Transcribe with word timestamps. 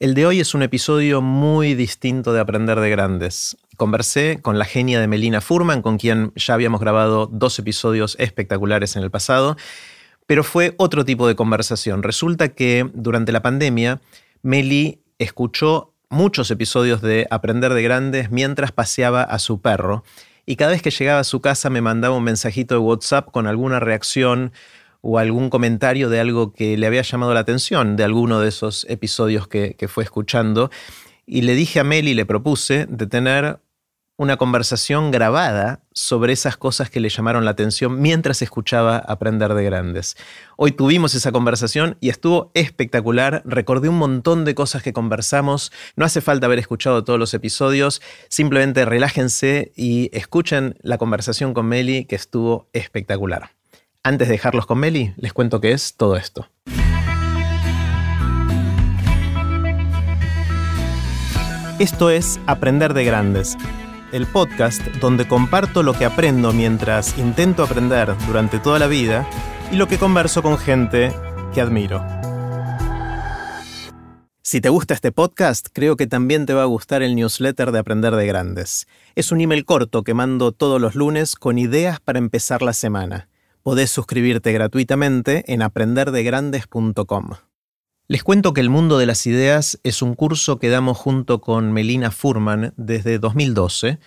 El 0.00 0.14
de 0.14 0.26
hoy 0.26 0.38
es 0.38 0.54
un 0.54 0.62
episodio 0.62 1.20
muy 1.20 1.74
distinto 1.74 2.32
de 2.32 2.38
Aprender 2.38 2.78
de 2.78 2.88
Grandes. 2.88 3.56
Conversé 3.76 4.38
con 4.40 4.56
la 4.56 4.64
genia 4.64 5.00
de 5.00 5.08
Melina 5.08 5.40
Furman, 5.40 5.82
con 5.82 5.98
quien 5.98 6.30
ya 6.36 6.54
habíamos 6.54 6.80
grabado 6.80 7.26
dos 7.26 7.58
episodios 7.58 8.14
espectaculares 8.20 8.94
en 8.94 9.02
el 9.02 9.10
pasado, 9.10 9.56
pero 10.24 10.44
fue 10.44 10.76
otro 10.76 11.04
tipo 11.04 11.26
de 11.26 11.34
conversación. 11.34 12.04
Resulta 12.04 12.50
que 12.50 12.88
durante 12.94 13.32
la 13.32 13.42
pandemia, 13.42 14.00
Meli 14.42 15.02
escuchó 15.18 15.94
muchos 16.10 16.52
episodios 16.52 17.02
de 17.02 17.26
Aprender 17.28 17.74
de 17.74 17.82
Grandes 17.82 18.30
mientras 18.30 18.70
paseaba 18.70 19.24
a 19.24 19.40
su 19.40 19.60
perro, 19.60 20.04
y 20.46 20.54
cada 20.54 20.70
vez 20.70 20.80
que 20.80 20.92
llegaba 20.92 21.18
a 21.18 21.24
su 21.24 21.40
casa 21.40 21.70
me 21.70 21.80
mandaba 21.80 22.14
un 22.14 22.22
mensajito 22.22 22.76
de 22.76 22.80
WhatsApp 22.82 23.32
con 23.32 23.48
alguna 23.48 23.80
reacción 23.80 24.52
o 25.10 25.18
algún 25.18 25.48
comentario 25.48 26.10
de 26.10 26.20
algo 26.20 26.52
que 26.52 26.76
le 26.76 26.86
había 26.86 27.00
llamado 27.00 27.32
la 27.32 27.40
atención 27.40 27.96
de 27.96 28.04
alguno 28.04 28.40
de 28.40 28.50
esos 28.50 28.84
episodios 28.90 29.48
que, 29.48 29.74
fue 29.88 30.04
escuchando. 30.04 30.70
Y 31.24 31.42
le 31.42 31.54
dije 31.54 31.80
a 31.80 31.84
Meli, 31.84 32.12
le 32.12 32.26
propuse 32.26 32.84
de 32.90 33.06
tener 33.06 33.58
una 34.18 34.36
conversación 34.36 35.10
grabada 35.10 35.80
sobre 35.94 36.34
esas 36.34 36.58
cosas 36.58 36.90
que 36.90 37.00
le 37.00 37.08
llamaron 37.08 37.46
la 37.46 37.52
atención 37.52 38.02
mientras 38.02 38.42
escuchaba 38.42 38.98
Aprender 38.98 39.54
de 39.54 39.64
Grandes. 39.64 40.16
Hoy 40.58 40.72
tuvimos 40.72 41.14
esa 41.14 41.32
conversación 41.32 41.96
y 42.00 42.10
estuvo 42.10 42.50
espectacular. 42.52 43.40
Recordé 43.46 43.88
un 43.88 43.96
montón 43.96 44.44
de 44.44 44.54
cosas 44.54 44.82
que 44.82 44.92
conversamos. 44.92 45.72
No 45.96 46.04
hace 46.04 46.20
falta 46.20 46.46
haber 46.46 46.58
escuchado 46.58 47.02
todos 47.02 47.18
los 47.18 47.32
episodios. 47.32 48.02
Simplemente 48.28 48.84
relájense 48.84 49.72
y 49.74 50.10
escuchen 50.12 50.76
la 50.82 50.98
conversación 50.98 51.54
con 51.54 51.66
Meli 51.66 52.04
que 52.04 52.16
estuvo 52.16 52.68
espectacular. 52.74 53.57
Antes 54.04 54.28
de 54.28 54.32
dejarlos 54.32 54.64
con 54.64 54.78
Meli, 54.78 55.12
les 55.16 55.32
cuento 55.32 55.60
qué 55.60 55.72
es 55.72 55.94
todo 55.96 56.16
esto. 56.16 56.48
Esto 61.78 62.10
es 62.10 62.40
Aprender 62.46 62.94
de 62.94 63.04
Grandes, 63.04 63.56
el 64.12 64.26
podcast 64.26 64.82
donde 65.00 65.26
comparto 65.26 65.82
lo 65.82 65.94
que 65.94 66.04
aprendo 66.04 66.52
mientras 66.52 67.18
intento 67.18 67.64
aprender 67.64 68.14
durante 68.26 68.58
toda 68.58 68.78
la 68.78 68.86
vida 68.86 69.28
y 69.70 69.76
lo 69.76 69.88
que 69.88 69.98
converso 69.98 70.42
con 70.42 70.58
gente 70.58 71.12
que 71.52 71.60
admiro. 71.60 72.04
Si 74.42 74.60
te 74.60 74.70
gusta 74.70 74.94
este 74.94 75.12
podcast, 75.12 75.68
creo 75.72 75.96
que 75.96 76.06
también 76.06 76.46
te 76.46 76.54
va 76.54 76.62
a 76.62 76.66
gustar 76.66 77.02
el 77.02 77.14
newsletter 77.14 77.72
de 77.72 77.80
Aprender 77.80 78.14
de 78.14 78.26
Grandes. 78.26 78.86
Es 79.14 79.30
un 79.32 79.40
email 79.40 79.64
corto 79.64 80.04
que 80.04 80.14
mando 80.14 80.52
todos 80.52 80.80
los 80.80 80.94
lunes 80.94 81.34
con 81.34 81.58
ideas 81.58 82.00
para 82.00 82.18
empezar 82.18 82.62
la 82.62 82.72
semana 82.72 83.28
podés 83.62 83.90
suscribirte 83.90 84.52
gratuitamente 84.52 85.44
en 85.52 85.62
aprenderdegrandes.com. 85.62 87.30
Les 88.10 88.22
cuento 88.22 88.54
que 88.54 88.62
El 88.62 88.70
Mundo 88.70 88.96
de 88.96 89.04
las 89.04 89.26
Ideas 89.26 89.78
es 89.82 90.00
un 90.00 90.14
curso 90.14 90.58
que 90.58 90.70
damos 90.70 90.96
junto 90.96 91.42
con 91.42 91.72
Melina 91.72 92.10
Furman 92.10 92.72
desde 92.78 93.18
2012, 93.18 93.98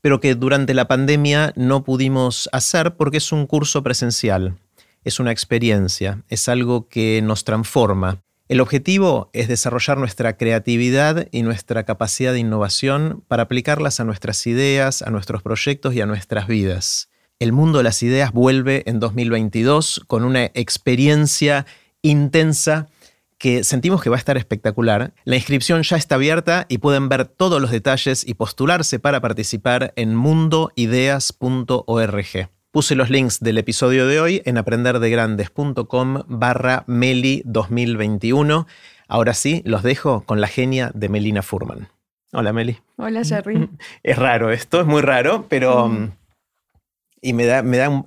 pero 0.00 0.18
que 0.18 0.34
durante 0.34 0.74
la 0.74 0.88
pandemia 0.88 1.52
no 1.54 1.84
pudimos 1.84 2.48
hacer 2.52 2.96
porque 2.96 3.18
es 3.18 3.30
un 3.30 3.46
curso 3.46 3.84
presencial, 3.84 4.58
es 5.04 5.20
una 5.20 5.30
experiencia, 5.30 6.24
es 6.28 6.48
algo 6.48 6.88
que 6.88 7.22
nos 7.22 7.44
transforma. 7.44 8.18
El 8.48 8.60
objetivo 8.60 9.30
es 9.32 9.48
desarrollar 9.48 9.98
nuestra 9.98 10.36
creatividad 10.36 11.28
y 11.30 11.42
nuestra 11.42 11.84
capacidad 11.84 12.32
de 12.32 12.40
innovación 12.40 13.24
para 13.28 13.44
aplicarlas 13.44 14.00
a 14.00 14.04
nuestras 14.04 14.46
ideas, 14.46 15.00
a 15.00 15.10
nuestros 15.10 15.42
proyectos 15.42 15.94
y 15.94 16.00
a 16.00 16.06
nuestras 16.06 16.48
vidas. 16.48 17.08
El 17.40 17.52
mundo 17.52 17.78
de 17.78 17.84
las 17.84 18.02
ideas 18.02 18.32
vuelve 18.32 18.82
en 18.86 19.00
2022 19.00 20.02
con 20.06 20.24
una 20.24 20.44
experiencia 20.54 21.66
intensa 22.00 22.88
que 23.38 23.64
sentimos 23.64 24.02
que 24.02 24.10
va 24.10 24.16
a 24.16 24.18
estar 24.18 24.36
espectacular. 24.36 25.14
La 25.24 25.36
inscripción 25.36 25.82
ya 25.82 25.96
está 25.96 26.14
abierta 26.14 26.66
y 26.68 26.78
pueden 26.78 27.08
ver 27.08 27.24
todos 27.26 27.60
los 27.60 27.72
detalles 27.72 28.24
y 28.26 28.34
postularse 28.34 29.00
para 29.00 29.20
participar 29.20 29.92
en 29.96 30.14
mundoideas.org. 30.14 32.50
Puse 32.70 32.94
los 32.94 33.10
links 33.10 33.40
del 33.40 33.58
episodio 33.58 34.06
de 34.06 34.20
hoy 34.20 34.40
en 34.44 34.56
aprenderdegrandes.com 34.56 36.22
barra 36.28 36.84
Meli 36.86 37.42
2021. 37.44 38.68
Ahora 39.08 39.34
sí, 39.34 39.60
los 39.64 39.82
dejo 39.82 40.22
con 40.24 40.40
la 40.40 40.46
genia 40.46 40.92
de 40.94 41.08
Melina 41.08 41.42
Furman. 41.42 41.88
Hola 42.32 42.52
Meli. 42.52 42.78
Hola 42.96 43.24
Jerry. 43.24 43.68
Es 44.02 44.16
raro 44.16 44.52
esto, 44.52 44.80
es 44.80 44.86
muy 44.86 45.02
raro, 45.02 45.46
pero... 45.48 45.88
Mm 45.88 46.12
y 47.24 47.32
me 47.32 47.46
da, 47.46 47.62
me 47.62 47.78
da 47.78 48.04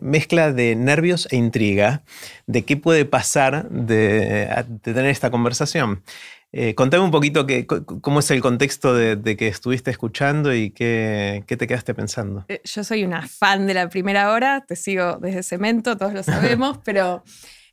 mezcla 0.00 0.50
de 0.50 0.74
nervios 0.74 1.28
e 1.30 1.36
intriga 1.36 2.02
de 2.46 2.64
qué 2.64 2.78
puede 2.78 3.04
pasar 3.04 3.68
de, 3.68 4.48
tener 4.80 5.06
esta 5.06 5.30
conversación. 5.30 6.02
Eh, 6.50 6.74
contame 6.74 7.04
un 7.04 7.10
poquito 7.10 7.46
que, 7.46 7.66
cómo 7.66 8.20
es 8.20 8.30
el 8.30 8.40
contexto 8.40 8.94
de, 8.94 9.36
que 9.36 9.48
estuviste 9.48 9.90
escuchando 9.90 10.54
y 10.54 10.70
qué, 10.70 11.44
qué, 11.46 11.58
te 11.58 11.66
quedaste 11.66 11.94
pensando. 11.94 12.46
Eh, 12.48 12.62
yo 12.64 12.84
soy 12.84 13.04
una 13.04 13.26
fan 13.26 13.66
de 13.66 13.74
la 13.74 13.88
primera 13.90 14.32
hora, 14.32 14.64
te 14.66 14.76
sigo 14.76 15.18
desde 15.20 15.42
Cemento, 15.42 15.98
todos 15.98 16.14
lo 16.14 16.22
sabemos, 16.22 16.78
pero 16.84 17.22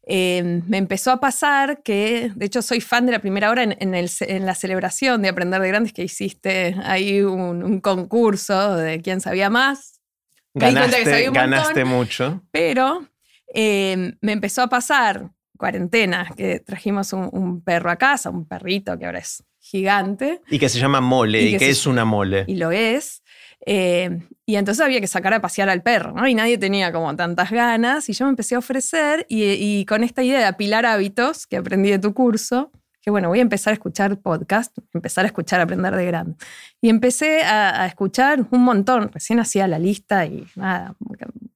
em, 0.03 0.61
me 0.67 0.77
empezó 0.77 1.11
a 1.11 1.21
pasar 1.21 1.83
que, 1.83 2.33
de 2.35 2.47
hecho, 2.47 2.61
soy 2.61 2.81
fan 2.81 3.05
de 3.05 3.13
la 3.13 3.19
primera 3.19 3.49
hora 3.49 3.63
en, 3.63 3.93
el, 3.93 4.09
en 4.21 4.45
la 4.45 4.55
celebración 4.55 5.21
de 5.21 5.29
Aprender 5.29 5.61
de 5.61 5.67
Grandes 5.69 5.93
que 5.93 6.03
hiciste 6.03 6.75
ahí 6.83 7.21
un, 7.21 7.63
un 7.63 7.79
concurso 7.79 8.75
de 8.75 8.99
quién 9.01 9.21
sabía 9.21 9.49
más 9.49 10.00
Ganaste, 10.53 11.85
mucho. 11.85 12.41
Pero 12.51 13.05
eh, 13.53 14.13
me 14.21 14.31
empezó 14.31 14.61
a 14.61 14.67
pasar 14.67 15.31
cuarentena, 15.61 16.27
que 16.35 16.59
trajimos 16.59 17.13
un, 17.13 17.61
perro 17.61 17.91
a 17.91 17.95
casa, 17.95 18.31
un 18.31 18.47
perrito 18.47 18.97
que 18.97 19.05
ahora 19.05 19.19
es 19.19 19.43
gigante. 19.59 20.41
Y 20.49 20.57
que 20.57 20.67
se 20.69 20.79
llama 20.79 21.01
mole, 21.01 21.43
y, 21.43 21.57
que, 21.57 21.69
es 21.69 21.85
una 21.85 22.03
mole. 22.03 22.45
Y 22.47 22.55
lo 22.55 22.71
es. 22.71 23.21
Eh, 23.67 24.09
y 24.47 24.55
entonces 24.55 24.83
había 24.83 24.99
que 24.99 25.05
sacar 25.07 25.35
a 25.35 25.39
pasear 25.39 25.69
al 25.69 25.83
perro, 25.83 26.13
¿no? 26.13 26.27
Y 26.27 26.33
nadie 26.33 26.57
tenía 26.57 26.91
como 26.91 27.15
tantas 27.15 27.51
ganas. 27.51 28.09
Y 28.09 28.13
yo 28.13 28.25
me 28.25 28.31
empecé 28.31 28.55
a 28.55 28.57
ofrecer, 28.57 29.27
y, 29.29 29.43
y 29.43 29.85
con 29.85 30.03
esta 30.03 30.23
idea 30.23 30.39
de 30.39 30.45
apilar 30.45 30.87
hábitos 30.87 31.45
que 31.45 31.57
aprendí 31.57 31.91
de 31.91 31.99
tu 31.99 32.15
curso, 32.15 32.71
que 33.01 33.09
bueno, 33.09 33.29
voy 33.29 33.39
a 33.39 33.41
empezar 33.41 33.71
a 33.71 33.73
escuchar 33.73 34.19
podcast, 34.19 34.77
empezar 34.93 35.25
a 35.25 35.27
escuchar 35.27 35.59
Aprender 35.59 35.95
de 35.95 36.05
Grande. 36.05 36.35
Y 36.81 36.89
empecé 36.89 37.41
a, 37.41 37.85
escuchar 37.87 38.45
un 38.51 38.61
montón, 38.61 39.11
recién 39.11 39.39
hacía 39.39 39.67
la 39.67 39.79
lista 39.79 40.25
y 40.25 40.45
nada, 40.55 40.95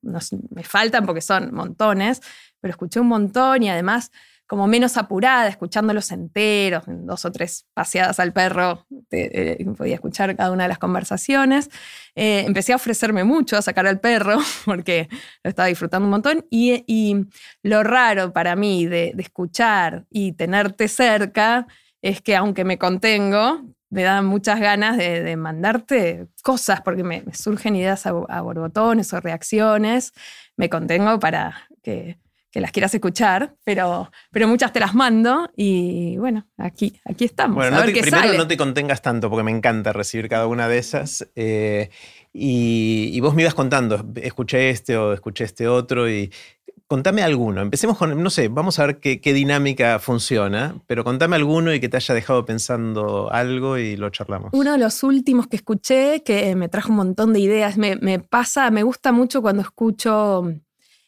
me 0.02 0.64
faltan 0.64 1.06
porque 1.06 1.22
son 1.22 1.54
montones, 1.54 2.22
pero 2.60 2.72
escuché 2.72 3.00
un 3.00 3.08
montón 3.08 3.64
y 3.64 3.70
además 3.70 4.12
como 4.48 4.68
menos 4.68 4.98
apurada, 4.98 5.48
escuchándolos 5.48 6.12
enteros, 6.12 6.88
en 6.88 7.08
dos 7.08 7.26
o 7.26 7.32
tres 7.32 7.66
paseadas 7.74 8.20
al 8.20 8.32
perro, 8.32 8.86
eh, 9.12 9.66
podía 9.76 9.96
escuchar 9.96 10.36
cada 10.36 10.52
una 10.52 10.64
de 10.64 10.70
las 10.70 10.78
conversaciones. 10.78 11.70
Eh, 12.14 12.44
empecé 12.46 12.74
a 12.74 12.76
ofrecerme 12.76 13.24
mucho 13.24 13.58
a 13.58 13.62
sacar 13.64 13.88
al 13.88 14.00
perro, 14.00 14.38
porque 14.66 15.10
lo 15.44 15.50
estaba 15.50 15.68
disfrutando 15.68 16.06
un 16.06 16.12
montón. 16.12 16.46
Y, 16.50 17.26
lo 17.64 17.84
raro 17.84 18.34
para 18.34 18.56
mí 18.56 18.86
de, 18.86 19.14
escuchar 19.18 20.06
y 20.10 20.34
tenerte 20.34 20.88
cerca 20.88 21.68
es 22.02 22.22
que 22.22 22.36
aunque 22.36 22.64
me 22.64 22.78
contengo, 22.78 23.62
me 23.90 24.04
dan 24.04 24.26
muchas 24.26 24.60
ganas 24.60 24.98
de, 24.98 25.36
mandarte 25.38 26.28
cosas, 26.44 26.82
porque 26.82 27.04
me, 27.04 27.24
surgen 27.34 27.76
ideas 27.76 28.06
a, 28.06 28.10
a 28.10 28.42
borbotones 28.42 29.12
o 29.14 29.20
reacciones. 29.20 30.14
Me 30.56 30.70
contengo 30.70 31.20
para 31.20 31.68
que 31.82 32.18
que 32.56 32.62
las 32.62 32.72
quieras 32.72 32.96
escuchar, 32.96 33.54
pero, 33.66 34.10
pero 34.32 34.48
muchas 34.48 34.72
te 34.72 34.80
las 34.80 34.96
mando 34.96 35.52
y 35.58 36.16
bueno, 36.16 36.48
aquí, 36.58 36.98
aquí 37.04 37.26
estamos. 37.26 37.58
Bueno, 37.58 37.82
primero 37.82 38.38
no 38.38 38.48
te 38.48 38.56
contengas 38.56 39.02
tanto 39.02 39.30
porque 39.30 39.44
me 39.44 39.52
encanta 39.52 39.92
recibir 39.92 40.30
cada 40.30 40.48
una 40.48 40.70
de 40.70 40.78
esas. 40.78 41.28
Eh, 41.36 41.90
y, 42.32 43.20
vos 43.20 43.36
me 43.36 43.42
ibas 43.42 43.56
contando, 43.56 44.06
escuché 44.16 44.70
este 44.70 44.96
o 44.96 45.12
escuché 45.12 45.44
este 45.44 45.68
otro 45.68 46.10
y 46.10 46.32
contame 46.88 47.24
alguno. 47.24 47.60
Empecemos 47.60 47.98
con, 47.98 48.24
no 48.24 48.30
sé, 48.30 48.48
vamos 48.48 48.80
a 48.80 48.86
ver 48.86 49.02
qué, 49.02 49.34
dinámica 49.34 50.00
funciona, 50.00 50.82
pero 50.88 51.04
contame 51.04 51.36
alguno 51.36 51.74
y 51.74 51.82
que 51.82 51.90
te 51.90 51.98
haya 51.98 52.16
dejado 52.16 52.46
pensando 52.46 53.30
algo 53.34 53.78
y 53.78 53.98
lo 53.98 54.10
charlamos. 54.12 54.52
Uno 54.54 54.72
de 54.72 54.78
los 54.78 55.04
últimos 55.04 55.48
que 55.48 55.58
escuché 55.58 56.24
que 56.24 56.56
me 56.56 56.70
trajo 56.70 56.92
un 56.92 56.96
montón 56.96 57.34
de 57.34 57.42
ideas, 57.42 57.78
me, 57.78 57.98
me 57.98 58.20
pasa, 58.20 58.72
me 58.72 58.84
gusta 58.84 59.12
mucho 59.12 59.42
cuando 59.42 59.62
escucho 59.62 60.54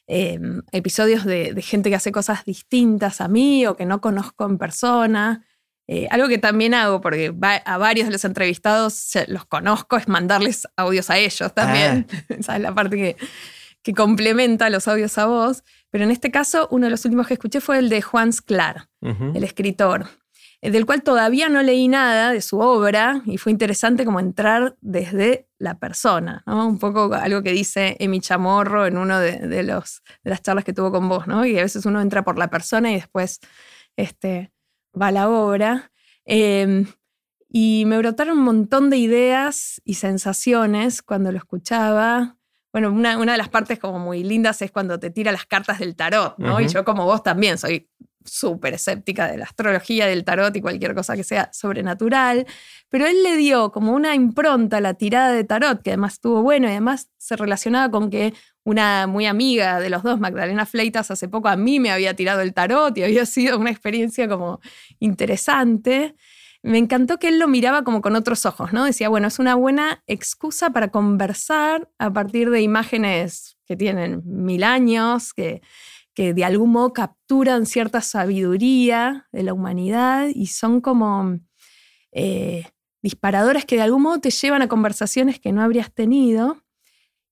Em, 0.09 0.61
episodios 0.71 1.25
de, 1.25 1.61
gente 1.61 1.89
que 1.89 1.95
hace 1.95 2.13
cosas 2.13 2.45
distintas 2.45 3.19
a 3.19 3.27
mí 3.27 3.67
o 3.67 3.75
que 3.75 3.85
no 3.85 3.99
conozco 3.99 4.45
en 4.45 4.57
persona. 4.57 5.45
Eh, 5.89 6.07
algo 6.11 6.29
que 6.29 6.37
también 6.37 6.73
hago, 6.73 7.01
porque 7.01 7.33
a 7.65 7.77
varios 7.77 8.07
de 8.07 8.13
los 8.13 8.23
entrevistados 8.23 9.13
los 9.27 9.45
conozco, 9.45 9.97
es 9.97 10.07
mandarles 10.07 10.67
audios 10.77 11.09
a 11.09 11.17
ellos 11.17 11.53
también. 11.53 12.07
Ah. 12.11 12.23
Esa 12.39 12.55
es 12.55 12.61
la 12.61 12.73
parte 12.73 12.95
que, 12.95 13.17
que 13.83 13.93
complementa 13.93 14.69
los 14.69 14.87
audios 14.87 15.17
a 15.17 15.25
vos. 15.25 15.63
Pero 15.89 16.05
en 16.05 16.11
este 16.11 16.31
caso, 16.31 16.67
uno 16.71 16.85
de 16.85 16.91
los 16.91 17.03
últimos 17.03 17.27
que 17.27 17.33
escuché 17.33 17.59
fue 17.59 17.79
el 17.79 17.89
de 17.89 18.01
Juan 18.01 18.31
Sclar, 18.31 18.89
el 19.01 19.43
escritor. 19.43 20.07
Eh, 20.61 20.71
del 20.71 20.85
cual 20.87 21.03
todavía 21.03 21.49
no 21.49 21.61
leí 21.61 21.87
nada 21.87 22.31
de 22.31 22.41
su 22.41 22.59
obra 22.59 23.21
y 23.25 23.37
fue 23.37 23.51
interesante 23.51 24.05
como 24.05 24.19
entrar 24.19 24.75
desde 24.81 25.47
la 25.59 25.77
persona, 25.77 26.43
¿no? 26.47 26.67
Un 26.67 26.79
poco 26.79 27.13
algo 27.13 27.43
que 27.43 27.51
dice 27.51 27.95
Emi 27.99 28.19
Chamorro 28.21 28.87
en 28.87 28.97
uno 28.97 29.19
de, 29.19 29.63
los, 29.63 30.01
de 30.23 30.29
las 30.31 30.41
charlas 30.41 30.65
que 30.65 30.73
tuvo 30.73 30.91
con 30.91 31.07
vos, 31.09 31.27
¿no? 31.27 31.45
Y 31.45 31.57
a 31.59 31.61
veces 31.61 31.85
uno 31.85 32.01
entra 32.01 32.23
por 32.23 32.39
la 32.39 32.49
persona 32.49 32.91
y 32.91 32.95
después 32.95 33.39
este, 33.95 34.51
va 34.99 35.07
a 35.07 35.11
la 35.11 35.29
obra. 35.29 35.91
Em, 36.25 36.87
y 37.49 37.83
me 37.85 37.97
brotaron 37.99 38.39
un 38.39 38.43
montón 38.43 38.89
de 38.89 38.97
ideas 38.97 39.79
y 39.85 39.93
sensaciones 39.93 41.03
cuando 41.03 41.31
lo 41.31 41.37
escuchaba. 41.37 42.35
Bueno, 42.73 42.91
una, 42.91 43.17
una, 43.17 43.33
de 43.33 43.37
las 43.37 43.49
partes 43.49 43.79
como 43.79 43.99
muy 43.99 44.23
lindas 44.23 44.61
es 44.61 44.71
cuando 44.71 44.99
te 44.99 45.11
tira 45.11 45.31
las 45.31 45.45
cartas 45.45 45.79
del 45.79 45.95
tarot, 45.95 46.37
¿no? 46.37 46.59
Y 46.59 46.67
yo 46.67 46.83
como 46.83 47.05
vos 47.05 47.23
también 47.23 47.57
soy 47.57 47.89
súper 48.27 48.75
escéptica 48.75 49.27
de 49.31 49.37
la 49.37 49.45
astrología, 49.45 50.07
del 50.07 50.23
tarot 50.23 50.55
y 50.55 50.61
cualquier 50.61 50.93
cosa 50.93 51.15
que 51.15 51.23
sea 51.23 51.49
sobrenatural, 51.53 52.45
pero 52.89 53.05
él 53.05 53.23
le 53.23 53.35
dio 53.37 53.71
como 53.71 53.93
una 53.93 54.15
impronta 54.15 54.77
a 54.77 54.81
la 54.81 54.93
tirada 54.93 55.31
de 55.31 55.43
tarot, 55.43 55.81
que 55.81 55.91
además 55.91 56.13
estuvo 56.13 56.41
bueno 56.41 56.67
y 56.67 56.71
además 56.71 57.09
se 57.17 57.35
relacionaba 57.35 57.89
con 57.91 58.09
que 58.09 58.33
una 58.63 59.07
muy 59.07 59.25
amiga 59.25 59.79
de 59.79 59.89
los 59.89 60.03
dos, 60.03 60.19
Magdalena 60.19 60.65
Fleitas, 60.65 61.09
hace 61.09 61.29
poco 61.29 61.47
a 61.47 61.55
mí 61.55 61.79
me 61.79 61.91
había 61.91 62.15
tirado 62.15 62.41
el 62.41 62.53
tarot 62.53 62.97
y 62.97 63.03
había 63.03 63.25
sido 63.25 63.57
una 63.57 63.71
experiencia 63.71 64.27
como 64.27 64.59
interesante. 64.99 66.15
Me 66.63 66.77
encantó 66.77 67.17
que 67.17 67.29
él 67.29 67.39
lo 67.39 67.47
miraba 67.47 67.83
como 67.83 68.01
con 68.01 68.15
otros 68.15 68.45
ojos, 68.45 68.73
¿no? 68.73 68.83
Decía, 68.83 69.07
bueno, 69.07 69.27
es 69.27 69.39
una 69.39 69.55
buena 69.55 70.03
excusa 70.05 70.71
para 70.71 70.89
conversar 70.89 71.89
a 71.97 72.11
partir 72.11 72.49
de 72.49 72.61
imágenes 72.61 73.57
que 73.65 73.77
tienen 73.77 74.21
mil 74.25 74.63
años, 74.63 75.33
que 75.33 75.61
que 76.17 76.33
de 76.33 76.43
algún 76.43 76.71
modo 76.71 76.93
capturan 76.93 77.67
cierta 77.67 78.01
sabiduría 78.01 79.27
de 79.31 79.43
la 79.43 79.53
humanidad 79.53 80.29
y 80.33 80.47
son 80.47 80.81
como 80.81 81.37
eh, 82.11 82.65
disparadores 83.03 83.65
que 83.65 83.75
de 83.75 83.83
algún 83.83 84.01
modo 84.01 84.19
te 84.19 84.31
llevan 84.31 84.63
a 84.63 84.67
conversaciones 84.67 85.39
que 85.39 85.51
no 85.51 85.61
habrías 85.61 85.93
tenido. 85.93 86.63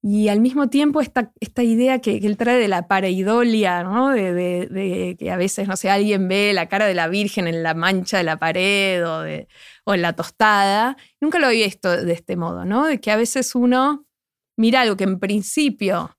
Y 0.03 0.27
al 0.27 0.39
mismo 0.39 0.69
tiempo 0.69 1.01
esta, 1.01 1.33
esta 1.39 1.63
idea 1.63 1.97
que, 1.97 2.17
él 2.17 2.37
trae 2.37 2.59
de 2.59 2.67
la 2.67 2.87
pareidolia, 2.87 3.83
¿no? 3.83 4.11
de, 4.11 5.15
que 5.17 5.31
a 5.31 5.37
veces, 5.37 5.67
no 5.67 5.77
sé, 5.77 5.89
alguien 5.89 6.27
ve 6.27 6.53
la 6.53 6.69
cara 6.69 6.85
de 6.85 6.93
la 6.93 7.07
Virgen 7.07 7.47
en 7.47 7.63
la 7.63 7.73
mancha 7.73 8.19
de 8.19 8.23
la 8.23 8.37
pared 8.37 9.03
o, 9.03 9.23
o 9.85 9.93
en 9.95 10.01
la 10.03 10.13
tostada. 10.13 10.95
Nunca 11.19 11.39
lo 11.39 11.47
había 11.47 11.65
visto 11.65 11.89
de 11.89 12.13
este 12.13 12.35
modo, 12.35 12.65
¿no? 12.65 12.85
De 12.85 13.01
que 13.01 13.09
a 13.09 13.15
veces 13.15 13.55
uno 13.55 14.05
mira 14.55 14.81
algo 14.81 14.95
que 14.95 15.05
en 15.05 15.19
principio 15.19 16.15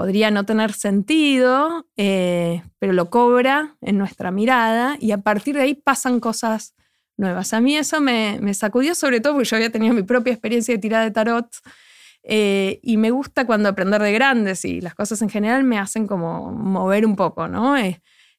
podría 0.00 0.30
no 0.30 0.46
tener 0.46 0.72
sentido, 0.72 1.86
eh, 1.98 2.62
pero 2.78 2.94
lo 2.94 3.10
cobra 3.10 3.76
en 3.82 3.98
nuestra 3.98 4.30
mirada 4.30 4.96
y 4.98 5.10
a 5.10 5.18
partir 5.18 5.56
de 5.56 5.60
ahí 5.60 5.74
pasan 5.74 6.20
cosas 6.20 6.74
nuevas. 7.18 7.52
A 7.52 7.60
mí 7.60 7.76
eso 7.76 8.00
me, 8.00 8.54
sacudió 8.54 8.94
sobre 8.94 9.20
todo 9.20 9.34
porque 9.34 9.50
yo 9.50 9.56
había 9.56 9.70
tenido 9.70 9.92
mi 9.92 10.02
propia 10.02 10.32
experiencia 10.32 10.74
de 10.74 10.78
tirada 10.78 11.04
de 11.04 11.10
tarot 11.10 11.54
eh, 12.22 12.80
y 12.82 12.96
me 12.96 13.10
gusta 13.10 13.44
cuando 13.44 13.68
aprender 13.68 14.00
de 14.00 14.10
grandes 14.14 14.64
y 14.64 14.80
las 14.80 14.94
cosas 14.94 15.20
en 15.20 15.28
general 15.28 15.64
me 15.64 15.78
hacen 15.78 16.06
como 16.06 16.50
mover 16.50 17.04
un 17.04 17.14
poco, 17.14 17.46
¿no? 17.46 17.76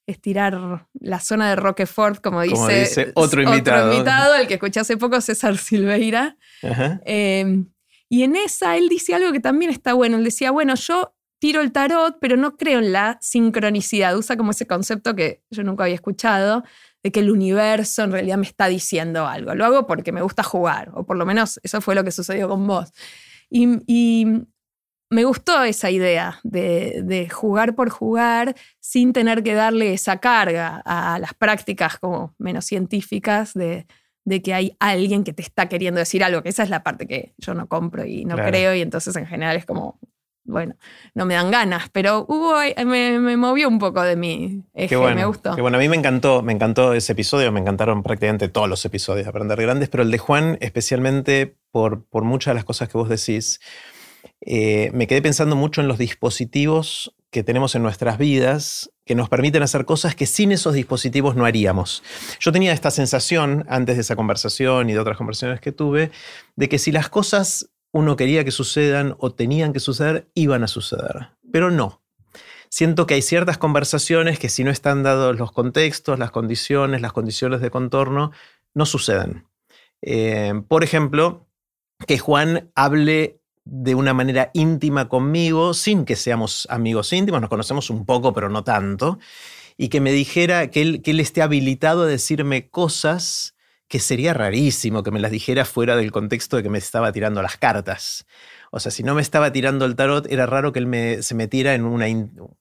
estirar 0.08 0.88
la 1.00 1.20
zona 1.20 1.52
de 1.52 1.58
Roquefort, 1.58 2.22
como 2.24 2.42
dice, 2.42 3.12
otro 3.14 3.44
invitado. 3.44 3.86
Otro 3.86 3.94
invitado, 3.94 4.36
el 4.36 4.48
que 4.48 4.56
escuché 4.56 4.80
hace 4.80 4.98
poco, 4.98 5.22
César 5.22 5.60
Silveira. 5.60 6.38
Eh, 7.06 7.66
y 8.10 8.24
en 8.24 8.36
esa 8.36 8.76
él 8.78 8.90
dice 8.90 9.14
algo 9.14 9.32
que 9.32 9.40
también 9.40 9.70
está 9.70 9.94
bueno. 9.94 10.18
Él 10.18 10.24
decía, 10.24 10.50
bueno, 10.50 10.74
yo 10.74 11.14
tiro 11.42 11.62
el 11.62 11.72
tarot, 11.72 12.18
pero 12.22 12.38
no 12.38 12.56
creo 12.56 12.78
en 12.78 12.94
la 12.94 13.18
sincronicidad. 13.20 14.16
Usa 14.16 14.38
como 14.38 14.52
ese 14.52 14.68
concepto 14.68 15.16
que 15.16 15.42
yo 15.50 15.64
nunca 15.64 15.84
había 15.84 15.96
escuchado, 15.96 16.64
de 17.02 17.12
que 17.12 17.20
el 17.20 17.32
universo 17.32 18.04
en 18.04 18.12
realidad 18.12 18.38
me 18.38 18.46
está 18.46 18.68
diciendo 18.68 19.26
algo. 19.26 19.56
Lo 19.56 19.66
hago 19.66 19.88
porque 19.88 20.12
me 20.12 20.22
gusta 20.22 20.44
jugar, 20.44 20.92
o 20.94 21.04
por 21.04 21.18
lo 21.18 21.26
menos 21.26 21.60
eso 21.64 21.82
fue 21.82 21.96
lo 21.96 22.04
que 22.04 22.12
sucedió 22.12 22.48
con 22.48 22.66
vos. 22.68 22.94
Y, 23.50 24.28
me 25.10 25.26
gustó 25.26 25.62
esa 25.64 25.90
idea 25.92 26.40
de, 26.44 27.28
jugar 27.30 27.76
por 27.76 27.90
jugar 27.90 28.56
sin 28.80 29.12
tener 29.12 29.44
que 29.44 29.54
darle 29.54 29.94
esa 29.94 30.20
carga 30.20 30.82
a 30.86 31.20
las 31.20 31.34
prácticas 31.34 31.98
como 31.98 32.34
menos 32.38 32.64
científicas 32.64 33.54
de, 33.54 33.88
que 34.42 34.54
hay 34.54 34.78
alguien 34.80 35.26
que 35.26 35.34
te 35.34 35.42
está 35.42 35.68
queriendo 35.68 36.00
decir 36.00 36.24
algo, 36.24 36.44
que 36.44 36.50
esa 36.50 36.64
es 36.64 36.70
la 36.70 36.84
parte 36.84 37.08
que 37.08 37.34
yo 37.38 37.54
no 37.56 37.68
compro 37.68 38.06
y 38.06 38.24
no 38.24 38.38
creo, 38.38 38.74
y 38.74 38.82
entonces 38.82 39.14
en 39.18 39.26
general 39.26 39.58
es 39.58 39.66
como, 39.66 40.00
bueno, 40.44 40.76
no 41.14 41.26
me 41.26 41.36
dan 41.36 41.52
ganas, 41.52 41.90
pero 41.90 42.26
hubo, 42.28 42.56
me, 42.86 43.38
movió 43.38 43.68
un 43.68 43.80
poco 43.80 44.02
de 44.02 44.16
mi 44.16 44.64
eje, 44.74 44.98
me 44.98 45.26
gustó. 45.26 45.56
bueno, 45.58 45.78
a 45.78 45.80
mí 45.80 45.88
me 45.88 45.96
encantó, 45.96 46.42
me 46.42 46.54
encantó 46.54 46.94
ese 46.94 47.14
episodio, 47.14 47.52
me 47.52 47.60
encantaron 47.60 48.04
prácticamente 48.04 48.48
todos 48.50 48.68
los 48.68 48.84
episodios 48.86 49.26
de 49.26 49.30
Aprender 49.30 49.62
Grandes, 49.62 49.90
pero 49.90 50.04
el 50.04 50.12
de 50.12 50.18
Juan, 50.18 50.58
especialmente 50.62 51.56
por, 51.72 52.04
por 52.06 52.24
muchas 52.24 52.52
de 52.52 52.56
las 52.56 52.66
cosas 52.66 52.90
que 52.90 52.98
vos 52.98 53.10
decís, 53.10 53.60
eh, 54.42 54.90
me 54.94 55.08
quedé 55.08 55.22
pensando 55.22 55.56
mucho 55.56 55.82
en 55.82 55.88
los 55.88 55.98
dispositivos 55.98 57.14
que 57.30 57.44
tenemos 57.44 57.76
en 57.76 57.84
nuestras 57.84 58.18
vidas 58.18 58.92
que 59.06 59.16
nos 59.16 59.30
permiten 59.30 59.64
hacer 59.64 59.86
cosas 59.86 60.16
que 60.16 60.26
sin 60.26 60.52
esos 60.52 60.74
dispositivos 60.74 61.36
no 61.36 61.46
haríamos. 61.46 62.04
Yo 62.40 62.52
tenía 62.52 62.74
esta 62.74 62.92
sensación 62.92 63.66
antes 63.70 63.96
de 63.96 64.02
esa 64.02 64.16
conversación 64.16 64.90
y 64.90 64.94
de 64.94 65.00
otras 65.00 65.18
conversaciones 65.18 65.62
que 65.62 65.72
tuve, 65.72 66.12
de 66.56 66.70
que 66.70 66.78
si 66.78 66.92
las 66.92 67.10
cosas 67.10 67.70
uno 67.92 68.16
quería 68.16 68.44
que 68.44 68.52
sucedan 68.52 69.16
o 69.20 69.34
tenían 69.34 69.74
que 69.74 69.80
suceder, 69.80 70.30
iban 70.34 70.64
a 70.64 70.68
suceder. 70.68 71.30
Pero 71.52 71.72
no. 71.72 72.02
Siento 72.70 73.06
que 73.06 73.16
hay 73.16 73.22
ciertas 73.22 73.58
conversaciones 73.58 74.40
que 74.40 74.48
si 74.48 74.64
no 74.64 74.72
están 74.72 75.04
dados 75.04 75.38
los 75.38 75.52
contextos, 75.52 76.18
las 76.18 76.32
condiciones, 76.32 77.02
las 77.02 77.12
condiciones 77.12 77.60
de 77.60 77.70
contorno, 77.70 78.32
no 78.74 78.86
suceden. 78.86 79.46
Eh, 80.02 80.54
por 80.70 80.84
ejemplo, 80.84 81.48
que 82.08 82.18
Juan 82.18 82.72
hable 82.74 83.42
de 83.66 83.94
una 83.94 84.14
manera 84.14 84.52
íntima 84.54 85.10
conmigo, 85.10 85.74
sin 85.74 86.06
que 86.06 86.16
seamos 86.16 86.66
amigos 86.70 87.14
íntimos, 87.14 87.42
nos 87.42 87.50
conocemos 87.50 87.90
un 87.90 88.06
poco, 88.06 88.34
pero 88.34 88.50
no 88.50 88.64
tanto, 88.64 89.20
y 89.78 89.90
que 89.90 90.02
me 90.02 90.12
dijera 90.12 90.72
que 90.72 90.82
él, 90.82 91.02
que 91.02 91.12
él 91.12 91.20
esté 91.20 91.42
habilitado 91.42 92.04
a 92.04 92.08
decirme 92.08 92.70
cosas 92.70 93.56
que 93.92 94.00
sería 94.00 94.34
rarísimo 94.34 95.04
que 95.04 95.12
me 95.12 95.20
las 95.20 95.32
dijera 95.32 95.66
fuera 95.66 95.98
del 95.98 96.14
contexto 96.14 96.56
de 96.56 96.64
que 96.64 96.70
me 96.70 96.78
estaba 96.78 97.12
tirando 97.12 97.42
las 97.42 97.58
cartas. 97.58 98.26
O 98.72 98.80
sea, 98.80 98.90
si 98.90 99.04
no 99.04 99.14
me 99.14 99.22
estaba 99.22 99.52
tirando 99.52 99.84
el 99.84 99.98
tarot, 99.98 100.32
era 100.32 100.46
raro 100.46 100.72
que 100.72 100.80
él 100.80 100.88
me, 100.88 101.22
se 101.24 101.36
metiera 101.36 101.74
en 101.74 101.84
una, 101.84 102.06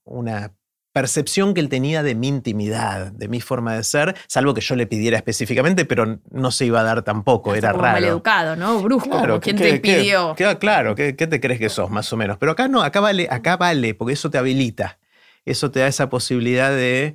una 0.02 0.54
percepción 0.92 1.54
que 1.54 1.60
él 1.60 1.68
tenía 1.68 2.02
de 2.02 2.16
mi 2.16 2.26
intimidad, 2.26 3.12
de 3.12 3.28
mi 3.28 3.40
forma 3.40 3.76
de 3.76 3.84
ser, 3.84 4.16
salvo 4.26 4.54
que 4.54 4.60
yo 4.60 4.74
le 4.74 4.88
pidiera 4.88 5.16
específicamente, 5.16 5.84
pero 5.84 6.18
no 6.32 6.50
se 6.50 6.66
iba 6.66 6.80
a 6.80 6.82
dar 6.82 7.02
tampoco, 7.02 7.54
era 7.54 7.70
raro. 7.70 7.92
Mal 7.92 8.04
educado, 8.04 8.56
¿no? 8.56 8.82
Brusco, 8.82 9.38
¿quién 9.40 9.54
te 9.54 9.78
pidió? 9.78 10.34
claro, 10.58 10.96
¿qué, 10.96 11.14
¿qué, 11.14 11.28
te 11.28 11.38
crees 11.38 11.60
que 11.60 11.68
sos, 11.68 11.90
más 11.90 12.12
o 12.12 12.16
menos? 12.16 12.38
Pero 12.38 12.50
acá 12.50 12.66
no, 12.66 12.82
acá 12.82 12.98
vale, 12.98 13.28
acá 13.30 13.56
vale, 13.56 13.94
porque 13.94 14.14
eso 14.14 14.30
te 14.30 14.38
habilita, 14.38 14.98
eso 15.44 15.70
te 15.70 15.78
da 15.78 15.86
esa 15.86 16.10
posibilidad 16.10 16.72
de 16.72 17.14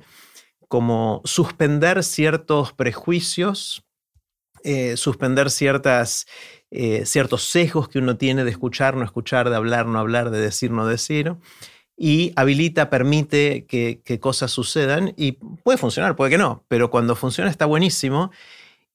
como 0.68 1.20
suspender 1.26 2.02
ciertos 2.02 2.72
prejuicios 2.72 3.85
eh, 4.68 4.96
suspender 4.96 5.48
ciertas, 5.48 6.26
eh, 6.72 7.06
ciertos 7.06 7.44
sesgos 7.44 7.88
que 7.88 8.00
uno 8.00 8.16
tiene 8.16 8.42
de 8.42 8.50
escuchar, 8.50 8.96
no 8.96 9.04
escuchar, 9.04 9.48
de 9.48 9.54
hablar, 9.54 9.86
no 9.86 10.00
hablar, 10.00 10.30
de 10.30 10.40
decir, 10.40 10.72
no 10.72 10.88
decir, 10.88 11.36
y 11.96 12.32
habilita, 12.34 12.90
permite 12.90 13.64
que, 13.66 14.02
cosas 14.20 14.50
sucedan 14.50 15.14
y 15.16 15.38
puede 15.62 15.78
funcionar, 15.78 16.16
puede 16.16 16.32
que 16.32 16.38
no, 16.38 16.64
pero 16.66 16.90
cuando 16.90 17.14
funciona 17.14 17.48
está 17.48 17.64
buenísimo. 17.64 18.32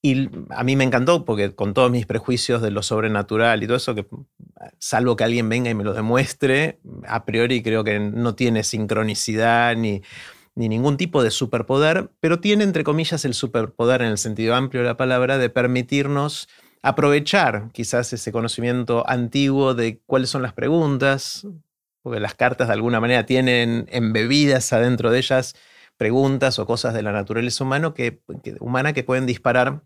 Y 0.01 0.29
a 0.49 0.65
mí 0.65 0.75
me 0.75 0.83
encantó 0.83 1.23
porque 1.23 1.55
con 1.55 1.73
todos 1.73 1.89
mis 1.89 2.05
prejuicios 2.05 2.61
de 2.61 2.71
lo 2.71 2.83
sobrenatural 2.83 3.63
y 3.63 3.67
todo 3.67 3.77
eso, 3.77 3.95
que 3.95 4.05
salvo 4.77 5.15
que 5.15 5.23
alguien 5.23 5.47
venga 5.47 5.69
y 5.69 5.73
me 5.75 5.85
lo 5.85 5.93
demuestre, 5.93 6.79
a 7.07 7.23
priori 7.23 7.63
creo 7.63 7.85
que 7.85 7.97
no 8.01 8.35
tiene 8.35 8.65
sincronicidad 8.65 9.77
ni 9.77 10.01
ni 10.55 10.69
ningún 10.69 10.97
tipo 10.97 11.23
de 11.23 11.31
superpoder, 11.31 12.11
pero 12.19 12.39
tiene, 12.39 12.63
entre 12.63 12.83
comillas, 12.83 13.25
el 13.25 13.33
superpoder 13.33 14.01
en 14.01 14.09
el 14.09 14.17
sentido 14.17 14.55
amplio 14.55 14.81
de 14.81 14.89
la 14.89 14.97
palabra 14.97 15.37
de 15.37 15.49
permitirnos 15.49 16.49
aprovechar 16.81 17.69
quizás 17.71 18.11
ese 18.13 18.31
conocimiento 18.31 19.07
antiguo 19.07 19.73
de 19.73 20.01
cuáles 20.05 20.29
son 20.29 20.41
las 20.41 20.53
preguntas, 20.53 21.47
porque 22.01 22.19
las 22.19 22.35
cartas 22.35 22.67
de 22.67 22.73
alguna 22.73 22.99
manera 22.99 23.25
tienen 23.25 23.87
embebidas 23.91 24.73
adentro 24.73 25.11
de 25.11 25.19
ellas 25.19 25.55
preguntas 25.97 26.57
o 26.57 26.65
cosas 26.65 26.93
de 26.93 27.03
la 27.03 27.11
naturaleza 27.11 27.63
humano 27.63 27.93
que, 27.93 28.21
humana 28.59 28.93
que 28.93 29.03
pueden 29.03 29.27
disparar 29.27 29.83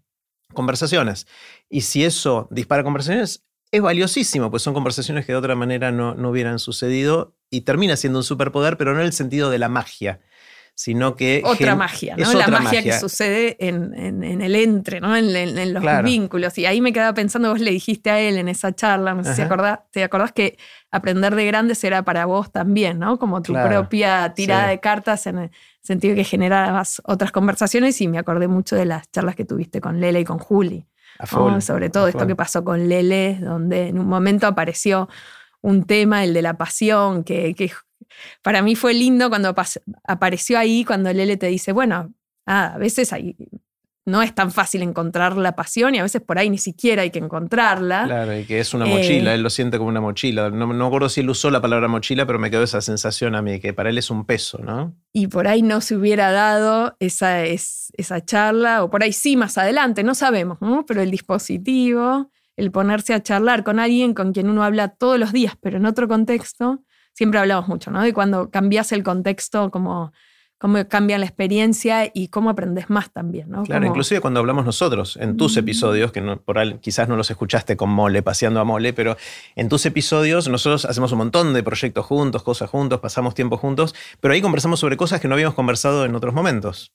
conversaciones. 0.53 1.27
Y 1.69 1.81
si 1.81 2.05
eso 2.05 2.47
dispara 2.51 2.83
conversaciones, 2.83 3.43
es 3.71 3.81
valiosísimo, 3.81 4.49
pues 4.49 4.63
son 4.63 4.73
conversaciones 4.73 5.25
que 5.25 5.33
de 5.33 5.37
otra 5.37 5.55
manera 5.55 5.91
no, 5.91 6.15
no 6.15 6.29
hubieran 6.29 6.59
sucedido 6.59 7.35
y 7.49 7.61
termina 7.61 7.97
siendo 7.97 8.19
un 8.19 8.23
superpoder, 8.23 8.77
pero 8.77 8.93
no 8.93 9.01
en 9.01 9.07
el 9.07 9.13
sentido 9.13 9.49
de 9.49 9.59
la 9.59 9.67
magia, 9.67 10.21
sino 10.75 11.15
que... 11.15 11.41
Otra 11.45 11.73
magia, 11.73 12.15
¿no? 12.17 12.33
la 12.33 12.49
magia, 12.49 12.83
que 12.83 12.91
sucede 12.99 13.55
en, 13.65 13.93
el 14.23 14.55
entre, 14.55 14.99
¿no? 14.99 15.15
En, 15.15 15.73
los 15.73 16.03
vínculos. 16.03 16.57
Y 16.57 16.65
ahí 16.65 16.81
me 16.81 16.91
quedaba 16.91 17.13
pensando, 17.13 17.49
vos 17.49 17.61
le 17.61 17.71
dijiste 17.71 18.11
a 18.11 18.19
él 18.19 18.37
en 18.37 18.49
esa 18.49 18.75
charla, 18.75 19.13
no 19.13 19.23
sé 19.23 19.35
si 19.35 19.41
acordás, 19.41 19.79
te 19.91 20.03
acordás 20.03 20.33
que 20.33 20.57
aprender 20.91 21.33
de 21.33 21.45
grandes 21.45 21.81
era 21.85 22.03
para 22.03 22.25
vos 22.25 22.51
también, 22.51 22.99
¿no? 22.99 23.17
Como 23.17 23.41
tu 23.41 23.53
propia 23.53 24.33
tirada 24.33 24.67
de 24.67 24.81
cartas 24.81 25.25
en 25.27 25.39
el 25.39 25.51
sentido 25.81 26.13
que 26.13 26.25
generabas 26.25 27.01
otras 27.05 27.31
conversaciones 27.31 27.99
y 28.01 28.09
me 28.09 28.17
acordé 28.17 28.49
mucho 28.49 28.75
de 28.75 28.85
las 28.85 29.09
charlas 29.09 29.35
que 29.35 29.45
tuviste 29.45 29.79
con 29.79 30.01
Lele 30.01 30.19
y 30.19 30.25
con 30.25 30.39
Juli. 30.39 30.85
Sobre 31.61 31.89
todo 31.89 32.09
esto 32.09 32.27
que 32.27 32.35
pasó 32.35 32.65
con 32.65 32.89
Lele, 32.89 33.37
donde 33.39 33.87
en 33.87 33.97
un 33.97 34.07
momento 34.07 34.45
apareció 34.45 35.07
un 35.61 35.85
tema, 35.85 36.25
el 36.25 36.33
de 36.33 36.41
la 36.41 36.57
pasión, 36.57 37.23
que, 37.23 37.55
que 37.55 37.71
para 38.41 38.61
mí 38.61 38.75
fue 38.75 38.93
lindo 38.93 39.29
cuando 39.29 39.53
apareció 40.03 40.57
ahí, 40.57 40.85
cuando 40.85 41.11
Lele 41.11 41.37
te 41.37 41.47
dice, 41.47 41.71
bueno, 41.71 42.13
a 42.45 42.77
veces 42.77 43.11
hay, 43.13 43.35
no 44.05 44.21
es 44.21 44.35
tan 44.35 44.51
fácil 44.51 44.83
encontrar 44.83 45.35
la 45.35 45.55
pasión 45.55 45.95
y 45.95 45.99
a 45.99 46.03
veces 46.03 46.21
por 46.21 46.37
ahí 46.37 46.49
ni 46.49 46.59
siquiera 46.59 47.01
hay 47.01 47.09
que 47.09 47.17
encontrarla. 47.17 48.03
Claro, 48.05 48.37
y 48.37 48.45
que 48.45 48.59
es 48.59 48.73
una 48.75 48.85
mochila, 48.85 49.31
eh, 49.31 49.35
él 49.35 49.41
lo 49.41 49.49
siente 49.49 49.77
como 49.77 49.89
una 49.89 50.01
mochila. 50.01 50.51
No, 50.51 50.71
no 50.71 50.85
acuerdo 50.85 51.09
si 51.09 51.21
él 51.21 51.29
usó 51.29 51.49
la 51.49 51.59
palabra 51.59 51.87
mochila, 51.87 52.25
pero 52.27 52.37
me 52.37 52.51
quedó 52.51 52.63
esa 52.63 52.81
sensación 52.81 53.35
a 53.35 53.41
mí, 53.41 53.59
que 53.59 53.73
para 53.73 53.89
él 53.89 53.97
es 53.97 54.11
un 54.11 54.25
peso, 54.25 54.59
¿no? 54.59 54.95
Y 55.11 55.27
por 55.27 55.47
ahí 55.47 55.63
no 55.63 55.81
se 55.81 55.95
hubiera 55.95 56.31
dado 56.31 56.95
esa, 56.99 57.45
esa 57.45 58.23
charla, 58.23 58.83
o 58.83 58.91
por 58.91 59.01
ahí 59.01 59.11
sí 59.11 59.35
más 59.37 59.57
adelante, 59.57 60.03
no 60.03 60.13
sabemos, 60.13 60.59
¿no? 60.61 60.85
Pero 60.85 61.01
el 61.01 61.09
dispositivo, 61.09 62.29
el 62.55 62.71
ponerse 62.71 63.15
a 63.15 63.23
charlar 63.23 63.63
con 63.63 63.79
alguien 63.79 64.13
con 64.13 64.33
quien 64.33 64.49
uno 64.49 64.63
habla 64.63 64.89
todos 64.89 65.17
los 65.17 65.31
días, 65.31 65.55
pero 65.59 65.77
en 65.77 65.85
otro 65.87 66.07
contexto, 66.07 66.83
siempre 67.15 67.39
hablamos 67.39 67.67
mucho, 67.67 67.89
¿no? 67.89 68.03
De 68.03 68.13
cuando 68.13 68.51
cambias 68.51 68.91
el 68.91 69.03
contexto 69.03 69.71
como 69.71 70.11
cómo 70.57 70.87
cambia 70.87 71.17
la 71.17 71.25
experiencia 71.25 72.09
y 72.13 72.29
cómo 72.29 72.49
aprendes 72.49 72.89
más 72.89 73.11
también. 73.11 73.49
¿no? 73.49 73.63
Claro, 73.63 73.85
inclusive 73.85 74.21
cuando 74.21 74.39
hablamos 74.39 74.65
nosotros, 74.65 75.17
en 75.17 75.37
tus 75.37 75.57
episodios, 75.57 76.11
que 76.11 76.21
por 76.37 76.57
ahí, 76.57 76.77
quizás 76.81 77.09
no 77.09 77.15
los 77.15 77.29
escuchaste 77.29 77.75
con 77.75 77.89
Mole, 77.89 78.23
paseando 78.23 78.59
a 78.59 78.63
Mole, 78.63 78.93
pero 78.93 79.17
en 79.55 79.69
tus 79.69 79.85
episodios 79.85 80.47
nosotros 80.47 80.85
hacemos 80.85 81.11
un 81.11 81.19
montón 81.19 81.53
de 81.53 81.61
proyectos 81.61 82.05
juntos, 82.05 82.41
cosas 82.43 82.69
juntos, 82.69 82.99
pasamos 82.99 83.35
tiempo 83.35 83.57
juntos, 83.57 83.93
pero 84.21 84.33
ahí 84.33 84.41
conversamos 84.41 84.79
sobre 84.79 84.97
cosas 84.97 85.19
que 85.19 85.27
no 85.27 85.35
habíamos 85.35 85.55
conversado 85.55 86.05
en 86.05 86.15
otros 86.15 86.33
momentos. 86.33 86.93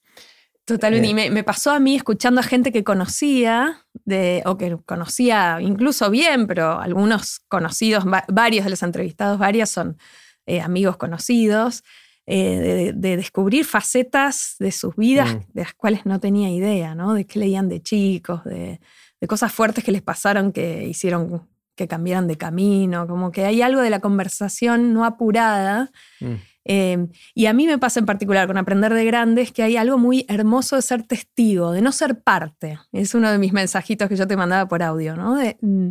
Totalmente. 0.64 1.08
Eh. 1.08 1.26
Y 1.26 1.30
me, 1.30 1.44
pasó 1.44 1.72
a 1.72 1.80
mí 1.80 1.96
escuchando 1.96 2.40
a 2.40 2.44
gente 2.44 2.72
que 2.72 2.84
conocía, 2.84 3.84
de, 4.04 4.42
o 4.46 4.56
que 4.56 4.76
conocía 4.86 5.58
incluso 5.60 6.10
bien, 6.10 6.46
pero 6.46 6.80
algunos 6.80 7.40
conocidos, 7.48 8.04
varios 8.28 8.64
de 8.64 8.70
los 8.70 8.82
entrevistados, 8.82 9.38
varias 9.38 9.70
son 9.70 9.98
eh, 10.46 10.60
amigos 10.60 10.96
conocidos, 10.96 11.82
eh, 12.26 12.92
de, 12.94 13.16
descubrir 13.16 13.64
facetas 13.64 14.54
de 14.58 14.70
sus 14.70 14.94
vidas 14.94 15.34
mm. 15.34 15.38
de 15.52 15.62
las 15.62 15.74
cuales 15.74 16.06
no 16.06 16.20
tenía 16.20 16.50
idea, 16.50 16.94
¿no? 16.94 17.14
De 17.14 17.26
qué 17.26 17.40
leían 17.40 17.68
de 17.68 17.82
chicos, 17.82 18.44
de, 18.44 18.78
cosas 19.26 19.52
fuertes 19.52 19.82
que 19.82 19.92
les 19.92 20.02
pasaron 20.02 20.52
que 20.52 20.86
hicieron 20.86 21.48
que 21.74 21.88
cambiaran 21.88 22.28
de 22.28 22.36
camino, 22.36 23.06
como 23.06 23.32
que 23.32 23.44
hay 23.46 23.62
algo 23.62 23.80
de 23.80 23.90
la 23.90 24.00
conversación 24.00 24.92
no 24.92 25.04
apurada. 25.04 25.90
Mm. 26.20 26.34
Eh, 26.64 27.08
y 27.34 27.46
a 27.46 27.52
mí 27.52 27.66
me 27.66 27.78
pasa 27.78 28.00
en 28.00 28.06
particular 28.06 28.46
con 28.46 28.56
Aprender 28.58 28.92
de 28.94 29.04
Grandes 29.04 29.52
que 29.52 29.62
hay 29.62 29.76
algo 29.76 29.98
muy 29.98 30.26
hermoso 30.28 30.76
de 30.76 30.82
ser 30.82 31.02
testigo, 31.02 31.72
de 31.72 31.82
no 31.82 31.92
ser 31.92 32.22
parte. 32.22 32.78
Es 32.92 33.14
uno 33.14 33.30
de 33.30 33.38
mis 33.38 33.52
mensajitos 33.52 34.08
que 34.08 34.16
yo 34.16 34.26
te 34.26 34.36
mandaba 34.36 34.68
por 34.68 34.82
audio, 34.82 35.16
¿no? 35.16 35.36
De, 35.36 35.56
mm, 35.60 35.90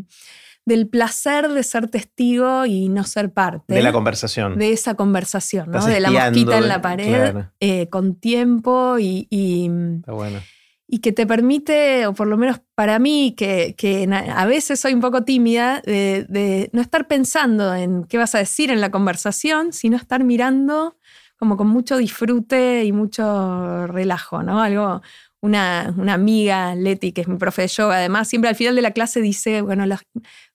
del 0.65 0.87
placer 0.87 1.49
de 1.49 1.63
ser 1.63 1.89
testigo 1.89 2.65
y 2.65 2.89
no 2.89 3.03
ser 3.03 3.33
parte. 3.33 3.73
De 3.73 3.81
la 3.81 3.91
conversación. 3.91 4.57
De 4.57 4.71
esa 4.71 4.93
conversación, 4.93 5.71
¿no? 5.71 5.83
De 5.83 5.99
la 5.99 6.11
mosquita 6.11 6.57
en 6.59 6.67
la 6.67 6.81
pared, 6.81 7.35
eh, 7.59 7.89
con 7.89 8.15
tiempo 8.15 8.99
y, 8.99 9.27
y, 9.29 9.67
bueno. 10.05 10.39
Y, 10.89 10.99
que 10.99 11.11
te 11.11 11.27
permite, 11.27 12.07
o 12.07 12.13
por 12.13 12.27
lo 12.27 12.37
menos 12.37 12.61
para 12.75 12.99
mí, 12.99 13.35
que, 13.37 13.75
que 13.77 14.07
a 14.11 14.45
veces 14.45 14.79
soy 14.79 14.93
un 14.93 15.01
poco 15.01 15.23
tímida, 15.23 15.81
de, 15.85 16.25
de, 16.27 16.69
no 16.73 16.81
estar 16.81 17.07
pensando 17.07 17.73
en 17.75 18.03
qué 18.05 18.17
vas 18.17 18.35
a 18.35 18.39
decir 18.39 18.71
en 18.71 18.81
la 18.81 18.91
conversación, 18.91 19.73
sino 19.73 19.97
estar 19.97 20.23
mirando 20.23 20.97
como 21.37 21.55
con 21.55 21.67
mucho 21.67 21.97
disfrute 21.97 22.83
y 22.83 22.91
mucho 22.91 23.87
relajo, 23.87 24.43
¿no? 24.43 24.61
Algo, 24.61 25.01
una, 25.41 25.93
amiga, 26.13 26.75
Leti, 26.75 27.13
que 27.13 27.21
es 27.21 27.27
mi 27.27 27.37
profe 27.37 27.63
de 27.63 27.67
yoga, 27.69 27.95
además, 27.95 28.27
siempre 28.27 28.49
al 28.49 28.55
final 28.55 28.75
de 28.75 28.81
la 28.81 28.91
clase 28.91 29.21
dice, 29.21 29.61
bueno, 29.61 29.85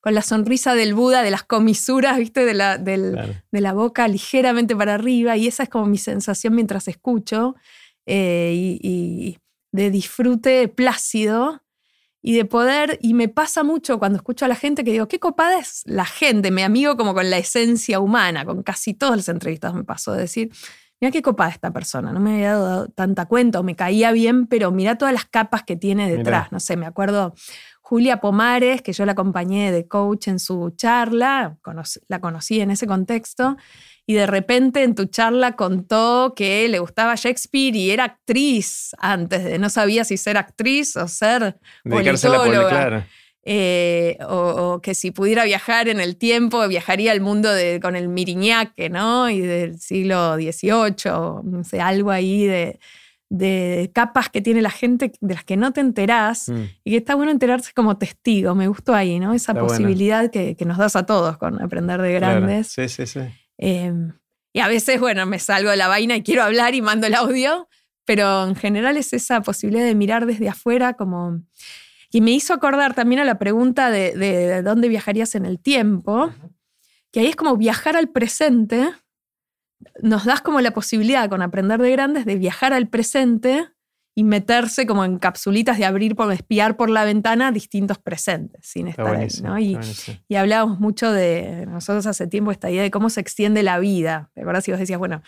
con 0.00 0.14
la 0.14 0.22
sonrisa 0.22 0.74
del 0.74 0.94
Buda, 0.94 1.22
de 1.22 1.30
las 1.30 1.42
comisuras, 1.42 2.18
¿viste? 2.18 2.44
De 2.44 2.54
la, 2.54 2.76
de 2.76 3.36
la 3.50 3.72
boca 3.72 4.06
ligeramente 4.08 4.76
para 4.76 4.94
arriba, 4.94 5.36
y 5.36 5.46
esa 5.46 5.62
es 5.62 5.68
como 5.70 5.86
mi 5.86 5.98
sensación 5.98 6.54
mientras 6.54 6.86
escucho, 6.88 7.54
eh, 8.06 8.52
y, 8.54 9.38
de 9.75 9.90
disfrute 9.90 10.69
plácido. 10.69 11.61
Y 12.26 12.35
de 12.35 12.47
poder, 12.47 12.99
y 13.02 13.12
me 13.12 13.28
pasa 13.28 13.64
mucho 13.64 13.99
cuando 13.99 14.16
escucho 14.16 14.47
a 14.47 14.49
la 14.49 14.54
gente 14.54 14.83
que 14.83 14.93
digo, 14.93 15.09
qué 15.09 15.21
copada 15.21 15.59
es 15.59 15.83
la 15.85 16.07
gente, 16.07 16.50
me 16.50 16.64
amigo 16.64 16.97
como 16.97 17.12
con 17.12 17.28
la 17.28 17.37
esencia 17.37 18.00
humana, 18.00 18.47
con 18.47 18.62
casi 18.62 18.95
todos 18.95 19.14
los 19.14 19.28
entrevistados 19.28 19.76
me 19.76 19.85
pasó 19.85 20.14
de 20.14 20.23
decir, 20.23 20.50
mira 21.02 21.12
qué 21.12 21.21
copada 21.21 21.50
esta 21.50 21.71
persona, 21.71 22.12
no 22.12 22.21
me 22.21 22.37
había 22.37 22.57
dado 22.57 22.88
tanta 22.88 23.26
cuenta 23.26 23.61
o 23.61 23.62
me 23.62 23.76
caía 23.76 24.11
bien, 24.12 24.47
pero 24.47 24.71
mira 24.71 24.97
todas 24.97 25.12
las 25.12 25.26
capas 25.26 25.64
que 25.64 25.76
tiene 25.76 26.11
detrás. 26.11 26.50
No 26.50 26.61
sé, 26.61 26.78
me 26.78 26.87
acuerdo 26.87 27.35
Julia 27.86 28.16
Pomares, 28.16 28.80
que 28.80 28.94
yo 28.94 29.04
la 29.04 29.12
acompañé 29.12 29.70
de 29.70 29.86
coach 29.86 30.28
en 30.28 30.38
su 30.38 30.70
charla, 30.74 31.58
la 32.08 32.18
conocí 32.18 32.58
en 32.62 32.70
ese 32.70 32.86
contexto, 32.86 33.58
y 34.06 34.14
de 34.14 34.26
repente 34.26 34.82
en 34.82 34.94
tu 34.94 35.04
charla 35.04 35.54
contó 35.54 36.32
que 36.34 36.66
le 36.70 36.78
gustaba 36.78 37.14
Shakespeare 37.14 37.76
y 37.76 37.90
era 37.90 38.04
actriz 38.04 38.92
antes 38.96 39.44
de, 39.44 39.58
no 39.58 39.68
sabía 39.68 40.04
si 40.04 40.16
ser 40.16 40.38
actriz 40.38 40.96
o 40.96 41.06
ser 41.08 41.58
politóloga. 41.82 42.68
Claro. 42.70 43.04
Eh, 43.44 44.16
o, 44.26 44.80
que 44.82 44.94
si 44.94 45.10
pudiera 45.10 45.44
viajar 45.44 45.88
en 45.88 46.00
el 46.00 46.16
tiempo, 46.16 46.66
viajaría 46.66 47.12
al 47.12 47.20
mundo 47.20 47.52
de, 47.52 47.80
con 47.82 47.96
el 47.96 48.08
Miriñaque, 48.08 48.88
¿no? 48.88 49.28
Y 49.28 49.42
del 49.42 49.78
siglo 49.78 50.36
XVIII, 50.36 51.12
no 51.44 51.62
sé, 51.64 51.82
algo 51.82 52.10
ahí 52.10 52.46
de, 52.46 52.80
capas 53.93 54.28
que 54.28 54.40
tiene 54.40 54.62
la 54.62 54.71
gente 54.71 55.12
de 55.21 55.35
las 55.35 55.45
que 55.45 55.57
no 55.57 55.73
te 55.73 55.81
enterás 55.81 56.49
mm. 56.49 56.62
y 56.85 56.90
que 56.90 56.97
está 56.99 57.14
bueno 57.14 57.33
enterarse 57.33 57.73
como 57.75 57.99
testigo. 57.99 58.54
Me 58.54 58.69
gustó 58.69 58.95
ahí, 58.95 59.19
¿no? 59.19 59.35
Esa 59.35 59.54
posibilidad 59.54 60.31
que, 60.31 60.57
nos 60.64 60.78
das 60.78 60.97
a 60.97 61.07
todos 61.07 61.37
con 61.38 61.61
aprender 61.61 62.00
de 62.00 62.12
grandes. 62.12 62.69
Sí, 62.69 62.88
sí, 62.88 63.07
sí. 63.07 63.21
Em, 63.59 64.12
y 64.52 64.61
a 64.61 64.69
veces, 64.69 65.00
bueno, 65.00 65.26
me 65.26 65.38
salgo 65.38 65.71
de 65.71 65.76
la 65.76 65.88
vaina 65.88 66.16
y 66.16 66.23
quiero 66.23 66.43
hablar 66.43 66.75
y 66.75 66.83
mando 66.83 67.07
el 67.07 67.14
audio, 67.14 67.69
pero 68.04 68.47
en 68.47 68.54
general 68.54 68.97
es 68.97 69.12
esa 69.12 69.43
posibilidad 69.43 69.85
de 69.85 69.95
mirar 69.95 70.26
desde 70.26 70.49
afuera 70.49 70.95
como 70.95 71.40
y 72.14 72.21
me 72.21 72.31
hizo 72.31 72.54
acordar 72.54 72.95
también 72.95 73.21
a 73.21 73.25
la 73.25 73.40
pregunta 73.40 73.90
de, 73.90 74.62
dónde 74.62 74.87
viajarías 74.87 75.35
en 75.35 75.45
el 75.45 75.59
tiempo, 75.59 76.33
que 77.11 77.19
ahí 77.19 77.26
es 77.26 77.35
como 77.35 77.57
viajar 77.57 77.97
al 77.97 78.09
presente, 78.09 78.93
nos 80.02 80.25
das 80.25 80.40
como 80.40 80.61
la 80.61 80.73
posibilidad 80.73 81.28
con 81.28 81.43
aprender 81.43 81.81
de 81.81 81.90
grandes 81.90 82.25
de 82.25 82.37
viajar 82.37 82.73
al 82.73 82.88
presente 82.88 83.69
y 84.16 84.23
meterse 84.23 84.87
como 84.87 85.04
en 85.04 85.19
capsulitas 85.19 85.76
de 85.76 85.85
abrir 85.85 86.14
por 86.14 86.33
espiar 86.33 86.76
por 86.76 86.88
la 86.88 87.04
ventana 87.04 87.50
distintos 87.50 87.99
presentes 87.99 88.64
sin 88.64 88.87
estar 88.87 89.16
ahí, 89.16 89.28
¿no? 89.43 89.59
Y, 89.59 89.76
y, 90.28 90.37
hablábamos 90.37 90.78
mucho 90.78 91.11
de 91.11 91.66
nosotros 91.66 92.07
hace 92.07 92.28
tiempo 92.28 92.52
esta 92.52 92.71
idea 92.71 92.85
de 92.85 92.93
cómo 92.93 93.11
se 93.11 93.21
extiende 93.21 93.64
la 93.64 93.78
vida. 93.81 94.31
¿Te 94.35 94.43
acuerdas 94.43 94.64
si 94.64 94.71
vos 94.71 94.78
decías, 94.78 95.00
bueno, 95.00 95.23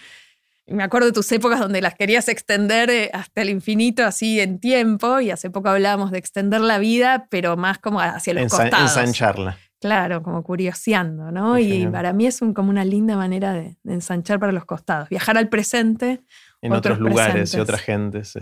me 0.66 0.82
acuerdo 0.82 1.06
de 1.06 1.12
tus 1.12 1.30
épocas 1.32 1.60
donde 1.60 1.80
las 1.80 1.94
querías 1.94 2.28
extender 2.28 2.90
eh, 2.90 3.10
hasta 3.12 3.42
el 3.42 3.50
infinito, 3.50 4.04
así 4.04 4.40
en 4.40 4.58
tiempo, 4.58 5.20
y 5.20 5.30
hace 5.30 5.50
poco 5.50 5.68
hablábamos 5.68 6.10
de 6.10 6.18
extender 6.18 6.60
la 6.60 6.78
vida, 6.78 7.28
pero 7.30 7.56
más 7.56 7.78
como 7.78 8.00
hacia 8.00 8.34
los 8.34 8.50
costados. 8.50 8.96
Ensancharla. 8.96 9.58
Claro, 9.86 10.22
como 10.22 10.42
curioseando, 10.42 11.30
¿no? 11.30 11.58
y 11.58 11.86
para 11.86 12.12
mí 12.12 12.26
es 12.26 12.42
un, 12.42 12.52
como 12.52 12.70
una 12.70 12.84
linda 12.84 13.16
manera 13.16 13.52
de, 13.52 13.76
ensanchar 13.84 14.40
para 14.40 14.50
los 14.50 14.64
costados, 14.64 15.08
viajar 15.08 15.38
al 15.38 15.48
presente. 15.48 16.24
En 16.60 16.72
otros, 16.72 16.98
lugares 16.98 17.54
y 17.54 17.60
otras 17.60 17.82
gentes. 17.82 18.34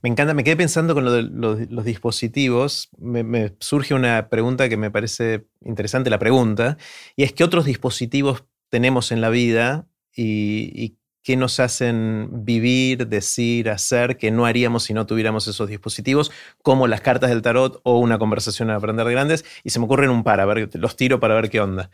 Me 0.00 0.08
encanta, 0.08 0.32
me 0.32 0.44
quedé 0.44 0.56
pensando 0.56 0.94
con 0.94 1.04
lo 1.04 1.12
de 1.12 1.22
los, 1.24 1.84
dispositivos, 1.84 2.88
me, 2.98 3.54
surge 3.60 3.92
una 3.92 4.30
pregunta 4.30 4.70
que 4.70 4.78
me 4.78 4.90
parece 4.90 5.46
interesante 5.60 6.08
la 6.08 6.18
pregunta, 6.18 6.78
y 7.16 7.24
es 7.24 7.34
qué 7.34 7.44
otros 7.44 7.66
dispositivos 7.66 8.44
tenemos 8.70 9.12
en 9.12 9.20
la 9.20 9.28
vida 9.28 9.86
y, 10.14 10.72
y 10.74 10.96
que 11.22 11.36
nos 11.36 11.60
hacen 11.60 12.28
vivir, 12.44 13.06
decir, 13.06 13.70
hacer, 13.70 14.16
que 14.16 14.30
no 14.30 14.44
haríamos 14.44 14.84
si 14.84 14.94
no 14.94 15.06
tuviéramos 15.06 15.46
esos 15.46 15.68
dispositivos, 15.68 16.32
como 16.62 16.86
las 16.86 17.00
cartas 17.00 17.30
del 17.30 17.42
tarot 17.42 17.80
o 17.84 17.98
una 17.98 18.18
conversación 18.18 18.70
a 18.70 18.76
aprender 18.76 19.06
de 19.06 19.12
grandes. 19.12 19.44
Y 19.62 19.70
se 19.70 19.78
me 19.78 19.84
ocurren 19.84 20.10
un 20.10 20.24
par, 20.24 20.40
a 20.40 20.44
ver, 20.44 20.68
los 20.74 20.96
tiro 20.96 21.20
para 21.20 21.34
ver 21.34 21.50
qué 21.50 21.60
onda. 21.60 21.90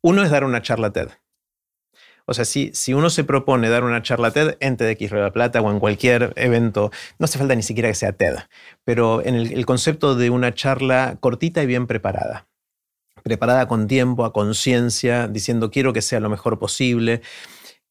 Uno 0.00 0.22
es 0.22 0.30
dar 0.30 0.44
una 0.44 0.62
charla 0.62 0.92
TED. 0.92 1.08
O 2.26 2.34
sea, 2.34 2.44
si, 2.44 2.70
si 2.74 2.94
uno 2.94 3.10
se 3.10 3.24
propone 3.24 3.68
dar 3.68 3.82
una 3.82 4.02
charla 4.02 4.30
TED 4.30 4.56
en 4.60 4.76
TEDx 4.76 5.10
Red 5.10 5.32
Plata 5.32 5.60
o 5.60 5.70
en 5.70 5.80
cualquier 5.80 6.32
evento, 6.36 6.90
no 7.18 7.24
hace 7.24 7.38
falta 7.38 7.54
ni 7.54 7.62
siquiera 7.62 7.88
que 7.88 7.94
sea 7.94 8.12
TED, 8.12 8.36
pero 8.84 9.24
en 9.24 9.34
el, 9.34 9.52
el 9.52 9.66
concepto 9.66 10.14
de 10.14 10.30
una 10.30 10.54
charla 10.54 11.16
cortita 11.20 11.62
y 11.62 11.66
bien 11.66 11.86
preparada 11.86 12.46
preparada 13.22 13.68
con 13.68 13.86
tiempo, 13.86 14.24
a 14.24 14.32
conciencia, 14.32 15.28
diciendo 15.28 15.70
quiero 15.70 15.92
que 15.92 16.00
sea 16.00 16.20
lo 16.20 16.30
mejor 16.30 16.58
posible 16.58 17.20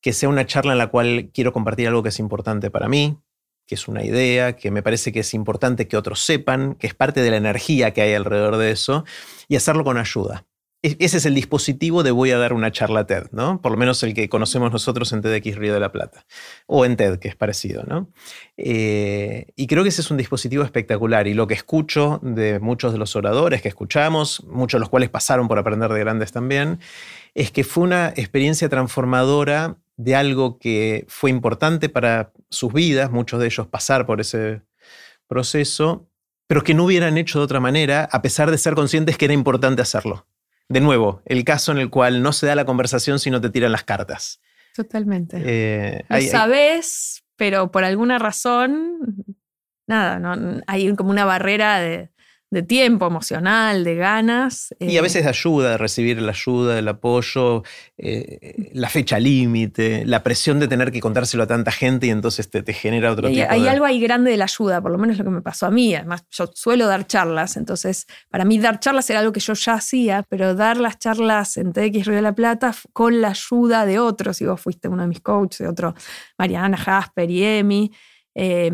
que 0.02 0.14
sea 0.14 0.30
una 0.30 0.46
charla 0.46 0.74
en 0.74 0.78
la 0.78 0.88
cual 0.88 1.32
quiero 1.34 1.54
compartir 1.54 1.88
algo 1.88 2.04
que 2.04 2.10
es 2.10 2.20
importante 2.20 2.72
para 2.72 2.88
mí, 2.88 3.18
que 3.66 3.76
es 3.76 3.88
una 3.88 4.04
idea, 4.04 4.56
que 4.56 4.72
me 4.72 4.82
parece 4.82 5.12
que 5.12 5.20
es 5.20 5.34
importante 5.34 5.88
que 5.88 5.98
otros 5.98 6.22
sepan, 6.22 6.76
que 6.76 6.88
es 6.88 6.94
parte 6.94 7.22
de 7.22 7.30
la 7.32 7.38
energía 7.38 7.92
que 7.92 8.02
hay 8.02 8.14
alrededor 8.14 8.58
de 8.58 8.72
eso, 8.72 9.06
y 9.48 9.56
hacerlo 9.56 9.84
con 9.84 9.98
ayuda. 9.98 10.48
E-, 10.82 10.96
ese 11.00 11.18
es 11.18 11.26
el 11.26 11.36
dispositivo 11.36 12.04
de 12.04 12.12
voy 12.12 12.32
a 12.32 12.38
dar 12.38 12.54
una 12.54 12.72
charla 12.72 13.06
TED, 13.06 13.28
¿no? 13.32 13.62
Por 13.62 13.72
lo 13.72 13.78
menos 13.78 14.02
el 14.04 14.14
que 14.14 14.30
conocemos 14.30 14.72
nosotros 14.72 15.12
en 15.12 15.22
TEDx 15.22 15.56
Río 15.58 15.74
de 15.74 15.80
la 15.80 15.92
Plata. 15.92 16.26
O 16.68 16.86
en 16.86 16.96
TED, 16.96 17.20
que 17.20 17.28
es 17.28 17.36
parecido, 17.36 17.84
¿no? 17.84 18.10
Eh, 18.58 19.48
y 19.56 19.68
creo 19.68 19.84
que 19.84 19.90
ese 19.90 20.02
es 20.02 20.10
un 20.10 20.18
dispositivo 20.18 20.64
espectacular. 20.64 21.28
Y 21.28 21.34
lo 21.34 21.48
que 21.48 21.54
escucho 21.54 22.20
de 22.24 22.60
muchos 22.60 22.94
de 22.94 22.98
los 22.98 23.16
oradores 23.16 23.62
que 23.62 23.68
escuchamos, 23.68 24.44
muchos 24.46 24.80
de 24.80 24.82
los 24.82 24.90
cuales 24.90 25.10
pasaron 25.10 25.48
por 25.48 25.60
aprender 25.60 25.92
de 25.92 26.00
grandes 26.00 26.32
también, 26.32 26.80
es 27.36 27.52
que 27.52 27.64
fue 27.64 27.84
una 27.84 28.10
experiencia 28.16 28.70
transformadora 28.70 29.78
de 30.00 30.16
algo 30.16 30.58
que 30.60 31.04
fue 31.10 31.30
importante 31.30 31.90
para 31.90 32.32
sus 32.50 32.72
vidas, 32.72 33.12
muchos 33.12 33.38
de 33.42 33.48
ellos 33.48 33.68
pasar 33.68 34.06
por 34.06 34.22
ese, 34.22 34.62
proceso, 35.28 36.10
pero 36.48 36.64
que 36.64 36.74
no 36.74 36.86
hubieran 36.86 37.18
hecho 37.18 37.38
de 37.40 37.46
otra 37.46 37.60
manera, 37.60 38.10
a 38.12 38.22
pesar 38.22 38.50
de 38.50 38.58
ser 38.58 38.74
conscientes 38.74 39.18
que 39.18 39.26
era 39.26 39.34
importante 39.34 39.82
hacerlo. 39.82 40.26
De 40.70 40.80
nuevo, 40.82 41.22
el 41.26 41.44
caso 41.44 41.72
en 41.72 41.78
el 41.78 41.90
cual 41.90 42.24
no 42.24 42.34
se 42.34 42.48
da 42.48 42.56
la 42.56 42.66
conversación 42.66 43.20
si 43.20 43.30
no 43.30 43.40
te 43.42 43.50
tiran 43.50 43.72
las 43.72 43.84
cartas. 43.84 44.42
Totalmente. 44.76 45.38
Eh, 45.46 46.06
Lo 46.10 46.16
hay- 46.16 46.24
hay- 46.24 46.30
sabes, 46.30 47.24
pero 47.36 47.72
por 47.72 47.84
alguna 47.84 48.18
razón, 48.20 49.26
nada, 49.86 50.18
no, 50.20 50.62
hay 50.66 50.96
como 50.96 51.10
una 51.12 51.26
barrera 51.26 51.80
de, 51.80 52.10
de 52.52 52.64
tiempo 52.64 53.06
emocional, 53.06 53.84
de 53.84 53.96
ganas. 53.96 54.74
y 54.80 54.96
a 54.96 55.00
eh, 55.00 55.02
veces 55.02 55.24
de 55.24 55.30
ayuda, 55.30 55.72
de 55.72 55.78
recibir 55.78 56.20
la 56.22 56.32
ayuda, 56.32 56.80
el 56.80 56.88
apoyo, 56.88 57.64
eh, 57.98 58.72
la 58.74 58.90
fecha 58.90 59.20
límite, 59.20 60.04
la 60.06 60.24
presión 60.24 60.60
de 60.60 60.68
tener 60.68 60.92
que 60.92 61.00
contárselo 61.00 61.44
a 61.44 61.48
tanta 61.48 61.72
gente 61.72 62.08
y 62.08 62.10
entonces 62.10 62.50
te, 62.50 62.64
te 62.64 62.74
genera 62.74 63.12
otro 63.12 63.30
tipo 63.30 63.46
hay 63.48 63.62
de... 63.62 63.70
algo 63.70 63.86
ahí 63.86 64.00
grande 64.00 64.32
de 64.32 64.38
la 64.38 64.46
ayuda, 64.46 64.82
por 64.82 64.92
lo 64.92 64.98
menos 64.98 65.18
lo 65.18 65.24
que 65.24 65.30
me 65.30 65.42
pasó 65.42 65.68
a 65.68 65.72
mí. 65.72 65.94
Además, 65.94 66.26
yo 66.32 66.50
suelo 66.54 66.88
dar 66.88 67.06
charlas, 67.06 67.56
entonces 67.56 68.08
para 68.30 68.46
mí 68.46 68.58
dar 68.58 68.80
charlas 68.80 69.08
era 69.12 69.20
algo 69.20 69.32
que 69.32 69.40
yo 69.40 69.54
ya 69.54 69.74
hacía, 69.74 70.26
pero 70.28 70.56
dar 70.56 70.78
las 70.78 70.98
charlas 70.98 71.58
en 71.58 71.72
TX 71.72 72.06
Río 72.06 72.16
de 72.16 72.22
la 72.24 72.34
Plata 72.34 72.74
con 72.94 73.22
la 73.22 73.30
ayuda 73.30 73.86
de 73.86 74.00
otros, 74.00 74.42
y 74.42 74.46
vos 74.46 74.60
fuiste 74.60 74.88
uno 74.88 75.04
de 75.04 75.08
mis 75.08 75.22
coaches, 75.22 75.60
de 75.60 75.68
otro, 75.68 75.94
Mariana 76.38 76.78
Jasper 76.78 77.30
y 77.30 77.44
Emi. 77.44 77.92
eh, 78.34 78.72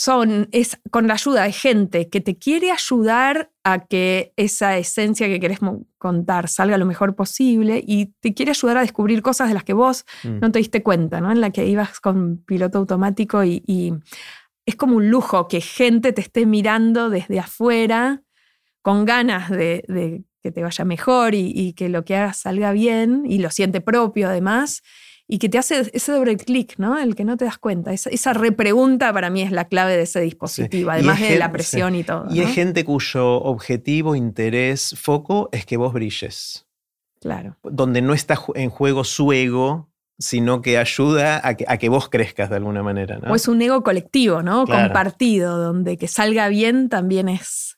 son, 0.00 0.48
es 0.52 0.78
con 0.92 1.08
la 1.08 1.14
ayuda 1.14 1.42
de 1.42 1.50
gente 1.50 2.08
que 2.08 2.20
te 2.20 2.38
quiere 2.38 2.70
ayudar 2.70 3.50
a 3.64 3.84
que 3.84 4.32
esa 4.36 4.78
esencia 4.78 5.26
que 5.26 5.40
querés 5.40 5.58
contar 5.98 6.48
salga 6.48 6.78
lo 6.78 6.86
mejor 6.86 7.16
posible 7.16 7.82
y 7.84 8.12
te 8.20 8.32
quiere 8.32 8.52
ayudar 8.52 8.76
a 8.76 8.82
descubrir 8.82 9.22
cosas 9.22 9.48
de 9.48 9.54
las 9.54 9.64
que 9.64 9.72
vos 9.72 10.04
Mm. 10.22 10.38
no 10.38 10.52
te 10.52 10.60
diste 10.60 10.84
cuenta, 10.84 11.20
¿no? 11.20 11.32
En 11.32 11.40
la 11.40 11.50
que 11.50 11.66
ibas 11.66 11.98
con 11.98 12.44
piloto 12.46 12.78
automático 12.78 13.42
y, 13.42 13.60
y 13.66 13.92
es 14.66 14.76
como 14.76 14.94
un 14.98 15.10
lujo 15.10 15.48
que 15.48 15.60
gente 15.60 16.12
te 16.12 16.20
esté 16.20 16.46
mirando 16.46 17.10
desde 17.10 17.40
afuera 17.40 18.22
con 18.82 19.04
ganas 19.04 19.50
de, 19.50 19.82
de 19.88 20.22
que 20.44 20.52
te 20.52 20.62
vaya 20.62 20.84
mejor 20.84 21.34
y, 21.34 21.50
y 21.52 21.72
que 21.72 21.88
lo 21.88 22.04
que 22.04 22.14
hagas 22.14 22.36
salga 22.42 22.70
bien 22.70 23.24
y 23.26 23.38
lo 23.40 23.50
siente 23.50 23.80
propio 23.80 24.28
además 24.28 24.82
y 25.30 25.38
que 25.38 25.50
te 25.50 25.58
hace 25.58 25.90
ese 25.92 26.12
doble 26.12 26.36
clic, 26.38 26.74
¿no? 26.78 26.98
El 26.98 27.14
que 27.14 27.22
no 27.22 27.36
te 27.36 27.44
das 27.44 27.58
cuenta. 27.58 27.92
Esa, 27.92 28.08
esa 28.08 28.32
repregunta 28.32 29.12
para 29.12 29.28
mí 29.28 29.42
es 29.42 29.52
la 29.52 29.66
clave 29.66 29.94
de 29.94 30.02
ese 30.02 30.20
dispositivo, 30.20 30.90
además 30.90 31.20
de 31.20 31.38
la 31.38 31.52
presión 31.52 31.94
y 31.94 32.02
todo. 32.02 32.26
Y 32.30 32.38
¿no? 32.40 32.48
es 32.48 32.54
gente 32.54 32.84
cuyo 32.84 33.42
objetivo, 33.42 34.14
interés, 34.14 34.94
foco 34.98 35.50
es 35.52 35.66
que 35.66 35.76
vos 35.76 35.92
brilles. 35.92 36.66
Claro. 37.20 37.56
Donde 37.62 38.00
no 38.00 38.14
está 38.14 38.40
en 38.54 38.70
juego 38.70 39.04
su 39.04 39.30
ego, 39.32 39.90
sino 40.18 40.62
que 40.62 40.78
ayuda 40.78 41.46
a 41.46 41.54
que, 41.54 41.66
a 41.68 41.76
que 41.76 41.90
vos 41.90 42.08
crezcas 42.08 42.48
de 42.48 42.56
alguna 42.56 42.82
manera. 42.82 43.18
¿no? 43.18 43.30
O 43.30 43.34
es 43.34 43.48
un 43.48 43.60
ego 43.60 43.82
colectivo, 43.82 44.42
¿no? 44.42 44.64
Claro. 44.64 44.84
Compartido, 44.84 45.58
donde 45.58 45.98
que 45.98 46.08
salga 46.08 46.48
bien 46.48 46.88
también 46.88 47.28
es 47.28 47.77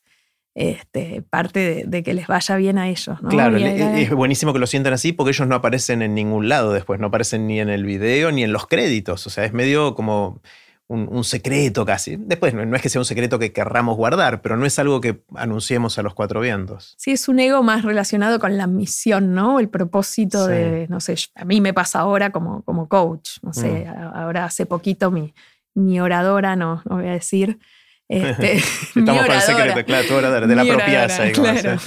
este, 0.53 1.21
parte 1.29 1.59
de, 1.59 1.83
de 1.87 2.03
que 2.03 2.13
les 2.13 2.27
vaya 2.27 2.55
bien 2.57 2.77
a 2.77 2.89
ellos, 2.89 3.21
¿no? 3.21 3.29
Claro, 3.29 3.57
Y 3.57 3.63
es 3.63 4.11
buenísimo 4.11 4.51
que 4.53 4.59
lo 4.59 4.67
sientan 4.67 4.93
así 4.93 5.13
porque 5.13 5.31
ellos 5.31 5.47
no 5.47 5.55
aparecen 5.55 6.01
en 6.01 6.13
ningún 6.13 6.49
lado 6.49 6.73
después, 6.73 6.99
no 6.99 7.07
aparecen 7.07 7.47
ni 7.47 7.59
en 7.59 7.69
el 7.69 7.85
video 7.85 8.31
ni 8.31 8.43
en 8.43 8.51
los 8.51 8.67
créditos, 8.67 9.25
o 9.27 9.29
sea, 9.29 9.45
es 9.45 9.53
medio 9.53 9.95
como 9.95 10.41
un, 10.87 11.07
un 11.09 11.23
secreto 11.23 11.85
casi. 11.85 12.17
Después 12.17 12.53
no, 12.53 12.65
no 12.65 12.75
es 12.75 12.81
que 12.81 12.89
sea 12.89 12.99
un 12.99 13.05
secreto 13.05 13.39
que 13.39 13.53
querramos 13.53 13.95
guardar, 13.95 14.41
pero 14.41 14.57
no 14.57 14.65
es 14.65 14.77
algo 14.77 14.99
que 14.99 15.21
anunciemos 15.35 15.97
a 15.97 16.01
los 16.03 16.13
cuatro 16.13 16.41
vientos. 16.41 16.95
Sí, 16.97 17.11
es 17.11 17.29
un 17.29 17.39
ego 17.39 17.63
más 17.63 17.85
relacionado 17.85 18.39
con 18.41 18.57
la 18.57 18.67
misión, 18.67 19.33
¿no? 19.33 19.61
El 19.61 19.69
propósito 19.69 20.47
Sí. 20.47 20.51
de, 20.51 20.87
no 20.89 20.99
sé, 20.99 21.15
a 21.35 21.45
mí 21.45 21.61
me 21.61 21.73
pasa 21.73 21.99
ahora 21.99 22.31
como, 22.31 22.61
como 22.63 22.89
coach, 22.89 23.37
no 23.41 23.53
sé, 23.53 23.85
Mm. 23.85 24.15
ahora 24.17 24.43
hace 24.43 24.65
poquito 24.65 25.11
mi, 25.11 25.33
mi 25.75 26.01
oradora, 26.01 26.57
no, 26.57 26.81
no 26.89 26.97
voy 26.97 27.07
a 27.07 27.11
decir, 27.13 27.57
este, 28.11 28.57
Estamos 28.95 29.25
con 29.25 29.35
el 29.35 29.41
secreto, 29.41 29.85
claro, 29.85 30.07
tu 30.07 30.13
oradora, 30.15 30.47
de 30.47 30.55
la 30.55 30.63
como 30.65 30.77
claro. 31.33 31.79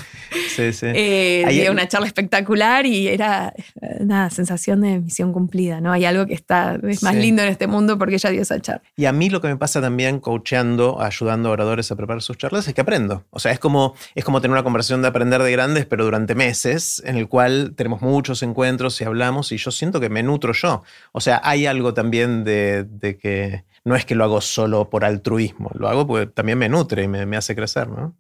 Sí, 0.57 0.73
sí. 0.73 0.87
Eh, 0.87 1.45
Ahí- 1.47 1.69
una 1.69 1.87
charla 1.87 2.07
espectacular 2.07 2.87
y 2.87 3.09
era 3.09 3.53
una 4.01 4.31
sensación 4.31 4.81
de 4.81 4.99
misión 5.01 5.33
cumplida, 5.33 5.81
¿no? 5.81 5.93
Hay 5.93 6.05
algo 6.05 6.27
que 6.27 6.35
está, 6.35 6.79
es 6.89 7.03
más 7.03 7.15
Sí. 7.15 7.21
lindo 7.21 7.43
en 7.43 7.49
este 7.49 7.67
mundo 7.67 7.99
porque 7.99 8.15
ella 8.17 8.31
dio 8.31 8.43
esa 8.43 8.61
charla. 8.61 8.83
Y 8.97 9.05
a 9.05 9.13
mí 9.13 9.31
lo 9.31 9.41
que 9.41 9.49
me 9.49 9.57
pasa 9.57 9.81
también 9.81 10.19
coacheando, 10.21 11.01
ayudando 11.01 11.49
a 11.51 11.53
oradores 11.53 11.91
a 11.93 11.97
preparar 11.97 12.23
sus 12.23 12.37
charlas, 12.37 12.67
es 12.67 12.75
que 12.75 12.81
aprendo. 12.81 13.25
O 13.31 13.39
sea, 13.39 13.53
es 13.53 13.59
como, 13.59 13.95
es 14.15 14.25
como 14.25 14.41
tener 14.41 14.53
una 14.53 14.63
conversación 14.65 15.03
de 15.03 15.09
aprender 15.09 15.43
de 15.43 15.53
grandes, 15.53 15.87
pero 15.87 16.05
durante 16.05 16.35
meses, 16.35 17.03
en 17.05 17.17
el 17.17 17.29
cual 17.29 17.75
tenemos 17.77 18.03
muchos 18.03 18.43
encuentros 18.43 19.01
y 19.01 19.05
hablamos, 19.05 19.53
y 19.53 19.57
yo 19.57 19.71
siento 19.71 20.01
que 20.01 20.09
me 20.09 20.23
nutro 20.23 20.53
yo. 20.53 20.83
O 21.13 21.21
sea, 21.21 21.41
hay 21.45 21.67
algo 21.67 21.95
también 21.95 22.45
de, 22.45 22.85
de 22.85 23.17
que 23.17 23.65
no 23.85 23.95
es 23.97 24.05
que 24.05 24.15
lo 24.15 24.25
hago 24.25 24.41
solo 24.41 24.89
por 24.91 25.05
altruismo, 25.05 25.71
lo 25.75 25.89
hago 25.89 26.07
porque 26.07 26.27
también 26.27 26.59
me 26.59 26.69
nutre 26.69 27.05
y 27.05 27.09
me, 27.09 27.27
me 27.27 27.37
hace 27.37 27.55
crecer, 27.55 27.89
¿no? 27.89 28.17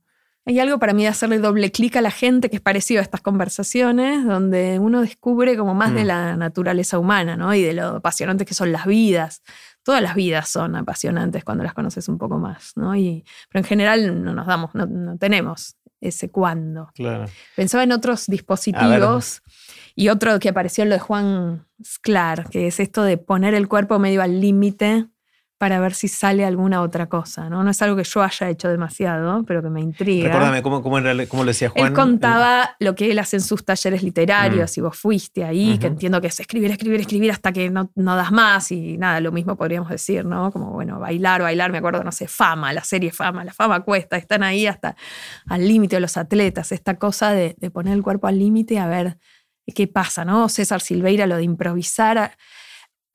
Hay 0.46 0.60
algo 0.60 0.78
para 0.78 0.92
mí 0.92 1.04
de 1.04 1.08
hacerle 1.08 1.38
doble 1.38 1.72
clic 1.72 1.96
a 1.96 2.02
la 2.02 2.10
gente 2.10 2.50
que 2.50 2.56
es 2.56 2.62
parecido 2.62 3.00
a 3.00 3.02
estas 3.02 3.22
conversaciones, 3.22 4.26
donde 4.26 4.78
uno 4.78 5.00
descubre 5.00 5.56
como 5.56 5.74
más 5.74 5.94
de 5.94 6.04
Mm. 6.04 6.06
la 6.06 6.36
naturaleza 6.36 6.98
humana, 6.98 7.34
¿no? 7.34 7.54
Y 7.54 7.62
de 7.62 7.72
lo 7.72 7.96
apasionantes 7.96 8.46
que 8.46 8.52
son 8.52 8.70
las 8.70 8.84
vidas. 8.84 9.42
Todas 9.82 10.02
las 10.02 10.14
vidas 10.14 10.50
son 10.50 10.76
apasionantes 10.76 11.44
cuando 11.44 11.64
las 11.64 11.72
conoces 11.72 12.08
un 12.10 12.18
poco 12.18 12.38
más, 12.38 12.72
¿no? 12.76 12.94
Y, 12.94 13.24
pero 13.50 13.62
en 13.62 13.66
general 13.66 14.22
no 14.22 14.34
nos 14.34 14.46
damos, 14.46 14.74
no, 14.74 14.84
no 14.84 15.16
tenemos 15.16 15.76
ese 16.02 16.30
cuándo. 16.30 16.90
Claro. 16.94 17.24
Pensaba 17.56 17.82
en 17.84 17.92
otros 17.92 18.26
dispositivos 18.26 19.40
y 19.94 20.10
otro 20.10 20.38
que 20.40 20.50
apareció 20.50 20.82
en 20.82 20.90
lo 20.90 20.96
de 20.96 21.00
Juan 21.00 21.66
Sclar, 21.82 22.50
que 22.50 22.66
es 22.66 22.80
esto 22.80 23.02
de 23.02 23.16
poner 23.16 23.54
el 23.54 23.66
cuerpo 23.66 23.98
medio 23.98 24.20
al 24.20 24.42
límite 24.42 25.06
para 25.56 25.78
ver 25.80 25.94
si 25.94 26.08
sale 26.08 26.44
alguna 26.44 26.82
otra 26.82 27.06
cosa, 27.08 27.48
¿no? 27.48 27.62
No 27.62 27.70
es 27.70 27.80
algo 27.80 27.96
que 27.96 28.02
yo 28.04 28.22
haya 28.22 28.48
hecho 28.50 28.68
demasiado, 28.68 29.44
pero 29.44 29.62
que 29.62 29.70
me 29.70 29.80
intriga. 29.80 30.24
Recuérdame, 30.28 30.62
¿cómo, 30.62 30.82
cómo, 30.82 30.98
era- 30.98 31.26
cómo 31.26 31.44
lo 31.44 31.48
decía 31.48 31.70
Juan? 31.70 31.86
Él 31.86 31.92
contaba 31.94 32.76
lo 32.80 32.94
que 32.96 33.10
él 33.10 33.18
hace 33.20 33.36
en 33.36 33.42
sus 33.42 33.64
talleres 33.64 34.02
literarios, 34.02 34.76
y 34.76 34.80
vos 34.80 34.96
fuiste 34.98 35.44
ahí, 35.44 35.78
que 35.78 35.86
entiendo 35.86 36.20
que 36.20 36.26
es 36.26 36.40
escribir, 36.40 36.70
escribir, 36.72 37.00
escribir 37.00 37.30
hasta 37.30 37.52
que 37.52 37.70
no, 37.70 37.90
no 37.94 38.16
das 38.16 38.32
más, 38.32 38.72
y 38.72 38.98
nada, 38.98 39.20
lo 39.20 39.30
mismo 39.32 39.56
podríamos 39.56 39.88
decir, 39.90 40.24
¿no? 40.24 40.50
Como, 40.50 40.72
bueno, 40.72 40.98
bailar, 40.98 41.40
bailar, 41.42 41.70
me 41.70 41.78
acuerdo, 41.78 42.02
no 42.02 42.12
sé, 42.12 42.26
fama, 42.26 42.72
la 42.72 42.82
serie 42.82 43.12
fama, 43.12 43.44
la 43.44 43.52
fama 43.52 43.80
cuesta, 43.80 44.16
están 44.16 44.42
ahí 44.42 44.66
hasta 44.66 44.96
al 45.46 45.66
límite 45.66 46.00
los 46.00 46.16
atletas, 46.16 46.72
esta 46.72 46.98
cosa 46.98 47.30
de, 47.30 47.54
de 47.58 47.70
poner 47.70 47.94
el 47.94 48.02
cuerpo 48.02 48.26
al 48.26 48.38
límite 48.38 48.78
a 48.80 48.86
ver 48.88 49.18
qué 49.74 49.86
pasa, 49.86 50.24
¿no? 50.26 50.48
César 50.50 50.80
Silveira, 50.82 51.26
lo 51.26 51.36
de 51.36 51.44
improvisar. 51.44 52.36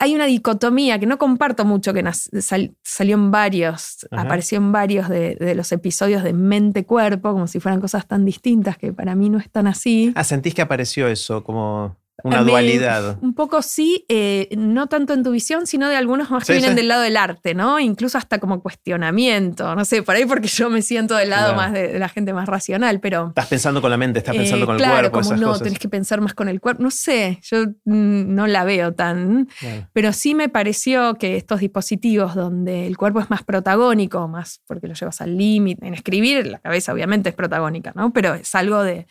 Hay 0.01 0.15
una 0.15 0.25
dicotomía 0.25 0.97
que 0.97 1.05
no 1.05 1.17
comparto 1.17 1.65
mucho, 1.65 1.93
que 1.93 2.01
sal- 2.41 2.73
salió 2.83 3.15
en 3.15 3.31
varios, 3.31 4.07
Ajá. 4.11 4.21
apareció 4.23 4.57
en 4.57 4.71
varios 4.71 5.09
de, 5.09 5.35
de 5.35 5.55
los 5.55 5.71
episodios 5.73 6.23
de 6.23 6.31
mente-cuerpo, 6.31 7.33
como 7.33 7.47
si 7.47 7.59
fueran 7.59 7.81
cosas 7.81 8.07
tan 8.07 8.23
distintas 8.25 8.77
que 8.77 8.93
para 8.93 9.13
mí 9.15 9.29
no 9.29 9.39
están 9.39 9.67
así. 9.67 10.13
Ah, 10.15 10.23
sentís 10.23 10.55
que 10.55 10.61
apareció 10.61 11.07
eso, 11.09 11.43
como 11.43 11.97
una 12.23 12.41
Me- 12.41 12.51
dualidad. 12.51 13.17
Un 13.21 13.33
poco 13.33 13.61
sí, 13.61 14.05
eh, 14.09 14.49
no 14.57 14.87
tanto 14.87 15.13
en 15.13 15.23
tu 15.23 15.31
visión, 15.31 15.67
sino 15.67 15.87
de 15.89 15.95
algunos 15.95 16.29
más 16.31 16.45
que 16.45 16.53
vienen 16.53 16.71
sí. 16.71 16.75
del 16.77 16.87
lado 16.87 17.01
del 17.01 17.17
arte, 17.17 17.53
¿no? 17.53 17.79
Incluso 17.79 18.17
hasta 18.17 18.39
como 18.39 18.61
cuestionamiento, 18.61 19.75
no 19.75 19.85
sé, 19.85 20.03
por 20.03 20.15
ahí 20.15 20.25
porque 20.25 20.47
yo 20.47 20.69
me 20.69 20.81
siento 20.81 21.15
del 21.15 21.29
lado 21.29 21.53
Claro. 21.53 21.57
más 21.57 21.73
de, 21.73 21.87
de 21.93 21.99
la 21.99 22.09
gente 22.09 22.33
más 22.33 22.47
racional, 22.47 22.99
pero... 22.99 23.29
Estás 23.29 23.47
pensando 23.47 23.81
con 23.81 23.89
la 23.91 23.97
mente, 23.97 24.19
estás 24.19 24.35
pensando 24.35 24.63
eh, 24.63 24.67
con 24.67 24.75
el 24.75 24.81
claro, 24.81 24.95
cuerpo, 24.95 25.11
como 25.19 25.25
esas 25.25 25.39
no, 25.39 25.47
cosas. 25.47 25.63
tenés 25.63 25.79
que 25.79 25.89
pensar 25.89 26.21
más 26.21 26.33
con 26.33 26.49
el 26.49 26.59
cuerpo, 26.59 26.83
no 26.83 26.91
sé, 26.91 27.39
yo 27.43 27.65
mm, 27.85 28.33
no 28.35 28.47
la 28.47 28.63
veo 28.63 28.93
tan... 28.93 29.47
Claro. 29.59 29.87
Pero 29.93 30.13
sí 30.13 30.35
me 30.35 30.49
pareció 30.49 31.15
que 31.15 31.37
estos 31.37 31.59
dispositivos 31.61 32.35
donde 32.35 32.87
el 32.87 32.97
cuerpo 32.97 33.19
es 33.19 33.29
más 33.29 33.43
protagónico, 33.43 34.27
más 34.27 34.61
porque 34.67 34.87
lo 34.87 34.93
llevas 34.93 35.21
al 35.21 35.37
límite, 35.37 35.87
en 35.87 35.93
escribir 35.93 36.45
la 36.47 36.59
cabeza 36.59 36.93
obviamente 36.93 37.29
es 37.29 37.35
protagónica, 37.35 37.93
¿no? 37.95 38.11
Pero 38.11 38.33
es 38.35 38.53
algo 38.55 38.83
de... 38.83 39.07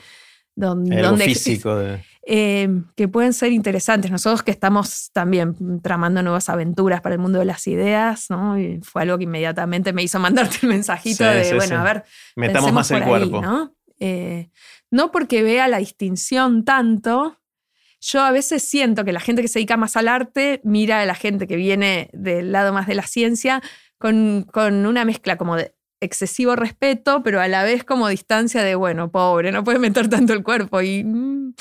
Donde, 0.54 0.96
algo 0.96 1.10
donde 1.10 1.24
físico. 1.26 1.76
de- 1.76 2.00
eh, 2.30 2.68
que 2.94 3.08
pueden 3.08 3.32
ser 3.32 3.52
interesantes. 3.52 4.10
Nosotros 4.10 4.42
que 4.42 4.50
estamos 4.50 5.10
también 5.14 5.80
tramando 5.80 6.22
nuevas 6.22 6.50
aventuras 6.50 7.00
para 7.00 7.14
el 7.14 7.20
mundo 7.22 7.38
de 7.38 7.46
las 7.46 7.66
ideas, 7.66 8.28
¿no? 8.28 8.58
Y 8.58 8.80
fue 8.82 9.00
algo 9.00 9.16
que 9.16 9.24
inmediatamente 9.24 9.94
me 9.94 10.02
hizo 10.02 10.18
mandarte 10.18 10.58
el 10.60 10.68
mensajito 10.68 11.24
Sí, 11.24 11.36
de, 11.38 11.44
sí, 11.44 11.54
bueno, 11.54 11.68
sí. 11.68 11.74
a 11.74 11.82
ver, 11.82 12.04
Metamos 12.36 12.70
más 12.70 12.90
el 12.90 12.98
ahí, 13.02 13.08
cuerpo. 13.08 13.40
¿no? 13.40 13.74
Eh, 13.98 14.50
no 14.90 15.10
porque 15.10 15.42
vea 15.42 15.68
la 15.68 15.78
distinción 15.78 16.66
tanto. 16.66 17.40
Yo 18.02 18.20
a 18.20 18.30
veces 18.30 18.62
siento 18.62 19.06
que 19.06 19.12
la 19.14 19.20
gente 19.20 19.40
que 19.40 19.48
se 19.48 19.58
dedica 19.60 19.78
más 19.78 19.96
al 19.96 20.08
arte 20.08 20.60
mira 20.64 21.00
a 21.00 21.06
la 21.06 21.14
gente 21.14 21.46
que 21.46 21.56
viene 21.56 22.10
del 22.12 22.52
lado 22.52 22.74
más 22.74 22.86
de 22.86 22.94
la 22.94 23.04
ciencia 23.04 23.62
con, 23.96 24.42
con 24.52 24.84
una 24.84 25.06
mezcla 25.06 25.38
como 25.38 25.56
de 25.56 25.74
excesivo 26.00 26.56
respeto, 26.56 27.22
pero 27.22 27.40
a 27.40 27.48
la 27.48 27.64
vez 27.64 27.84
como 27.84 28.06
distancia 28.08 28.62
de, 28.62 28.74
bueno, 28.74 29.10
pobre, 29.10 29.50
no 29.50 29.64
puede 29.64 29.78
meter 29.78 30.08
tanto 30.08 30.34
el 30.34 30.44
cuerpo 30.44 30.82
y 30.82 31.02
mm, 31.04 31.54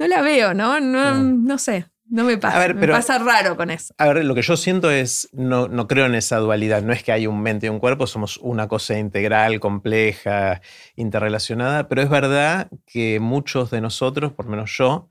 no 0.00 0.06
la 0.08 0.22
veo, 0.22 0.54
¿no? 0.54 0.80
No, 0.80 1.14
no 1.22 1.58
sé, 1.58 1.86
no 2.08 2.24
me 2.24 2.36
pasa. 2.38 2.56
A 2.56 2.60
ver, 2.60 2.74
pero- 2.74 2.94
me 2.94 2.98
pasa 2.98 3.18
raro 3.18 3.56
con 3.56 3.70
eso. 3.70 3.94
A 3.98 4.08
ver, 4.12 4.24
lo 4.24 4.34
que 4.34 4.42
yo 4.42 4.56
siento 4.56 4.90
es, 4.90 5.28
no, 5.32 5.68
no 5.68 5.86
creo 5.86 6.06
en 6.06 6.14
esa 6.16 6.38
dualidad, 6.38 6.82
no 6.82 6.92
es 6.92 7.02
que 7.04 7.12
hay 7.12 7.26
un 7.26 7.40
mente 7.40 7.66
y 7.66 7.68
un 7.68 7.78
cuerpo, 7.78 8.06
somos 8.06 8.38
una 8.38 8.66
cosa 8.66 8.98
integral, 8.98 9.60
compleja, 9.60 10.60
interrelacionada, 10.96 11.86
pero 11.88 12.02
es 12.02 12.08
verdad 12.08 12.68
que 12.86 13.20
muchos 13.20 13.70
de 13.70 13.80
nosotros, 13.80 14.32
por 14.32 14.46
menos 14.46 14.74
yo, 14.76 15.08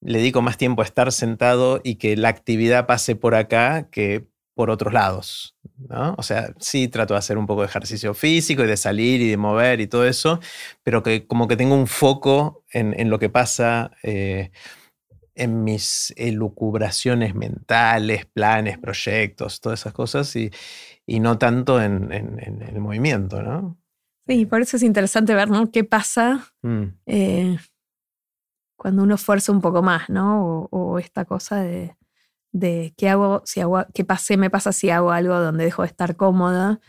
le 0.00 0.18
dedico 0.18 0.40
más 0.40 0.56
tiempo 0.56 0.80
a 0.80 0.84
estar 0.86 1.12
sentado 1.12 1.80
y 1.84 1.96
que 1.96 2.16
la 2.16 2.28
actividad 2.28 2.86
pase 2.86 3.16
por 3.16 3.34
acá 3.34 3.88
que 3.90 4.26
por 4.54 4.70
otros 4.70 4.92
lados. 4.92 5.56
¿No? 5.88 6.14
O 6.18 6.22
sea, 6.22 6.54
sí 6.58 6.88
trato 6.88 7.14
de 7.14 7.18
hacer 7.18 7.38
un 7.38 7.46
poco 7.46 7.62
de 7.62 7.68
ejercicio 7.68 8.14
físico 8.14 8.62
y 8.64 8.66
de 8.66 8.76
salir 8.76 9.20
y 9.20 9.30
de 9.30 9.36
mover 9.36 9.80
y 9.80 9.86
todo 9.86 10.06
eso, 10.06 10.40
pero 10.82 11.02
que 11.02 11.26
como 11.26 11.48
que 11.48 11.56
tengo 11.56 11.74
un 11.74 11.86
foco 11.86 12.64
en, 12.72 13.10
lo 13.10 13.18
que 13.18 13.28
pasa 13.28 13.92
eh, 14.02 14.50
en 15.34 15.64
mis 15.64 16.12
elucubraciones 16.16 17.34
mentales, 17.34 18.26
planes, 18.26 18.78
proyectos, 18.78 19.60
todas 19.60 19.80
esas 19.80 19.92
cosas, 19.92 20.34
y, 20.36 20.50
no 21.06 21.38
tanto 21.38 21.82
en, 21.82 22.12
el 22.12 22.80
movimiento, 22.80 23.42
¿no? 23.42 23.76
Sí, 24.28 24.46
por 24.46 24.62
eso 24.62 24.76
es 24.76 24.84
interesante 24.84 25.34
ver, 25.34 25.50
¿no? 25.50 25.72
¿Qué 25.72 25.82
pasa 25.82 26.52
mm. 26.62 26.84
eh, 27.06 27.58
cuando 28.76 29.02
uno 29.02 29.16
fuerza 29.16 29.50
un 29.50 29.60
poco 29.60 29.82
más, 29.82 30.08
¿no? 30.08 30.68
o 30.70 30.98
esta 31.00 31.24
cosa 31.24 31.56
de 31.62 31.96
de 32.52 32.92
qué 32.96 33.08
hago, 33.08 33.42
si 33.44 33.60
hago, 33.60 33.84
qué 33.94 34.04
pase, 34.04 34.36
me 34.36 34.50
pasa 34.50 34.72
si 34.72 34.90
hago 34.90 35.12
algo 35.12 35.38
donde 35.38 35.64
dejo 35.64 35.82
de 35.82 35.88
estar 35.88 36.16
cómoda. 36.16 36.80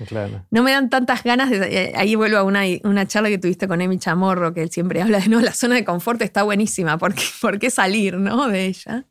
No 0.50 0.64
me 0.64 0.72
dan 0.72 0.90
tantas 0.90 1.24
ganas 1.24 1.50
de. 1.50 1.58
Eh, 1.58 1.94
ahí 1.96 2.16
vuelvo 2.16 2.38
a 2.38 2.44
una, 2.44 2.62
una 2.84 3.08
charla 3.08 3.30
que 3.30 3.38
tuviste 3.38 3.68
con 3.68 3.82
Emi 3.82 4.00
Chamorro, 4.00 4.54
que 4.54 4.64
él 4.64 4.72
siempre 4.72 5.02
habla 5.02 5.20
de 5.20 5.28
no, 5.28 5.40
la 5.40 5.54
zona 5.54 5.76
de 5.76 5.86
confort 5.86 6.22
está 6.22 6.44
buenísima, 6.44 6.98
¿por 6.98 7.14
qué, 7.14 7.24
por 7.42 7.60
qué 7.60 7.70
salir 7.70 8.18
¿no? 8.18 8.48
de 8.48 8.66
ella? 8.66 9.06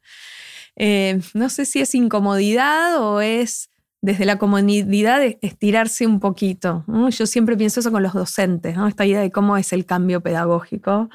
Eh, 0.76 1.20
no 1.34 1.48
sé 1.50 1.64
si 1.64 1.80
es 1.80 1.94
incomodidad 1.94 3.00
o 3.02 3.20
es 3.20 3.70
desde 4.02 4.24
la 4.24 4.38
comodidad 4.38 5.20
de 5.20 5.38
estirarse 5.42 6.06
un 6.06 6.20
poquito. 6.20 6.84
Yo 7.10 7.26
siempre 7.26 7.56
pienso 7.56 7.80
eso 7.80 7.92
con 7.92 8.02
los 8.02 8.14
docentes, 8.14 8.76
¿no? 8.76 8.88
esta 8.88 9.04
idea 9.04 9.20
de 9.20 9.30
cómo 9.30 9.56
es 9.56 9.72
el 9.72 9.84
cambio 9.84 10.22
pedagógico. 10.22 11.10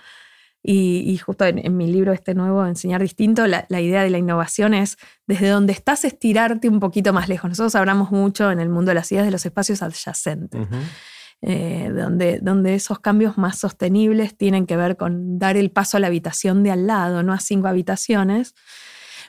Y, 0.67 1.15
justo 1.19 1.45
en, 1.45 1.77
mi 1.77 1.85
libro 1.85 2.11
este 2.11 2.33
nuevo, 2.33 2.65
Enseñar 2.65 2.99
Distinto, 2.99 3.45
la, 3.45 3.67
idea 3.69 4.01
de 4.01 4.09
la 4.09 4.17
innovación 4.17 4.73
es 4.73 4.97
desde 5.27 5.49
donde 5.49 5.73
estás 5.73 6.03
estirarte 6.05 6.69
un 6.69 6.79
poquito 6.79 7.13
más 7.13 7.29
lejos. 7.29 7.49
Nosotros 7.49 7.75
hablamos 7.75 8.09
mucho 8.09 8.49
en 8.49 8.59
el 8.59 8.69
mundo 8.69 8.89
de 8.89 8.95
las 8.95 9.11
ideas 9.11 9.25
de 9.25 9.31
los 9.31 9.45
espacios 9.45 9.83
adyacentes, 9.83 10.67
eh, 11.43 11.91
donde, 11.95 12.39
donde 12.41 12.73
esos 12.73 12.97
cambios 12.97 13.37
más 13.37 13.59
sostenibles 13.59 14.35
tienen 14.35 14.65
que 14.65 14.75
ver 14.75 14.97
con 14.97 15.37
dar 15.37 15.55
el 15.55 15.69
paso 15.69 15.97
a 15.97 15.99
la 15.99 16.07
habitación 16.07 16.63
de 16.63 16.71
al 16.71 16.87
lado, 16.87 17.21
no 17.21 17.31
a 17.31 17.39
cinco 17.39 17.67
habitaciones. 17.67 18.55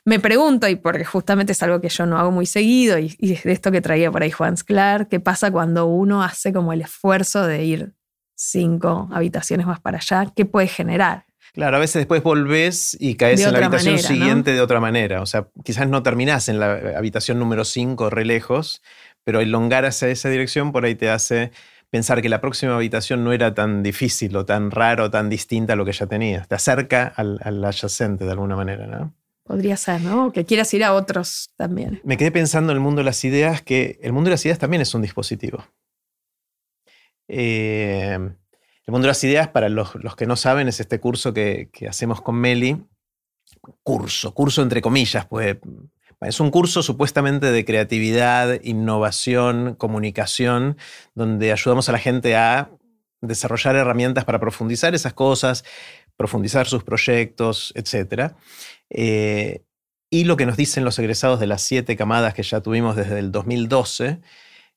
Me 0.07 0.19
pregunto, 0.19 0.69
y 0.69 0.77
porque 0.77 1.05
justamente 1.05 1.53
es 1.53 1.63
algo 1.63 1.83
que 1.83 1.91
yo 1.91 2.07
no 2.07 2.17
hago 2.17 2.31
muy 2.31 2.47
seguido, 2.47 2.99
y, 2.99 3.15
y 3.19 3.35
de 3.35 3.53
esto 3.53 3.71
que 3.71 3.83
traía 3.83 4.11
por 4.11 4.23
ahí 4.23 4.31
Juan 4.31 4.57
Sclar, 4.57 5.09
¿qué 5.09 5.21
pasa 5.21 5.51
cuando 5.51 5.85
uno 5.85 6.23
hace 6.23 6.55
como 6.55 6.73
el 6.73 6.81
esfuerzo 6.81 7.47
de 7.47 7.63
ir 7.63 7.95
cinco 8.35 9.11
habitaciones 9.13 9.67
más 9.67 9.81
para 9.81 9.99
allá? 9.99 10.33
¿Qué 10.35 10.47
puede 10.47 10.69
generar? 10.69 11.26
Claro, 11.57 11.79
a 11.79 11.81
veces 11.81 12.01
después 12.01 12.23
volvés 12.23 12.95
y 13.01 13.15
caes 13.15 13.41
en 13.41 13.51
la 13.51 13.61
habitación 13.61 13.99
siguiente 13.99 14.53
de 14.53 14.61
otra 14.61 14.79
manera. 14.79 15.23
O 15.23 15.27
sea, 15.27 15.49
quizás 15.65 15.89
no 15.89 16.03
terminás 16.03 16.51
en 16.51 16.61
la 16.61 16.75
habitación 16.99 17.39
número 17.39 17.65
5 17.65 18.11
re 18.11 18.27
lejos, 18.27 18.83
pero 19.25 19.41
elongar 19.41 19.87
hacia 19.87 20.09
esa 20.09 20.29
dirección 20.29 20.71
por 20.71 20.85
ahí 20.85 20.95
te 20.95 21.09
hace 21.09 21.53
pensar 21.89 22.21
que 22.21 22.29
la 22.29 22.43
próxima 22.43 22.77
habitación 22.77 23.25
no 23.25 23.33
era 23.33 23.55
tan 23.55 23.83
difícil 23.83 24.37
o 24.37 24.45
tan 24.45 24.71
raro 24.71 25.05
o 25.05 25.11
tan 25.11 25.31
distinta 25.31 25.73
a 25.73 25.77
lo 25.77 25.87
que 25.87 25.93
ya 25.93 26.07
tenías. 26.07 26.47
Te 26.47 26.57
acerca 26.57 27.07
al, 27.17 27.41
al 27.43 27.65
adyacente 27.65 28.27
de 28.27 28.33
alguna 28.33 28.55
manera, 28.55 28.87
¿no? 28.87 29.15
Podría 29.43 29.79
ser, 29.79 30.03
¿no? 30.03 30.33
Que 30.33 30.45
quieras 30.45 30.75
ir 30.75 30.85
a 30.85 30.93
otros 30.93 31.49
también. 31.57 32.03
Me 32.05 32.19
quedé 32.19 32.33
pensando 32.33 32.73
en 32.73 32.77
el 32.77 32.83
mundo 32.83 32.99
de 32.99 33.07
las 33.07 33.25
ideas, 33.25 33.63
que 33.63 33.99
el 34.03 34.13
mundo 34.13 34.29
de 34.29 34.33
las 34.33 34.45
ideas 34.45 34.59
también 34.59 34.83
es 34.83 34.95
un 34.95 35.01
dispositivo. 35.01 35.65
Eh, 37.29 38.19
el 38.87 38.93
mundo 38.93 39.07
de 39.07 39.11
las 39.11 39.25
ideas, 39.25 39.49
para 39.49 39.69
los, 39.69 39.91
que 40.17 40.27
no 40.27 40.37
saben, 40.37 40.69
es 40.69 40.79
este 40.79 41.01
curso 41.01 41.35
que, 41.35 41.71
hacemos 41.89 42.23
con 42.23 42.37
Meli. 42.37 42.85
Curso, 43.83 44.33
curso 44.33 44.63
entre 44.63 44.81
comillas, 44.81 45.27
pues 45.27 45.57
es 46.21 46.41
un 46.41 46.51
curso 46.51 46.83
supuestamente 46.83 47.51
de 47.51 47.65
creatividad, 47.65 48.61
innovación, 48.63 49.75
comunicación, 49.75 50.77
donde 51.15 51.53
ayudamos 51.53 51.89
a 51.89 51.93
la 51.93 51.99
gente 51.99 52.37
a 52.37 52.71
desarrollar 53.21 53.77
herramientas 53.77 54.25
para 54.25 54.39
profundizar 54.39 54.95
esas 54.95 55.15
cosas, 55.15 55.65
profundizar 56.17 56.67
sus 56.67 56.85
proyectos, 56.85 57.73
etc. 57.75 58.35
Eh, 58.91 59.65
y 60.11 60.25
lo 60.25 60.37
que 60.37 60.47
nos 60.47 60.57
dicen 60.57 60.85
los 60.85 60.99
egresados 60.99 61.41
de 61.41 61.47
las 61.47 61.63
siete 61.63 61.97
camadas 61.97 62.35
que 62.35 62.43
ya 62.43 62.61
tuvimos 62.61 62.95
desde 62.95 63.19
el 63.19 63.33
2012 63.33 64.21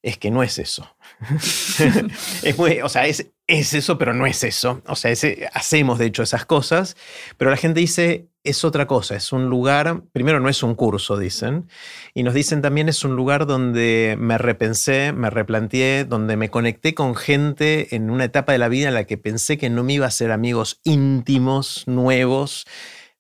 es 0.02 0.18
que 0.18 0.32
no 0.32 0.44
es 0.44 0.58
eso. 0.58 0.96
es 2.44 2.58
muy, 2.58 2.82
o 2.82 2.90
sea, 2.90 3.08
es, 3.08 3.28
es, 3.48 3.74
eso, 3.74 3.98
pero 3.98 4.14
no 4.14 4.26
es 4.26 4.44
eso. 4.44 4.82
O 4.88 4.96
sea, 4.96 5.14
hacemos 5.54 6.00
de 6.00 6.06
hecho 6.06 6.24
esas 6.24 6.46
cosas, 6.46 6.96
pero 7.38 7.52
la 7.52 7.58
gente 7.58 7.80
dice 7.80 8.30
es 8.44 8.64
otra 8.64 8.88
cosa, 8.88 9.16
es 9.16 9.34
un 9.34 9.50
lugar, 9.50 10.04
primero 10.14 10.40
no 10.40 10.48
es 10.48 10.64
un 10.64 10.74
curso, 10.74 11.18
dicen, 11.18 11.68
y 12.14 12.24
nos 12.24 12.34
dicen 12.34 12.62
también 12.62 12.88
es 12.88 13.04
un 13.04 13.16
lugar 13.16 13.46
donde 13.46 14.16
me 14.18 14.38
repensé, 14.38 15.12
me 15.12 15.30
replanteé, 15.30 16.06
donde 16.06 16.38
me 16.38 16.50
conecté 16.50 16.94
con 16.96 17.16
gente 17.16 17.96
en 17.96 18.10
una 18.10 18.24
etapa 18.24 18.54
de 18.54 18.58
la 18.58 18.70
vida 18.70 18.88
en 18.88 18.94
la 18.94 19.04
que 19.04 19.18
pensé 19.18 19.58
que 19.58 19.70
no 19.70 19.84
me 19.84 19.94
iba 19.94 20.06
a 20.06 20.12
ser 20.12 20.32
amigos 20.32 20.80
íntimos, 20.84 21.84
nuevos, 21.86 22.66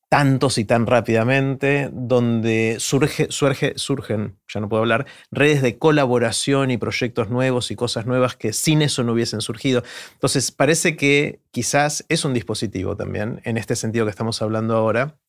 tantos 0.09 0.57
y 0.57 0.65
tan 0.65 0.87
rápidamente, 0.87 1.89
donde 1.93 2.77
surge, 2.79 3.27
surge, 3.29 3.73
surgen, 3.75 4.39
ya 4.47 4.59
no 4.59 4.67
puedo 4.67 4.81
hablar, 4.81 5.05
redes 5.31 5.61
de 5.61 5.77
colaboración 5.77 6.71
y 6.71 6.77
proyectos 6.77 7.29
nuevos 7.29 7.69
y 7.69 7.75
cosas 7.75 8.07
nuevas 8.07 8.35
que 8.35 8.51
sin 8.51 8.81
eso 8.81 9.03
no 9.03 9.13
hubiesen 9.13 9.41
surgido. 9.41 9.83
Entonces, 10.13 10.51
parece 10.51 10.95
que 10.95 11.41
quizás 11.51 12.05
es 12.09 12.25
un 12.25 12.33
dispositivo 12.33 12.97
también, 12.97 13.39
en 13.43 13.57
este 13.57 13.75
sentido 13.75 14.05
que 14.05 14.11
estamos 14.11 14.41
hablando 14.41 14.75
ahora, 14.75 15.19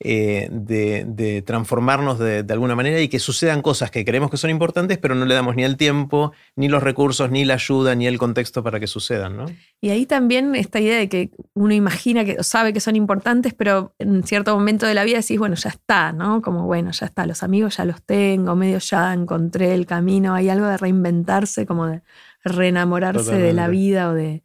eh, 0.00 0.48
de, 0.50 1.42
transformarnos 1.46 2.18
de, 2.18 2.44
alguna 2.50 2.74
manera 2.74 3.00
y 3.00 3.08
que 3.08 3.18
sucedan 3.18 3.62
cosas 3.62 3.90
que 3.90 4.04
creemos 4.04 4.30
que 4.30 4.36
son 4.36 4.50
importantes, 4.50 4.98
pero 4.98 5.14
no 5.14 5.24
le 5.24 5.34
damos 5.34 5.56
ni 5.56 5.64
el 5.64 5.76
tiempo, 5.76 6.32
ni 6.56 6.68
los 6.68 6.82
recursos, 6.82 7.30
ni 7.30 7.44
la 7.44 7.54
ayuda, 7.54 7.94
ni 7.94 8.06
el 8.06 8.18
contexto 8.18 8.62
para 8.62 8.80
que 8.80 8.86
sucedan. 8.86 9.36
¿no? 9.36 9.46
Y 9.80 9.90
ahí 9.90 10.04
también 10.04 10.54
esta 10.54 10.80
idea 10.80 10.98
de 10.98 11.08
que 11.08 11.30
uno 11.54 11.72
imagina 11.72 12.24
que 12.24 12.42
sabe 12.42 12.72
que 12.72 12.80
son 12.80 12.96
importantes, 12.96 13.54
pero 13.54 13.94
en 13.98 14.24
cierto 14.24 14.54
momento 14.54 14.86
de 14.86 14.94
la 14.94 15.04
vida 15.04 15.18
decís, 15.18 15.38
bueno, 15.38 15.54
ya 15.54 15.70
está, 15.70 16.12
¿no? 16.12 16.42
Como, 16.42 16.66
bueno, 16.66 16.90
ya 16.90 17.06
está, 17.06 17.26
los 17.26 17.42
amigos 17.42 17.76
ya 17.76 17.84
los 17.84 18.02
tengo, 18.02 18.56
medio 18.56 18.78
ya 18.78 19.12
encontré 19.12 19.74
el 19.74 19.86
camino, 19.86 20.34
hay 20.34 20.48
algo 20.48 20.66
de 20.66 20.76
reinventarse, 20.76 21.66
como 21.66 21.86
de 21.86 22.02
reenamorarse 22.44 23.36
de 23.38 23.52
la 23.54 23.68
vida 23.68 24.10
o 24.10 24.14
de 24.14 24.42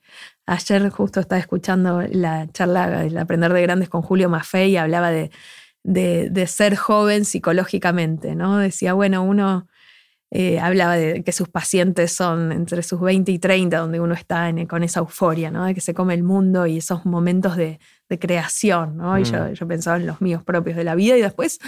Ayer 0.50 0.90
justo 0.90 1.20
estaba 1.20 1.40
escuchando 1.40 2.02
la 2.12 2.48
charla 2.52 3.04
del 3.04 3.16
Aprender 3.20 3.54
de 3.54 3.62
Grandes 3.62 3.88
con 3.88 4.02
Julio 4.02 4.30
Maffei 4.30 4.72
y 4.72 4.78
hablaba 4.78 5.12
de, 5.12 5.30
de, 5.84 6.48
ser 6.48 6.76
joven 6.76 7.24
psicológicamente, 7.24 8.34
¿no? 8.34 8.58
Decía, 8.58 8.94
bueno, 8.94 9.22
uno 9.22 9.68
eh, 10.32 10.60
hablaba 10.60 10.96
de 10.96 11.24
que 11.24 11.34
sus 11.34 11.50
pacientes 11.50 12.14
son 12.14 12.52
entre 12.52 12.82
sus 12.82 13.00
20 13.00 13.32
y 13.32 13.38
30, 13.38 13.78
donde 13.78 14.00
uno 14.00 14.16
está 14.16 14.52
con 14.68 14.82
esa 14.82 15.02
euforia, 15.02 15.52
¿no? 15.52 15.66
De 15.66 15.76
que 15.76 15.82
se 15.82 15.94
come 15.94 16.16
el 16.16 16.24
mundo 16.24 16.66
y 16.66 16.78
esos 16.78 17.06
momentos 17.06 17.56
de, 17.56 17.80
creación, 18.20 18.98
¿no? 18.98 19.20
Y 19.20 19.26
yo, 19.26 19.38
mm. 19.44 19.54
yo, 19.54 19.68
pensaba 19.68 19.98
en 19.98 20.08
los 20.08 20.20
míos 20.20 20.44
propios 20.44 20.76
de 20.76 20.84
la 20.84 20.96
vida 20.96 21.16
y 21.16 21.22
después 21.22 21.60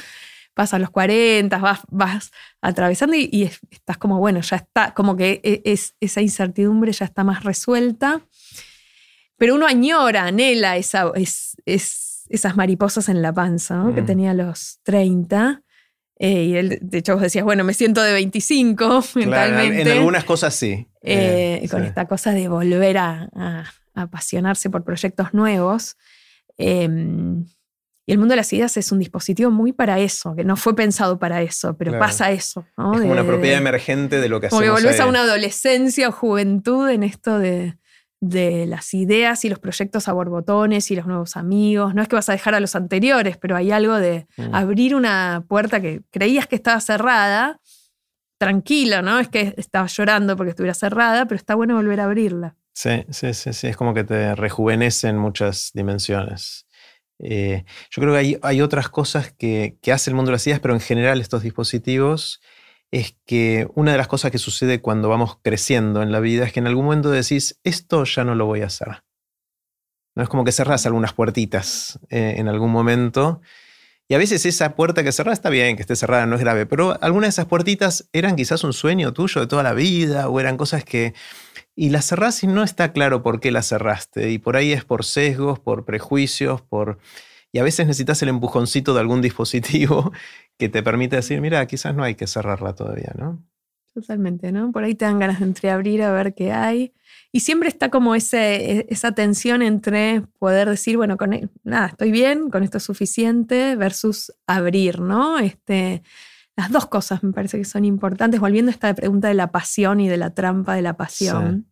pasan 0.56 0.82
los 0.82 0.90
40, 0.90 1.56
vas, 1.60 1.82
vas 1.90 2.32
atravesando 2.62 3.16
y, 3.16 3.44
estás 3.70 4.00
como, 4.00 4.18
bueno, 4.18 4.42
ya 4.42 4.56
está, 4.56 4.96
como 4.96 5.16
que 5.16 5.40
e, 5.44 5.62
es, 5.66 5.94
esa 6.00 6.22
incertidumbre 6.22 6.92
ya 6.94 7.06
está 7.06 7.24
más 7.24 7.44
resuelta 7.44 8.24
pero 9.42 9.56
uno 9.56 9.66
añora, 9.66 10.26
anhela 10.26 10.78
esa, 10.78 11.12
esas 11.16 12.56
mariposas 12.56 13.10
en 13.10 13.24
la 13.24 13.34
panza 13.34 13.84
que 13.96 14.04
mm. 14.04 14.06
tenía 14.06 14.32
a 14.32 14.34
los 14.36 14.82
30. 14.84 15.64
Eh, 16.20 16.44
y 16.44 16.56
él, 16.58 16.78
de 16.80 17.00
hecho, 17.00 17.14
vos 17.14 17.24
decías, 17.24 17.44
bueno, 17.44 17.64
me 17.64 17.74
siento 17.74 18.04
de 18.04 18.14
25 18.14 19.04
mentalmente. 19.16 19.82
En 19.82 19.98
algunas 19.98 20.26
cosas 20.26 20.54
sí. 20.54 20.88
Eh, 21.02 21.62
eh, 21.64 21.70
con 21.70 21.84
esta 21.84 22.08
cosa 22.08 22.34
de 22.34 22.50
volver 22.50 23.00
a, 23.00 23.66
apasionarse 23.96 24.70
por 24.70 24.84
proyectos 24.84 25.34
nuevos. 25.34 25.98
Em, 26.60 27.44
y 28.06 28.12
el 28.12 28.20
mundo 28.20 28.34
de 28.34 28.36
las 28.36 28.54
ideas 28.54 28.78
es 28.78 28.92
un 28.92 29.00
dispositivo 29.00 29.50
muy 29.50 29.74
para 29.74 29.98
eso, 29.98 30.36
que 30.36 30.44
no 30.44 30.56
fue 30.56 30.76
pensado 30.76 31.18
para 31.18 31.42
eso, 31.42 31.76
pero 31.78 31.98
pasa 31.98 32.30
eso. 32.30 32.64
Es 32.68 32.76
como 32.76 33.12
una 33.12 33.26
propiedad 33.26 33.58
emergente 33.58 34.22
de 34.22 34.30
lo 34.30 34.40
que 34.40 34.48
hacemos. 34.48 34.64
Como 34.64 34.76
que 34.76 34.84
volvés 34.84 35.00
a 35.00 35.08
una 35.08 35.22
adolescencia 35.22 36.10
o 36.10 36.12
juventud 36.12 36.88
en 36.90 37.02
esto 37.02 37.40
de, 37.40 37.81
de 38.22 38.68
las 38.68 38.94
ideas 38.94 39.44
y 39.44 39.50
los 39.50 39.60
proyectos 39.60 40.08
a 40.08 40.14
borbotones 40.14 40.92
y 40.92 40.96
los 40.96 41.08
nuevos 41.08 41.36
amigos. 41.36 41.96
No 41.96 42.04
es 42.04 42.08
que 42.08 42.16
vas 42.16 42.30
a 42.30 42.34
dejar 42.34 42.54
a 42.54 42.60
los 42.60 42.76
anteriores, 42.76 43.38
pero 43.38 43.56
hay 43.56 43.72
algo 43.72 43.98
de 43.98 44.28
mm. 44.38 44.54
abrir 44.54 44.96
una 44.96 45.44
puerta 45.48 45.82
que 45.82 46.04
creías 46.12 46.48
que 46.48 46.56
estaba 46.56 46.80
cerrada, 46.80 47.60
tranquilo, 48.38 49.02
¿no? 49.02 49.20
Es 49.20 49.28
que 49.28 49.56
estabas 49.58 49.96
llorando 49.98 50.38
porque 50.38 50.52
estuviera 50.52 50.76
cerrada, 50.76 51.26
pero 51.26 51.38
está 51.38 51.56
bueno 51.56 51.76
volver 51.76 52.00
a 52.00 52.06
abrirla. 52.06 52.56
Sí, 52.74 53.04
sí, 53.10 53.34
sí, 53.34 53.54
sí. 53.54 53.68
Es 53.68 53.76
como 53.76 53.94
que 53.94 54.04
te 54.04 54.36
rejuvenece 54.36 55.08
en 55.08 55.18
muchas 55.18 55.72
dimensiones. 55.74 56.68
Eh, 57.18 57.66
yo 57.90 58.02
creo 58.02 58.14
que 58.14 58.20
hay, 58.20 58.38
hay 58.44 58.62
otras 58.62 58.90
cosas 58.90 59.32
que, 59.34 59.78
que, 59.82 59.92
hace 59.92 60.12
el 60.12 60.16
mundo 60.16 60.30
de 60.30 60.34
las 60.34 60.48
ideas, 60.48 60.60
pero 60.60 60.74
en 60.74 60.80
general 60.80 61.22
estos 61.22 61.44
dispositivos 61.44 62.40
es 62.92 63.16
que 63.26 63.68
una 63.74 63.94
de 63.94 63.98
las 63.98 64.08
cosas 64.08 64.32
que 64.32 64.38
sucede 64.38 64.82
cuando 64.82 65.08
vamos 65.08 65.38
creciendo 65.42 66.02
en 66.04 66.12
la 66.12 66.20
vida 66.20 66.46
es 66.46 66.52
que 66.52 66.60
en 66.60 66.68
algún 66.68 66.86
momento 66.86 67.10
decís, 67.10 67.60
esto 67.64 68.04
ya 68.04 68.26
no 68.26 68.36
lo 68.36 68.46
voy 68.46 68.62
a 68.62 68.68
hacer. 68.68 69.04
No 70.14 70.24
es 70.24 70.30
como 70.30 70.44
que 70.44 70.52
cerrás 70.52 70.86
algunas 70.86 71.14
puertitas 71.14 72.00
eh, 72.10 72.36
en 72.38 72.50
algún 72.50 72.70
momento 72.70 73.42
Y 74.10 74.14
a 74.14 74.18
veces 74.18 74.46
esa 74.46 74.76
puerta 74.76 75.04
que 75.04 75.14
cerrada 75.14 75.34
está 75.34 75.50
bien, 75.50 75.78
que 75.78 75.84
esté 75.84 75.96
cerrada, 75.96 76.26
no 76.26 76.36
es 76.36 76.42
grave, 76.42 76.66
pero 76.66 77.02
algunas 77.02 77.28
de 77.28 77.30
esas 77.30 77.46
puertitas 77.46 78.10
eran 78.12 78.36
quizás 78.36 78.66
un 78.66 78.74
sueño 78.74 79.14
tuyo 79.14 79.40
de 79.40 79.48
toda 79.48 79.64
la 79.64 79.74
vida 79.74 80.28
o 80.28 80.40
eran 80.40 80.58
cosas 80.58 80.84
que... 80.84 81.14
Y 81.74 81.90
las 81.90 82.06
cerrás 82.08 82.44
y 82.44 82.48
no 82.48 82.64
está 82.64 82.92
claro 82.92 83.24
por 83.24 83.40
qué 83.40 83.52
las 83.52 83.70
cerraste. 83.70 84.32
Y 84.32 84.38
por 84.38 84.58
ahí 84.58 84.74
es 84.74 84.84
por 84.84 85.06
sesgos, 85.06 85.60
por 85.60 85.86
prejuicios, 85.86 86.62
por... 86.62 87.00
Y 87.52 87.60
a 87.60 87.64
veces 87.64 87.86
necesitas 87.86 88.22
el 88.22 88.30
empujoncito 88.30 88.94
de 88.94 89.02
algún 89.02 89.22
dispositivo 89.22 90.12
que 90.58 90.70
te 90.70 90.84
permite 90.84 91.18
decir, 91.18 91.42
mira, 91.42 91.66
quizás 91.66 91.96
no 91.96 92.04
hay 92.04 92.16
que 92.16 92.28
cerrarla 92.28 92.74
todavía, 92.74 93.14
¿no? 93.18 93.44
Totalmente, 93.94 94.54
¿no? 94.54 94.72
Por 94.72 94.86
ahí 94.86 94.96
te 94.96 95.04
dan 95.04 95.20
ganas 95.20 95.40
de 95.40 95.46
entreabrir 95.46 96.02
a 96.02 96.14
ver 96.14 96.34
qué 96.34 96.54
hay. 96.54 96.94
Y 97.34 97.42
siempre 97.42 97.68
está 97.68 97.90
como 97.90 98.16
ese, 98.16 98.80
e, 98.80 98.88
esa 98.90 99.12
tensión 99.12 99.62
entre 99.62 100.22
poder 100.40 100.70
decir, 100.70 100.96
bueno, 100.96 101.18
con, 101.18 101.34
e, 101.34 101.50
nada, 101.64 101.88
estoy 101.88 102.12
bien, 102.12 102.50
con 102.50 102.64
esto 102.64 102.78
es 102.78 102.84
suficiente, 102.84 103.76
versus 103.76 104.34
abrir, 104.48 105.02
¿no? 105.02 105.40
Este, 105.40 106.04
las 106.56 106.72
dos 106.72 106.86
cosas 106.86 107.22
me 107.22 107.34
parece 107.34 107.58
que 107.58 107.66
son 107.66 107.84
importantes, 107.84 108.40
volviendo 108.40 108.70
a 108.70 108.74
esta 108.74 108.94
pregunta 108.94 109.28
de 109.28 109.34
la 109.34 109.52
pasión 109.52 110.00
y 110.00 110.08
de 110.08 110.18
la 110.18 110.34
trampa 110.34 110.76
de 110.76 110.84
la 110.84 110.96
pasión. 110.96 111.71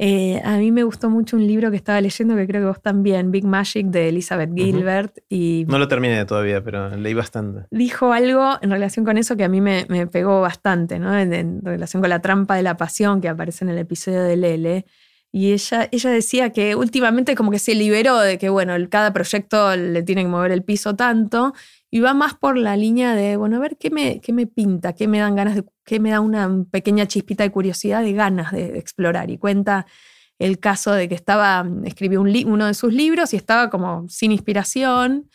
Eh, 0.00 0.40
a 0.44 0.58
mí 0.58 0.70
me 0.70 0.84
gustó 0.84 1.10
mucho 1.10 1.36
un 1.36 1.44
libro 1.44 1.72
que 1.72 1.76
estaba 1.76 2.00
leyendo, 2.00 2.36
que 2.36 2.46
creo 2.46 2.62
que 2.62 2.68
vos 2.68 2.80
también, 2.80 3.32
Big 3.32 3.44
Magic 3.44 3.88
de 3.88 4.10
Elizabeth 4.10 4.50
Gilbert. 4.54 5.18
y 5.28 5.64
no 5.66 5.76
lo 5.76 5.88
terminé 5.88 6.24
todavía, 6.24 6.62
pero 6.62 6.96
leí 6.96 7.14
bastante. 7.14 7.66
Dijo 7.72 8.12
algo 8.12 8.58
en 8.62 8.70
relación 8.70 9.04
con 9.04 9.18
eso 9.18 9.36
que 9.36 9.42
a 9.42 9.48
mí 9.48 9.60
me, 9.60 9.86
pegó 10.06 10.40
bastante, 10.40 11.00
¿no? 11.00 11.18
En, 11.18 11.64
relación 11.64 12.00
con 12.00 12.10
la 12.10 12.20
trampa 12.20 12.54
de 12.54 12.62
la 12.62 12.76
pasión 12.76 13.20
que 13.20 13.28
aparece 13.28 13.64
en 13.64 13.70
el 13.70 13.78
episodio 13.78 14.22
de 14.22 14.36
Lele. 14.36 14.86
Y 15.32 15.52
ella, 15.52 15.88
ella 15.90 16.10
decía 16.10 16.50
que 16.50 16.76
últimamente 16.76 17.34
como 17.34 17.50
que 17.50 17.58
se 17.58 17.74
liberó 17.74 18.20
de 18.20 18.38
que, 18.38 18.50
bueno, 18.50 18.74
cada 18.88 19.12
proyecto 19.12 19.74
le 19.76 20.04
tiene 20.04 20.22
que 20.22 20.28
mover 20.28 20.52
el 20.52 20.62
piso 20.62 20.94
tanto 20.94 21.54
y 21.90 22.00
va 22.00 22.14
más 22.14 22.34
por 22.34 22.56
la 22.56 22.76
línea 22.76 23.14
de, 23.14 23.36
bueno, 23.36 23.56
a 23.56 23.60
ver 23.60 23.76
qué 23.78 23.90
me, 23.90 24.20
qué 24.20 24.32
me 24.32 24.46
pinta, 24.46 24.92
qué 24.92 25.08
me 25.08 25.18
dan 25.18 25.34
ganas 25.34 25.56
de, 25.56 25.64
qué 25.88 26.00
me 26.00 26.10
da 26.10 26.20
una 26.20 26.64
pequeña 26.70 27.06
chispita 27.06 27.44
de 27.44 27.50
curiosidad, 27.50 28.02
de 28.02 28.12
ganas 28.12 28.52
de, 28.52 28.78
explorar. 28.78 29.30
Y 29.30 29.38
cuenta 29.38 29.86
el 30.38 30.60
caso 30.60 30.92
de 30.92 31.08
que 31.08 31.14
estaba, 31.14 31.66
escribió 31.84 32.20
un 32.20 32.28
uno 32.46 32.66
de 32.66 32.74
sus 32.74 32.92
libros 32.92 33.32
y 33.32 33.36
estaba 33.36 33.70
como 33.70 34.06
sin 34.10 34.30
inspiración, 34.30 35.30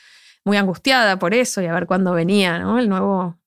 muy 0.45 0.57
angustiada 0.57 1.17
por 1.17 1.33
eso 1.33 1.59
y 1.61 1.65
a 1.65 1.73
ver 1.73 1.87
cuándo 1.87 2.13
venía, 2.13 2.59
¿no? 2.59 2.77
El 2.77 2.87
nuevo, 2.87 3.39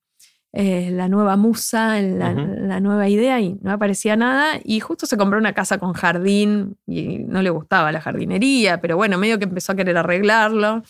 eh, 0.52 0.90
la 0.90 1.08
nueva 1.08 1.36
musa, 1.36 2.00
la, 2.00 2.32
la, 2.32 2.80
nueva 2.80 3.08
idea 3.08 3.40
y 3.40 3.54
no 3.62 3.70
aparecía 3.70 4.16
nada. 4.16 4.58
Y 4.64 4.80
justo 4.80 5.06
se 5.06 5.16
compró 5.16 5.38
una 5.38 5.52
casa 5.52 5.78
con 5.78 5.92
jardín 5.92 6.76
y 6.88 7.18
no 7.20 7.40
le 7.40 7.50
gustaba 7.50 7.92
la 7.92 8.00
jardinería, 8.00 8.80
pero 8.80 8.96
bueno, 8.96 9.16
medio 9.16 9.38
que 9.38 9.44
empezó 9.44 9.72
a 9.72 9.76
querer 9.76 9.96
arreglarlo 9.96 10.82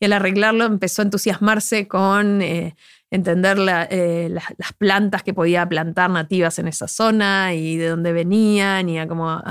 y 0.00 0.06
al 0.06 0.14
arreglarlo 0.14 0.64
empezó 0.64 1.02
a 1.02 1.04
entusiasmarse 1.04 1.88
con 1.88 2.40
eh, 2.40 2.74
entender 3.10 3.58
eh, 3.90 4.28
las, 4.30 4.72
plantas 4.76 5.22
que 5.22 5.34
podía 5.34 5.68
plantar 5.68 6.10
nativas 6.10 6.58
en 6.58 6.68
esa 6.68 6.88
zona 6.88 7.54
y 7.54 7.76
de 7.76 7.88
dónde 7.88 8.12
venían 8.12 8.88
y 8.88 8.98
a 8.98 9.08
como 9.08 9.42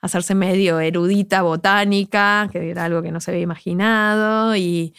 hacerse 0.00 0.34
medio 0.34 0.80
erudita 0.80 1.42
botánica, 1.42 2.48
que 2.52 2.70
era 2.70 2.84
algo 2.84 3.02
que 3.02 3.12
no 3.12 3.20
se 3.20 3.30
había 3.30 3.42
imaginado 3.42 4.56
y, 4.56 4.94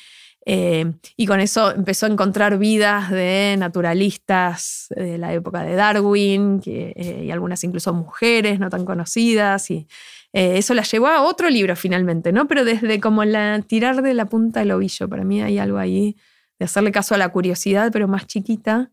eh, 0.46 0.94
y 1.16 1.26
con 1.26 1.40
eso 1.40 1.72
empezó 1.72 2.06
a 2.06 2.10
encontrar 2.10 2.58
vidas 2.58 3.12
de 3.12 3.56
naturalistas 3.58 4.88
de 4.90 5.18
la 5.18 5.34
época 5.34 5.64
de 5.64 5.76
Darwin 5.76 6.62
y 6.66 7.32
algunas 7.32 7.64
incluso 7.64 7.94
mujeres 7.94 8.60
no 8.60 8.70
tan 8.70 8.86
conocidas 8.86 9.70
y 9.70 9.88
eh, 10.34 10.58
eso 10.58 10.74
la 10.74 10.84
llevó 10.84 11.08
a 11.08 11.22
otro 11.24 11.50
libro 11.50 11.76
finalmente, 11.76 12.32
¿no? 12.32 12.48
Pero 12.48 12.66
desde 12.66 13.00
como 13.00 13.24
la 13.26 13.62
tirar 13.62 14.02
de 14.02 14.14
la 14.14 14.26
punta 14.26 14.60
del 14.60 14.72
ovillo, 14.72 15.08
para 15.08 15.24
mí 15.24 15.42
hay 15.42 15.58
algo 15.58 15.78
ahí 15.78 16.16
de 16.60 16.66
hacerle 16.66 16.92
caso 16.92 17.16
a 17.16 17.18
la 17.18 17.30
curiosidad, 17.30 17.92
pero 17.92 18.08
más 18.08 18.28
chiquita, 18.28 18.92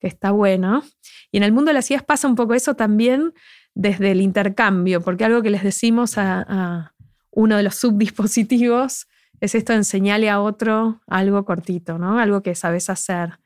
que 0.00 0.08
está 0.08 0.30
bueno. 0.30 0.82
Y 1.30 1.38
en 1.38 1.42
el 1.44 1.52
mundo 1.52 1.70
de 1.70 1.74
las 1.74 1.90
ideas 1.90 2.02
pasa 2.02 2.28
un 2.28 2.34
poco 2.34 2.54
eso 2.54 2.74
también 2.74 3.32
desde 3.74 4.12
el 4.12 4.20
intercambio, 4.20 5.00
porque 5.00 5.24
algo 5.24 5.42
que 5.42 5.50
les 5.50 5.62
decimos 5.62 6.18
a, 6.18 6.92
uno 7.30 7.56
de 7.56 7.64
los 7.64 7.74
subdispositivos 7.74 9.08
es 9.40 9.54
esto 9.54 9.72
de 9.72 9.78
enseñarle 9.78 10.30
a 10.30 10.40
otro 10.40 11.00
algo 11.08 11.44
cortito, 11.44 11.98
¿no? 11.98 12.18
Algo 12.18 12.42
que 12.42 12.54
sabes 12.54 12.88
hacer. 12.88 13.40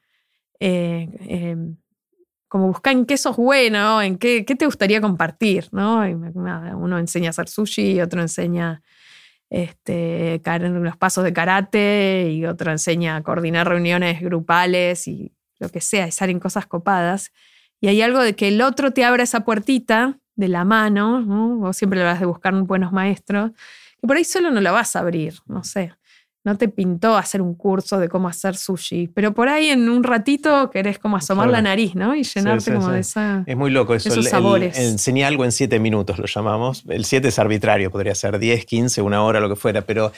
Eh, 0.61 1.09
em, 1.21 1.77
como 2.49 2.67
buscar 2.67 2.95
en 2.95 3.05
qué 3.05 3.17
sos 3.17 3.37
bueno, 3.37 4.01
en 4.03 4.19
qué, 4.19 4.45
qué 4.45 4.57
te 4.57 4.65
gustaría 4.65 5.01
compartir, 5.01 5.69
¿no? 5.71 6.01
uno 6.01 6.99
enseña 6.99 7.29
a 7.29 7.31
hacer 7.31 7.49
sushi, 7.49 8.01
otro 8.01 8.23
enseña 8.23 8.83
este, 9.51 10.41
los 10.45 10.97
pasos 10.97 11.25
de 11.25 11.33
karate 11.33 12.31
y 12.31 12.45
otro 12.47 12.71
enseña 12.71 13.17
a 13.17 13.23
coordinar 13.23 13.69
reuniones 13.69 14.21
grupales 14.21 15.09
y 15.09 15.33
lo 15.59 15.69
que 15.69 15.81
sea, 15.81 16.07
y 16.07 16.13
salen 16.13 16.41
cosas 16.41 16.67
copadas. 16.67 17.33
Y 17.81 17.89
hay 17.89 18.03
algo 18.03 18.21
de 18.21 18.35
que 18.35 18.49
el 18.49 18.61
otro 18.61 18.93
te 18.93 19.05
abra 19.05 19.23
esa 19.23 19.45
puertita 19.45 20.19
de 20.35 20.49
la 20.49 20.65
mano, 20.65 21.21
¿no? 21.21 21.57
Vos 21.57 21.77
siempre 21.77 21.99
le 21.99 22.05
vas 22.05 22.21
de 22.21 22.27
buscar 22.27 22.55
buenos 22.55 22.93
maestros, 22.93 23.53
y 24.01 24.07
por 24.07 24.17
ahí 24.17 24.25
solo 24.25 24.51
no 24.51 24.61
la 24.61 24.71
vas 24.71 24.95
a 24.95 25.01
abrir, 25.01 25.35
no 25.47 25.65
sé 25.65 25.93
no 26.49 26.57
te 26.57 26.69
pintó 26.69 27.15
hacer 27.15 27.43
un 27.43 27.55
curso 27.55 27.99
de 27.99 28.09
cómo 28.09 28.27
hacer 28.27 28.57
sushi, 28.57 29.09
pero 29.09 29.35
por 29.35 29.51
ahí 29.51 29.69
en 29.69 29.87
un 29.91 30.03
ratito 30.03 30.71
querés 30.71 30.99
como 30.99 31.19
asomar 31.19 31.51
la 31.51 31.61
nariz, 31.61 31.95
¿no? 31.95 32.17
Y 32.17 32.23
llenarte 32.23 32.73
como 32.73 32.89
de 32.89 33.01
esa. 33.01 33.45
Es 33.47 33.55
muy 33.55 33.71
loco 33.71 33.95
eso. 33.95 34.09
Esos 34.09 34.31
sabores. 34.31 34.79
enseñé 34.79 35.27
algo 35.27 35.45
en 35.45 35.53
siete 35.53 35.79
minutos, 35.79 36.19
lo 36.19 36.25
llamamos. 36.25 36.85
El 36.89 37.05
siete 37.05 37.29
es 37.29 37.39
arbitrario, 37.39 37.91
podría 37.91 38.15
ser 38.15 38.39
10, 38.39 38.65
15, 38.65 39.03
una 39.03 39.23
hora, 39.23 39.41
lo 39.41 39.51
que 39.51 39.57
fuera, 39.57 39.83
pero 39.83 40.11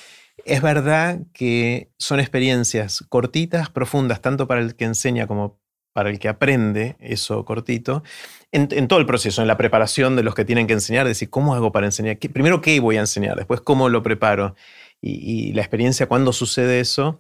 es 0.45 0.63
verdad 0.63 1.19
que 1.33 1.91
son 1.99 2.21
experiencias 2.21 3.05
cortitas, 3.09 3.69
profundas, 3.69 4.21
tanto 4.21 4.47
para 4.47 4.61
el 4.61 4.77
que 4.77 4.85
enseña 4.85 5.27
como 5.27 5.59
para 5.93 6.11
el 6.11 6.21
que 6.21 6.29
aprende 6.29 6.97
eso 7.01 7.45
cortito, 7.45 8.05
en, 8.53 8.87
todo 8.87 9.01
el 9.01 9.07
proceso, 9.07 9.43
en 9.43 9.49
la 9.49 9.57
preparación 9.57 10.15
de 10.15 10.23
los 10.23 10.37
que 10.37 10.45
tienen 10.45 10.69
que 10.69 10.75
enseñar, 10.75 11.07
decir, 11.09 11.29
¿cómo 11.29 11.55
hago 11.55 11.73
para 11.73 11.87
enseñar? 11.87 12.19
Primero, 12.19 12.61
¿qué 12.61 12.79
voy 12.79 12.97
a 12.99 13.01
enseñar? 13.01 13.37
Después, 13.37 13.61
¿cómo 13.61 13.89
lo 13.89 14.03
preparo? 14.05 14.55
Y, 15.01 15.53
la 15.53 15.63
experiencia 15.63 16.07
cuando 16.07 16.33
sucede 16.33 16.81
eso, 16.81 17.19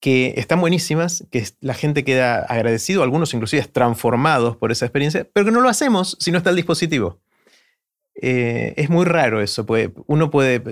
que 0.00 0.34
están 0.36 0.60
buenísimas, 0.60 1.24
que 1.30 1.44
la 1.60 1.74
gente 1.74 2.04
queda 2.04 2.40
agradecido, 2.40 3.02
algunos 3.02 3.32
inclusive 3.34 3.62
transformados 3.64 4.56
por 4.56 4.70
esa 4.72 4.84
experiencia, 4.84 5.26
pero 5.32 5.46
que 5.46 5.52
no 5.52 5.60
lo 5.60 5.68
hacemos 5.68 6.16
si 6.20 6.30
no 6.30 6.38
está 6.38 6.50
el 6.50 6.56
dispositivo. 6.56 7.18
Eh, 8.14 8.74
es 8.76 8.88
muy 8.88 9.04
raro 9.04 9.42
eso, 9.42 9.66
uno 10.06 10.30
puede, 10.30 10.62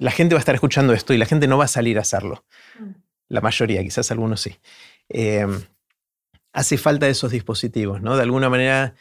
la 0.00 0.10
gente 0.10 0.34
va 0.34 0.38
a 0.38 0.40
estar 0.40 0.54
escuchando 0.54 0.92
esto 0.92 1.14
y 1.14 1.18
la 1.18 1.26
gente 1.26 1.46
no 1.46 1.58
va 1.58 1.64
a 1.64 1.68
salir 1.68 1.98
a 1.98 2.00
hacerlo. 2.00 2.44
Mm. 2.78 2.90
La 3.28 3.40
mayoría, 3.40 3.82
quizás 3.82 4.10
algunos 4.10 4.40
sí. 4.40 4.56
Em, 5.08 5.62
hace 6.52 6.78
falta 6.78 7.08
esos 7.08 7.30
dispositivos, 7.30 8.00
¿no? 8.02 8.16
De 8.16 8.22
alguna 8.22 8.48
manera, 8.48 8.94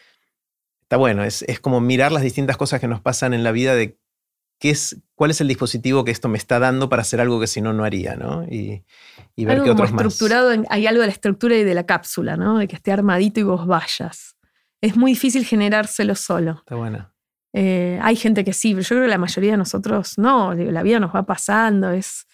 está 0.82 0.98
bueno, 0.98 1.24
es, 1.24 1.44
es, 1.44 1.60
como 1.60 1.82
mirar 1.82 2.12
las 2.12 2.24
distintas 2.24 2.58
cosas 2.58 2.80
que 2.80 2.88
nos 2.88 3.02
pasan 3.02 3.34
en 3.34 3.44
la 3.44 3.52
vida 3.52 3.76
de 3.76 3.98
es, 4.62 4.98
cuál 5.16 5.32
es 5.32 5.42
el 5.42 5.48
dispositivo 5.48 6.04
que 6.04 6.12
esto 6.12 6.30
me 6.30 6.38
está 6.38 6.60
dando 6.60 6.90
para 6.90 7.02
hacer 7.02 7.22
algo 7.22 7.40
que 7.40 7.48
si 7.48 7.62
no, 7.62 7.74
no 7.74 7.84
haría, 7.84 8.16
¿no? 8.16 8.44
Y, 8.44 8.84
ver 9.38 9.62
qué 9.64 9.72
otros 9.72 9.90
estructurado 9.90 10.52
hay 10.70 10.88
algo 10.88 11.02
de 11.02 11.08
la 11.08 11.14
estructura 11.14 11.56
y 11.56 11.64
de 11.64 11.74
la 11.74 11.86
cápsula, 11.86 12.38
¿no? 12.38 12.58
De 12.58 12.68
que 12.68 12.76
esté 12.76 12.92
armadito 12.92 13.40
y 13.40 13.44
vos 13.44 13.68
vayas. 13.68 14.38
Es 14.82 14.98
muy 14.98 15.12
difícil 15.12 15.46
generárselo 15.46 16.16
solo. 16.16 16.58
Está 16.60 16.76
bueno. 16.76 17.12
Eh, 17.54 18.00
hay 18.02 18.16
gente 18.16 18.44
que 18.44 18.54
sí, 18.54 18.74
pero 18.74 18.84
yo 18.84 18.90
creo 18.90 19.02
que 19.04 19.10
la 19.10 19.18
mayoría 19.18 19.52
de 19.52 19.58
nosotros 19.58 20.18
no. 20.18 20.54
La 20.54 20.84
vida 20.84 21.00
nos 21.00 21.16
va 21.16 21.26
pasando. 21.26 21.92
Es, 21.92 22.28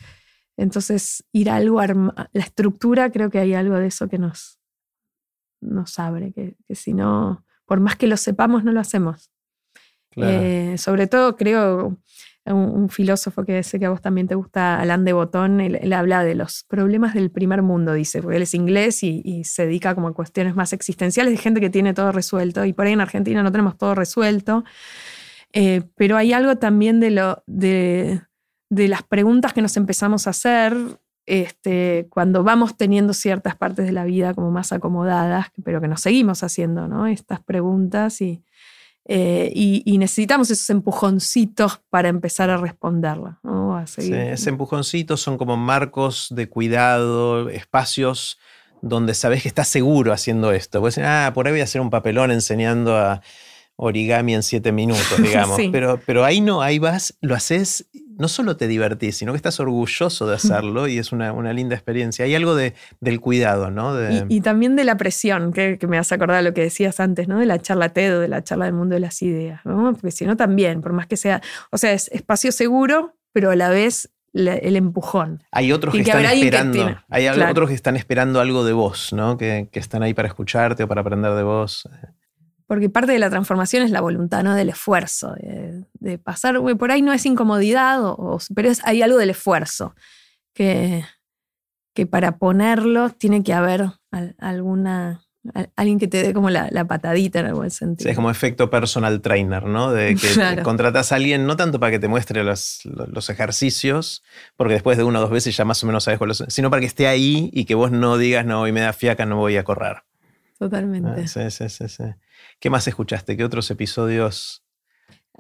entonces, 0.58 1.24
ir 1.32 1.50
a 1.50 1.58
algo, 1.58 1.82
la 1.82 2.44
estructura, 2.44 3.12
creo 3.12 3.30
que 3.30 3.40
hay 3.40 3.54
algo 3.54 3.78
de 3.78 3.88
eso 3.88 4.08
que 4.08 4.18
nos, 4.18 4.60
nos 5.62 6.00
abre, 6.00 6.34
que, 6.34 6.56
que 6.68 6.76
si 6.76 6.94
no, 6.94 7.46
por 7.66 7.80
más 7.80 7.96
que 7.96 8.08
lo 8.08 8.18
sepamos, 8.18 8.64
no 8.64 8.72
lo 8.72 8.80
hacemos. 8.80 9.32
Eh, 10.18 10.76
sobre 10.78 11.08
todo, 11.08 11.38
creo, 11.38 11.98
un, 12.46 12.90
filósofo 12.90 13.46
que 13.46 13.62
sé 13.64 13.80
que 13.80 13.86
a 13.86 13.90
vos 13.90 14.02
también 14.02 14.28
te 14.28 14.36
gusta, 14.36 14.80
Alain 14.80 15.06
de 15.06 15.14
Botón, 15.14 15.62
él, 15.62 15.94
habla 15.94 16.24
de 16.24 16.36
los 16.36 16.64
problemas 16.68 17.14
del 17.14 17.30
primer 17.30 17.62
mundo, 17.62 17.94
dice, 17.94 18.22
porque 18.22 18.38
él 18.38 18.44
es 18.44 18.54
inglés 18.54 19.04
y, 19.04 19.44
se 19.44 19.66
dedica 19.66 19.96
como 19.96 20.08
a 20.08 20.14
cuestiones 20.14 20.56
más 20.56 20.74
existenciales 20.74 21.34
de 21.34 21.38
gente 21.38 21.62
que 21.62 21.70
tiene 21.70 21.94
todo 21.94 22.12
resuelto. 22.12 22.66
Y 22.66 22.74
por 22.74 22.86
ahí 22.86 22.94
en 22.94 23.02
Argentina 23.02 23.44
no 23.44 23.52
tenemos 23.52 23.78
todo 23.78 23.96
resuelto. 23.96 24.64
Eh, 25.54 25.84
pero 25.96 26.18
hay 26.18 26.34
algo 26.34 26.58
también 26.58 27.00
de, 27.00 27.12
lo, 27.12 27.44
de, 27.46 28.22
de, 28.70 28.88
las 28.88 29.04
preguntas 29.04 29.54
que 29.54 29.62
nos 29.62 29.76
empezamos 29.76 30.28
a 30.28 30.30
hacer 30.30 30.76
este, 31.26 32.08
cuando 32.10 32.44
vamos 32.44 32.78
teniendo 32.78 33.14
ciertas 33.14 33.56
partes 33.56 33.86
de 33.86 33.92
la 33.92 34.06
vida 34.06 34.34
como 34.34 34.50
más 34.52 34.72
acomodadas, 34.72 35.48
pero 35.64 35.82
que 35.82 35.88
nos 35.88 36.02
seguimos 36.02 36.44
haciendo 36.44 36.88
¿no? 36.88 37.06
estas 37.06 37.42
preguntas 37.42 38.22
y, 38.22 38.44
eh, 39.06 39.52
y, 39.54 39.98
necesitamos 39.98 40.52
esos 40.52 40.70
empujoncitos 40.70 41.82
para 41.90 42.10
empezar 42.10 42.50
a 42.50 42.58
responderla. 42.58 43.40
¿no? 43.44 43.84
Sí, 43.88 44.14
ese 44.14 44.50
empujoncito 44.50 45.18
son 45.18 45.38
como 45.38 45.58
marcos 45.58 46.28
de 46.32 46.48
cuidado, 46.48 47.50
espacios 47.50 48.38
donde 48.82 49.14
sabes 49.14 49.42
que 49.42 49.48
estás 49.48 49.68
seguro 49.68 50.14
haciendo 50.14 50.52
esto. 50.52 50.80
Puedes 50.80 50.96
decir, 50.96 51.08
ah, 51.08 51.32
por 51.34 51.48
ahí 51.48 51.54
voy 51.54 51.62
a 51.62 51.66
hacer 51.66 51.82
un 51.82 51.90
papelón 51.90 52.32
enseñando 52.32 52.98
a 52.98 53.22
origami 53.76 54.36
en 54.36 54.44
siete 54.44 54.72
minutos, 54.72 55.18
digamos. 55.22 55.60
pero, 55.72 56.00
pero 56.06 56.24
ahí 56.24 56.42
no, 56.42 56.62
ahí 56.62 56.80
vas, 56.80 57.18
lo 57.22 57.36
haces 57.36 57.88
no 58.18 58.28
solo 58.28 58.58
te 58.58 58.68
divertís, 58.68 59.18
sino 59.18 59.32
que 59.34 59.38
estás 59.38 59.60
orgulloso 59.60 60.28
de 60.28 60.36
hacerlo 60.36 60.88
y 60.88 60.98
es 60.98 61.12
una, 61.12 61.32
linda 61.54 61.76
experiencia. 61.76 62.26
Hay 62.26 62.36
algo 62.36 62.56
de, 62.56 62.74
del 63.00 63.20
cuidado, 63.20 63.72
¿no? 63.72 63.96
Y, 64.30 64.42
también 64.42 64.76
de 64.76 64.84
la 64.84 64.98
presión, 64.98 65.54
que, 65.54 65.78
me 65.88 65.98
has 65.98 66.12
acordado 66.12 66.38
de 66.38 66.50
lo 66.50 66.54
que 66.54 66.62
decías 66.62 67.00
antes, 67.00 67.28
¿no? 67.28 67.40
De 67.40 67.46
la 67.46 67.60
charla 67.60 67.90
TED 67.90 68.18
o 68.18 68.20
de 68.20 68.28
la 68.28 68.44
charla 68.44 68.66
del 68.66 68.74
mundo 68.74 68.96
de 68.96 69.02
las 69.02 69.22
ideas, 69.22 69.62
¿no? 69.66 69.94
Porque 69.94 70.12
si 70.12 70.26
no 70.26 70.38
también, 70.38 70.82
por 70.82 70.94
más 70.94 71.08
que 71.08 71.18
sea, 71.18 71.42
o 71.72 71.78
sea, 71.78 71.94
es 71.94 72.10
espacio 72.10 72.52
seguro, 72.52 73.16
pero 73.34 73.52
a 73.52 73.56
la 73.56 73.70
vez 73.70 74.10
el 74.34 74.76
empujón. 74.78 75.44
Hay 75.52 75.74
otros 75.74 75.94
que, 75.94 76.02
están 76.02 76.24
esperando. 76.24 76.98
hay 77.10 77.28
otros 77.28 77.70
que 77.70 77.76
están 77.76 77.98
esperando 77.98 78.40
algo 78.40 78.64
de 78.64 78.72
vos, 78.74 79.12
¿no? 79.12 79.38
Que, 79.38 79.68
que, 79.72 79.80
están 79.80 80.04
ahí 80.04 80.14
para 80.14 80.30
escucharte 80.30 80.84
o 80.84 80.88
para 80.88 81.02
aprender 81.02 81.34
de 81.34 81.44
vos. 81.44 81.88
Porque 82.72 82.90
parte 82.90 83.12
de 83.12 83.20
la 83.20 83.30
transformación 83.30 83.84
es 83.84 83.92
la 83.92 84.00
voluntad, 84.00 84.46
¿no? 84.46 84.56
Del 84.56 84.70
esfuerzo, 84.70 85.36
de, 85.36 86.18
pasar, 86.18 86.56
por 86.78 86.90
ahí 86.90 87.02
no 87.02 87.12
es 87.12 87.26
incomodidad, 87.26 88.00
pero 88.56 88.70
es, 88.70 88.80
hay 88.86 89.02
algo 89.02 89.18
del 89.18 89.32
esfuerzo, 89.32 89.94
que, 90.54 91.04
que 91.94 92.06
para 92.06 92.38
ponerlo 92.38 93.10
tiene 93.10 93.44
que 93.44 93.54
haber 93.54 93.90
alguna, 94.38 95.22
alguien 95.76 96.00
que 96.00 96.08
te 96.08 96.24
dé 96.24 96.34
como 96.34 96.50
la, 96.50 96.86
patadita 96.86 97.42
en 97.42 97.48
algún 97.48 97.70
sentido. 97.72 98.10
es 98.10 98.16
como 98.16 98.32
efecto 98.32 98.70
personal 98.70 99.20
trainer, 99.20 99.66
¿no? 99.66 99.92
De 99.92 100.16
que 100.16 100.62
contratas 100.64 101.12
a 101.12 101.16
alguien 101.16 101.46
no 101.46 101.58
tanto 101.58 101.78
para 101.78 101.92
que 101.92 102.00
te 102.00 102.08
muestre 102.08 102.42
los, 102.46 102.86
los, 102.86 103.30
ejercicios, 103.30 104.24
porque 104.56 104.76
después 104.76 104.98
de 104.98 105.04
una 105.04 105.20
o 105.20 105.24
dos 105.24 105.32
veces 105.32 105.58
ya 105.58 105.66
más 105.66 105.84
o 105.84 105.88
menos 105.88 106.06
sabes 106.06 106.20
cuáles 106.20 106.42
sino 106.48 106.70
para 106.70 106.80
que 106.80 106.88
esté 106.88 107.08
ahí 107.08 107.50
y 107.52 107.66
que 107.66 107.76
vos 107.76 107.92
no 107.92 108.18
digas, 108.18 108.46
no, 108.46 108.62
hoy 108.62 108.72
me 108.72 108.80
da 108.80 108.94
fiaca, 108.94 109.26
no 109.26 109.36
voy 109.36 109.58
a 109.58 109.66
correr. 109.66 110.04
Totalmente. 110.58 111.24
Ah, 111.24 111.28
sí, 111.28 111.50
sí, 111.50 111.68
sí, 111.70 111.90
sí. 111.90 112.04
¿Qué 112.62 112.70
más 112.70 112.88
escuchaste? 112.88 113.36
¿Qué 113.36 113.44
otros 113.44 113.72
episodios? 113.72 114.64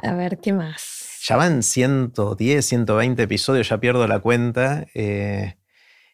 A 0.01 0.15
ver, 0.15 0.39
¿qué 0.39 0.53
más? 0.53 1.19
Ya 1.27 1.35
van 1.35 1.61
110, 1.61 2.65
120 2.65 3.21
episodios, 3.21 3.69
ya 3.69 3.79
pierdo 3.79 4.07
la 4.07 4.17
cuenta. 4.17 4.87
Eh, 4.95 5.55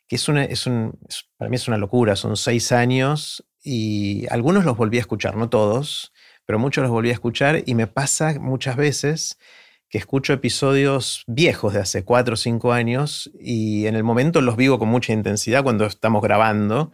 que 0.06 0.18
es, 0.18 0.28
una, 0.28 0.44
es 0.44 0.68
un, 0.68 1.00
para 1.38 1.48
mí 1.48 1.56
es 1.56 1.70
una 1.70 1.78
locura, 1.78 2.18
son 2.18 2.36
seis 2.36 2.74
años 2.74 3.48
y 3.64 4.28
algunos 4.30 4.66
los 4.66 4.76
volví 4.76 4.98
a 4.98 5.00
escuchar, 5.00 5.38
no 5.38 5.48
todos, 5.50 6.12
pero 6.46 6.60
muchos 6.60 6.82
los 6.82 6.92
volví 6.92 7.10
a 7.10 7.14
escuchar 7.14 7.64
y 7.66 7.74
me 7.74 7.88
pasa 7.88 8.38
muchas 8.38 8.76
veces 8.76 9.40
que 9.90 9.98
escucho 9.98 10.34
episodios 10.34 11.24
viejos 11.26 11.74
de 11.74 11.80
hace 11.80 12.04
cuatro 12.04 12.34
o 12.34 12.38
cinco 12.38 12.74
años 12.74 13.32
y 13.40 13.86
en 13.86 13.96
el 13.96 14.04
momento 14.04 14.42
los 14.42 14.58
vivo 14.58 14.78
con 14.78 14.90
mucha 14.90 15.14
intensidad 15.14 15.64
cuando 15.64 15.86
estamos 15.86 16.22
grabando 16.22 16.92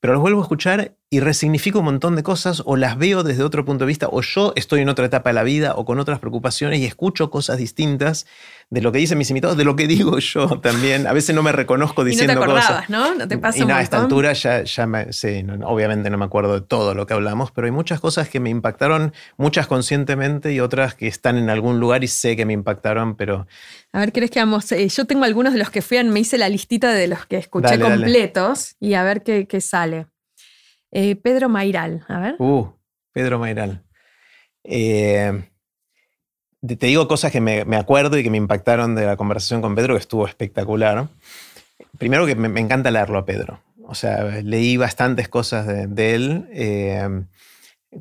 pero 0.00 0.14
los 0.14 0.22
vuelvo 0.22 0.40
a 0.40 0.42
escuchar 0.42 0.96
y 1.08 1.20
resignifico 1.20 1.78
un 1.78 1.84
montón 1.84 2.16
de 2.16 2.24
cosas 2.24 2.62
o 2.66 2.76
las 2.76 2.98
veo 2.98 3.22
desde 3.22 3.44
otro 3.44 3.64
punto 3.64 3.84
de 3.84 3.88
vista 3.88 4.08
o 4.10 4.22
yo 4.22 4.52
estoy 4.56 4.80
en 4.80 4.88
otra 4.88 5.06
etapa 5.06 5.30
de 5.30 5.34
la 5.34 5.44
vida 5.44 5.74
o 5.76 5.84
con 5.84 6.00
otras 6.00 6.18
preocupaciones 6.18 6.80
y 6.80 6.84
escucho 6.84 7.30
cosas 7.30 7.58
distintas 7.58 8.26
de 8.70 8.80
lo 8.82 8.90
que 8.90 8.98
dicen 8.98 9.16
mis 9.16 9.30
invitados, 9.30 9.56
de 9.56 9.62
lo 9.62 9.76
que 9.76 9.86
digo 9.86 10.18
yo 10.18 10.58
también. 10.58 11.06
A 11.06 11.12
veces 11.12 11.32
no 11.34 11.44
me 11.44 11.52
reconozco 11.52 12.02
diciendo 12.02 12.32
y 12.32 12.34
no 12.34 12.40
te 12.40 12.44
acordabas, 12.44 12.90
¿no? 12.90 13.14
No 13.14 13.28
te 13.28 13.38
pasa 13.38 13.64
Y 13.64 13.70
a 13.70 13.80
esta 13.80 14.00
altura 14.00 14.32
ya, 14.32 14.64
ya 14.64 14.86
me, 14.88 15.12
sí, 15.12 15.46
obviamente 15.64 16.10
no 16.10 16.18
me 16.18 16.24
acuerdo 16.24 16.54
de 16.54 16.66
todo 16.66 16.92
lo 16.94 17.06
que 17.06 17.14
hablamos, 17.14 17.52
pero 17.52 17.66
hay 17.66 17.72
muchas 17.72 18.00
cosas 18.00 18.28
que 18.28 18.40
me 18.40 18.50
impactaron, 18.50 19.12
muchas 19.36 19.68
conscientemente 19.68 20.52
y 20.52 20.58
otras 20.58 20.96
que 20.96 21.06
están 21.06 21.36
en 21.36 21.50
algún 21.50 21.78
lugar 21.78 22.02
y 22.02 22.08
sé 22.08 22.34
que 22.34 22.44
me 22.44 22.52
impactaron, 22.52 23.14
pero... 23.14 23.46
A 23.92 24.00
ver, 24.00 24.10
¿querés 24.10 24.32
que 24.32 24.40
vamos? 24.40 24.70
Eh, 24.72 24.88
yo 24.88 25.04
tengo 25.04 25.24
algunos 25.24 25.52
de 25.52 25.60
los 25.60 25.70
que 25.70 25.82
fui, 25.82 26.02
me 26.02 26.18
hice 26.18 26.36
la 26.36 26.48
listita 26.48 26.92
de 26.92 27.06
los 27.06 27.26
que 27.26 27.36
escuché 27.36 27.78
completos 27.78 28.74
y 28.80 28.94
a 28.94 29.04
ver 29.04 29.22
qué, 29.22 29.46
qué 29.46 29.60
sale. 29.60 30.08
Eh, 30.90 31.16
Pedro 31.16 31.48
Mairal, 31.48 32.04
a 32.08 32.20
ver. 32.20 32.36
Uh, 32.38 32.72
Pedro 33.12 33.38
Mairal. 33.38 33.82
Eh, 34.64 35.44
te 36.66 36.86
digo 36.86 37.06
cosas 37.08 37.32
que 37.32 37.40
me, 37.40 37.76
acuerdo 37.76 38.18
y 38.18 38.22
que 38.22 38.30
me 38.30 38.38
impactaron 38.38 38.94
de 38.94 39.06
la 39.06 39.16
conversación 39.16 39.62
con 39.62 39.74
Pedro, 39.74 39.94
que 39.94 40.00
estuvo 40.00 40.26
espectacular. 40.26 41.08
Primero 41.98 42.26
que 42.26 42.34
me, 42.34 42.60
encanta 42.60 42.90
leerlo 42.90 43.18
a 43.18 43.24
Pedro. 43.24 43.60
O 43.88 43.94
sea, 43.94 44.24
leí 44.42 44.76
bastantes 44.76 45.28
cosas 45.28 45.66
de, 45.66 46.14
él. 46.14 46.48
Eh, 46.52 47.08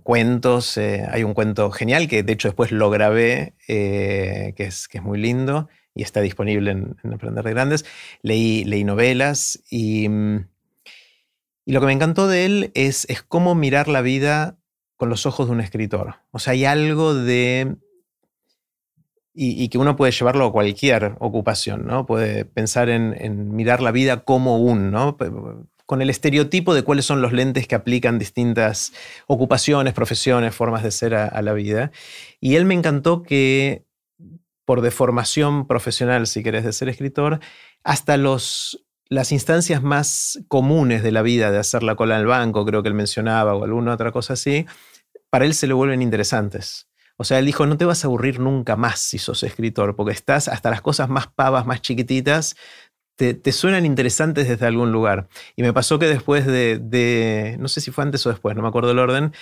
cuentos, 0.03 0.77
hay 0.77 1.23
un 1.23 1.33
cuento 1.33 1.69
genial 1.71 2.07
que 2.07 2.23
de 2.23 2.33
hecho 2.33 2.47
después 2.47 2.71
lo 2.71 2.89
grabé, 2.89 3.53
que, 3.67 4.53
es, 4.57 4.87
que 4.87 4.97
es 4.97 5.03
muy 5.03 5.19
lindo 5.19 5.69
y 5.93 6.01
está 6.01 6.21
disponible 6.21 6.71
en, 6.71 7.13
Aprender 7.13 7.43
de 7.43 7.51
Grandes. 7.51 7.85
Leí, 8.21 8.63
leí 8.65 8.83
novelas 8.83 9.63
y, 9.69 10.07
y, 11.65 11.71
lo 11.71 11.79
que 11.79 11.85
me 11.87 11.93
encantó 11.93 12.27
de 12.27 12.45
él 12.45 12.71
es, 12.75 13.05
es 13.09 13.23
cómo 13.23 13.55
mirar 13.55 13.87
la 13.87 14.01
vida 14.01 14.57
con 14.95 15.09
los 15.09 15.25
ojos 15.25 15.47
de 15.47 15.53
un 15.53 15.61
escritor. 15.61 16.15
O 16.31 16.39
sea, 16.39 16.53
hay 16.53 16.65
algo 16.65 17.13
de 17.13 17.77
y, 19.37 19.67
que 19.67 19.77
uno 19.77 19.97
puede 19.97 20.13
llevarlo 20.13 20.45
a 20.45 20.51
cualquier 20.51 21.15
ocupación, 21.19 21.85
¿no? 21.85 22.05
Puede 22.05 22.45
pensar 22.45 22.89
en, 22.89 23.53
mirar 23.53 23.81
la 23.81 23.91
vida 23.91 24.23
como 24.23 24.59
un, 24.59 24.91
¿no? 24.91 25.17
Con 25.85 26.01
el 26.01 26.09
estereotipo 26.09 26.73
de 26.73 26.83
cuáles 26.83 27.05
son 27.05 27.21
los 27.21 27.33
lentes 27.33 27.67
que 27.67 27.75
aplican 27.75 28.17
distintas 28.17 28.93
ocupaciones, 29.27 29.93
profesiones, 29.93 30.55
formas 30.55 30.83
de 30.83 30.91
ser 30.91 31.15
a, 31.15 31.41
la 31.41 31.53
vida. 31.53 31.91
Y 32.39 32.55
él 32.55 32.63
me 32.63 32.73
encantó 32.75 33.23
que 33.23 33.83
por 34.63 34.81
deformación 34.81 35.67
profesional, 35.67 36.27
si 36.27 36.41
querés, 36.41 36.63
de 36.63 36.71
ser 36.71 36.87
escritor, 36.87 37.39
hasta 37.83 38.15
los, 38.17 38.84
las 39.09 39.31
instancias 39.31 39.83
más 39.83 40.39
comunes 40.47 41.03
de 41.03 41.11
la 41.11 41.21
vida, 41.21 41.51
de 41.51 41.59
hacer 41.59 41.83
la 41.83 41.95
cola 41.95 42.15
en 42.15 42.21
el 42.21 42.27
banco, 42.27 42.65
creo 42.65 42.81
que 42.81 42.89
él 42.89 42.95
mencionaba, 42.95 43.53
o 43.55 43.63
alguna 43.63 43.93
otra 43.93 44.11
cosa 44.11 44.33
así, 44.33 44.65
para 45.29 45.45
él 45.45 45.53
se 45.53 45.67
le 45.67 45.73
vuelven 45.73 46.01
interesantes. 46.01 46.87
O 47.17 47.23
sea, 47.23 47.39
él 47.39 47.45
dijo, 47.45 47.65
no 47.65 47.77
te 47.77 47.85
vas 47.85 48.03
a 48.03 48.07
aburrir 48.07 48.39
nunca 48.39 48.75
más 48.75 48.99
si 48.99 49.19
sos 49.19 49.43
escritor, 49.43 49.95
porque 49.95 50.11
estás 50.11 50.47
hasta 50.47 50.69
las 50.69 50.81
cosas 50.81 51.07
más 51.07 51.27
pavas, 51.27 51.65
más 51.65 51.81
chiquititas, 51.81 52.55
te, 53.15 53.51
suenan 53.51 53.85
interesantes 53.85 54.47
desde 54.47 54.65
algún 54.65 54.91
lugar. 54.91 55.27
Y 55.55 55.61
me 55.61 55.71
pasó 55.71 55.99
que 55.99 56.07
después 56.07 56.45
de, 56.45 57.55
no 57.59 57.67
sé 57.67 57.81
si 57.81 57.91
fue 57.91 58.03
antes 58.03 58.25
o 58.25 58.29
después, 58.29 58.55
no 58.55 58.61
me 58.61 58.67
acuerdo 58.67 58.91
el 58.91 58.99
orden, 58.99 59.33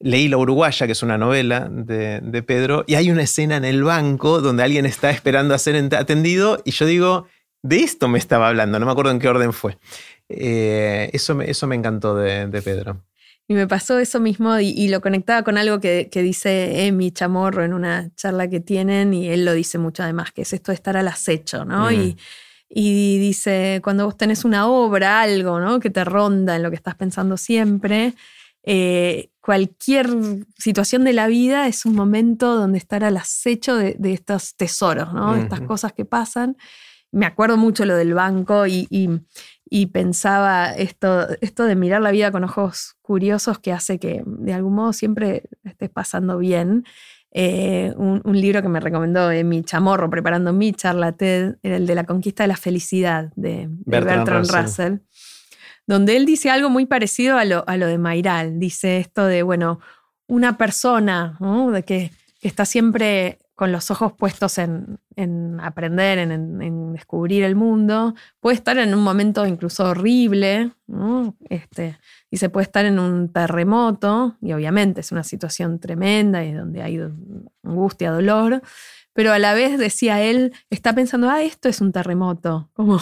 leí 0.00 0.28
La 0.28 0.38
Uruguaya, 0.38 0.86
que 0.86 0.92
es 0.92 1.02
una 1.02 1.18
novela 1.18 1.68
de, 1.70 2.42
Pedro, 2.46 2.84
y 2.86 2.94
hay 2.94 3.10
una 3.10 3.22
escena 3.22 3.56
en 3.56 3.64
el 3.64 3.84
banco 3.84 4.40
donde 4.40 4.62
alguien 4.62 4.86
está 4.86 5.10
esperando 5.10 5.54
a 5.54 5.58
ser 5.58 5.76
atendido, 5.94 6.62
y 6.64 6.70
yo 6.70 6.86
digo, 6.86 7.26
de 7.62 7.80
esto 7.80 8.08
me 8.08 8.18
estaba 8.18 8.48
hablando, 8.48 8.78
no 8.78 8.86
me 8.86 8.92
acuerdo 8.92 9.10
en 9.10 9.18
qué 9.18 9.28
orden 9.28 9.52
fue. 9.52 9.78
Eh, 10.28 11.10
eso, 11.12 11.34
me, 11.34 11.50
eso 11.50 11.66
me 11.66 11.76
encantó 11.76 12.14
de 12.14 12.62
Pedro. 12.62 13.02
Y 13.50 13.54
me 13.54 13.66
pasó 13.66 13.98
eso 13.98 14.20
mismo 14.20 14.58
y, 14.60 14.88
lo 14.88 15.00
conectaba 15.00 15.42
con 15.42 15.56
algo 15.56 15.80
que, 15.80 16.10
dice 16.12 16.86
Emi 16.86 17.10
Chamorro 17.12 17.64
en 17.64 17.72
una 17.72 18.14
charla 18.14 18.46
que 18.48 18.60
tienen 18.60 19.14
y 19.14 19.30
él 19.30 19.46
lo 19.46 19.54
dice 19.54 19.78
mucho 19.78 20.02
además, 20.02 20.32
que 20.32 20.42
es 20.42 20.52
esto 20.52 20.70
de 20.70 20.74
estar 20.74 20.98
al 20.98 21.08
acecho, 21.08 21.64
¿no? 21.64 21.90
Y, 21.90 23.18
dice, 23.18 23.80
cuando 23.82 24.04
vos 24.04 24.18
tenés 24.18 24.44
una 24.44 24.68
obra, 24.68 25.22
algo, 25.22 25.60
¿no? 25.60 25.80
Que 25.80 25.88
te 25.88 26.04
ronda 26.04 26.56
en 26.56 26.62
lo 26.62 26.68
que 26.68 26.76
estás 26.76 26.94
pensando 26.94 27.38
siempre, 27.38 28.12
eh, 28.64 29.30
cualquier 29.40 30.10
situación 30.58 31.04
de 31.04 31.14
la 31.14 31.26
vida 31.26 31.68
es 31.68 31.86
un 31.86 31.94
momento 31.94 32.54
donde 32.54 32.76
estar 32.76 33.02
al 33.02 33.16
acecho 33.16 33.76
de, 33.76 33.96
estos 34.12 34.56
tesoros, 34.56 35.14
¿no? 35.14 35.32
De 35.32 35.40
estas 35.40 35.62
cosas 35.62 35.94
que 35.94 36.04
pasan. 36.04 36.58
Me 37.10 37.26
acuerdo 37.26 37.56
mucho 37.56 37.84
lo 37.84 37.96
del 37.96 38.14
banco 38.14 38.66
y, 38.66 38.86
y 39.70 39.86
pensaba 39.86 40.72
esto, 40.72 41.28
esto 41.40 41.64
de 41.64 41.76
mirar 41.76 42.00
la 42.00 42.10
vida 42.10 42.30
con 42.30 42.44
ojos 42.44 42.96
curiosos 43.02 43.58
que 43.58 43.72
hace 43.72 43.98
que 43.98 44.22
de 44.24 44.52
algún 44.54 44.74
modo 44.74 44.92
siempre 44.92 45.44
estés 45.64 45.90
pasando 45.90 46.38
bien. 46.38 46.84
Eh, 47.30 47.92
un, 47.96 48.22
libro 48.40 48.62
que 48.62 48.70
me 48.70 48.80
recomendó 48.80 49.30
mi 49.44 49.62
chamorro 49.62 50.08
preparando 50.08 50.54
mi 50.54 50.72
charla 50.72 51.12
TED 51.12 51.56
era 51.62 51.76
el 51.76 51.86
de 51.86 51.94
La 51.94 52.04
conquista 52.04 52.44
de 52.44 52.48
la 52.48 52.56
felicidad 52.56 53.30
de, 53.36 53.68
Bertrand, 53.68 54.50
Russell. 54.50 54.94
donde 55.86 56.16
él 56.16 56.24
dice 56.24 56.50
algo 56.50 56.70
muy 56.70 56.86
parecido 56.86 57.36
a 57.36 57.44
lo, 57.44 57.68
a 57.68 57.76
lo 57.76 57.86
de 57.86 57.98
Mairal. 57.98 58.58
Dice 58.58 58.98
esto 58.98 59.26
de, 59.26 59.42
bueno, 59.42 59.80
una 60.26 60.56
persona 60.56 61.36
de 61.72 61.82
que, 61.82 62.12
que 62.40 62.48
está 62.48 62.64
siempre 62.64 63.38
con 63.58 63.72
los 63.72 63.90
ojos 63.90 64.12
puestos 64.12 64.56
en, 64.58 65.00
aprender, 65.60 66.18
en, 66.18 66.92
descubrir 66.92 67.42
el 67.42 67.56
mundo, 67.56 68.14
puede 68.38 68.54
estar 68.54 68.78
en 68.78 68.94
un 68.94 69.02
momento 69.02 69.44
incluso 69.44 69.86
horrible, 69.86 70.70
este, 71.48 71.98
y 72.30 72.36
se 72.36 72.50
puede 72.50 72.66
estar 72.66 72.84
en 72.84 73.00
un 73.00 73.32
terremoto, 73.32 74.36
y 74.40 74.52
obviamente 74.52 75.00
es 75.00 75.10
una 75.10 75.24
situación 75.24 75.80
tremenda 75.80 76.44
y 76.44 76.52
donde 76.52 76.82
hay 76.82 77.00
angustia, 77.64 78.12
dolor, 78.12 78.62
pero 79.12 79.32
a 79.32 79.40
la 79.40 79.54
vez 79.54 79.76
decía 79.76 80.22
él, 80.22 80.52
está 80.70 80.94
pensando, 80.94 81.28
ah, 81.28 81.42
esto 81.42 81.68
es 81.68 81.80
un 81.80 81.90
terremoto, 81.90 82.70
como... 82.74 83.00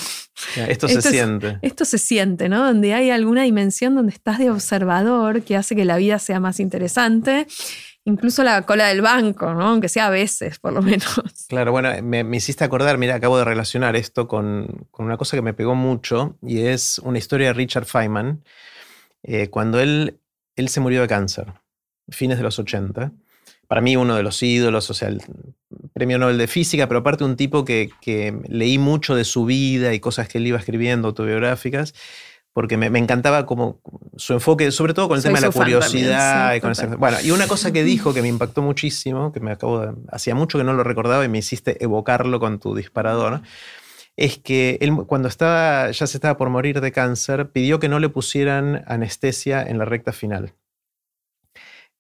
Esto, 0.68 0.88
se 0.88 1.02
siente. 1.02 1.58
Esto 1.60 1.84
se 1.84 1.98
siente, 1.98 2.48
¿no? 2.48 2.64
Donde 2.64 2.94
hay 2.94 3.10
alguna 3.10 3.42
dimensión 3.42 3.94
donde 3.94 4.12
estás 4.12 4.38
de 4.38 4.48
observador 4.48 5.42
que 5.42 5.54
hace 5.54 5.76
que 5.76 5.84
la 5.84 5.98
vida 5.98 6.18
sea 6.18 6.40
más 6.40 6.60
interesante 6.60 7.46
incluso 8.06 8.44
la 8.44 8.62
cola 8.62 8.86
del 8.86 9.02
banco, 9.02 9.52
¿no? 9.52 9.68
aunque 9.68 9.88
sea 9.88 10.06
a 10.06 10.10
veces, 10.10 10.58
por 10.58 10.72
lo 10.72 10.80
menos. 10.80 11.20
Claro, 11.48 11.72
bueno, 11.72 11.90
me, 12.02 12.36
hiciste 12.36 12.64
acordar, 12.64 12.98
mira, 12.98 13.16
acabo 13.16 13.36
de 13.36 13.44
relacionar 13.44 13.96
esto 13.96 14.26
con, 14.26 14.88
una 14.96 15.16
cosa 15.16 15.36
que 15.36 15.42
me 15.42 15.54
pegó 15.54 15.74
mucho 15.74 16.36
y 16.42 16.60
es 16.60 16.98
una 17.00 17.18
historia 17.18 17.48
de 17.48 17.52
Richard 17.52 17.84
Feynman, 17.84 18.42
eh, 19.22 19.48
cuando 19.48 19.80
él, 19.80 20.18
él 20.54 20.68
se 20.68 20.80
murió 20.80 21.02
de 21.02 21.08
cáncer, 21.08 21.52
fines 22.08 22.38
de 22.38 22.44
los 22.44 22.58
80, 22.58 23.12
para 23.66 23.80
mí 23.80 23.96
uno 23.96 24.14
de 24.14 24.22
los 24.22 24.40
ídolos, 24.42 24.88
o 24.90 24.94
sea, 24.94 25.08
el 25.08 25.20
premio 25.92 26.18
Nobel 26.18 26.38
de 26.38 26.46
Física, 26.46 26.86
pero 26.86 27.00
aparte 27.00 27.24
un 27.24 27.36
tipo 27.36 27.64
que, 27.64 27.90
que 28.00 28.38
leí 28.48 28.78
mucho 28.78 29.16
de 29.16 29.24
su 29.24 29.44
vida 29.44 29.92
y 29.94 30.00
cosas 30.00 30.28
que 30.28 30.38
él 30.38 30.46
iba 30.46 30.58
escribiendo 30.58 31.08
autobiográficas 31.08 31.92
porque 32.56 32.78
me, 32.78 32.86
encantaba 32.98 33.44
como 33.44 33.82
su 34.16 34.32
enfoque, 34.32 34.70
sobre 34.70 34.94
todo 34.94 35.08
con 35.08 35.18
el 35.18 35.22
tema 35.22 35.38
de 35.38 35.46
la 35.46 35.52
curiosidad. 35.52 36.54
y, 36.54 36.60
con 36.62 36.72
bueno, 36.98 37.18
y 37.22 37.30
una 37.30 37.46
cosa 37.46 37.70
que 37.70 37.84
dijo 37.84 38.14
que 38.14 38.22
me 38.22 38.28
impactó 38.34 38.62
muchísimo, 38.62 39.30
que 39.30 39.40
me 39.40 39.50
acabo 39.50 39.80
de, 39.80 39.92
hacía 40.10 40.34
mucho 40.34 40.56
que 40.56 40.64
no 40.64 40.72
lo 40.72 40.82
recordaba 40.82 41.22
y 41.22 41.28
me 41.28 41.36
hiciste 41.36 41.84
evocarlo 41.84 42.40
con 42.40 42.58
tu 42.58 42.74
disparador, 42.74 43.42
es 44.16 44.38
que 44.38 44.78
él 44.80 44.96
cuando 45.06 45.28
estaba, 45.28 45.90
ya 45.90 46.06
se 46.06 46.16
estaba 46.16 46.38
por 46.38 46.48
morir 46.48 46.80
de 46.80 46.92
cáncer, 46.92 47.50
pidió 47.50 47.78
que 47.78 47.90
no 47.90 47.98
le 47.98 48.08
pusieran 48.08 48.84
anestesia 48.86 49.62
en 49.62 49.76
la 49.76 49.84
recta 49.84 50.14
final. 50.14 50.54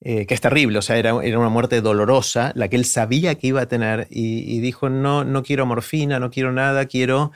Eh, 0.00 0.24
que 0.24 0.32
es 0.32 0.40
terrible, 0.40 0.78
o 0.78 0.82
sea, 0.82 0.96
era, 0.96 1.22
era, 1.22 1.38
una 1.38 1.50
muerte 1.50 1.82
dolorosa, 1.82 2.52
la 2.54 2.68
que 2.68 2.76
él 2.76 2.86
sabía 2.86 3.34
que 3.34 3.48
iba 3.48 3.60
a 3.60 3.66
tener, 3.66 4.06
y, 4.08 4.56
y 4.56 4.60
dijo, 4.60 4.88
no, 4.88 5.22
no 5.22 5.42
quiero 5.42 5.66
morfina, 5.66 6.18
no 6.18 6.30
quiero 6.30 6.50
nada, 6.50 6.86
quiero 6.86 7.32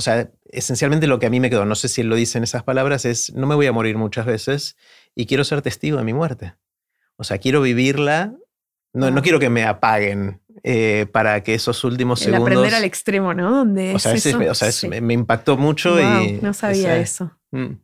o 0.00 0.02
sea, 0.02 0.30
esencialmente 0.44 1.06
lo 1.06 1.18
que 1.18 1.26
a 1.26 1.30
mí 1.30 1.40
me 1.40 1.50
quedó, 1.50 1.66
no 1.66 1.74
sé 1.74 1.88
si 1.88 2.00
él 2.00 2.08
lo 2.08 2.16
dice 2.16 2.38
en 2.38 2.44
esas 2.44 2.62
palabras, 2.62 3.04
es, 3.04 3.34
no 3.34 3.46
me 3.46 3.54
voy 3.54 3.66
a 3.66 3.72
morir 3.72 3.98
muchas 3.98 4.24
veces 4.24 4.78
y 5.14 5.26
quiero 5.26 5.44
ser 5.44 5.60
testigo 5.60 5.98
de 5.98 6.04
mi 6.04 6.14
muerte. 6.14 6.54
O 7.16 7.24
sea, 7.24 7.36
quiero 7.36 7.60
vivirla, 7.60 8.34
no, 8.94 9.10
no 9.10 9.20
quiero 9.20 9.38
que 9.38 9.50
me 9.50 9.64
apaguen 9.64 10.40
eh, 10.62 11.04
para 11.12 11.42
que 11.42 11.52
esos 11.52 11.84
últimos 11.84 12.20
segundos... 12.20 12.46
aprender 12.46 12.74
al 12.74 12.84
extremo, 12.84 13.34
¿no? 13.34 13.50
Donde 13.50 13.94
o 13.94 13.98
sea, 13.98 14.14
o 14.14 14.54
sea 14.54 15.02
me 15.02 15.12
impactó 15.12 15.58
mucho 15.58 16.00
y... 16.00 16.38
No 16.40 16.54
sabía 16.54 16.96
eso. 16.96 17.36
Mm. 17.50 17.74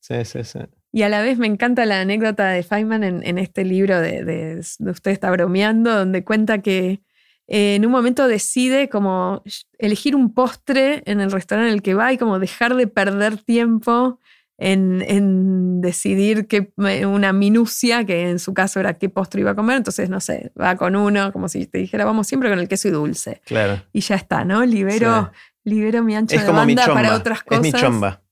Sí, 0.00 0.24
sí, 0.24 0.42
sí. 0.42 0.58
Y 0.90 1.02
a 1.02 1.08
la 1.08 1.22
vez 1.22 1.38
me 1.38 1.46
encanta 1.46 1.86
la 1.86 2.00
anécdota 2.00 2.48
de 2.48 2.64
Feynman 2.64 3.04
en, 3.04 3.38
este 3.38 3.64
libro 3.64 4.00
de, 4.00 4.24
de, 4.24 4.56
de, 4.56 4.90
Usted 4.90 5.12
está 5.12 5.30
bromeando, 5.30 5.94
donde 5.94 6.24
cuenta 6.24 6.60
que 6.60 7.04
eh, 7.46 7.74
en 7.74 7.84
un 7.84 7.92
momento 7.92 8.26
decide 8.26 8.88
como 8.88 9.42
elegir 9.78 10.16
un 10.16 10.32
postre 10.32 11.02
en 11.06 11.20
el 11.20 11.30
restaurante 11.30 11.68
en 11.68 11.74
el 11.74 11.82
que 11.82 11.94
va 11.94 12.12
y 12.12 12.18
como 12.18 12.38
dejar 12.38 12.74
de 12.74 12.86
perder 12.86 13.36
tiempo 13.36 14.18
en, 14.56 15.80
decidir 15.80 16.46
que, 16.46 16.72
una 16.76 17.32
minucia, 17.32 18.04
que 18.04 18.30
en 18.30 18.38
su 18.38 18.54
caso 18.54 18.80
era 18.80 18.94
qué 18.94 19.08
postre 19.08 19.40
iba 19.40 19.50
a 19.50 19.54
comer. 19.54 19.78
Entonces, 19.78 20.08
no 20.08 20.20
sé, 20.20 20.52
va 20.60 20.76
con 20.76 20.96
uno, 20.96 21.32
como 21.32 21.48
si 21.48 21.66
te 21.66 21.78
dijera, 21.78 22.04
vamos 22.04 22.26
siempre 22.26 22.48
con 22.48 22.58
el 22.58 22.68
queso 22.68 22.88
y 22.88 22.92
dulce. 22.92 23.42
Claro. 23.44 23.82
Y 23.92 24.00
ya 24.00 24.14
está, 24.14 24.44
¿no? 24.44 24.64
Libero, 24.64 25.32
libero 25.64 26.02
mi 26.02 26.16
ancho 26.16 26.38
de 26.38 26.50
banda 26.50 26.86
para 26.86 27.14
otras 27.14 27.42
cosas. 27.42 27.66
Es 27.66 27.74
mi 27.74 27.80
chomba. 27.80 28.23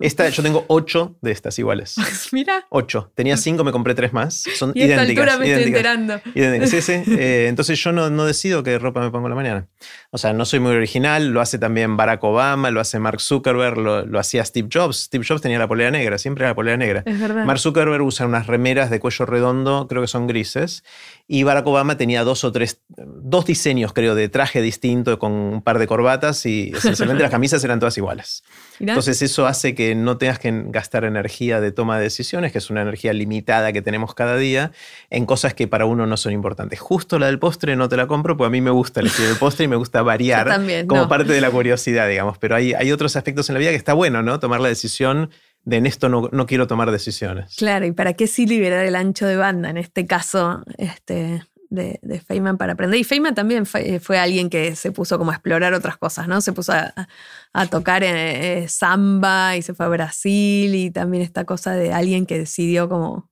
Esta, 0.00 0.28
yo 0.28 0.42
tengo 0.42 0.64
ocho 0.68 1.16
de 1.20 1.32
estas 1.32 1.58
iguales. 1.58 1.96
Mira. 2.32 2.66
Ocho. 2.70 3.12
Tenía 3.14 3.36
cinco, 3.36 3.64
me 3.64 3.72
compré 3.72 3.94
tres 3.94 4.12
más. 4.12 4.44
Son 4.56 4.72
y 4.74 4.82
idénticas. 4.82 4.98
A 4.98 5.02
esta 5.02 5.22
altura 5.22 5.38
me 5.38 5.52
estoy 5.52 5.64
enterando. 5.64 6.20
Sí, 6.66 6.80
sí. 6.80 6.92
Eh, 7.24 7.46
entonces 7.48 7.78
yo 7.82 7.92
no, 7.92 8.10
no, 8.10 8.24
decido 8.24 8.62
qué 8.62 8.78
ropa 8.78 9.00
me 9.00 9.10
pongo 9.10 9.26
en 9.26 9.30
la 9.30 9.36
mañana. 9.36 9.68
O 10.10 10.18
sea, 10.18 10.32
no 10.32 10.44
soy 10.44 10.58
muy 10.58 10.72
original. 10.72 11.28
Lo 11.28 11.40
hace 11.40 11.58
también 11.58 11.96
Barack 11.96 12.22
Obama, 12.24 12.70
lo 12.70 12.80
hace 12.80 12.98
Mark 12.98 13.20
Zuckerberg, 13.20 13.78
lo, 13.78 14.04
lo 14.04 14.18
hacía 14.18 14.44
Steve 14.44 14.68
Jobs. 14.72 15.04
Steve 15.04 15.24
Jobs 15.26 15.40
tenía 15.40 15.58
la 15.58 15.68
polera 15.68 15.90
negra, 15.90 16.18
siempre 16.18 16.46
la 16.46 16.54
polera 16.54 16.76
negra. 16.76 17.02
Es 17.06 17.20
verdad. 17.20 17.44
Mark 17.44 17.60
Zuckerberg 17.60 18.02
usa 18.02 18.26
unas 18.26 18.46
remeras 18.46 18.90
de 18.90 19.00
cuello 19.00 19.26
redondo, 19.26 19.86
creo 19.88 20.02
que 20.02 20.08
son 20.08 20.26
grises. 20.26 20.82
Y 21.26 21.42
Barack 21.44 21.66
Obama 21.66 21.96
tenía 21.96 22.24
dos 22.24 22.44
o 22.44 22.52
tres, 22.52 22.82
dos 22.88 23.46
diseños, 23.46 23.92
creo, 23.92 24.14
de 24.14 24.28
traje 24.28 24.60
distinto 24.60 25.18
con 25.18 25.32
un 25.32 25.62
par 25.62 25.78
de 25.78 25.86
corbatas 25.86 26.44
y 26.46 26.72
esencialmente 26.74 27.22
las 27.22 27.30
camisas 27.30 27.62
eran 27.64 27.80
todas 27.80 27.96
iguales. 27.96 28.42
Entonces 28.80 29.22
eso 29.22 29.46
hace 29.46 29.74
que 29.74 29.94
no 29.94 30.18
tengas 30.18 30.38
que 30.38 30.52
gastar 30.66 31.04
energía 31.04 31.60
de 31.60 31.72
toma 31.72 31.98
de 31.98 32.04
decisiones, 32.04 32.52
que 32.52 32.58
es 32.58 32.70
una 32.70 32.82
energía 32.82 33.12
limitada 33.12 33.72
que 33.72 33.82
tenemos 33.82 34.14
cada 34.14 34.36
día, 34.36 34.72
en 35.10 35.26
cosas 35.26 35.54
que 35.54 35.68
para 35.68 35.86
uno 35.86 36.06
no 36.06 36.16
son 36.16 36.32
importantes. 36.32 36.80
Justo 36.80 37.18
la 37.18 37.26
del 37.26 37.38
postre 37.38 37.76
no 37.76 37.88
te 37.88 37.96
la 37.96 38.06
compro, 38.06 38.36
pues 38.36 38.48
a 38.48 38.50
mí 38.50 38.60
me 38.60 38.70
gusta 38.70 39.00
elegir 39.00 39.26
el 39.26 39.36
postre 39.36 39.64
y 39.64 39.68
me 39.68 39.76
gusta 39.76 40.02
variar 40.02 40.60
como 40.86 41.08
parte 41.08 41.32
de 41.32 41.40
la 41.40 41.50
curiosidad, 41.52 42.08
digamos. 42.08 42.38
Pero 42.38 42.56
hay, 42.56 42.74
hay 42.74 42.92
otros 42.92 43.16
aspectos 43.16 43.48
en 43.48 43.54
la 43.54 43.60
vida 43.60 43.70
que 43.70 43.76
está 43.76 43.94
bueno, 43.94 44.22
¿no? 44.22 44.40
Tomar 44.40 44.60
la 44.60 44.68
decisión 44.68 45.30
de 45.64 45.76
en 45.78 45.86
esto 45.86 46.08
no, 46.08 46.28
no, 46.30 46.46
quiero 46.46 46.66
tomar 46.66 46.90
decisiones. 46.90 47.56
Claro, 47.56 47.86
¿y 47.86 47.92
para 47.92 48.12
qué 48.12 48.26
sí 48.26 48.46
liberar 48.46 48.84
el 48.84 48.96
ancho 48.96 49.26
de 49.26 49.36
banda? 49.36 49.70
En 49.70 49.78
este 49.78 50.06
caso, 50.06 50.62
este, 50.76 51.42
de, 51.70 51.98
de, 52.02 52.20
Feynman 52.20 52.56
para 52.56 52.74
aprender. 52.74 52.98
Y 52.98 53.04
Feynman 53.04 53.34
también 53.34 53.66
fue, 53.66 54.18
alguien 54.18 54.50
que 54.50 54.76
se 54.76 54.92
puso 54.92 55.18
como 55.18 55.30
a 55.30 55.34
explorar 55.34 55.74
otras 55.74 55.96
cosas, 55.96 56.28
¿no? 56.28 56.40
Se 56.40 56.52
puso 56.52 56.72
a, 56.72 57.66
tocar 57.66 58.02
eh, 58.04 58.66
samba 58.68 59.56
y 59.56 59.62
se 59.62 59.74
fue 59.74 59.86
a 59.86 59.88
Brasil 59.88 60.74
y 60.74 60.90
también 60.90 61.22
esta 61.22 61.44
cosa 61.44 61.72
de 61.72 61.92
alguien 61.92 62.26
que 62.26 62.38
decidió 62.38 62.88
como 62.88 63.30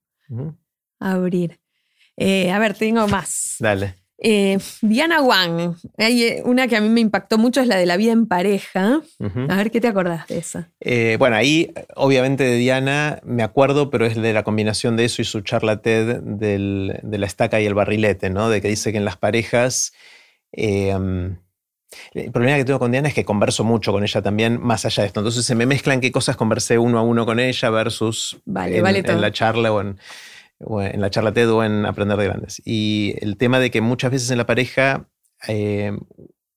abrir. 0.98 1.60
Eh, 2.16 2.52
a 2.52 2.58
ver, 2.58 2.74
tengo 2.74 3.06
más. 3.08 3.56
Dale. 3.58 4.01
Eh, 4.24 4.56
Diana 4.82 5.20
Wang, 5.20 5.74
hay 5.98 6.22
eh, 6.22 6.42
una 6.44 6.68
que 6.68 6.76
a 6.76 6.80
mí 6.80 6.88
me 6.88 7.00
impactó 7.00 7.38
mucho, 7.38 7.60
es 7.60 7.66
la 7.66 7.76
de 7.76 7.86
la 7.86 7.96
vida 7.96 8.12
en 8.12 8.26
pareja. 8.28 9.00
A 9.48 9.56
ver, 9.56 9.72
¿qué 9.72 9.80
te 9.80 9.88
acordás 9.88 10.28
de 10.28 10.38
esa? 10.38 10.70
Eh, 10.80 11.16
bueno, 11.18 11.34
ahí 11.34 11.72
obviamente 11.96 12.44
de 12.44 12.56
Diana 12.56 13.18
me 13.24 13.42
acuerdo, 13.42 13.90
pero 13.90 14.06
es 14.06 14.14
de 14.14 14.32
la 14.32 14.44
combinación 14.44 14.96
de 14.96 15.06
eso 15.06 15.22
y 15.22 15.24
su 15.24 15.40
charla 15.40 15.82
TED 15.82 16.20
de 16.22 17.18
la 17.18 17.26
estaca 17.26 17.60
y 17.60 17.66
el 17.66 17.74
barrilete, 17.74 18.30
¿no? 18.30 18.48
De 18.48 18.62
que 18.62 18.68
dice 18.68 18.92
que 18.92 18.98
en 18.98 19.04
las 19.04 19.16
parejas... 19.16 19.92
el 20.52 21.36
problema 22.32 22.58
que 22.58 22.64
tengo 22.64 22.78
con 22.78 22.92
Diana 22.92 23.08
es 23.08 23.14
que 23.14 23.24
converso 23.24 23.64
mucho 23.64 23.90
con 23.90 24.04
ella 24.04 24.22
también, 24.22 24.60
más 24.62 24.84
allá 24.84 25.02
de 25.02 25.08
esto. 25.08 25.18
Entonces 25.18 25.44
se 25.44 25.56
me 25.56 25.66
mezclan 25.66 26.00
qué 26.00 26.12
cosas 26.12 26.36
conversé 26.36 26.78
uno 26.78 27.00
a 27.00 27.02
uno 27.02 27.26
con 27.26 27.40
ella 27.40 27.70
versus 27.70 28.40
vale, 28.44 28.76
en, 28.76 28.82
vale 28.84 29.02
en 29.04 29.20
la 29.20 29.32
charla 29.32 29.72
o 29.72 29.80
en 29.80 29.98
en 30.82 31.00
la 31.00 31.10
charla 31.10 31.32
TED 31.32 31.50
o 31.50 31.64
en 31.64 31.86
Aprender 31.86 32.18
de 32.18 32.24
Grandes. 32.24 32.62
Y 32.64 33.14
el 33.20 33.36
tema 33.36 33.58
de 33.58 33.70
que 33.70 33.80
muchas 33.80 34.10
veces 34.10 34.30
en 34.30 34.38
la 34.38 34.46
pareja 34.46 35.08
eh, 35.48 35.92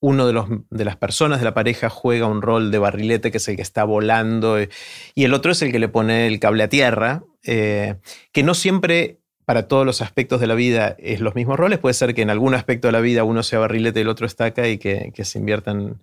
uno 0.05 0.27
de, 0.27 0.33
los, 0.33 0.47
de 0.69 0.85
las 0.85 0.97
personas 0.97 1.39
de 1.39 1.45
la 1.45 1.53
pareja 1.53 1.89
juega 1.89 2.27
un 2.27 2.41
rol 2.43 2.69
de 2.69 2.77
barrilete, 2.77 3.31
que 3.31 3.37
es 3.37 3.47
el 3.47 3.55
que 3.55 3.61
está 3.61 3.83
volando, 3.83 4.59
eh, 4.59 4.69
y 5.15 5.23
el 5.23 5.33
otro 5.33 5.51
es 5.51 5.61
el 5.63 5.71
que 5.71 5.79
le 5.79 5.87
pone 5.87 6.27
el 6.27 6.39
cable 6.39 6.63
a 6.63 6.69
tierra, 6.69 7.23
eh, 7.43 7.95
que 8.31 8.43
no 8.43 8.53
siempre 8.53 9.19
para 9.45 9.67
todos 9.67 9.85
los 9.85 10.01
aspectos 10.01 10.39
de 10.41 10.47
la 10.47 10.55
vida 10.55 10.95
es 10.99 11.21
los 11.21 11.33
mismos 11.33 11.57
roles. 11.57 11.79
Puede 11.79 11.93
ser 11.93 12.13
que 12.13 12.21
en 12.21 12.29
algún 12.29 12.53
aspecto 12.53 12.87
de 12.87 12.91
la 12.91 12.99
vida 12.99 13.23
uno 13.23 13.41
sea 13.41 13.59
barrilete 13.59 13.99
y 13.99 14.01
el 14.03 14.09
otro 14.09 14.25
estaca 14.25 14.67
y 14.67 14.77
que, 14.77 15.11
que 15.13 15.25
se 15.25 15.39
inviertan 15.39 16.01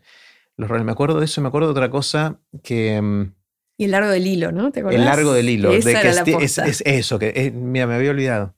los 0.57 0.69
roles. 0.69 0.85
Me 0.85 0.93
acuerdo 0.93 1.19
de 1.19 1.25
eso, 1.25 1.41
me 1.41 1.49
acuerdo 1.49 1.69
de 1.69 1.73
otra 1.73 1.91
cosa 1.91 2.41
que 2.63 3.01
mm, 3.01 3.35
y 3.77 3.85
el 3.85 3.91
largo 3.91 4.11
del 4.11 4.27
hilo, 4.27 4.53
¿no? 4.53 4.71
¿Te 4.71 4.81
acordás? 4.81 4.99
El 4.99 5.05
largo 5.05 5.33
del 5.33 5.49
hilo. 5.49 5.73
Esa 5.73 5.89
de 5.89 5.95
que 5.95 6.01
era 6.01 6.25
la 6.25 6.45
es, 6.45 6.59
es, 6.59 6.83
eso, 6.85 7.19
que 7.19 7.53
mira, 7.55 7.87
me 7.87 7.95
había 7.95 8.11
olvidado. 8.11 8.55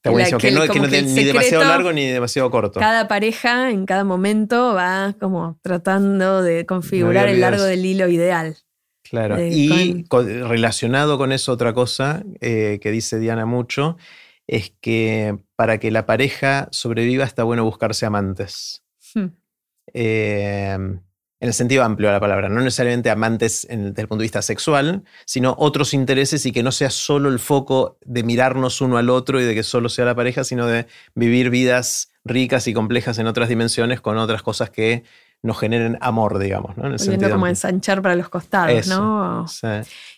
Está 0.00 0.12
buenísimo, 0.12 0.38
que, 0.38 0.50
no, 0.50 0.62
que 0.62 0.80
no 0.80 0.86
ni 0.86 1.24
demasiado 1.24 1.62
largo 1.62 1.92
ni 1.92 2.06
demasiado 2.06 2.50
corto. 2.50 2.80
Cada 2.80 3.06
pareja 3.06 3.70
en 3.70 3.84
cada 3.84 4.02
momento 4.02 4.72
va 4.72 5.14
como 5.20 5.58
tratando 5.60 6.42
de 6.42 6.64
configurar 6.64 7.28
el 7.28 7.40
largo 7.40 7.64
del 7.64 7.84
hilo 7.84 8.08
ideal. 8.08 8.56
Claro, 9.02 9.38
y 9.38 10.06
relacionado 10.08 11.18
con 11.18 11.32
eso 11.32 11.52
otra 11.52 11.74
cosa 11.74 12.22
eh, 12.40 12.78
que 12.80 12.90
dice 12.90 13.18
Diana 13.18 13.44
mucho, 13.44 13.98
es 14.46 14.72
que 14.80 15.36
para 15.54 15.78
que 15.78 15.90
la 15.90 16.06
pareja 16.06 16.68
sobreviva 16.70 17.24
está 17.24 17.42
bueno 17.42 17.64
buscarse 17.64 18.06
amantes. 18.06 18.82
Hmm. 19.14 19.26
Eh, 19.92 20.78
en 21.40 21.48
el 21.48 21.54
sentido 21.54 21.82
amplio 21.84 22.08
de 22.08 22.14
la 22.14 22.20
palabra, 22.20 22.50
no 22.50 22.60
necesariamente 22.60 23.08
amantes 23.08 23.66
desde 23.68 24.02
el 24.02 24.08
punto 24.08 24.18
de 24.18 24.24
vista 24.24 24.42
sexual, 24.42 25.04
sino 25.24 25.54
otros 25.58 25.94
intereses 25.94 26.44
y 26.44 26.52
que 26.52 26.62
no 26.62 26.70
sea 26.70 26.90
solo 26.90 27.30
el 27.30 27.38
foco 27.38 27.98
de 28.04 28.22
mirarnos 28.22 28.82
uno 28.82 28.98
al 28.98 29.08
otro 29.08 29.40
y 29.40 29.44
de 29.44 29.54
que 29.54 29.62
solo 29.62 29.88
sea 29.88 30.04
la 30.04 30.14
pareja, 30.14 30.44
sino 30.44 30.66
de 30.66 30.86
vivir 31.14 31.48
vidas 31.48 32.12
ricas 32.24 32.66
y 32.68 32.74
complejas 32.74 33.18
en 33.18 33.26
otras 33.26 33.48
dimensiones 33.48 34.02
con 34.02 34.18
otras 34.18 34.42
cosas 34.42 34.68
que 34.68 35.02
nos 35.42 35.58
generen 35.58 35.96
amor, 36.02 36.38
digamos. 36.38 36.76
¿no? 36.76 36.94
En 36.94 37.30
como 37.30 37.46
ensanchar 37.46 38.02
para 38.02 38.14
los 38.16 38.28
costados, 38.28 38.86
¿no? 38.88 39.46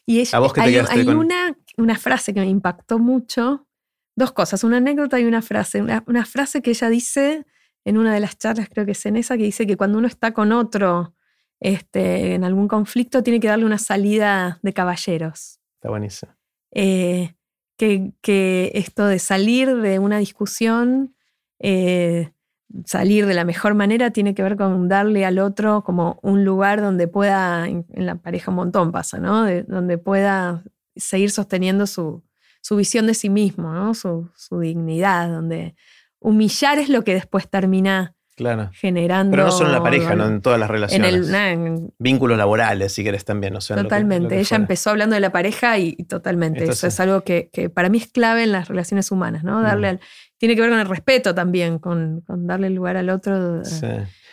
Y 0.04 0.18
ella, 0.18 0.40
vos 0.40 0.52
hay, 0.56 0.76
una, 1.06 1.56
una, 1.76 1.96
frase 1.96 2.34
que 2.34 2.40
me 2.40 2.48
impactó 2.48 2.98
mucho, 2.98 3.68
dos 4.16 4.32
cosas, 4.32 4.64
una 4.64 4.78
anécdota 4.78 5.20
y 5.20 5.24
una 5.24 5.40
frase. 5.40 5.80
Una, 5.80 6.02
una 6.08 6.24
frase 6.24 6.62
que 6.62 6.70
ella 6.70 6.88
dice 6.88 7.46
en 7.84 7.98
una 7.98 8.14
de 8.14 8.20
las 8.20 8.38
charlas, 8.38 8.68
creo 8.68 8.86
que 8.86 8.92
es 8.92 9.06
en 9.06 9.16
esa, 9.16 9.36
que 9.36 9.44
dice 9.44 9.66
que 9.66 9.76
cuando 9.76 9.98
uno 9.98 10.06
está 10.06 10.32
con 10.32 10.52
otro 10.52 11.14
este, 11.60 12.34
en 12.34 12.44
algún 12.44 12.68
conflicto, 12.68 13.22
tiene 13.22 13.40
que 13.40 13.48
darle 13.48 13.64
una 13.64 13.78
salida 13.78 14.58
de 14.62 14.72
caballeros. 14.72 15.60
Está 15.76 15.90
buenísimo. 15.90 16.32
Eh, 16.72 17.34
que, 17.76 18.70
esto 18.74 19.06
de 19.06 19.18
salir 19.18 19.76
de 19.76 19.98
una 19.98 20.18
discusión, 20.18 21.14
eh, 21.58 22.32
salir 22.84 23.26
de 23.26 23.34
la 23.34 23.44
mejor 23.44 23.74
manera, 23.74 24.10
tiene 24.10 24.34
que 24.34 24.42
ver 24.42 24.56
con 24.56 24.88
darle 24.88 25.24
al 25.24 25.38
otro 25.38 25.82
como 25.82 26.18
un 26.22 26.44
lugar 26.44 26.80
donde 26.80 27.08
pueda, 27.08 27.66
en, 27.68 27.84
la 27.94 28.16
pareja 28.16 28.50
un 28.50 28.56
montón 28.56 28.92
pasa, 28.92 29.18
¿no? 29.18 29.46
donde 29.64 29.98
pueda 29.98 30.64
seguir 30.94 31.30
sosteniendo 31.30 31.86
su, 31.86 32.22
visión 32.70 33.06
de 33.06 33.14
sí 33.14 33.28
mismo, 33.28 33.72
¿no? 33.72 33.94
su, 33.94 34.30
su 34.36 34.60
dignidad, 34.60 35.28
donde 35.28 35.74
humillar 36.22 36.78
es 36.78 36.88
lo 36.88 37.04
que 37.04 37.14
después 37.14 37.48
termina 37.48 38.14
generando. 38.72 39.30
Pero 39.30 39.44
no 39.44 39.52
solo 39.52 39.68
en 39.68 39.72
la 39.72 39.82
pareja, 39.82 40.14
no 40.14 40.26
en 40.26 40.40
todas 40.40 40.58
las 40.58 40.70
relaciones. 40.70 41.30
En 41.30 41.92
Vínculos 41.98 42.38
laborales, 42.38 42.92
si 42.92 43.04
querés 43.04 43.24
también. 43.24 43.54
totalmente. 43.54 44.38
Ella 44.38 44.56
empezó 44.56 44.90
hablando 44.90 45.14
de 45.14 45.20
la 45.20 45.30
pareja 45.30 45.78
y, 45.78 45.94
totalmente. 46.04 46.64
Eso 46.64 46.86
es 46.86 47.00
algo 47.00 47.22
que, 47.22 47.50
para 47.74 47.88
mí 47.88 47.98
es 47.98 48.08
clave 48.08 48.44
en 48.44 48.52
las 48.52 48.68
relaciones 48.68 49.10
humanas, 49.10 49.44
¿no? 49.44 49.62
Darle 49.62 49.88
al, 49.88 50.00
tiene 50.38 50.54
que 50.54 50.60
ver 50.60 50.70
con 50.70 50.80
el 50.80 50.88
respeto 50.88 51.34
también, 51.34 51.78
con, 51.78 52.24
darle 52.26 52.70
lugar 52.70 52.96
al 52.96 53.10
otro. 53.10 53.62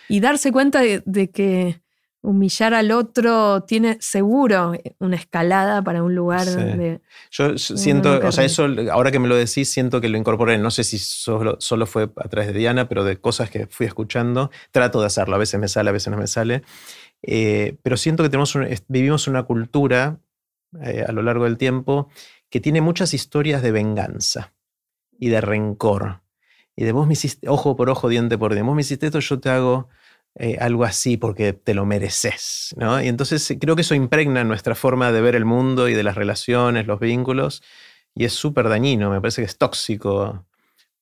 Y 0.07 0.19
darse 0.21 0.51
cuenta 0.51 0.81
de, 0.81 1.29
que 1.31 1.81
humillar 2.21 2.73
al 2.73 2.91
otro 2.91 3.63
tiene 3.63 3.97
seguro 4.01 4.73
una 4.99 5.15
escalada 5.15 5.81
para 5.81 6.03
un 6.03 6.15
lugar 6.15 6.45
de... 6.45 7.01
Yo 7.31 7.57
siento, 7.57 8.19
o 8.25 8.31
sea, 8.31 8.43
eso, 8.43 8.67
ahora 8.91 9.11
que 9.11 9.19
me 9.19 9.27
lo 9.27 9.35
decís, 9.35 9.69
siento 9.69 10.01
que 10.01 10.09
lo 10.09 10.17
incorporé. 10.17 10.57
No 10.57 10.71
sé 10.71 10.83
si 10.83 10.99
solo, 10.99 11.57
solo 11.59 11.85
fue 11.85 12.09
a 12.15 12.27
través 12.27 12.53
de 12.53 12.59
Diana, 12.59 12.89
pero 12.89 13.03
de 13.03 13.17
cosas 13.17 13.49
que 13.49 13.67
fui 13.67 13.85
escuchando. 13.85 14.51
Trato 14.71 14.99
de 14.99 15.07
hacerlo. 15.07 15.35
A 15.35 15.39
veces 15.39 15.59
me 15.59 15.67
sale, 15.67 15.89
a 15.89 15.93
veces 15.93 16.11
no 16.11 16.17
me 16.17 16.27
sale. 16.27 16.63
Eh, 17.21 17.77
pero 17.83 17.97
siento 17.97 18.23
que 18.23 18.29
tenemos 18.29 18.57
vivimos 18.87 19.27
una 19.27 19.43
cultura 19.43 20.19
eh, 20.81 21.03
a 21.07 21.11
lo 21.11 21.21
largo 21.21 21.45
del 21.45 21.57
tiempo 21.57 22.09
que 22.49 22.59
tiene 22.59 22.81
muchas 22.81 23.13
historias 23.13 23.61
de 23.61 23.71
venganza 23.71 24.53
y 25.17 25.29
de 25.29 25.41
rencor. 25.41 26.21
Y 26.75 26.85
de 26.85 26.91
vos 26.91 27.07
me 27.07 27.13
hiciste, 27.13 27.49
ojo 27.49 27.75
por 27.75 27.89
ojo, 27.89 28.07
diente 28.07 28.37
por 28.37 28.53
diente, 28.53 28.67
vos 28.67 28.75
me 28.75 28.81
hiciste 28.81 29.07
esto, 29.07 29.19
yo 29.19 29.39
te 29.39 29.49
hago 29.49 29.89
eh, 30.35 30.57
algo 30.59 30.83
así 30.83 31.17
porque 31.17 31.53
te 31.53 31.73
lo 31.73 31.85
mereces. 31.85 32.75
¿no? 32.77 33.01
Y 33.01 33.07
entonces 33.07 33.55
creo 33.59 33.75
que 33.75 33.81
eso 33.81 33.95
impregna 33.95 34.43
nuestra 34.43 34.75
forma 34.75 35.11
de 35.11 35.21
ver 35.21 35.35
el 35.35 35.45
mundo 35.45 35.89
y 35.89 35.93
de 35.93 36.03
las 36.03 36.15
relaciones, 36.15 36.87
los 36.87 36.99
vínculos, 36.99 37.63
y 38.15 38.25
es 38.25 38.33
súper 38.33 38.69
dañino, 38.69 39.09
me 39.09 39.21
parece 39.21 39.41
que 39.41 39.47
es 39.47 39.57
tóxico, 39.57 40.45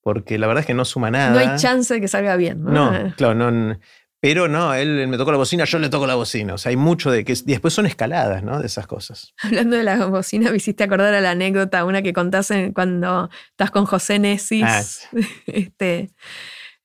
porque 0.01 0.37
la 0.37 0.47
verdad 0.47 0.61
es 0.61 0.67
que 0.67 0.73
no 0.73 0.85
suma 0.85 1.11
nada. 1.11 1.31
No 1.31 1.39
hay 1.39 1.57
chance 1.57 1.93
de 1.93 2.01
que 2.01 2.07
salga 2.07 2.35
bien. 2.35 2.63
No, 2.63 2.91
no 2.91 3.15
claro, 3.15 3.35
no, 3.35 3.77
pero 4.19 4.47
no, 4.47 4.73
él, 4.73 5.07
me 5.07 5.17
tocó 5.17 5.31
la 5.31 5.37
bocina, 5.37 5.65
yo 5.65 5.77
le 5.77 5.89
toco 5.89 6.07
la 6.07 6.15
bocina. 6.15 6.55
O 6.55 6.57
sea, 6.57 6.71
hay 6.71 6.75
mucho 6.75 7.11
de 7.11 7.23
que. 7.23 7.33
Y 7.33 7.51
después 7.51 7.73
son 7.73 7.85
escaladas, 7.85 8.43
¿no? 8.43 8.59
De 8.59 8.65
esas 8.65 8.87
cosas. 8.87 9.33
Hablando 9.43 9.77
de 9.77 9.83
la 9.83 10.05
bocina, 10.07 10.49
me 10.49 10.57
hiciste 10.57 10.83
acordar 10.83 11.13
a 11.13 11.21
la 11.21 11.31
anécdota, 11.31 11.85
una 11.85 12.01
que 12.01 12.13
contás 12.13 12.51
cuando 12.73 13.29
estás 13.51 13.69
con 13.69 13.85
José 13.85 14.17
Nessis. 14.17 14.63
Ah, 14.65 14.81
este, 15.45 16.09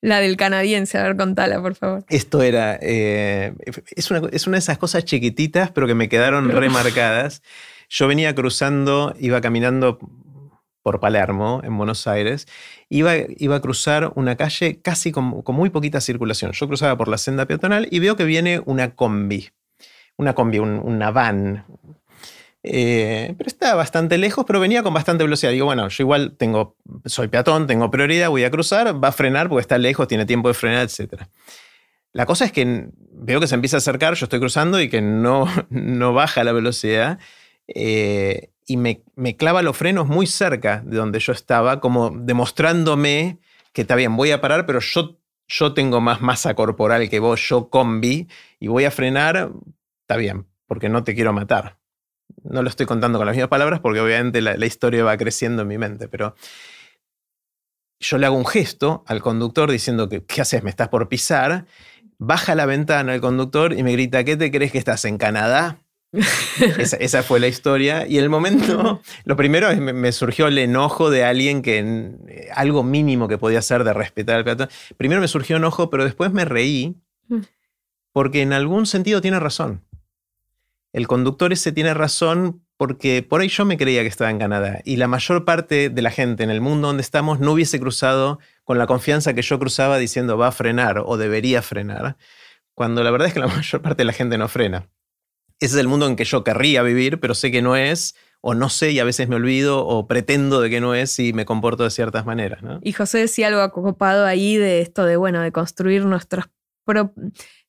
la 0.03 0.19
del 0.19 0.35
canadiense, 0.35 0.97
a 0.97 1.03
ver, 1.03 1.15
contala, 1.15 1.61
por 1.61 1.75
favor. 1.75 2.03
Esto 2.09 2.41
era. 2.41 2.77
Eh, 2.81 3.53
es, 3.95 4.11
una, 4.11 4.21
es 4.33 4.47
una 4.47 4.55
de 4.55 4.59
esas 4.59 4.77
cosas 4.77 5.05
chiquititas, 5.05 5.71
pero 5.71 5.87
que 5.87 5.95
me 5.95 6.09
quedaron 6.09 6.49
remarcadas. 6.51 7.41
Yo 7.87 8.09
venía 8.09 8.35
cruzando, 8.35 9.15
iba 9.17 9.39
caminando 9.39 9.99
por 10.81 10.99
Palermo, 10.99 11.61
en 11.63 11.77
Buenos 11.77 12.05
Aires, 12.05 12.47
iba, 12.89 13.13
iba 13.37 13.55
a 13.55 13.61
cruzar 13.61 14.11
una 14.15 14.35
calle 14.35 14.81
casi 14.81 15.13
con, 15.13 15.41
muy 15.47 15.69
poquita 15.69 16.01
circulación. 16.01 16.51
Yo 16.51 16.67
cruzaba 16.67 16.97
por 16.97 17.07
la 17.07 17.17
senda 17.17 17.45
peatonal 17.45 17.87
y 17.89 17.99
veo 17.99 18.17
que 18.17 18.25
viene 18.25 18.61
una 18.65 18.95
combi, 18.95 19.51
una 20.17 20.35
combi, 20.35 20.59
una 20.59 21.11
van. 21.11 21.65
Eh, 22.65 23.35
pero 23.37 23.47
está 23.47 23.75
bastante 23.75 24.17
lejos, 24.17 24.45
pero 24.47 24.59
venía 24.59 24.83
con 24.83 24.93
bastante 24.93 25.23
velocidad. 25.23 25.51
Digo, 25.51 25.65
bueno, 25.65 25.89
yo 25.89 26.03
igual 26.03 26.35
tengo, 26.37 26.77
soy 27.05 27.27
peatón, 27.27 27.67
tengo 27.67 27.91
prioridad, 27.91 28.29
voy 28.29 28.45
a 28.45 28.51
cruzar, 28.51 29.03
va 29.03 29.09
a 29.09 29.11
frenar 29.11 29.49
porque 29.49 29.61
está 29.61 29.77
lejos, 29.77 30.07
tiene 30.07 30.25
tiempo 30.25 30.47
de 30.47 30.53
frenar, 30.53 30.83
etc. 30.83 31.23
La 32.13 32.25
cosa 32.25 32.45
es 32.45 32.51
que 32.51 32.87
veo 33.11 33.39
que 33.39 33.47
se 33.47 33.55
empieza 33.55 33.77
a 33.77 33.79
acercar, 33.79 34.13
yo 34.15 34.25
estoy 34.25 34.39
cruzando 34.39 34.79
y 34.79 34.89
que 34.89 35.01
no, 35.01 35.45
no 35.69 36.13
baja 36.13 36.43
la 36.43 36.53
velocidad. 36.53 37.19
Eh, 37.67 38.51
y 38.65 38.77
me, 38.77 39.03
clava 39.37 39.61
los 39.61 39.75
frenos 39.75 40.07
muy 40.07 40.25
cerca 40.25 40.81
de 40.85 40.97
donde 40.97 41.19
yo 41.19 41.33
estaba, 41.33 41.81
como 41.81 42.11
demostrándome 42.11 43.39
que 43.73 43.81
está 43.81 43.95
bien, 43.95 44.15
voy 44.15 44.31
a 44.31 44.39
parar, 44.39 44.65
pero 44.65 44.79
yo, 44.79 45.17
yo 45.47 45.73
tengo 45.73 45.99
más 45.99 46.21
masa 46.21 46.53
corporal 46.53 47.09
que 47.09 47.19
vos, 47.19 47.41
yo 47.49 47.69
combi, 47.69 48.27
y 48.59 48.67
voy 48.67 48.85
a 48.85 48.91
frenar, 48.91 49.51
está 50.01 50.15
bien, 50.15 50.45
porque 50.67 50.89
no 50.89 51.03
te 51.03 51.15
quiero 51.15 51.33
matar. 51.33 51.82
No 52.43 52.61
lo 52.61 52.69
estoy 52.69 52.85
contando 52.85 53.17
con 53.17 53.25
las 53.25 53.35
mismas 53.35 53.49
palabras 53.49 53.79
porque 53.79 53.99
obviamente 53.99 54.41
la, 54.41 54.57
la 54.57 54.65
historia 54.65 55.03
va 55.03 55.17
creciendo 55.17 55.61
en 55.61 55.67
mi 55.67 55.77
mente, 55.77 56.07
pero 56.07 56.35
yo 57.99 58.17
le 58.17 58.25
hago 58.25 58.35
un 58.35 58.45
gesto 58.45 59.03
al 59.07 59.21
conductor 59.21 59.71
diciendo 59.71 60.09
que, 60.09 60.23
¿qué 60.23 60.41
haces? 60.41 60.63
¿Me 60.63 60.69
estás 60.69 60.89
por 60.89 61.07
pisar? 61.07 61.65
Baja 62.17 62.55
la 62.55 62.65
ventana 62.65 63.15
el 63.15 63.21
conductor 63.21 63.73
y 63.73 63.83
me 63.83 63.91
grita, 63.93 64.23
¿qué 64.23 64.37
te 64.37 64.51
crees 64.51 64.71
que 64.71 64.77
estás 64.77 65.05
en 65.05 65.17
Canadá? 65.17 65.79
esa, 66.77 67.23
fue 67.23 67.39
la 67.39 67.47
historia. 67.47 68.05
Y 68.07 68.17
el 68.17 68.29
momento, 68.29 69.01
lo 69.25 69.35
primero 69.35 69.69
es 69.69 69.79
me, 69.79 70.11
surgió 70.11 70.47
el 70.47 70.57
enojo 70.57 71.09
de 71.09 71.23
alguien 71.23 71.61
que 71.61 71.79
eh, 71.79 72.49
algo 72.53 72.83
mínimo 72.83 73.27
que 73.27 73.37
podía 73.37 73.59
hacer 73.59 73.83
de 73.83 73.93
respetar 73.93 74.35
al 74.35 74.43
peatón. 74.43 74.69
Primero 74.97 75.21
me 75.21 75.27
surgió 75.27 75.57
enojo, 75.57 75.89
pero 75.89 76.03
después 76.03 76.31
me 76.31 76.45
reí 76.45 76.95
mm. 77.27 77.39
porque 78.11 78.41
en 78.41 78.53
algún 78.53 78.85
sentido 78.85 79.21
tiene 79.21 79.39
razón. 79.39 79.81
El 80.93 81.07
conductor 81.07 81.51
ese 81.51 81.71
tiene 81.71 81.93
razón 81.93 82.65
porque 82.77 83.21
por 83.21 83.41
ahí 83.41 83.49
yo 83.49 83.65
me 83.65 83.77
creía 83.77 84.01
que 84.01 84.07
estaba 84.07 84.29
en 84.29 84.39
Canadá 84.39 84.79
y 84.85 84.95
la 84.95 85.07
mayor 85.07 85.43
parte 85.43 85.89
de 85.89 86.01
la 86.01 86.11
gente 86.11 86.43
en 86.43 86.49
el 86.49 86.61
mundo 86.61 86.87
donde 86.87 87.03
estamos 87.03 87.39
no 87.39 87.51
hubiese 87.51 87.79
cruzado 87.79 88.39
con 88.63 88.77
la 88.77 88.87
confianza 88.87 89.33
que 89.33 89.41
yo 89.41 89.59
cruzaba 89.59 89.97
diciendo 89.97 90.37
va 90.37 90.47
a 90.47 90.51
frenar 90.51 91.03
o 91.05 91.17
debería 91.17 91.61
frenar, 91.61 92.17
cuando 92.73 93.03
la 93.03 93.11
verdad 93.11 93.27
es 93.27 93.33
que 93.33 93.39
la 93.39 93.47
mayor 93.55 93.81
parte 93.81 93.97
de 93.97 94.05
la 94.05 94.13
gente 94.13 94.37
no 94.37 94.47
frena 94.47 94.87
ese 95.63 95.75
es 95.75 95.79
el 95.79 95.87
mundo 95.87 96.07
en 96.07 96.15
que 96.15 96.25
yo 96.25 96.43
querría 96.43 96.83
vivir, 96.83 97.19
pero 97.19 97.33
sé 97.35 97.51
que 97.51 97.61
no 97.61 97.75
es, 97.75 98.15
o 98.41 98.53
no 98.53 98.69
sé 98.69 98.91
y 98.91 98.99
a 98.99 99.05
veces 99.05 99.29
me 99.29 99.37
olvido, 99.37 99.85
o 99.85 100.07
pretendo 100.07 100.59
de 100.59 100.69
que 100.69 100.81
no 100.81 100.93
es 100.93 101.17
y 101.19 101.31
me 101.31 101.45
comporto 101.45 101.83
de 101.83 101.89
ciertas 101.89 102.25
maneras. 102.25 102.61
Y 102.81 102.91
José 102.91 103.19
decía 103.19 103.47
algo 103.47 103.63
ocupado 103.63 104.25
ahí 104.25 104.57
de 104.57 104.81
esto 104.81 105.05
de, 105.05 105.15
bueno, 105.15 105.41
de 105.41 105.51
construir 105.51 106.05
nuestros... 106.05 106.45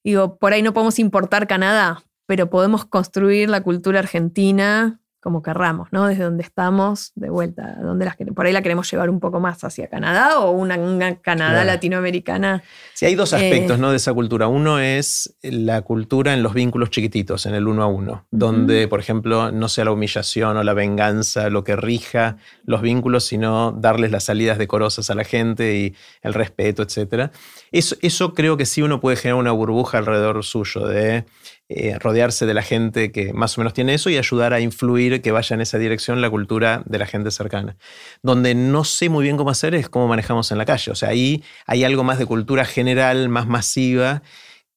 Digo, 0.03 0.39
por 0.39 0.53
ahí 0.53 0.63
no 0.63 0.75
podemos 0.75 0.99
importar 0.99 1.47
Canadá, 1.47 2.03
pero 2.27 2.51
podemos 2.51 2.85
construir 2.85 3.51
la 3.51 3.63
cultura 3.63 4.01
argentina 4.01 5.01
como 5.25 5.43
querramos, 5.43 5.89
¿no? 5.91 6.07
Desde 6.07 6.23
donde 6.23 6.43
estamos, 6.43 7.13
de 7.15 7.31
vuelta, 7.31 7.79
donde 7.81 8.05
las, 8.05 8.15
por 8.37 8.45
ahí 8.45 8.53
la 8.53 8.61
queremos 8.61 8.91
llevar 8.91 9.09
un 9.09 9.21
poco 9.21 9.41
más 9.41 9.65
hacia 9.65 9.89
Canadá 9.89 10.39
o 10.41 10.51
una, 10.51 11.17
Canadá 11.23 11.65
latinoamericana. 11.65 12.63
Sí, 12.93 13.07
hay 13.07 13.15
dos 13.15 13.33
aspectos, 13.33 13.79
eh, 13.79 13.81
¿no? 13.81 13.91
De 13.91 13.97
esa 13.97 14.13
cultura. 14.13 14.49
Uno 14.49 14.79
es 14.81 15.35
la 15.41 15.81
cultura 15.81 16.35
en 16.35 16.43
los 16.43 16.53
vínculos 16.53 16.91
chiquititos, 16.91 17.47
en 17.47 17.55
el 17.55 17.67
uno 17.67 17.83
a 17.83 17.87
uno, 17.87 18.27
donde, 18.31 18.87
por 18.87 19.01
ejemplo, 19.01 19.51
no 19.51 19.71
sea 19.71 19.87
la 19.87 19.93
humillación 19.93 20.59
o 20.59 20.63
la 20.63 20.75
venganza 20.75 21.49
lo 21.49 21.65
que 21.65 21.75
rija 21.75 22.37
los 22.67 22.83
vínculos, 22.83 23.25
sino 23.25 23.73
darles 23.73 24.11
las 24.11 24.25
salidas 24.25 24.59
decorosas 24.59 25.09
a 25.09 25.15
la 25.15 25.25
gente 25.25 25.75
y 25.75 25.95
el 26.21 26.35
respeto, 26.35 26.83
etc. 26.83 27.31
Eso, 27.73 27.97
eso 28.03 28.35
creo 28.35 28.59
que 28.59 28.67
sí 28.67 28.83
uno 28.83 29.01
puede 29.01 29.17
generar 29.17 29.41
una 29.41 29.53
burbuja 29.53 29.97
alrededor 29.97 30.45
suyo 30.45 30.87
de 30.87 31.25
eh, 31.71 31.99
rodearse 31.99 32.45
de 32.45 32.53
la 32.53 32.63
gente 32.63 33.11
que 33.11 33.33
más 33.33 33.57
o 33.57 33.61
menos 33.63 33.73
tiene 33.73 33.95
eso 33.95 34.11
y 34.11 34.19
ayudar 34.19 34.53
a 34.53 34.61
influir 34.61 35.23
que 35.23 35.33
vaya 35.33 35.55
en 35.55 35.63
esa 35.63 35.79
dirección 35.79 36.21
la 36.21 36.29
cultura 36.29 36.83
de 36.85 36.99
la 36.99 37.07
gente 37.07 37.31
cercana. 37.31 37.77
Donde 38.23 38.55
no 38.55 38.85
sé 38.85 39.09
muy 39.09 39.25
bien 39.25 39.39
cómo 39.39 39.49
hacer 39.49 39.75
es 39.75 39.89
cómo 39.89 40.07
manejamos 40.07 40.53
en 40.53 40.59
la 40.59 40.67
calle. 40.67 40.93
O 40.93 40.95
sea, 40.95 41.09
ahí 41.09 41.43
hay 41.67 41.85
algo 41.85 42.05
más 42.05 42.19
de 42.19 42.27
cultura 42.27 42.67
general, 42.67 43.31
más 43.31 43.47
masiva 43.47 44.23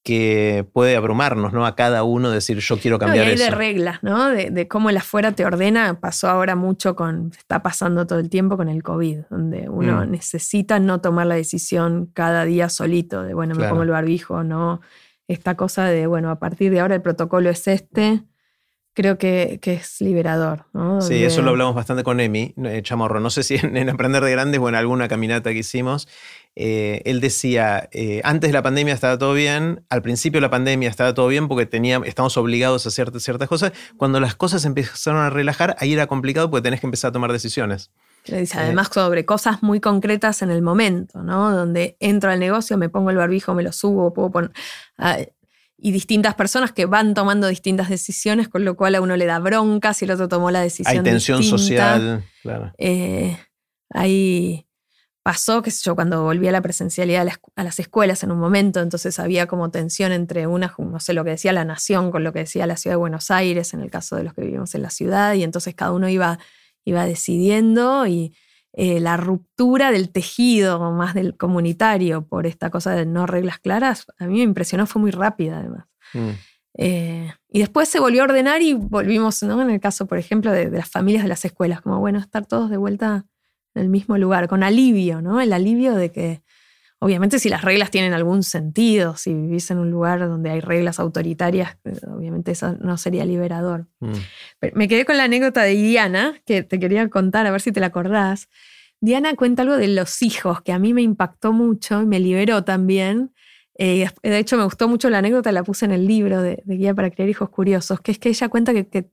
que 0.07 0.65
puede 0.71 0.95
abrumarnos, 0.95 1.51
¿no? 1.51 1.65
A 1.65 1.75
cada 1.75 2.03
uno 2.03 2.31
decir 2.31 2.59
yo 2.59 2.79
quiero 2.79 2.97
cambiar 2.97 3.25
no, 3.25 3.31
y 3.31 3.33
hay 3.33 3.38
de 3.38 3.51
reglas, 3.51 4.01
¿no? 4.01 4.29
De, 4.29 4.67
cómo 4.69 4.89
el 4.89 4.95
afuera 4.95 5.33
te 5.33 5.43
ordena, 5.43 5.99
pasó 5.99 6.29
ahora 6.29 6.55
mucho 6.55 6.95
con, 6.95 7.33
está 7.38 7.61
pasando 7.61 8.07
todo 8.07 8.19
el 8.19 8.29
tiempo 8.29 8.55
con 8.55 8.69
el 8.69 8.83
COVID, 8.83 9.23
donde 9.29 9.67
uno 9.67 10.05
mm. 10.05 10.09
necesita 10.09 10.79
no 10.79 11.01
tomar 11.01 11.27
la 11.27 11.35
decisión 11.35 12.09
cada 12.13 12.45
día 12.45 12.69
solito, 12.69 13.23
de 13.23 13.33
bueno, 13.33 13.53
me 13.55 13.67
pongo 13.67 13.83
el 13.83 13.89
barbijo, 13.89 14.45
no 14.45 14.79
esta 15.28 15.55
cosa 15.55 15.86
de, 15.86 16.07
bueno, 16.07 16.30
a 16.30 16.39
partir 16.39 16.71
de 16.71 16.80
ahora 16.80 16.95
el 16.95 17.01
protocolo 17.01 17.49
es 17.49 17.67
este, 17.67 18.23
creo 18.97 19.19
que, 19.19 19.59
es 19.61 20.01
liberador. 20.01 20.65
Sí, 21.01 21.23
eso 21.23 21.43
lo 21.43 21.51
hablamos 21.51 21.75
bastante 21.75 22.03
con 22.03 22.19
Emi, 22.19 22.55
eh, 22.63 22.82
Chamorro. 22.82 23.19
No 23.19 23.30
sé 23.30 23.43
si 23.43 23.55
en, 23.55 23.89
Aprender 23.89 24.23
de 24.23 24.32
Grandes 24.32 24.59
o 24.59 24.67
en 24.69 24.73
alguna 24.73 25.07
caminata 25.07 25.51
que 25.51 25.59
hicimos. 25.59 26.07
Eh, 26.55 27.03
él 27.05 27.19
decía, 27.19 27.89
eh, 27.91 28.21
antes 28.23 28.49
de 28.49 28.53
la 28.53 28.63
pandemia 28.63 28.95
estaba 28.95 29.15
todo 29.19 29.34
bien, 29.34 29.86
al 29.89 30.01
principio 30.01 30.38
de 30.38 30.41
la 30.41 30.49
pandemia 30.49 30.89
estaba 30.89 31.13
todo 31.13 31.28
bien 31.28 31.47
porque 31.47 31.67
tenía, 31.67 32.01
estamos 32.05 32.36
obligados 32.38 32.88
a 32.88 32.89
hacer 32.89 33.11
ciertas 33.19 33.47
cosas. 33.47 33.71
Cuando 33.97 34.19
las 34.19 34.34
cosas 34.34 34.65
empezaron 34.65 35.21
a 35.21 35.30
relajar, 35.30 35.75
ahí 35.78 35.93
era 35.93 36.07
complicado 36.07 36.49
porque 36.49 36.63
tenés 36.63 36.80
que 36.80 36.88
empezar 36.88 37.09
a 37.09 37.11
tomar 37.11 37.32
decisiones. 37.32 37.91
Dice, 38.30 38.57
además 38.57 38.89
sobre 38.93 39.25
cosas 39.25 39.63
muy 39.63 39.80
concretas 39.80 40.41
en 40.41 40.51
el 40.51 40.61
momento, 40.61 41.23
¿no? 41.23 41.55
Donde 41.55 41.97
entro 41.99 42.32
al 42.32 42.39
negocio, 42.39 42.78
me 42.78 42.89
pongo 42.89 43.09
el 43.09 43.17
barbijo, 43.17 43.53
me 43.53 43.63
lo 43.63 43.71
subo, 43.71 44.13
puedo 44.13 44.32
poner... 44.32 44.51
Ah, 44.97 45.17
y 45.80 45.91
distintas 45.91 46.34
personas 46.34 46.71
que 46.71 46.88
van 46.88 47.13
tomando 47.13 47.47
distintas 47.47 47.88
decisiones, 47.88 48.49
con 48.49 48.65
lo 48.65 48.75
cual 48.75 48.95
a 48.95 49.01
uno 49.01 49.15
le 49.15 49.25
da 49.25 49.38
bronca 49.38 49.93
si 49.93 50.05
el 50.05 50.11
otro 50.11 50.28
tomó 50.28 50.49
la 50.49 50.61
decisión. 50.61 50.97
Hay 50.97 51.03
tensión 51.03 51.43
social, 51.43 52.23
claro. 52.41 52.73
Eh, 52.80 53.38
ahí 53.91 54.67
pasó, 55.28 55.61
qué 55.61 55.71
sé 55.71 55.82
yo, 55.84 55.93
cuando 55.93 56.23
volví 56.23 56.47
a 56.47 56.53
la 56.53 56.61
presencialidad 56.61 57.28
a 57.57 57.63
las, 57.63 57.80
escuelas 57.80 58.23
en 58.23 58.32
un 58.32 58.39
momento, 58.39 58.80
entonces 58.80 59.19
había 59.19 59.45
como 59.45 59.69
tensión 59.69 60.13
entre 60.13 60.47
una, 60.47 60.73
no 60.78 60.99
sé, 61.01 61.13
lo 61.13 61.25
que 61.25 61.32
decía 61.32 61.51
la 61.51 61.65
nación 61.65 62.11
con 62.11 62.23
lo 62.23 62.32
que 62.32 62.39
decía 62.39 62.65
la 62.65 62.78
ciudad 62.78 62.93
de 62.93 62.99
Buenos 62.99 63.30
Aires, 63.30 63.73
en 63.73 63.82
el 63.82 63.91
caso 63.91 64.15
de 64.15 64.23
los 64.23 64.34
que 64.34 64.41
vivimos 64.41 64.73
en 64.73 64.84
la 64.84 64.89
ciudad, 64.89 65.34
y 65.34 65.43
entonces 65.43 65.75
cada 65.75 65.91
uno 65.91 66.07
iba 66.07 66.39
iba 66.88 67.05
decidiendo 67.05 68.07
y 68.07 68.33
eh, 68.73 68.99
la 68.99 69.17
ruptura 69.17 69.91
del 69.91 70.09
tejido 70.09 70.91
más 70.91 71.13
del 71.13 71.35
comunitario 71.35 72.25
por 72.25 72.45
esta 72.45 72.69
cosa 72.69 72.91
de 72.91 73.05
no 73.05 73.25
reglas 73.25 73.59
claras, 73.59 74.05
a 74.19 74.25
mí 74.25 74.35
me 74.35 74.43
impresionó, 74.43 74.85
fue 74.88 75.01
muy 75.01 75.11
rápida 75.11 75.59
además. 75.59 75.85
Mm. 76.13 76.29
Eh, 76.79 77.33
y 77.49 77.59
después 77.59 77.89
se 77.89 77.99
volvió 77.99 78.21
a 78.21 78.25
ordenar 78.25 78.61
y 78.61 78.73
volvimos, 78.73 79.41
¿no? 79.43 79.61
En 79.61 79.71
el 79.71 79.79
caso, 79.79 80.05
por 80.05 80.19
ejemplo, 80.19 80.51
de, 80.51 80.69
las 80.69 80.89
familias 80.89 81.23
de 81.23 81.29
las 81.29 81.43
escuelas, 81.43 81.81
como 81.81 81.99
bueno, 81.99 82.19
estar 82.19 82.45
todos 82.45 82.69
de 82.69 82.77
vuelta 82.77 83.25
en 83.73 83.81
el 83.81 83.89
mismo 83.89 84.17
lugar, 84.17 84.47
con 84.47 84.63
alivio, 84.63 85.21
¿no? 85.21 85.41
El 85.41 85.53
alivio 85.53 85.95
de 85.95 86.11
que, 86.11 86.41
obviamente, 86.99 87.39
si 87.39 87.49
las 87.49 87.63
reglas 87.63 87.91
tienen 87.91 88.13
algún 88.13 88.43
sentido, 88.43 89.15
si 89.15 89.33
vivís 89.33 89.69
en 89.71 89.79
un 89.79 89.91
lugar 89.91 90.19
donde 90.19 90.49
hay 90.49 90.59
reglas 90.59 90.99
autoritarias, 90.99 91.77
eh, 91.85 91.93
obviamente 92.07 92.51
eso 92.51 92.75
no 92.79 92.97
sería 92.97 93.25
liberador. 93.25 93.87
Mm. 93.99 94.13
Pero 94.59 94.77
me 94.77 94.87
quedé 94.87 95.05
con 95.05 95.17
la 95.17 95.25
anécdota 95.25 95.63
de 95.63 95.73
Diana, 95.75 96.41
que 96.45 96.63
te 96.63 96.79
quería 96.79 97.07
contar, 97.09 97.45
a 97.45 97.51
ver 97.51 97.61
si 97.61 97.71
te 97.71 97.79
la 97.79 97.87
acordás. 97.87 98.49
Diana 98.99 99.35
cuenta 99.35 99.61
algo 99.61 99.77
de 99.77 99.87
los 99.87 100.21
hijos, 100.21 100.61
que 100.61 100.71
a 100.71 100.79
mí 100.79 100.93
me 100.93 101.01
impactó 101.01 101.53
mucho 101.53 102.01
y 102.01 102.05
me 102.05 102.19
liberó 102.19 102.63
también. 102.63 103.33
Eh, 103.77 104.09
de 104.23 104.39
hecho, 104.39 104.57
me 104.57 104.63
gustó 104.63 104.87
mucho 104.87 105.09
la 105.09 105.19
anécdota, 105.19 105.51
la 105.51 105.63
puse 105.63 105.85
en 105.85 105.91
el 105.91 106.07
libro 106.07 106.41
de, 106.41 106.63
de 106.65 106.75
Guía 106.77 106.95
para 106.95 107.11
Crear 107.11 107.29
Hijos 107.29 107.49
Curiosos, 107.49 108.01
que 108.01 108.11
es 108.11 108.17
que 108.17 108.29
ella 108.29 108.49
cuenta 108.49 108.73
que, 108.73 108.87
que, 108.87 109.11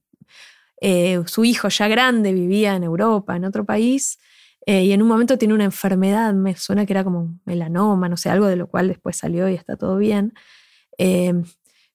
eh, 0.80 1.22
su 1.26 1.44
hijo 1.44 1.68
ya 1.68 1.88
grande 1.88 2.32
vivía 2.32 2.76
en 2.76 2.82
Europa, 2.82 3.36
en 3.36 3.44
otro 3.44 3.64
país, 3.64 4.18
eh, 4.66 4.84
y 4.84 4.92
en 4.92 5.02
un 5.02 5.08
momento 5.08 5.36
tiene 5.36 5.54
una 5.54 5.64
enfermedad, 5.64 6.32
me 6.32 6.56
suena 6.56 6.86
que 6.86 6.92
era 6.92 7.04
como 7.04 7.38
melanoma, 7.44 8.08
no 8.08 8.16
sé, 8.16 8.30
algo 8.30 8.46
de 8.46 8.56
lo 8.56 8.66
cual 8.66 8.88
después 8.88 9.16
salió 9.16 9.48
y 9.48 9.54
está 9.54 9.76
todo 9.76 9.96
bien. 9.98 10.32
Eh, 10.98 11.34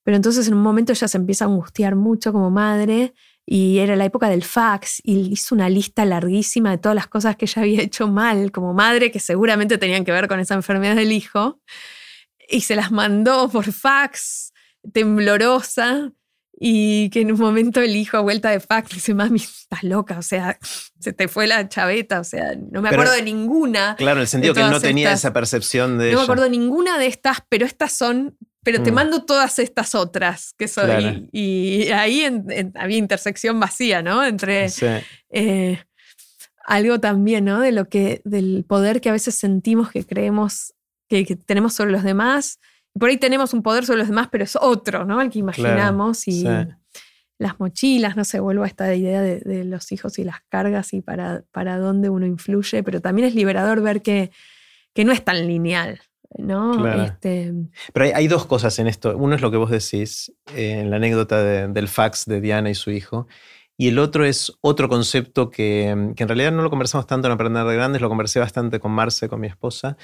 pero 0.04 0.16
entonces 0.16 0.48
en 0.48 0.54
un 0.54 0.62
momento 0.62 0.92
ella 0.92 1.08
se 1.08 1.18
empieza 1.18 1.46
a 1.46 1.48
angustiar 1.48 1.96
mucho 1.96 2.32
como 2.32 2.50
madre 2.52 3.14
y 3.46 3.80
era 3.80 3.96
la 3.96 4.06
época 4.06 4.30
del 4.30 4.44
fax 4.44 5.02
y 5.04 5.32
hizo 5.32 5.56
una 5.56 5.70
lista 5.70 6.06
larguísima 6.06 6.72
de 6.72 6.78
todas 6.78 6.96
las 6.96 7.08
cosas 7.08 7.36
que 7.36 7.46
ella 7.46 7.62
había 7.62 7.82
hecho 7.84 8.08
mal 8.08 8.52
como 8.52 8.74
madre 8.74 9.12
que 9.12 9.20
seguramente 9.20 9.78
tenían 9.78 10.06
que 10.06 10.12
ver 10.12 10.28
con 10.28 10.40
esa 10.40 10.54
enfermedad 10.54 10.96
del 10.96 11.12
hijo 11.12 11.60
y 12.48 12.62
se 12.62 12.76
las 12.76 12.92
mandó 12.92 13.50
por 13.50 13.72
fax 13.72 14.54
temblorosa 14.94 16.12
y 16.62 17.10
que 17.12 17.22
en 17.22 17.32
un 17.32 17.40
momento 17.40 17.80
el 17.82 17.96
hijo 17.96 18.18
a 18.18 18.20
vuelta 18.20 18.50
de 18.50 18.60
fax 18.60 18.90
dice, 18.92 19.14
mami, 19.14 19.38
estás 19.40 19.84
loca, 19.84 20.18
o 20.20 20.22
sea, 20.22 20.58
se 21.00 21.14
te 21.14 21.28
fue 21.30 21.48
la 21.48 21.70
chaveta, 21.70 22.20
o 22.20 22.24
sea, 22.26 22.54
no 22.56 22.82
me 22.82 22.90
Pero- 22.90 23.02
acuerdo 23.02 23.14
de 23.14 23.22
ninguna. 23.24 23.96
Claro, 23.98 24.18
en 24.18 24.22
el 24.24 24.28
sentido 24.28 24.54
que 24.54 24.62
él 24.62 24.70
no 24.72 24.82
tenía 24.82 25.14
esa 25.14 25.32
percepción 25.32 25.98
de 25.98 26.12
No 26.12 26.18
me 26.18 26.24
acuerdo 26.24 26.44
de 26.44 26.50
ninguna 26.50 26.98
de 26.98 27.08
estas, 27.08 27.38
pero 27.48 27.66
estas 27.66 27.94
son, 27.94 28.38
pero 28.62 28.84
te 28.84 28.92
Mm. 28.92 28.96
mando 28.96 29.24
todas 29.24 29.58
estas 29.60 29.96
otras 29.96 30.54
que 30.58 30.68
son. 30.68 30.86
Claro. 30.88 31.22
Y, 31.32 31.84
y 31.88 31.92
ahí 31.92 32.22
en- 32.22 32.46
en- 32.52 32.74
había 32.76 32.98
intersección 32.98 33.58
vacía, 33.60 34.02
¿no? 34.02 34.26
Entre 34.26 34.68
Sí. 34.68 34.86
eh, 35.30 35.82
algo 36.66 37.00
también, 37.00 37.46
¿no? 37.46 37.62
De 37.62 37.72
lo 37.72 37.88
que, 37.88 38.22
del 38.26 38.66
poder 38.68 39.00
que 39.02 39.10
a 39.10 39.14
veces 39.14 39.36
sentimos 39.36 39.92
que 39.92 40.06
creemos 40.06 40.74
que, 41.08 41.26
que 41.26 41.36
tenemos 41.36 41.74
sobre 41.74 41.92
los 41.92 42.04
demás. 42.04 42.60
Por 42.98 43.10
ahí 43.10 43.18
tenemos 43.18 43.54
un 43.54 43.62
poder 43.64 43.86
sobre 43.86 44.00
los 44.00 44.08
demás, 44.08 44.28
pero 44.32 44.44
es 44.44 44.58
otro, 44.60 45.06
¿no? 45.06 45.22
El 45.22 45.30
que 45.30 45.40
imaginamos. 45.40 46.28
y 46.28 46.42
sí. 46.42 46.48
las 47.38 47.60
mochilas, 47.60 48.18
no 48.18 48.26
sé, 48.26 48.40
vuelvo 48.40 48.64
a 48.64 48.68
esta 48.68 48.94
idea 48.94 49.22
de, 49.22 49.40
de 49.40 49.64
los 49.64 49.92
hijos 49.92 50.20
y 50.20 50.24
las 50.24 50.42
cargas 50.50 50.94
y 50.94 51.02
para, 51.02 51.44
para 51.52 51.78
dónde 51.78 52.10
uno 52.10 52.26
influye, 52.26 52.84
pero 52.84 53.00
también 53.00 53.28
es 53.28 53.36
liberador 53.36 53.82
ver 53.82 54.02
que, 54.02 54.32
que 54.94 55.06
no 55.06 55.14
es 55.14 55.24
tan 55.24 55.48
lineal, 55.48 56.02
¿no? 56.38 56.72
Claro. 56.78 57.04
Este, 57.04 57.54
Pero 57.94 58.06
hay, 58.06 58.12
hay 58.14 58.28
dos 58.28 58.46
cosas 58.46 58.78
en 58.80 58.88
esto. 58.88 59.16
Uno 59.16 59.36
es 59.36 59.42
lo 59.42 59.52
que 59.52 59.58
vos 59.58 59.70
decís 59.72 60.34
eh, 60.54 60.80
en 60.82 60.90
la 60.90 60.98
anécdota 60.98 61.42
de- 61.42 61.68
del 61.70 61.88
fax 61.88 62.26
de 62.26 62.42
Diana 62.42 62.70
y 62.70 62.76
su 62.76 62.92
hijo. 62.92 63.28
Y 63.78 63.88
el 63.88 64.00
otro 64.00 64.26
es 64.26 64.52
otro 64.60 64.90
concepto 64.90 65.50
que, 65.50 66.12
que 66.18 66.24
en 66.24 66.28
realidad 66.28 66.52
no 66.52 66.62
lo 66.64 66.70
conversamos 66.70 67.08
tanto 67.08 67.30
en 67.30 67.32
Aprender 67.32 67.64
de 67.66 67.76
Grandes, 67.76 68.02
lo 68.02 68.10
conversé 68.10 68.40
bastante 68.42 68.82
con 68.82 68.92
Marce, 68.92 69.30
con 69.30 69.40
mi 69.40 69.48
esposa, 69.48 69.96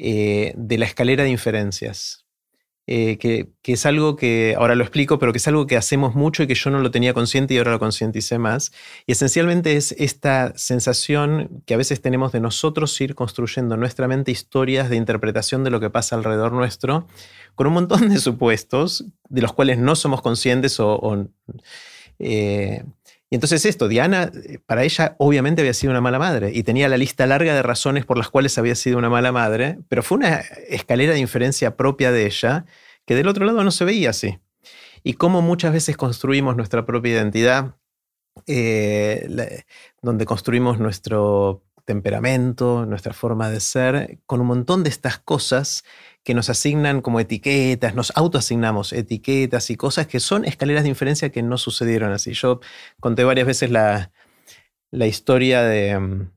eh, 0.00 0.52
de 0.56 0.78
la 0.78 0.84
escalera 0.84 1.24
de 1.24 1.30
inferencias. 1.30 2.24
Eh, 2.90 3.18
que, 3.18 3.50
que 3.60 3.74
es 3.74 3.84
algo 3.84 4.16
que, 4.16 4.54
ahora 4.56 4.74
lo 4.74 4.82
explico, 4.82 5.18
pero 5.18 5.32
que 5.32 5.38
es 5.38 5.46
algo 5.48 5.66
que 5.66 5.76
hacemos 5.76 6.14
mucho 6.14 6.42
y 6.42 6.46
que 6.46 6.54
yo 6.54 6.70
no 6.70 6.78
lo 6.78 6.90
tenía 6.90 7.12
consciente 7.12 7.52
y 7.52 7.58
ahora 7.58 7.72
lo 7.72 7.78
concienticé 7.78 8.38
más. 8.38 8.72
Y 9.06 9.12
esencialmente 9.12 9.76
es 9.76 9.92
esta 9.98 10.56
sensación 10.56 11.62
que 11.66 11.74
a 11.74 11.76
veces 11.76 12.00
tenemos 12.00 12.32
de 12.32 12.40
nosotros 12.40 12.98
ir 13.00 13.14
construyendo 13.14 13.74
en 13.74 13.80
nuestra 13.80 14.08
mente 14.08 14.30
historias 14.30 14.88
de 14.88 14.96
interpretación 14.96 15.64
de 15.64 15.70
lo 15.70 15.80
que 15.80 15.90
pasa 15.90 16.16
alrededor 16.16 16.52
nuestro, 16.52 17.06
con 17.56 17.66
un 17.66 17.74
montón 17.74 18.08
de 18.08 18.18
supuestos 18.20 19.04
de 19.28 19.42
los 19.42 19.52
cuales 19.52 19.78
no 19.78 19.96
somos 19.96 20.22
conscientes 20.22 20.80
o... 20.80 20.94
o, 20.94 21.26
eh, 22.20 22.84
y 23.30 23.34
entonces 23.34 23.64
esto, 23.66 23.88
Diana, 23.88 24.30
eh, 24.34 24.58
para 24.64 24.84
ella 24.84 25.14
obviamente 25.18 25.60
había 25.60 25.74
sido 25.74 25.90
una 25.90 26.00
mala 26.00 26.18
madre 26.18 26.50
y 26.54 26.62
tenía 26.62 26.88
la 26.88 26.96
lista 26.96 27.26
larga 27.26 27.54
de 27.54 27.62
razones 27.62 28.06
por 28.06 28.16
las 28.16 28.30
cuales 28.30 28.56
había 28.56 28.74
sido 28.74 28.96
una 28.96 29.10
mala 29.10 29.32
madre, 29.32 29.78
pero 29.88 30.02
fue 30.02 30.18
una 30.18 30.38
escalera 30.68 31.12
de 31.12 31.20
inferencia 31.20 31.76
propia 31.76 32.10
de 32.10 32.26
ella 32.26 32.64
que 33.04 33.14
del 33.14 33.28
otro 33.28 33.44
lado 33.44 33.62
no 33.64 33.70
se 33.70 33.84
veía 33.84 34.10
así. 34.10 34.38
Y 35.02 35.14
cómo 35.14 35.42
muchas 35.42 35.72
veces 35.72 35.96
construimos 35.96 36.56
nuestra 36.56 36.86
propia 36.86 37.12
identidad, 37.12 37.76
eh, 38.46 39.64
donde 40.02 40.24
construimos 40.24 40.78
nuestro 40.78 41.62
temperamento, 41.84 42.84
nuestra 42.86 43.14
forma 43.14 43.50
de 43.50 43.60
ser, 43.60 44.18
con 44.26 44.40
un 44.40 44.46
montón 44.46 44.84
de 44.84 44.90
estas 44.90 45.18
cosas 45.18 45.84
que 46.28 46.34
nos 46.34 46.50
asignan 46.50 47.00
como 47.00 47.20
etiquetas, 47.20 47.94
nos 47.94 48.12
autoasignamos 48.14 48.92
etiquetas 48.92 49.70
y 49.70 49.76
cosas 49.76 50.06
que 50.08 50.20
son 50.20 50.44
escaleras 50.44 50.82
de 50.82 50.90
inferencia 50.90 51.30
que 51.30 51.42
no 51.42 51.56
sucedieron 51.56 52.12
así. 52.12 52.34
Yo 52.34 52.60
conté 53.00 53.24
varias 53.24 53.46
veces 53.46 53.70
la, 53.70 54.12
la 54.90 55.06
historia 55.06 55.62
de, 55.62 55.98
mm, 55.98 56.30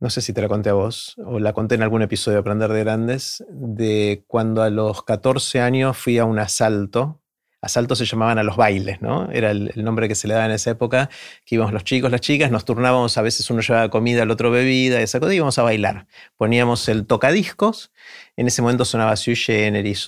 no 0.00 0.08
sé 0.08 0.22
si 0.22 0.32
te 0.32 0.40
la 0.40 0.48
conté 0.48 0.70
a 0.70 0.72
vos, 0.72 1.14
o 1.22 1.38
la 1.38 1.52
conté 1.52 1.74
en 1.74 1.82
algún 1.82 2.00
episodio 2.00 2.36
de 2.36 2.40
Aprender 2.40 2.72
de 2.72 2.84
Grandes, 2.84 3.44
de 3.50 4.24
cuando 4.28 4.62
a 4.62 4.70
los 4.70 5.02
14 5.02 5.60
años 5.60 5.98
fui 5.98 6.16
a 6.16 6.24
un 6.24 6.38
asalto. 6.38 7.20
Asaltos 7.60 7.98
se 7.98 8.06
llamaban 8.06 8.38
a 8.38 8.44
los 8.44 8.56
bailes, 8.56 9.02
¿no? 9.02 9.30
Era 9.30 9.50
el, 9.50 9.72
el 9.74 9.84
nombre 9.84 10.08
que 10.08 10.14
se 10.14 10.26
le 10.26 10.32
daba 10.32 10.46
en 10.46 10.52
esa 10.52 10.70
época, 10.70 11.10
que 11.44 11.56
íbamos 11.56 11.74
los 11.74 11.84
chicos, 11.84 12.10
las 12.10 12.22
chicas, 12.22 12.50
nos 12.50 12.64
turnábamos, 12.64 13.18
a 13.18 13.22
veces 13.22 13.50
uno 13.50 13.60
llevaba 13.60 13.90
comida, 13.90 14.22
el 14.22 14.30
otro 14.30 14.50
bebida, 14.50 15.02
esa 15.02 15.20
cosa, 15.20 15.34
y 15.34 15.36
íbamos 15.36 15.58
a 15.58 15.64
bailar. 15.64 16.06
Poníamos 16.38 16.88
el 16.88 17.06
tocadiscos, 17.06 17.92
en 18.36 18.46
ese 18.46 18.62
momento 18.62 18.84
sonaba 18.84 19.16
Sui 19.16 19.34
Generis, 19.36 20.00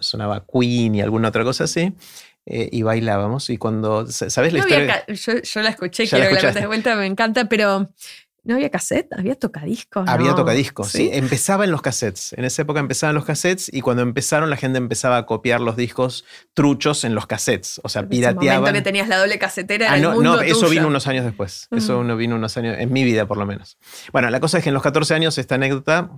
sonaba 0.00 0.44
Queen 0.50 0.94
y 0.94 1.02
alguna 1.02 1.28
otra 1.28 1.44
cosa 1.44 1.64
así, 1.64 1.92
eh, 2.46 2.68
y 2.72 2.82
bailábamos. 2.82 3.50
Y 3.50 3.58
cuando, 3.58 4.06
¿sabes 4.06 4.52
la 4.52 4.60
no 4.60 4.66
historia? 4.68 5.04
yo, 5.08 5.32
yo 5.42 5.60
la 5.62 5.70
escuché, 5.70 6.08
quiero 6.08 6.34
que 6.34 6.42
la 6.42 6.52
de 6.52 6.66
vuelta, 6.66 6.96
me 6.96 7.06
encanta, 7.06 7.46
pero 7.48 7.90
no 8.44 8.54
había 8.54 8.70
cassette, 8.70 9.12
había 9.12 9.34
tocadiscos. 9.34 10.08
Había 10.08 10.30
no. 10.30 10.36
tocadiscos, 10.36 10.88
sí. 10.92 11.10
Empezaba 11.12 11.64
en 11.64 11.72
los 11.72 11.82
cassettes. 11.82 12.32
En 12.34 12.44
esa 12.44 12.62
época 12.62 12.78
empezaban 12.78 13.16
los 13.16 13.24
cassettes 13.24 13.68
y 13.74 13.80
cuando 13.80 14.02
empezaron 14.04 14.48
la 14.50 14.56
gente 14.56 14.78
empezaba 14.78 15.16
a 15.16 15.26
copiar 15.26 15.60
los 15.60 15.74
discos 15.76 16.24
truchos 16.54 17.02
en 17.02 17.16
los 17.16 17.26
cassettes. 17.26 17.80
O 17.82 17.88
sea, 17.88 18.02
Ese 18.02 18.06
momento 18.20 18.40
pirateaban. 18.40 18.72
que 18.72 18.82
tenías 18.82 19.08
la 19.08 19.18
doble 19.18 19.40
casetera 19.40 19.86
Ah, 19.90 19.96
en 19.98 20.04
el 20.04 20.08
no, 20.10 20.14
mundo 20.14 20.36
no, 20.36 20.42
eso 20.42 20.60
tuyo. 20.60 20.70
vino 20.70 20.86
unos 20.86 21.08
años 21.08 21.24
después. 21.24 21.66
Eso 21.72 21.96
Ujú. 21.96 22.04
no 22.04 22.16
vino 22.16 22.36
unos 22.36 22.56
años, 22.56 22.76
en 22.78 22.92
mi 22.92 23.02
vida 23.02 23.26
por 23.26 23.36
lo 23.36 23.46
menos. 23.46 23.78
Bueno, 24.12 24.30
la 24.30 24.38
cosa 24.38 24.58
es 24.58 24.62
que 24.62 24.70
en 24.70 24.74
los 24.74 24.82
14 24.84 25.12
años, 25.14 25.36
esta 25.38 25.56
anécdota, 25.56 26.12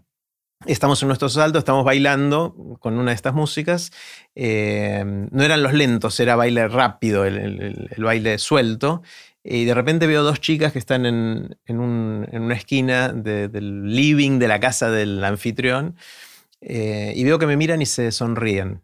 estamos 0.67 1.01
en 1.03 1.09
nuestro 1.09 1.29
salto, 1.29 1.59
estamos 1.59 1.85
bailando 1.85 2.55
con 2.81 2.99
una 2.99 3.11
de 3.13 3.15
estas 3.15 3.35
músicas. 3.35 3.91
eh, 4.35 5.03
no 5.05 5.43
eran 5.43 5.63
los 5.63 5.73
lentos, 5.73 6.19
era 6.21 6.37
baile 6.37 6.69
rápido, 6.69 7.25
el, 7.25 7.37
el- 7.39 7.89
el- 7.97 8.05
baile 8.05 8.39
suelto. 8.39 9.03
Y 9.43 9.65
de 9.65 9.75
repente 9.75 10.07
veo 10.07 10.23
dos 10.23 10.41
chicas 10.41 10.73
que 10.73 10.79
están 10.79 11.07
en, 11.07 11.57
en 11.67 11.81
un- 11.81 12.27
en 12.31 12.43
una 12.43 12.55
esquina 12.55 13.09
de- 13.13 13.49
del 13.49 13.95
living 13.95 14.39
de 14.39 14.49
la 14.49 14.61
casa 14.61 14.91
del 14.91 15.23
anfitrión. 15.25 15.97
eh, 16.61 17.13
y 17.15 17.23
veo 17.23 17.39
que 17.39 17.47
me 17.47 17.57
miran 17.57 17.81
y 17.83 17.87
se 17.87 18.11
sonríen. 18.11 18.83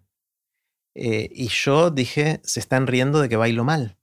Eh, 0.95 1.29
y 1.33 1.49
yo 1.49 1.91
dije, 1.91 2.41
se 2.45 2.61
están 2.61 2.87
riendo 2.87 3.21
de 3.21 3.29
que 3.29 3.35
bailo 3.37 3.65
mal 3.65 3.97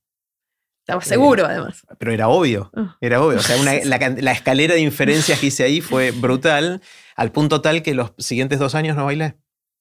Estaba 0.86 1.02
seguro, 1.02 1.46
además. 1.46 1.86
pero 1.98 2.12
era 2.12 2.28
obvio, 2.28 2.70
Ah. 2.76 2.98
era 3.00 3.22
obvio. 3.24 3.38
O 3.40 3.42
sea, 3.42 3.56
una- 3.62 3.76
la, 3.86 3.98
la 4.18 4.32
escalera 4.34 4.74
de 4.74 4.82
inferencias 4.82 5.40
que 5.40 5.46
hice 5.48 5.64
ahí 5.64 5.80
fue 5.80 6.12
brutal, 6.12 6.82
al 7.22 7.32
punto 7.32 7.62
tal 7.62 7.84
que 7.84 7.94
los 7.94 8.14
siguientes 8.18 8.58
dos 8.58 8.74
años 8.74 8.96
no 8.98 9.06
bailé. 9.06 9.38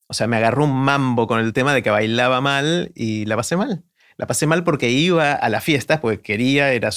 O 0.08 0.12
sea, 0.12 0.26
me 0.26 0.36
agarró 0.36 0.64
un 0.64 0.74
mambo 0.74 1.26
con 1.26 1.40
el 1.40 1.54
tema 1.54 1.72
de 1.72 1.82
que 1.82 1.88
bailaba 1.88 2.42
mal 2.42 2.92
y 2.94 3.24
la 3.24 3.34
pasé 3.34 3.56
mal. 3.56 3.82
La 4.18 4.26
pasé 4.26 4.46
mal 4.46 4.62
porque 4.62 4.90
iba 4.90 5.32
a 5.32 5.48
las 5.48 5.64
fiestas, 5.64 6.00
porque 6.00 6.20
quería, 6.20 6.74
era 6.74 6.90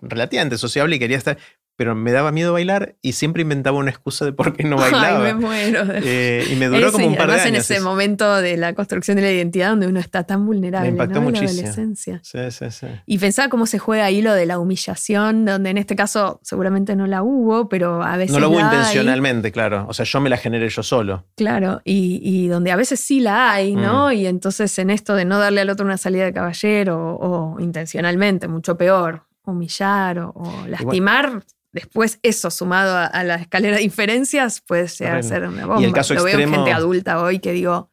relativamente 0.00 0.56
sociable 0.56 0.94
y 0.94 0.98
quería 1.00 1.16
estar, 1.16 1.36
pero 1.78 1.94
me 1.94 2.10
daba 2.10 2.32
miedo 2.32 2.52
bailar 2.52 2.96
y 3.02 3.12
siempre 3.12 3.42
inventaba 3.42 3.78
una 3.78 3.90
excusa 3.90 4.24
de 4.24 4.32
por 4.32 4.52
qué 4.52 4.64
no 4.64 4.74
bailaba. 4.76 5.24
Ay, 5.26 5.32
me 5.32 5.34
muero. 5.34 5.84
Eh, 5.94 6.44
y 6.50 6.56
me 6.56 6.66
duró 6.66 6.90
como 6.90 7.06
un 7.06 7.14
par 7.14 7.28
de 7.28 7.34
años. 7.34 7.46
en 7.46 7.54
ese 7.54 7.76
eso. 7.76 7.84
momento 7.84 8.34
de 8.42 8.56
la 8.56 8.74
construcción 8.74 9.14
de 9.14 9.22
la 9.22 9.30
identidad 9.30 9.70
donde 9.70 9.86
uno 9.86 10.00
está 10.00 10.24
tan 10.24 10.44
vulnerable, 10.44 10.88
Me 10.90 10.94
impactó 10.94 11.20
¿no? 11.20 11.28
En 11.28 11.34
la 11.34 11.40
muchísimo. 11.40 11.60
adolescencia. 11.68 12.20
Sí, 12.24 12.38
sí, 12.50 12.64
sí. 12.72 12.86
Y 13.06 13.18
pensaba 13.18 13.48
cómo 13.48 13.64
se 13.66 13.78
juega 13.78 14.06
ahí 14.06 14.22
lo 14.22 14.34
de 14.34 14.44
la 14.44 14.58
humillación, 14.58 15.44
donde 15.44 15.70
en 15.70 15.78
este 15.78 15.94
caso 15.94 16.40
seguramente 16.42 16.96
no 16.96 17.06
la 17.06 17.22
hubo, 17.22 17.68
pero 17.68 18.02
a 18.02 18.16
veces 18.16 18.32
No 18.32 18.40
lo 18.40 18.50
hubo 18.50 18.58
la 18.58 18.70
hay. 18.70 18.76
intencionalmente, 18.76 19.52
claro. 19.52 19.86
O 19.88 19.94
sea, 19.94 20.04
yo 20.04 20.20
me 20.20 20.30
la 20.30 20.36
generé 20.36 20.68
yo 20.70 20.82
solo. 20.82 21.26
Claro, 21.36 21.80
y, 21.84 22.20
y 22.24 22.48
donde 22.48 22.72
a 22.72 22.76
veces 22.76 22.98
sí 22.98 23.20
la 23.20 23.52
hay, 23.52 23.76
¿no? 23.76 24.08
Mm. 24.08 24.12
Y 24.14 24.26
entonces 24.26 24.76
en 24.80 24.90
esto 24.90 25.14
de 25.14 25.24
no 25.24 25.38
darle 25.38 25.60
al 25.60 25.70
otro 25.70 25.86
una 25.86 25.96
salida 25.96 26.24
de 26.24 26.32
caballero 26.32 26.98
o, 27.20 27.60
intencionalmente, 27.60 28.48
mucho 28.48 28.76
peor, 28.76 29.22
humillar 29.44 30.18
o, 30.18 30.32
o 30.34 30.66
lastimar, 30.66 31.44
después 31.80 32.18
eso 32.22 32.50
sumado 32.50 32.96
a, 32.96 33.06
a 33.06 33.24
la 33.24 33.36
escalera 33.36 33.76
de 33.76 33.82
inferencias 33.82 34.60
puede 34.60 34.82
Horrible. 34.84 35.22
ser 35.22 35.46
una 35.48 35.66
bomba. 35.66 35.80
Y 35.80 35.84
el 35.84 35.92
caso 35.92 36.14
Lo 36.14 36.24
veo 36.24 36.34
en 36.38 36.40
extremo- 36.48 36.54
gente 36.56 36.72
adulta 36.72 37.22
hoy 37.22 37.38
que 37.38 37.52
digo, 37.52 37.90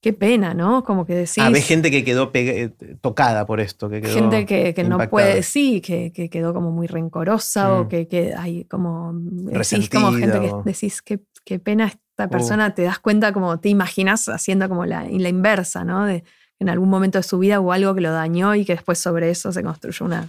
qué 0.00 0.12
pena, 0.12 0.54
¿no? 0.54 0.82
Como 0.84 1.04
que 1.04 1.14
decís. 1.14 1.38
Ah, 1.38 1.50
ves 1.50 1.66
gente 1.66 1.90
que 1.90 2.04
quedó 2.04 2.30
eh, 2.34 2.70
tocada 3.00 3.44
por 3.46 3.60
esto, 3.60 3.88
que 3.90 4.00
quedó 4.00 4.14
gente 4.14 4.46
que, 4.46 4.72
que 4.74 4.84
no 4.84 4.98
puede, 5.10 5.42
sí, 5.42 5.80
que, 5.82 6.10
que 6.12 6.30
quedó 6.30 6.54
como 6.54 6.70
muy 6.70 6.86
rencorosa 6.86 7.72
o 7.74 7.84
Mm. 7.84 7.88
que, 7.88 8.08
que 8.08 8.34
hay 8.34 8.64
como. 8.64 9.12
Decís 9.14 9.90
como 9.90 10.12
gente 10.12 10.40
que 10.40 10.52
decís, 10.64 11.02
qué, 11.02 11.20
qué 11.44 11.58
pena 11.58 11.86
esta 11.86 12.26
Uh. 12.26 12.28
persona, 12.30 12.74
te 12.74 12.82
das 12.82 12.98
cuenta 12.98 13.32
como 13.32 13.60
te 13.60 13.68
imaginas 13.70 14.28
haciendo 14.28 14.68
como 14.68 14.84
la, 14.84 15.04
la 15.04 15.28
inversa, 15.30 15.84
¿no? 15.84 16.04
De 16.04 16.22
en 16.58 16.68
algún 16.68 16.90
momento 16.90 17.18
de 17.18 17.22
su 17.22 17.38
vida 17.38 17.60
hubo 17.60 17.72
algo 17.72 17.94
que 17.94 18.02
lo 18.02 18.12
dañó 18.12 18.54
y 18.54 18.66
que 18.66 18.74
después 18.74 18.98
sobre 18.98 19.30
eso 19.30 19.50
se 19.52 19.62
construyó 19.62 20.04
una. 20.04 20.28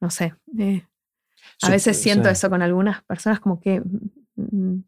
No 0.00 0.10
sé. 0.10 0.34
eh, 0.58 0.82
a 1.62 1.70
veces 1.70 2.00
siento 2.00 2.28
sí. 2.28 2.32
eso 2.32 2.50
con 2.50 2.62
algunas 2.62 3.02
personas 3.02 3.40
como 3.40 3.60
que. 3.60 3.82
mm, 4.36 4.78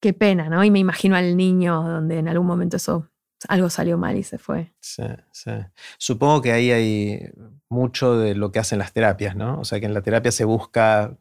Qué 0.00 0.12
pena, 0.12 0.48
¿no? 0.48 0.62
Y 0.62 0.70
me 0.70 0.78
imagino 0.78 1.16
al 1.16 1.36
niño 1.36 1.82
donde 1.82 2.18
en 2.18 2.28
algún 2.28 2.46
momento 2.46 2.76
eso. 2.76 3.10
Algo 3.48 3.70
salió 3.70 3.98
mal 3.98 4.16
y 4.16 4.24
se 4.24 4.36
fue. 4.38 4.72
Sí, 4.80 5.04
sí. 5.32 5.50
Supongo 5.96 6.42
que 6.42 6.52
ahí 6.52 6.70
hay 6.72 7.30
mucho 7.68 8.16
de 8.16 8.34
lo 8.34 8.50
que 8.50 8.58
hacen 8.58 8.80
las 8.80 8.92
terapias, 8.92 9.36
¿no? 9.36 9.60
O 9.60 9.64
sea, 9.64 9.78
que 9.78 9.86
en 9.86 9.94
la 9.94 10.02
terapia 10.02 10.32
se 10.32 10.44
busca, 10.44 11.16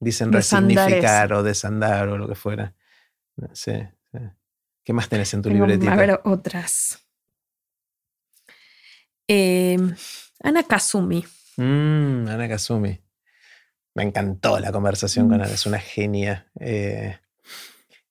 dicen, 0.00 0.30
Desandar 0.30 0.76
resignificar 0.86 1.32
o 1.32 1.42
desandar 1.42 2.08
o 2.08 2.18
lo 2.18 2.28
que 2.28 2.34
fuera. 2.34 2.74
Sí, 3.54 3.72
sí. 4.12 4.18
¿Qué 4.84 4.92
más 4.92 5.08
tenés 5.08 5.32
en 5.32 5.40
tu 5.42 5.48
Tengo, 5.48 5.66
libretita? 5.66 5.92
A 5.92 5.96
ver, 5.96 6.20
otras. 6.24 7.06
Eh, 9.28 9.78
Ana 10.42 10.62
Kazumi. 10.62 11.24
Mm, 11.56 12.28
Ana 12.28 12.48
Kazumi. 12.48 13.00
Me 13.98 14.04
encantó 14.04 14.60
la 14.60 14.70
conversación 14.70 15.26
Mm. 15.26 15.28
con 15.28 15.40
Ana, 15.42 15.52
es 15.52 15.66
una 15.66 15.80
genia. 15.80 16.46
Eh, 16.60 17.18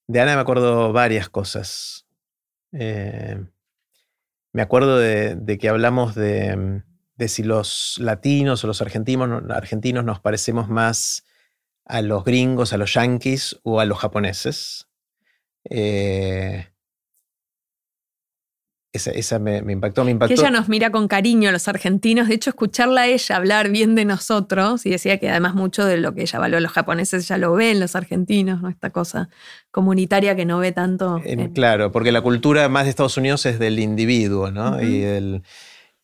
de 0.05 0.19
Ana 0.19 0.35
me 0.35 0.41
acuerdo 0.41 0.91
varias 0.91 1.29
cosas. 1.29 2.05
Eh, 2.73 3.41
me 4.51 4.61
acuerdo 4.61 4.97
de, 4.97 5.35
de 5.35 5.57
que 5.57 5.69
hablamos 5.69 6.13
de, 6.13 6.83
de 7.15 7.27
si 7.29 7.41
los 7.43 7.95
latinos 7.99 8.65
o 8.65 8.67
los 8.67 8.81
argentinos, 8.81 9.43
argentinos 9.49 10.03
nos 10.03 10.19
parecemos 10.19 10.67
más 10.67 11.23
a 11.85 12.01
los 12.01 12.25
gringos, 12.25 12.73
a 12.73 12.77
los 12.77 12.93
yanquis 12.93 13.57
o 13.63 13.79
a 13.79 13.85
los 13.85 13.97
japoneses. 13.99 14.89
Eh, 15.69 16.67
esa 18.97 19.11
esa 19.11 19.39
me, 19.39 19.61
me 19.61 19.73
impactó, 19.73 20.03
me 20.03 20.07
Que 20.09 20.11
impactó. 20.11 20.33
ella 20.33 20.51
nos 20.51 20.67
mira 20.69 20.91
con 20.91 21.07
cariño, 21.07 21.51
los 21.51 21.67
argentinos. 21.67 22.27
De 22.27 22.35
hecho, 22.35 22.49
escucharla 22.49 23.01
a 23.01 23.07
ella 23.07 23.35
hablar 23.37 23.69
bien 23.69 23.95
de 23.95 24.03
nosotros, 24.05 24.85
y 24.85 24.89
decía 24.89 25.17
que 25.17 25.29
además 25.29 25.55
mucho 25.55 25.85
de 25.85 25.97
lo 25.97 26.13
que 26.13 26.21
ella 26.21 26.37
valora 26.39 26.57
a 26.57 26.61
los 26.61 26.71
japoneses, 26.71 27.27
ya 27.27 27.37
lo 27.37 27.53
ven 27.53 27.79
los 27.79 27.95
argentinos, 27.95 28.61
¿no? 28.61 28.69
Esta 28.69 28.89
cosa 28.89 29.29
comunitaria 29.71 30.35
que 30.35 30.45
no 30.45 30.59
ve 30.59 30.71
tanto. 30.71 31.21
En- 31.23 31.53
claro, 31.53 31.91
porque 31.91 32.11
la 32.11 32.21
cultura 32.21 32.67
más 32.69 32.83
de 32.83 32.89
Estados 32.89 33.17
Unidos 33.17 33.45
es 33.45 33.59
del 33.59 33.79
individuo, 33.79 34.51
¿no? 34.51 34.81
Y 34.81 35.01
el, 35.03 35.43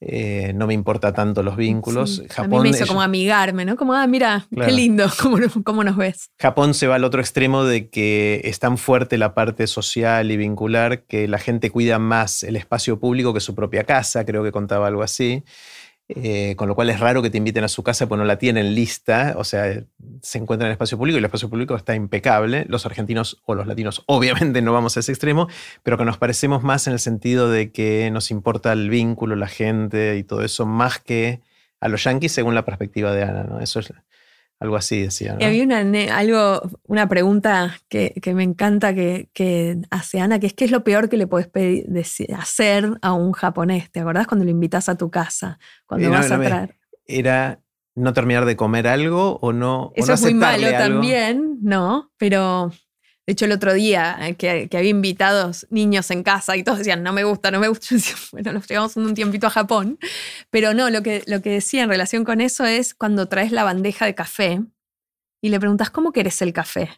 eh, 0.06 0.51
no 0.54 0.68
me 0.68 0.74
importa 0.74 1.14
tanto 1.14 1.43
los 1.43 1.56
vínculos. 1.56 2.16
Sí, 2.18 2.26
a 2.30 2.34
Japón, 2.34 2.49
mí 2.51 2.60
me 2.64 2.70
hizo 2.70 2.80
ella- 2.84 2.88
como 2.88 3.01
amigarme, 3.01 3.66
¿no? 3.66 3.76
Como, 3.76 3.93
ah, 3.93 4.06
mira, 4.08 4.45
Claro. 4.51 4.68
qué 4.70 4.72
lindo, 4.76 5.06
cómo, 5.22 5.38
cómo 5.64 5.84
nos 5.84 5.95
ves. 5.97 6.30
Japón 6.39 6.74
se 6.74 6.88
va 6.88 6.95
al 6.95 7.04
otro 7.04 7.22
extremo 7.22 7.64
de 7.64 7.89
que 7.89 8.41
es 8.43 8.60
tan 8.60 8.78
fuerte 8.78 9.18
la 9.18 9.34
parte 9.34 9.68
social 9.68 10.30
y 10.32 10.38
vincular 10.38 11.04
que 11.04 11.28
la 11.28 11.39
gente 11.39 11.70
cuida 11.70 11.99
más 11.99 12.43
el 12.43 12.56
espacio 12.56 12.99
público 12.99 13.34
que 13.34 13.39
su 13.39 13.56
propia 13.56 13.84
casa, 13.86 14.26
creo 14.26 14.43
que 14.43 14.51
contaba 14.51 14.88
algo 14.88 15.04
así. 15.04 15.43
Eh, 16.10 16.56
con 16.58 16.68
lo 16.68 16.76
cual 16.76 16.89
es 16.89 16.99
raro 16.99 17.22
que 17.22 17.30
te 17.30 17.38
inviten 17.38 17.64
a 17.64 17.70
su 17.70 17.82
casa 17.82 18.08
porque 18.08 18.20
no 18.20 18.26
la 18.26 18.38
tienen 18.38 18.76
lista, 18.76 19.36
o 19.38 19.45
sea, 19.45 19.84
se 20.22 20.38
encuentra 20.38 20.68
en 20.68 20.72
el 20.72 20.74
espacio 20.74 20.97
público 20.97 21.16
y 21.16 21.20
el 21.20 21.26
espacio 21.26 21.49
público 21.49 21.76
está 21.76 21.95
impecable. 21.95 22.66
Los 22.68 22.86
argentinos 22.86 23.41
o 23.45 23.56
los 23.56 23.68
latinos 23.68 24.04
obviamente 24.08 24.62
no 24.62 24.74
vamos 24.74 24.97
a 24.97 24.99
ese 24.99 25.12
extremo, 25.12 25.47
pero 25.82 25.97
que 25.97 26.06
nos 26.06 26.18
parecemos 26.18 26.62
más 26.64 26.88
en 26.88 26.93
el 26.93 26.99
sentido 26.99 27.49
de 27.49 27.72
que 27.72 28.10
nos 28.12 28.32
importa 28.32 28.74
el 28.74 28.89
vínculo, 28.89 29.36
la 29.36 29.47
gente 29.47 30.18
y 30.18 30.24
todo 30.24 30.43
eso, 30.43 30.66
más 30.66 30.99
que 30.99 31.41
a 31.80 31.88
los 31.88 32.04
yanquis 32.04 32.32
según 32.32 32.56
la 32.56 32.66
perspectiva 32.66 33.14
de 33.14 33.24
Ana, 33.24 33.43
¿no? 33.43 33.60
Eso 33.60 33.80
es 33.80 33.93
algo 34.60 34.76
así, 34.78 35.01
decía. 35.01 35.34
¿no? 35.34 35.39
Y 35.41 35.43
había 35.43 35.64
una, 35.64 35.80
algo, 36.18 36.62
una 36.88 37.10
pregunta 37.10 37.76
que, 37.89 38.14
que 38.22 38.34
me 38.34 38.43
encanta 38.43 38.93
que, 38.93 39.30
que 39.34 39.78
hace 39.89 40.20
Ana, 40.22 40.39
que 40.39 40.47
es 40.47 40.54
¿qué 40.54 40.66
es 40.66 40.72
lo 40.72 40.84
peor 40.84 41.10
que 41.10 41.18
le 41.18 41.28
podés 41.28 41.47
pedir- 41.47 41.86
hacer 42.38 42.89
a 43.01 43.14
un 43.14 43.34
japonés? 43.34 43.91
¿Te 43.91 43.99
acordás 43.99 44.26
cuando 44.28 44.45
lo 44.45 44.51
invitas 44.51 44.88
a 44.89 44.95
tu 44.95 45.12
casa? 45.12 45.60
Cuando 45.86 46.08
no, 46.08 46.14
vas 46.14 46.30
no 46.30 46.36
a 46.36 46.39
traer. 46.41 46.76
era 47.06 47.60
no 47.95 48.14
terminar 48.14 48.45
de 48.45 48.56
comer 48.56 48.88
algo 48.88 49.38
o 49.41 49.54
no. 49.54 49.88
o 49.88 49.93
Eso 49.95 50.08
no 50.08 50.14
es 50.16 50.22
muy 50.22 50.34
malo 50.34 50.66
algo. 50.68 50.80
también, 50.80 51.58
¿no? 51.62 52.12
Pero 52.18 52.72
de 53.26 53.34
hecho 53.34 53.45
el 53.45 53.51
otro 53.53 53.74
día 53.74 54.17
eh, 54.21 54.36
que, 54.36 54.67
que 54.69 54.78
había 54.78 54.89
invitados 54.89 55.65
niños 55.69 56.11
en 56.11 56.24
casa 56.24 56.57
y 56.57 56.63
todos 56.63 56.80
decían, 56.80 57.03
no 57.03 57.13
me 57.13 57.24
gusta, 57.24 57.51
no 57.51 57.59
me 57.59 57.67
gusta. 57.69 57.88
Yo 57.91 57.95
decía, 57.95 58.15
bueno, 58.32 58.51
los 58.53 58.67
llevamos 58.67 58.95
un 58.97 59.13
tiempito 59.13 59.47
a 59.47 59.49
Japón. 59.49 59.97
Pero 60.49 60.74
no, 60.74 60.89
lo 60.89 61.01
que, 61.03 61.24
lo 61.28 61.41
que 61.41 61.51
decía 61.51 61.84
en 61.84 61.89
relación 61.89 62.24
con 62.26 62.41
eso 62.41 62.65
es 62.65 62.93
cuando 62.93 63.28
traes 63.28 63.51
la 63.51 63.63
bandeja 63.63 64.05
de 64.05 64.15
café 64.15 64.61
y 65.41 65.49
le 65.49 65.59
preguntas, 65.59 65.89
¿cómo 65.89 66.11
querés 66.11 66.41
el 66.41 66.53
café? 66.53 66.89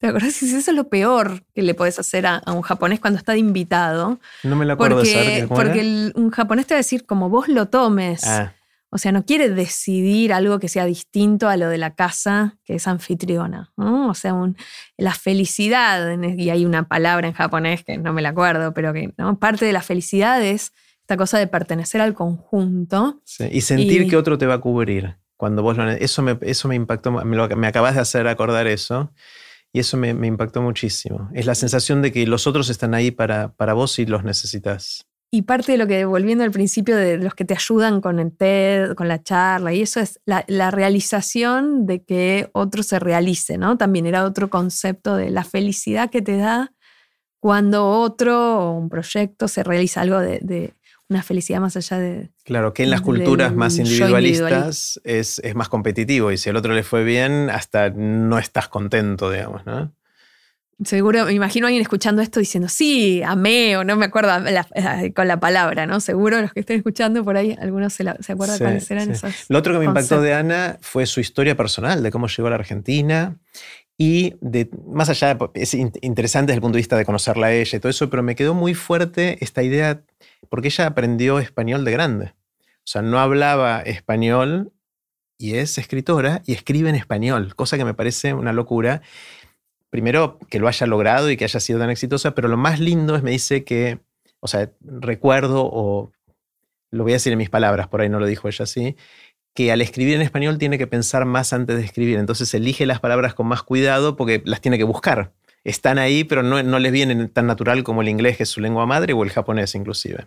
¿Te 0.00 0.08
acuerdas? 0.08 0.42
Eso 0.42 0.56
es 0.58 0.66
lo 0.76 0.88
peor 0.88 1.44
que 1.54 1.62
le 1.62 1.74
podés 1.74 1.98
hacer 1.98 2.26
a, 2.26 2.36
a 2.38 2.52
un 2.52 2.62
japonés 2.62 2.98
cuando 2.98 3.18
está 3.18 3.32
de 3.32 3.38
invitado. 3.38 4.18
No 4.42 4.56
me 4.56 4.64
lo 4.64 4.72
acuerdo 4.72 4.98
de 5.00 5.04
saber 5.06 5.24
Porque, 5.24 5.40
que- 5.42 5.46
¿cómo 5.48 5.60
porque 5.60 5.80
el- 5.80 6.12
un 6.16 6.30
japonés 6.30 6.66
te 6.66 6.74
va 6.74 6.76
a 6.78 6.80
decir, 6.80 7.06
como 7.06 7.28
vos 7.28 7.46
lo 7.48 7.68
tomes. 7.68 8.24
Ah, 8.26 8.52
O 8.94 8.98
sea, 8.98 9.10
no 9.10 9.24
quiere 9.24 9.48
decidir 9.48 10.32
algo 10.34 10.58
que 10.58 10.68
sea 10.68 10.84
distinto 10.84 11.48
a 11.48 11.56
lo 11.56 11.68
de 11.70 11.78
la 11.78 11.94
casa 11.94 12.58
que 12.64 12.74
es 12.74 12.86
anfitriona. 12.86 13.72
¿no? 13.76 14.10
O 14.10 14.14
sea, 14.14 14.34
un- 14.34 14.56
la 14.98 15.14
felicidad, 15.14 16.16
y 16.36 16.50
hay 16.50 16.64
una 16.66 16.86
palabra 16.86 17.26
en 17.26 17.32
japonés 17.34 17.84
que 17.84 17.96
no 17.96 18.12
me 18.12 18.20
la 18.22 18.28
acuerdo, 18.30 18.74
pero 18.74 18.92
que 18.92 19.12
¿no? 19.16 19.38
parte 19.38 19.64
de 19.64 19.72
la 19.72 19.80
felicidad 19.82 20.42
es 20.42 20.72
esta 21.00 21.16
cosa 21.16 21.38
de 21.38 21.46
pertenecer 21.46 22.00
al 22.00 22.14
conjunto. 22.14 23.20
sí. 23.24 23.44
Y 23.50 23.62
sentir 23.62 24.02
Y- 24.02 24.08
que 24.08 24.16
otro 24.16 24.36
te 24.38 24.46
va 24.46 24.54
a 24.54 24.58
cubrir 24.60 25.16
cuando 25.36 25.62
vos 25.62 25.76
lo 25.76 25.90
Eso 25.90 26.22
me, 26.22 26.38
eso 26.42 26.68
me 26.68 26.74
impactó, 26.76 27.10
me, 27.10 27.36
lo- 27.36 27.48
me 27.56 27.66
acabas 27.66 27.94
de 27.94 28.00
hacer 28.02 28.28
acordar 28.28 28.66
eso. 28.66 29.10
Y 29.72 29.80
eso 29.80 29.96
me, 29.96 30.12
me 30.12 30.26
impactó 30.26 30.60
muchísimo. 30.60 31.30
Es 31.32 31.46
la 31.46 31.54
sensación 31.54 32.02
de 32.02 32.12
que 32.12 32.26
los 32.26 32.46
otros 32.46 32.68
están 32.68 32.92
ahí 32.92 33.10
para, 33.10 33.54
para 33.54 33.72
vos 33.72 33.92
si 33.92 34.04
los 34.04 34.22
necesitas. 34.22 35.06
Y 35.34 35.42
parte 35.42 35.72
de 35.72 35.78
lo 35.78 35.86
que, 35.86 36.04
volviendo 36.04 36.44
al 36.44 36.50
principio, 36.50 36.94
de 36.94 37.16
los 37.16 37.34
que 37.34 37.46
te 37.46 37.54
ayudan 37.54 38.02
con 38.02 38.18
el 38.18 38.36
TED, 38.36 38.92
con 38.92 39.08
la 39.08 39.22
charla, 39.22 39.72
y 39.72 39.80
eso 39.80 39.98
es 39.98 40.20
la, 40.26 40.44
la 40.46 40.70
realización 40.70 41.86
de 41.86 42.04
que 42.04 42.50
otro 42.52 42.82
se 42.82 42.98
realice, 42.98 43.56
¿no? 43.56 43.78
También 43.78 44.04
era 44.04 44.24
otro 44.24 44.50
concepto 44.50 45.16
de 45.16 45.30
la 45.30 45.42
felicidad 45.42 46.10
que 46.10 46.20
te 46.20 46.36
da 46.36 46.74
cuando 47.40 47.88
otro 47.88 48.58
o 48.58 48.72
un 48.76 48.90
proyecto 48.90 49.48
se 49.48 49.64
realiza 49.64 50.02
algo 50.02 50.18
de, 50.18 50.38
de 50.42 50.74
una 51.08 51.22
felicidad 51.22 51.60
más 51.60 51.78
allá 51.78 51.98
de... 51.98 52.30
Claro, 52.44 52.74
que 52.74 52.82
en 52.82 52.90
las 52.90 53.00
culturas 53.00 53.54
más 53.54 53.78
individualistas 53.78 55.00
es, 55.02 55.38
es 55.38 55.54
más 55.54 55.70
competitivo 55.70 56.30
y 56.30 56.36
si 56.36 56.50
al 56.50 56.56
otro 56.56 56.74
le 56.74 56.82
fue 56.82 57.04
bien, 57.04 57.48
hasta 57.48 57.88
no 57.88 58.38
estás 58.38 58.68
contento, 58.68 59.30
digamos, 59.30 59.64
¿no? 59.64 59.94
Seguro, 60.84 61.26
me 61.26 61.32
imagino 61.32 61.66
a 61.66 61.68
alguien 61.68 61.82
escuchando 61.82 62.22
esto 62.22 62.40
diciendo, 62.40 62.68
sí, 62.68 63.22
amé, 63.24 63.76
o 63.76 63.84
no 63.84 63.96
me 63.96 64.06
acuerdo 64.06 64.38
la- 64.40 64.66
eh, 64.74 65.12
con 65.12 65.28
la 65.28 65.38
palabra, 65.38 65.86
¿no? 65.86 66.00
Seguro 66.00 66.40
los 66.40 66.52
que 66.52 66.60
estén 66.60 66.78
escuchando 66.78 67.24
por 67.24 67.36
ahí, 67.36 67.56
algunos 67.60 67.92
se, 67.92 68.04
la- 68.04 68.16
se 68.20 68.32
acuerdan 68.32 68.58
Sí, 68.58 68.64
cuáles 68.64 68.90
eran 68.90 69.06
sí. 69.06 69.12
esos. 69.12 69.46
Lo 69.48 69.58
otro 69.58 69.72
que 69.74 69.78
me 69.80 69.84
impactó 69.86 70.20
de 70.20 70.34
Ana 70.34 70.78
fue 70.80 71.06
su 71.06 71.20
historia 71.20 71.56
personal, 71.56 72.02
de 72.02 72.10
cómo 72.10 72.26
llegó 72.28 72.46
a 72.48 72.50
la 72.50 72.56
Argentina 72.56 73.36
y 73.98 74.34
de, 74.40 74.68
más 74.86 75.08
allá, 75.08 75.38
es 75.54 75.74
in- 75.74 75.92
interesante 76.00 76.52
desde 76.52 76.56
el 76.56 76.62
punto 76.62 76.74
de 76.76 76.80
vista 76.80 76.96
de 76.96 77.04
conocerla 77.04 77.48
a 77.48 77.52
ella 77.52 77.76
y 77.76 77.80
todo 77.80 77.90
eso, 77.90 78.08
pero 78.10 78.22
me 78.22 78.34
quedó 78.34 78.54
muy 78.54 78.74
fuerte 78.74 79.38
esta 79.44 79.62
idea, 79.62 80.02
porque 80.48 80.68
ella 80.68 80.86
aprendió 80.86 81.38
español 81.38 81.84
de 81.84 81.92
grande. 81.92 82.24
O 82.78 82.86
sea, 82.86 83.02
no 83.02 83.20
hablaba 83.20 83.80
español 83.82 84.72
y 85.38 85.54
es 85.56 85.78
escritora 85.78 86.42
y 86.46 86.52
escribe 86.52 86.88
en 86.90 86.96
español, 86.96 87.54
cosa 87.54 87.76
que 87.76 87.84
me 87.84 87.94
parece 87.94 88.34
una 88.34 88.52
locura. 88.52 89.02
Primero, 89.92 90.38
que 90.48 90.58
lo 90.58 90.68
haya 90.68 90.86
logrado 90.86 91.30
y 91.30 91.36
que 91.36 91.44
haya 91.44 91.60
sido 91.60 91.78
tan 91.78 91.90
exitosa, 91.90 92.34
pero 92.34 92.48
lo 92.48 92.56
más 92.56 92.80
lindo 92.80 93.14
es, 93.14 93.22
me 93.22 93.30
dice 93.30 93.62
que, 93.62 93.98
o 94.40 94.48
sea, 94.48 94.70
recuerdo 94.80 95.68
o 95.70 96.10
lo 96.90 97.02
voy 97.02 97.12
a 97.12 97.16
decir 97.16 97.30
en 97.30 97.38
mis 97.38 97.50
palabras, 97.50 97.88
por 97.88 98.00
ahí 98.00 98.08
no 98.08 98.18
lo 98.18 98.24
dijo 98.24 98.48
ella 98.48 98.62
así, 98.62 98.96
que 99.52 99.70
al 99.70 99.82
escribir 99.82 100.14
en 100.14 100.22
español 100.22 100.56
tiene 100.56 100.78
que 100.78 100.86
pensar 100.86 101.26
más 101.26 101.52
antes 101.52 101.76
de 101.76 101.84
escribir. 101.84 102.18
Entonces 102.18 102.54
elige 102.54 102.86
las 102.86 103.00
palabras 103.00 103.34
con 103.34 103.46
más 103.46 103.62
cuidado 103.62 104.16
porque 104.16 104.40
las 104.46 104.62
tiene 104.62 104.78
que 104.78 104.84
buscar. 104.84 105.34
Están 105.62 105.98
ahí, 105.98 106.24
pero 106.24 106.42
no, 106.42 106.62
no 106.62 106.78
les 106.78 106.90
vienen 106.90 107.28
tan 107.28 107.46
natural 107.46 107.84
como 107.84 108.00
el 108.00 108.08
inglés, 108.08 108.38
que 108.38 108.44
es 108.44 108.48
su 108.48 108.62
lengua 108.62 108.86
madre, 108.86 109.12
o 109.12 109.22
el 109.24 109.28
japonés 109.28 109.74
inclusive. 109.74 110.26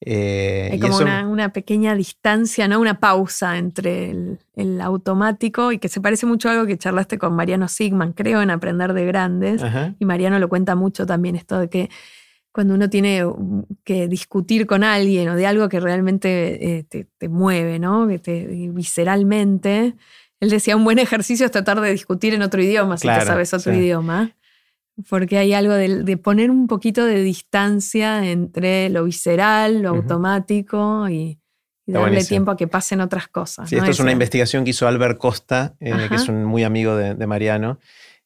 Eh, 0.00 0.68
Hay 0.72 0.80
como 0.80 0.94
eso- 0.94 1.02
una, 1.04 1.26
una 1.26 1.52
pequeña 1.52 1.94
distancia, 1.94 2.68
¿no? 2.68 2.78
Una 2.80 3.00
pausa 3.00 3.56
entre 3.58 4.10
el, 4.10 4.38
el 4.54 4.80
automático 4.80 5.72
y 5.72 5.78
que 5.78 5.88
se 5.88 6.00
parece 6.00 6.26
mucho 6.26 6.48
a 6.48 6.52
algo 6.52 6.66
que 6.66 6.76
charlaste 6.76 7.16
con 7.16 7.34
Mariano 7.34 7.68
Sigman, 7.68 8.12
creo, 8.12 8.42
en 8.42 8.50
Aprender 8.50 8.92
de 8.92 9.06
Grandes. 9.06 9.62
Ajá. 9.62 9.94
Y 9.98 10.04
Mariano 10.04 10.38
lo 10.38 10.48
cuenta 10.48 10.74
mucho 10.74 11.06
también, 11.06 11.36
esto 11.36 11.58
de 11.58 11.68
que 11.70 11.90
cuando 12.52 12.74
uno 12.74 12.88
tiene 12.88 13.24
que 13.82 14.06
discutir 14.06 14.66
con 14.66 14.84
alguien 14.84 15.28
o 15.28 15.34
de 15.36 15.46
algo 15.46 15.68
que 15.68 15.80
realmente 15.80 16.78
eh, 16.78 16.84
te, 16.84 17.06
te 17.18 17.28
mueve, 17.28 17.78
¿no? 17.80 18.06
Que 18.06 18.18
te, 18.20 18.46
visceralmente. 18.72 19.94
Él 20.40 20.50
decía, 20.50 20.76
un 20.76 20.84
buen 20.84 20.98
ejercicio 20.98 21.46
es 21.46 21.52
tratar 21.52 21.80
de 21.80 21.90
discutir 21.90 22.34
en 22.34 22.42
otro 22.42 22.62
idioma, 22.62 22.96
si 22.96 23.08
te 23.08 23.20
sabes 23.22 23.54
otro 23.54 23.72
sí. 23.72 23.78
idioma. 23.78 24.32
Porque 25.08 25.38
hay 25.38 25.52
algo 25.52 25.74
de, 25.74 26.16
poner 26.16 26.50
un 26.50 26.66
poquito 26.66 27.04
de 27.04 27.22
distancia 27.22 28.30
entre 28.30 28.88
lo 28.90 29.04
visceral, 29.04 29.82
lo 29.82 29.90
automático 29.90 31.08
y, 31.08 31.38
darle 31.86 32.24
tiempo 32.24 32.50
a 32.50 32.56
que 32.56 32.66
pasen 32.66 33.00
otras 33.02 33.28
cosas. 33.28 33.68
Sí, 33.68 33.76
esto 33.76 33.90
es 33.90 34.00
una 34.00 34.12
investigación 34.12 34.64
que 34.64 34.70
hizo 34.70 34.88
Albert 34.88 35.18
Costa, 35.18 35.74
eh, 35.80 35.92
que 36.08 36.14
es 36.14 36.28
un 36.28 36.44
muy 36.44 36.64
amigo 36.64 36.96
de, 36.96 37.26
Mariano, 37.26 37.78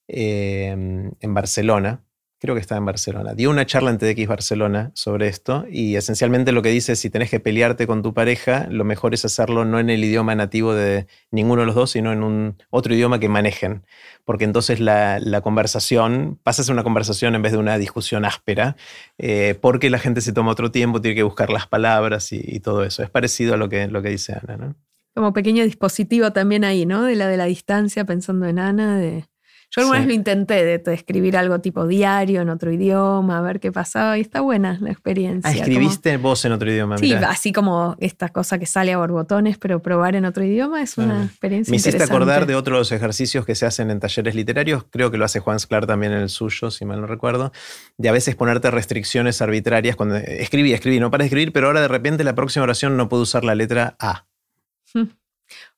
eh, 0.07 0.69
en 0.69 1.35
Barcelona 1.35 2.05
creo 2.39 2.55
que 2.55 2.61
estaba 2.61 2.79
en 2.79 2.85
Barcelona, 2.85 3.35
dio 3.35 3.51
una 3.51 3.67
charla 3.67 3.91
en 3.91 3.99
TDX 3.99 4.29
Barcelona 4.29 4.93
sobre 4.95 5.29
esto 5.29 5.67
y 5.71 5.97
esencialmente 5.97 6.53
lo 6.53 6.63
que 6.63 6.71
dice 6.71 6.93
es 6.93 7.01
si 7.01 7.11
tenés 7.11 7.31
que 7.31 7.41
pelearte 7.41 7.87
con 7.87 8.03
tu 8.03 8.15
pareja, 8.15 8.69
lo 8.71 8.85
mejor 8.85 9.13
es 9.15 9.25
hacerlo 9.25 9.65
no 9.65 9.81
en 9.81 9.91
el 9.91 10.05
idioma 10.05 10.35
nativo 10.35 10.73
de 10.73 11.07
ninguno 11.31 11.63
de 11.63 11.67
los 11.67 11.75
dos, 11.75 11.91
sino 11.91 12.13
en 12.13 12.23
un 12.23 12.57
otro 12.71 12.95
idioma 12.95 13.19
que 13.19 13.29
manejen, 13.29 13.85
porque 14.25 14.45
entonces 14.45 14.79
la, 14.79 15.41
conversación 15.43 16.39
pasa 16.43 16.63
a 16.63 16.65
ser 16.65 16.75
una 16.75 16.85
conversación 16.85 17.35
en 17.35 17.43
vez 17.43 17.53
de 17.53 17.59
una 17.59 17.79
discusión 17.79 18.25
áspera, 18.25 18.77
eh, 19.17 19.57
porque 19.61 19.91
la 19.91 19.99
gente 19.99 20.21
se 20.21 20.33
toma 20.33 20.53
otro 20.53 20.71
tiempo, 20.71 21.01
tiene 21.01 21.15
que 21.15 21.23
buscar 21.23 21.51
las 21.51 21.67
palabras 21.67 22.33
y, 22.33 22.61
todo 22.61 22.85
eso. 22.85 23.03
Es 23.03 23.11
parecido 23.11 23.55
a 23.55 23.57
lo 23.57 23.69
que, 23.69 23.87
lo 23.87 24.03
que 24.03 24.11
dice 24.11 24.35
Ana, 24.35 24.57
¿no? 24.57 24.75
Como 25.15 25.33
pequeño 25.33 25.65
dispositivo 25.65 26.33
también 26.33 26.65
ahí, 26.65 26.87
¿no? 26.87 27.03
De 27.03 27.17
la 27.17 27.29
de 27.29 27.37
la 27.37 27.47
distancia, 27.47 28.05
pensando 28.05 28.47
en 28.47 28.59
Ana, 28.59 28.99
de 28.99 29.25
yo 29.71 29.83
alguna 29.83 29.99
vez 29.99 30.09
lo 30.09 30.15
intenté 30.15 30.65
de, 30.65 30.95
escribir 30.95 31.37
algo 31.37 31.61
tipo 31.61 31.87
diario 31.87 32.41
en 32.41 32.49
otro 32.49 32.73
idioma, 32.73 33.39
a 33.39 33.41
ver 33.43 33.61
qué 33.61 33.71
pasaba, 33.71 34.17
y 34.17 34.23
está 34.23 34.41
buena 34.41 34.79
la 34.81 34.91
experiencia. 34.91 35.51
Ah, 35.51 35.55
escribiste 35.55 36.17
vos 36.17 36.43
en 36.47 36.53
otro 36.53 36.71
idioma. 36.71 36.97
Sí, 36.97 37.13
así 37.13 37.53
como 37.53 37.95
esta 38.01 38.31
cosa 38.31 38.59
que 38.59 38.65
sale 38.65 38.95
a 38.95 38.99
borbotones, 38.99 39.59
pero 39.59 39.83
probar 39.83 40.17
en 40.17 40.25
otro 40.25 40.43
idioma 40.43 40.81
es 40.81 40.97
una 40.97 41.25
experiencia. 41.25 41.71
Me 41.71 41.77
hiciste 41.77 42.03
acordar 42.03 42.47
de 42.47 42.55
otros 42.55 42.93
ejercicios 42.93 43.45
que 43.45 43.55
se 43.55 43.67
hacen 43.67 43.91
en 43.91 44.01
talleres 44.01 44.35
literarios, 44.35 44.85
creo 44.91 45.11
que 45.11 45.19
lo 45.19 45.27
hace 45.27 45.41
Juan 45.41 45.61
Sclar 45.61 45.87
también 45.87 46.13
en 46.13 46.21
el 46.23 46.31
suyo, 46.31 46.71
si 46.71 46.87
mal 46.87 47.03
no 47.03 47.07
recuerdo, 47.07 47.53
de 47.99 48.09
a 48.09 48.13
veces 48.13 48.37
ponerte 48.37 48.71
restricciones 48.71 49.43
arbitrarias 49.43 49.97
cuando 49.97 50.17
escribí, 50.17 50.73
escribí, 50.73 50.99
no 50.99 51.11
para 51.11 51.25
escribir, 51.25 51.53
pero 51.53 51.67
ahora 51.67 51.83
de 51.83 51.89
repente 51.89 52.25
la 52.25 52.35
próxima 52.35 52.63
oración 52.63 52.97
no 52.97 53.11
puedo 53.11 53.25
usar 53.25 53.45
la 53.45 53.55
letra 53.55 53.97
A. 53.99 54.25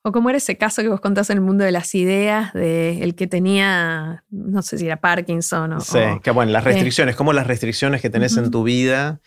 O 0.03 0.11
como 0.11 0.29
era 0.29 0.37
ese 0.37 0.57
caso 0.57 0.81
que 0.81 0.89
vos 0.89 0.99
contás 0.99 1.29
en 1.29 1.37
el 1.37 1.43
mundo 1.43 1.63
de 1.63 1.71
las 1.71 1.93
ideas, 1.93 2.53
de 2.53 3.03
el 3.03 3.15
que 3.15 3.27
tenía, 3.27 4.23
no 4.29 4.61
sé 4.61 4.77
si 4.77 4.85
era 4.85 4.97
Parkinson 4.97 5.73
o... 5.73 5.79
Sí, 5.79 5.99
que 6.23 6.31
bueno, 6.31 6.51
las 6.51 6.63
restricciones, 6.63 7.15
como 7.15 7.33
las 7.33 7.47
restricciones 7.47 8.01
que 8.01 8.09
tenés 8.09 8.35
en 8.37 8.49
tu 8.51 8.63
vida, 8.63 9.21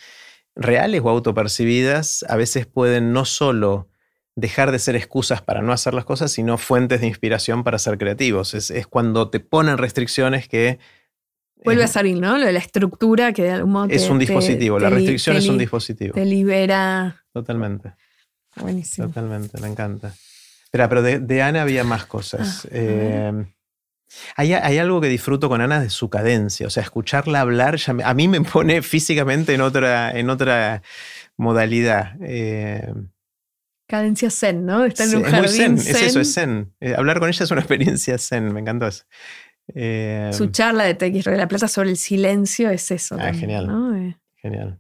reales 0.56 1.00
o 1.04 1.08
autopercibidas, 1.08 2.24
a 2.28 2.36
veces 2.36 2.66
pueden 2.66 3.12
no 3.12 3.24
solo 3.24 3.88
dejar 4.36 4.72
de 4.72 4.80
ser 4.80 4.96
excusas 4.96 5.42
para 5.42 5.62
no 5.62 5.72
hacer 5.72 5.94
las 5.94 6.04
cosas, 6.04 6.32
sino 6.32 6.58
fuentes 6.58 7.00
de 7.00 7.06
inspiración 7.06 7.62
para 7.62 7.78
ser 7.78 7.96
creativos. 7.98 8.54
Es, 8.54 8.86
cuando 8.88 9.30
te 9.30 9.40
ponen 9.40 9.78
restricciones 9.78 10.48
que... 10.48 10.78
Vuelve 11.64 11.84
a 11.84 11.88
salir, 11.88 12.20
¿no? 12.20 12.36
Lo 12.36 12.44
de 12.44 12.52
la 12.52 12.58
estructura 12.58 13.32
que 13.32 13.44
de 13.44 13.52
algún 13.52 13.72
modo... 13.72 13.86
Es 13.90 14.10
un 14.10 14.18
dispositivo, 14.18 14.78
la 14.78 14.90
restricción 14.90 15.36
es 15.36 15.46
un 15.48 15.56
dispositivo. 15.56 16.14
Te 16.14 16.24
libera. 16.24 17.24
Totalmente. 17.32 17.94
Buenísimo. 18.56 19.06
Totalmente, 19.06 19.60
me 19.60 19.68
encanta 19.68 20.14
pero 20.74 21.02
de, 21.02 21.42
Ana 21.42 21.62
había 21.62 21.84
más 21.84 22.06
cosas. 22.06 22.66
Ah, 22.66 22.76
em, 22.76 23.46
hay, 24.36 24.78
algo 24.78 25.00
que 25.00 25.08
disfruto 25.08 25.48
con 25.48 25.60
Ana 25.60 25.80
de 25.80 25.90
su 25.90 26.10
cadencia, 26.10 26.66
o 26.66 26.70
sea, 26.70 26.82
escucharla 26.82 27.40
hablar 27.40 27.78
a 28.04 28.14
mí 28.14 28.28
me 28.28 28.40
pone 28.40 28.82
físicamente 28.82 29.54
en 29.54 29.60
otra, 29.60 30.16
en 30.16 30.30
otra 30.30 30.82
modalidad. 31.36 32.16
Em. 32.20 33.08
Cadencia 33.86 34.30
zen, 34.30 34.64
¿no? 34.64 34.84
Está 34.84 35.04
en 35.04 35.16
un 35.16 35.22
jardín 35.24 35.44
es 35.44 35.56
zen, 35.56 35.74
es 35.74 36.02
eso, 36.02 36.20
es 36.20 36.32
zen. 36.32 36.72
Eh, 36.80 36.94
hablar 36.96 37.20
con 37.20 37.28
ella 37.28 37.44
es 37.44 37.50
una 37.50 37.60
experiencia 37.62 38.18
zen, 38.18 38.52
me 38.52 38.60
encantó 38.60 38.86
eso. 38.86 39.04
Em. 39.68 40.32
su 40.32 40.48
charla 40.48 40.84
de 40.84 40.94
TX 40.94 41.24
de 41.24 41.36
la 41.38 41.48
Plata 41.48 41.68
sobre 41.68 41.90
el 41.90 41.96
silencio 41.96 42.70
es 42.70 42.90
eso. 42.90 43.16
Ah, 43.18 43.32
genial. 43.32 43.68
Eh. 43.96 44.16
Genial. 44.36 44.78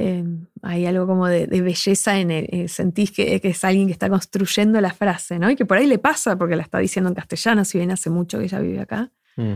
Em, 0.00 0.46
hay 0.62 0.86
algo 0.86 1.06
como 1.06 1.26
de, 1.26 1.46
belleza 1.46 2.18
en 2.18 2.30
el, 2.30 2.48
eh, 2.50 2.68
sentís 2.68 3.10
que, 3.10 3.38
es 3.42 3.64
alguien 3.64 3.86
que 3.86 3.92
está 3.92 4.08
construyendo 4.08 4.80
la 4.80 4.94
frase, 4.94 5.38
¿no? 5.38 5.50
Y 5.50 5.56
que 5.56 5.66
por 5.66 5.76
ahí 5.76 5.86
le 5.86 5.98
pasa 5.98 6.38
porque 6.38 6.56
la 6.56 6.62
está 6.62 6.78
diciendo 6.78 7.10
en 7.10 7.14
castellano, 7.14 7.66
si 7.66 7.76
bien 7.76 7.90
hace 7.90 8.08
mucho 8.08 8.38
que 8.38 8.44
ella 8.44 8.60
vive 8.60 8.80
acá. 8.80 9.10
Mm. 9.36 9.52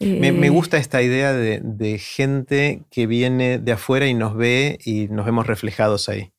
me, 0.00 0.28
eh, 0.28 0.48
gusta 0.48 0.76
esta 0.76 1.02
idea 1.02 1.32
de, 1.32 1.98
gente 1.98 2.82
que 2.90 3.06
viene 3.06 3.58
de 3.58 3.72
afuera 3.72 4.08
y 4.08 4.14
nos 4.14 4.34
ve 4.34 4.76
y 4.84 5.06
nos 5.06 5.24
vemos 5.24 5.46
reflejados 5.46 6.08
ahí. 6.08 6.32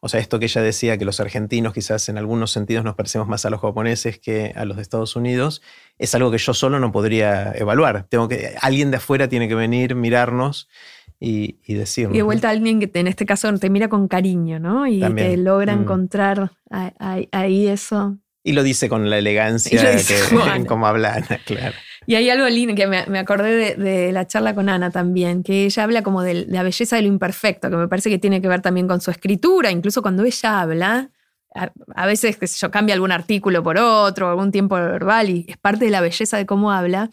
O 0.00 0.08
sea, 0.08 0.18
esto 0.18 0.38
que 0.38 0.46
ella 0.46 0.62
decía, 0.62 0.96
que 0.96 1.04
los 1.04 1.20
argentinos 1.20 1.74
quizás 1.74 2.08
en 2.08 2.16
algunos 2.16 2.50
sentidos 2.52 2.84
nos 2.84 2.96
parecemos 2.96 3.28
más 3.28 3.44
a 3.44 3.50
los 3.50 3.60
japoneses 3.60 4.18
que 4.18 4.52
a 4.56 4.64
los 4.64 4.76
de 4.76 4.82
Estados 4.82 5.14
Unidos, 5.14 5.62
es 5.98 6.14
algo 6.14 6.30
que 6.30 6.38
yo 6.38 6.54
solo 6.54 6.80
no 6.80 6.90
podría 6.90 7.52
evaluar. 7.54 8.06
Tengo 8.08 8.28
que, 8.28 8.56
alguien 8.62 8.90
de 8.90 8.96
afuera 8.96 9.28
tiene 9.28 9.46
que 9.46 9.54
venir, 9.54 9.94
mirarnos 9.94 10.68
y, 11.22 11.60
y 11.64 11.74
decirlo. 11.74 12.14
Y 12.14 12.18
de 12.18 12.22
vuelta 12.22 12.48
a 12.48 12.50
alguien 12.50 12.80
que 12.80 12.90
en 12.98 13.06
este 13.06 13.24
caso 13.24 13.52
te 13.58 13.70
mira 13.70 13.88
con 13.88 14.08
cariño, 14.08 14.58
¿no? 14.58 14.86
Y 14.88 15.00
que 15.14 15.36
logra 15.36 15.76
mm. 15.76 15.80
encontrar 15.80 16.50
ahí 17.30 17.68
eso. 17.68 18.18
Y 18.42 18.52
lo 18.52 18.64
dice 18.64 18.88
con 18.88 19.08
la 19.08 19.18
elegancia 19.18 19.96
que, 19.96 20.64
como 20.66 20.86
habla 20.86 21.14
Ana, 21.14 21.38
claro. 21.44 21.76
Y 22.04 22.16
hay 22.16 22.28
algo 22.30 22.48
lindo 22.48 22.74
que 22.74 22.88
me, 22.88 23.18
acordé 23.20 23.76
de, 23.76 24.10
la 24.10 24.26
charla 24.26 24.56
con 24.56 24.68
Ana 24.68 24.90
también, 24.90 25.44
que 25.44 25.66
ella 25.66 25.84
habla 25.84 26.02
como 26.02 26.22
de, 26.22 26.46
la 26.46 26.64
belleza 26.64 26.96
de 26.96 27.02
lo 27.02 27.08
imperfecto, 27.08 27.70
que 27.70 27.76
me 27.76 27.86
parece 27.86 28.10
que 28.10 28.18
tiene 28.18 28.42
que 28.42 28.48
ver 28.48 28.60
también 28.60 28.88
con 28.88 29.00
su 29.00 29.12
escritura, 29.12 29.70
incluso 29.70 30.02
cuando 30.02 30.24
ella 30.24 30.60
habla, 30.60 31.10
a, 31.94 32.06
veces, 32.06 32.36
que 32.38 32.48
yo, 32.48 32.72
cambia 32.72 32.96
algún 32.96 33.12
artículo 33.12 33.62
por 33.62 33.78
otro, 33.78 34.30
algún 34.30 34.50
tiempo 34.50 34.74
verbal, 34.74 35.30
y 35.30 35.46
es 35.46 35.56
parte 35.58 35.84
de 35.84 35.92
la 35.92 36.00
belleza 36.00 36.36
de 36.36 36.46
cómo 36.46 36.72
habla. 36.72 37.08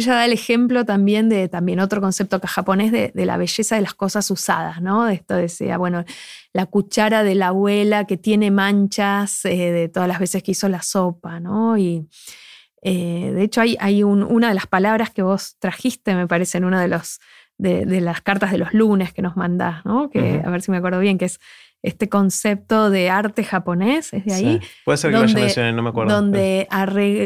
Ella 0.00 0.14
da 0.14 0.24
el 0.24 0.32
ejemplo 0.32 0.84
también 0.84 1.28
de 1.28 1.48
también 1.48 1.80
otro 1.80 2.00
concepto 2.00 2.40
japonés 2.42 2.90
de, 2.90 3.12
de, 3.14 3.26
la 3.26 3.36
belleza 3.36 3.76
de 3.76 3.82
las 3.82 3.94
cosas 3.94 4.30
usadas, 4.30 4.80
¿no? 4.80 5.04
De 5.04 5.14
esto 5.14 5.34
decía, 5.34 5.76
bueno, 5.78 6.04
la 6.52 6.66
cuchara 6.66 7.22
de 7.22 7.34
la 7.34 7.48
abuela 7.48 8.06
que 8.06 8.16
tiene 8.16 8.50
manchas 8.50 9.44
eh, 9.44 9.70
de 9.72 9.88
todas 9.88 10.08
las 10.08 10.18
veces 10.18 10.42
que 10.42 10.52
hizo 10.52 10.68
la 10.68 10.82
sopa, 10.82 11.38
¿no? 11.38 11.76
Y 11.76 12.08
eh, 12.82 13.32
de 13.34 13.42
hecho 13.42 13.60
hay, 13.60 13.76
hay 13.78 14.02
una 14.02 14.48
de 14.48 14.54
las 14.54 14.66
palabras 14.66 15.10
que 15.10 15.22
vos 15.22 15.56
trajiste, 15.58 16.14
me 16.14 16.26
parece, 16.26 16.58
en 16.58 16.64
una 16.64 16.80
de, 16.80 16.88
los, 16.88 17.20
de, 17.58 17.84
las 18.00 18.22
cartas 18.22 18.50
de 18.52 18.58
los 18.58 18.72
lunes 18.72 19.12
que 19.12 19.22
nos 19.22 19.36
mandás, 19.36 19.84
¿no? 19.84 20.08
Que, 20.08 20.42
A 20.44 20.50
ver 20.50 20.62
si 20.62 20.70
me 20.70 20.78
acuerdo 20.78 20.98
bien, 21.00 21.18
que 21.18 21.26
es 21.26 21.40
este 21.82 22.08
concepto 22.08 22.90
de 22.90 23.08
arte 23.10 23.44
japonés, 23.44 24.12
es 24.12 24.24
de 24.24 24.34
ahí. 24.34 24.60
Puede 24.84 24.98
ser 24.98 25.10
que 25.10 25.16
donde, 25.16 25.32
lo 25.32 25.40
mencioné, 25.40 25.72
no 25.72 25.82
me 25.82 25.88
acuerdo. 25.90 26.14
Donde 26.14 26.68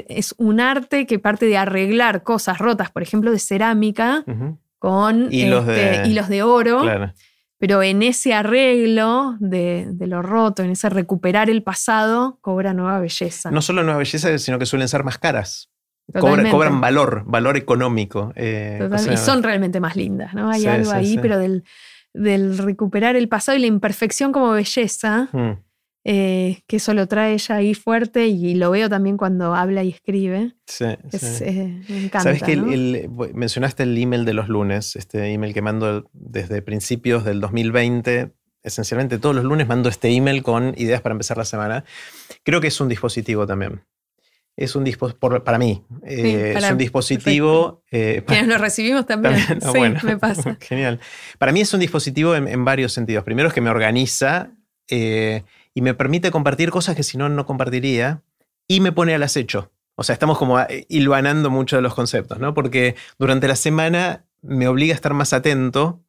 es 0.09 0.35
un 0.39 0.61
arte 0.61 1.07
que 1.07 1.19
parte 1.19 1.47
de 1.47 1.57
arreglar 1.57 2.23
cosas 2.23 2.59
rotas, 2.59 2.91
por 2.91 3.03
ejemplo, 3.03 3.33
de 3.33 3.39
cerámica, 3.39 4.25
con 4.79 5.33
hilos, 5.33 5.67
de, 5.67 6.03
hilos 6.07 6.29
de 6.29 6.43
oro. 6.43 6.83
Pero 7.59 7.83
en 7.83 8.03
ese 8.03 8.35
arreglo 8.35 9.37
de, 9.41 9.95
lo 10.01 10.23
roto, 10.23 10.63
en 10.63 10.71
ese 10.71 10.89
recuperar 10.91 11.49
el 11.49 11.63
pasado, 11.63 12.39
cobra 12.41 12.75
nueva 12.75 13.01
belleza. 13.01 13.51
No 13.51 13.63
solo 13.63 13.83
nueva 13.83 13.99
belleza, 13.99 14.37
sino 14.39 14.59
que 14.59 14.67
suelen 14.67 14.89
ser 14.89 15.03
más 15.03 15.19
caras. 15.19 15.71
Cobran, 16.13 16.83
valor, 16.83 17.23
valor 17.25 17.57
económico. 17.57 18.33
Eh, 18.37 18.87
y 19.11 19.17
son 19.17 19.43
realmente 19.43 19.81
más 19.81 19.97
lindas, 19.97 20.35
¿no? 20.35 20.51
Hay 20.51 20.67
algo 20.67 20.91
ahí, 20.91 21.17
pero 21.17 21.39
del, 21.39 21.65
del 22.15 22.57
recuperar 22.57 23.17
el 23.17 23.29
pasado 23.29 23.59
y 23.59 23.61
la 23.61 23.67
imperfección 23.67 24.33
como 24.33 24.53
belleza, 24.53 25.29
hmm. 25.33 25.59
eh, 26.05 26.63
que 26.67 26.77
eso 26.77 26.95
lo 26.95 27.07
trae 27.07 27.35
ella 27.35 27.57
ahí 27.57 27.75
fuerte 27.75 28.29
y 28.29 28.55
lo 28.55 28.71
veo 28.71 28.89
también 28.89 29.17
cuando 29.17 29.55
habla 29.55 29.83
y 29.83 29.91
escribe. 29.91 30.55
Sí, 30.67 30.85
eh, 30.85 31.83
me 31.89 32.05
encanta. 32.05 32.21
Sabes 32.23 32.43
que 32.43 33.09
mencionaste 33.35 33.83
el 33.83 33.99
email 33.99 34.25
de 34.25 34.35
los 34.35 34.49
lunes, 34.49 34.97
este 34.97 35.33
email 35.33 35.53
que 35.53 35.63
mando 35.63 36.09
desde 36.13 36.63
principios 36.63 37.25
del 37.25 37.41
2020. 37.41 38.33
Esencialmente 38.63 39.19
todos 39.19 39.35
los 39.35 39.45
lunes 39.45 39.69
mando 39.69 39.91
este 39.91 40.09
email 40.09 40.43
con 40.43 40.73
ideas 40.79 41.03
para 41.03 41.13
empezar 41.13 41.37
la 41.37 41.45
semana. 41.45 41.85
Creo 42.45 42.63
que 42.63 42.69
es 42.69 42.81
un 42.81 42.89
dispositivo 42.89 43.47
también 43.47 43.83
es 44.57 44.77
un 44.77 44.85
dispositivo, 44.85 45.43
para 45.43 45.59
mí, 45.59 45.85
eh, 46.05 46.55
es 46.57 46.71
un 46.71 46.79
dispositivo... 46.79 47.83
Eh, 47.91 48.23
Quienes 48.27 48.47
lo 48.47 48.59
recibimos 48.59 49.07
también, 49.07 49.37
sí, 49.61 49.81
me 50.05 50.17
pasa. 50.17 50.57
Genial. 50.61 51.01
Para 51.39 51.53
mí 51.53 51.61
es 51.61 51.75
un 51.75 51.81
dispositivo 51.81 52.37
en, 52.37 52.65
varios 52.65 52.93
sentidos. 52.93 53.25
Primero 53.25 53.49
es 53.49 53.55
que 53.55 53.61
me 53.61 53.71
organiza 53.71 54.51
eh, 54.89 55.43
y 55.75 55.81
me 55.81 55.95
permite 55.95 56.31
compartir 56.31 56.71
cosas 56.71 56.95
que 56.95 57.03
si 57.03 57.19
no, 57.19 57.29
no 57.29 57.47
compartiría 57.47 58.23
y 58.69 58.81
me 58.81 58.93
pone 58.93 59.15
al 59.15 59.23
acecho. 59.25 59.73
O 59.97 60.05
sea, 60.05 60.13
estamos 60.13 60.39
como 60.39 60.59
hilvanando 60.89 61.51
mucho 61.51 61.77
de 61.77 61.83
los 61.83 61.95
conceptos, 61.95 62.39
¿no? 62.39 62.55
Porque 62.55 62.97
durante 63.19 63.49
la 63.49 63.57
semana 63.57 64.25
me 64.43 64.69
obliga 64.69 64.93
a 64.93 64.97
estar 64.97 65.15
más 65.15 65.33
atento 65.33 66.04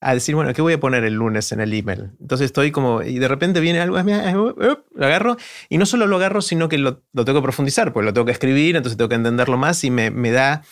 a 0.00 0.14
decir, 0.14 0.34
bueno, 0.34 0.54
¿qué 0.54 0.62
voy 0.62 0.72
a 0.72 0.80
poner 0.80 1.04
el 1.04 1.14
lunes 1.14 1.52
en 1.52 1.60
el 1.60 1.72
email? 1.74 2.12
Entonces 2.20 2.46
estoy 2.46 2.70
como, 2.70 3.02
y 3.02 3.18
de 3.18 3.28
repente 3.28 3.60
viene 3.60 3.80
algo, 3.80 3.98
lo 3.98 5.06
agarro, 5.06 5.36
y 5.68 5.78
no 5.78 5.86
solo 5.86 6.06
lo 6.06 6.16
agarro, 6.16 6.40
sino 6.40 6.68
que 6.68 6.78
lo, 6.78 6.98
tengo 7.14 7.34
que 7.34 7.42
profundizar, 7.42 7.92
pues 7.92 8.04
lo 8.04 8.12
tengo 8.12 8.24
que 8.24 8.32
escribir, 8.32 8.76
entonces 8.76 8.96
tengo 8.96 9.10
que 9.10 9.16
entenderlo 9.16 9.58
más 9.58 9.84
y 9.84 9.90
me, 9.90 10.30
da 10.30 10.62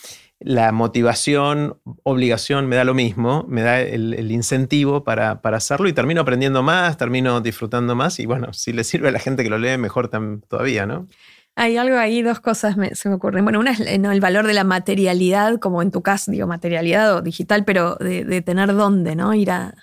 la 0.41 0.73
motivación, 0.73 1.79
obligación, 2.05 2.69
me 2.69 2.77
da 2.77 2.85
lo 2.85 2.95
mismo, 2.95 3.45
me 3.49 3.63
da 3.63 3.81
el, 3.81 4.31
incentivo 4.31 5.05
para, 5.05 5.43
para, 5.43 5.59
hacerlo 5.59 5.89
y 5.89 5.93
termino 5.93 6.23
aprendiendo 6.23 6.63
más, 6.63 6.97
termino 6.97 7.41
disfrutando 7.41 7.95
más 7.95 8.21
y 8.21 8.27
bueno, 8.27 8.55
si 8.55 8.73
le 8.73 8.85
sirve 8.85 9.09
a 9.09 9.13
la 9.13 9.19
gente 9.19 9.43
que 9.43 9.51
lo 9.51 9.59
lee, 9.59 9.77
mejor 9.77 10.09
todavía, 10.49 10.87
¿no? 10.87 11.07
Hay 11.61 11.77
algo 11.77 11.99
ahí, 11.99 12.23
dos 12.23 12.39
cosas 12.39 12.77
se 12.93 13.09
me 13.09 13.17
ocurren. 13.17 13.43
Bueno, 13.43 13.59
una 13.59 13.73
es 13.73 13.81
el 13.81 14.21
valor 14.21 14.47
de 14.47 14.55
la 14.55 14.63
materialidad, 14.63 15.59
como 15.59 15.83
en 15.83 15.91
tu 15.91 16.03
caso, 16.03 16.31
digo, 16.31 16.47
materialidad 16.47 17.17
o 17.17 17.21
digital, 17.21 17.65
pero 17.65 17.97
de, 17.97 18.43
tener 18.43 18.73
dónde, 18.77 19.17
¿no? 19.17 19.35
Ir 19.35 19.51
a, 19.51 19.75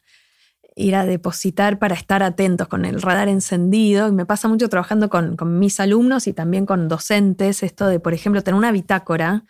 ir 0.73 0.95
a 0.95 1.05
depositar 1.05 1.78
para 1.78 1.93
estar 1.93 2.23
atentos 2.23 2.69
con 2.69 2.86
el 2.86 3.01
radar 3.01 3.28
encendido. 3.28 4.07
Y 4.07 4.13
me 4.13 4.26
pasa 4.26 4.47
mucho 4.47 4.69
trabajando 4.69 5.09
con, 5.09 5.36
con 5.36 5.59
mis 5.59 5.82
alumnos 5.82 6.28
y 6.28 6.34
también 6.34 6.65
con 6.65 6.88
docentes, 6.88 7.61
esto 7.61 7.88
de, 7.88 7.99
por 7.99 8.13
ejemplo, 8.13 8.41
tener 8.41 8.57
una 8.57 8.71
bitácora 8.71 9.43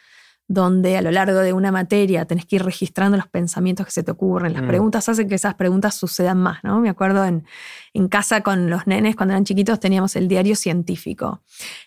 donde 0.47 0.95
a 0.95 1.01
lo 1.01 1.09
largo 1.09 1.39
de 1.39 1.53
una 1.53 1.71
materia 1.71 2.25
tenés 2.25 2.45
que 2.45 2.57
ir 2.57 2.63
registrando 2.63 3.17
los 3.17 3.27
pensamientos 3.27 3.87
que 3.87 3.91
se 3.91 4.03
te 4.03 4.11
ocurren. 4.11 4.53
Las 4.53 4.61
mm. 4.61 4.67
preguntas 4.67 5.09
hacen 5.09 5.27
que 5.27 5.35
esas 5.35 5.55
preguntas 5.55 5.95
sucedan 5.95 6.37
más, 6.37 6.63
¿no? 6.63 6.79
Me 6.79 6.89
acuerdo 6.89 7.25
en, 7.25 7.45
en, 7.93 8.07
casa 8.07 8.41
con 8.41 8.69
los 8.69 8.85
nenes, 8.85 9.15
cuando 9.15 9.33
eran 9.33 9.43
chiquitos, 9.43 9.79
teníamos 9.79 10.15
el 10.15 10.27
diario 10.27 10.55
científico. 10.55 11.41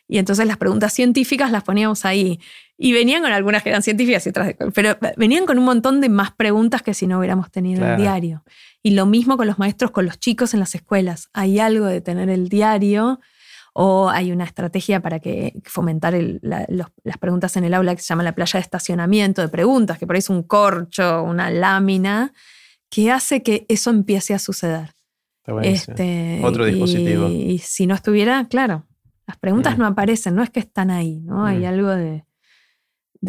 Y 0.09 0.18
entonces 0.18 0.46
las 0.46 0.56
preguntas 0.56 0.92
científicas 0.92 1.52
las 1.52 1.62
poníamos 1.62 2.04
ahí. 2.04 2.40
Y 2.76 2.92
venían 2.92 3.22
con 3.22 3.32
algunas 3.32 3.62
que 3.62 3.68
eran 3.68 3.82
científicas 3.82 4.26
y 4.26 4.30
otras, 4.30 4.54
pero 4.74 4.96
venían 5.16 5.46
con 5.46 5.59
un 5.59 5.64
montón 5.64 6.00
de 6.00 6.09
más 6.09 6.32
preguntas 6.32 6.82
que 6.82 6.94
si 6.94 7.06
no 7.06 7.18
hubiéramos 7.18 7.50
tenido 7.50 7.86
el 7.86 7.96
diario. 7.96 8.44
Y 8.82 8.90
lo 8.90 9.06
mismo 9.06 9.36
con 9.36 9.46
los 9.46 9.59
maestros, 9.59 9.90
con 9.90 10.06
los 10.06 10.18
chicos 10.18 10.54
en 10.54 10.61
las 10.61 10.74
escuelas. 10.74 11.28
Hay 11.32 11.59
algo 11.59 11.86
de 11.86 12.00
tener 12.00 12.28
el 12.28 12.48
diario 12.48 13.20
o 13.81 14.11
hay 14.11 14.33
una 14.33 14.43
estrategia 14.43 15.01
para 15.01 15.20
que 15.20 15.53
fomentar 15.62 16.12
las 16.43 17.18
preguntas 17.20 17.57
en 17.57 17.62
el 17.62 17.74
aula 17.74 17.95
que 17.95 18.03
se 18.03 18.09
llama 18.09 18.24
la 18.24 18.35
playa 18.35 18.59
de 18.59 18.62
estacionamiento 18.62 19.41
de 19.41 19.47
preguntas, 19.47 19.99
que 19.99 20.07
por 20.07 20.16
ahí 20.16 20.18
es 20.18 20.31
un 20.31 20.43
corcho, 20.43 21.22
una 21.22 21.49
lámina, 21.49 22.33
que 22.91 23.12
hace 23.12 23.45
que 23.45 23.66
eso 23.68 23.91
empiece 23.91 24.35
a 24.35 24.41
suceder. 24.41 24.97
Este, 25.62 26.41
Otro 26.43 26.64
dispositivo. 26.64 27.29
Y, 27.29 27.59
si 27.59 27.87
no 27.87 27.95
estuviera, 27.95 28.49
claro, 28.49 28.85
las 29.29 29.37
preguntas 29.37 29.76
mm. 29.76 29.81
no 29.81 29.87
aparecen, 29.87 30.35
no 30.35 30.43
es 30.43 30.51
que 30.51 30.59
están 30.59 30.91
ahí, 30.91 31.20
¿no? 31.20 31.47
Hay 31.47 31.59
mm. 31.59 31.66
algo 31.66 31.91
de, 31.91 32.24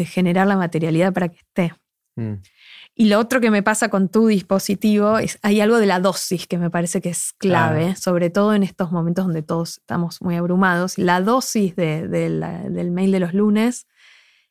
generar 0.03 0.47
la 0.47 0.57
materialidad 0.57 1.13
para 1.13 1.29
que 1.29 1.37
esté. 1.37 1.75
Mm. 2.15 2.41
Y 2.99 3.05
lo 3.05 3.17
otro 3.17 3.39
que 3.39 3.49
me 3.49 3.63
pasa 3.63 3.87
con 3.87 4.09
tu 4.09 4.27
dispositivo 4.27 5.19
es, 5.19 5.39
hay 5.41 5.61
algo 5.61 5.77
de 5.77 5.85
la 5.85 6.01
dosis 6.01 6.47
que 6.47 6.57
me 6.57 6.69
parece 6.69 6.99
que 6.99 7.07
es 7.07 7.31
clave, 7.37 7.95
sobre 7.95 8.29
todo 8.29 8.53
en 8.53 8.61
estos 8.61 8.91
momentos 8.91 9.23
donde 9.23 9.41
todos 9.41 9.77
estamos 9.77 10.21
muy 10.21 10.35
abrumados. 10.35 10.97
La 10.97 11.21
dosis 11.21 11.77
del 11.77 12.91
mail 12.91 13.13
de 13.13 13.19
los 13.21 13.33
lunes 13.33 13.87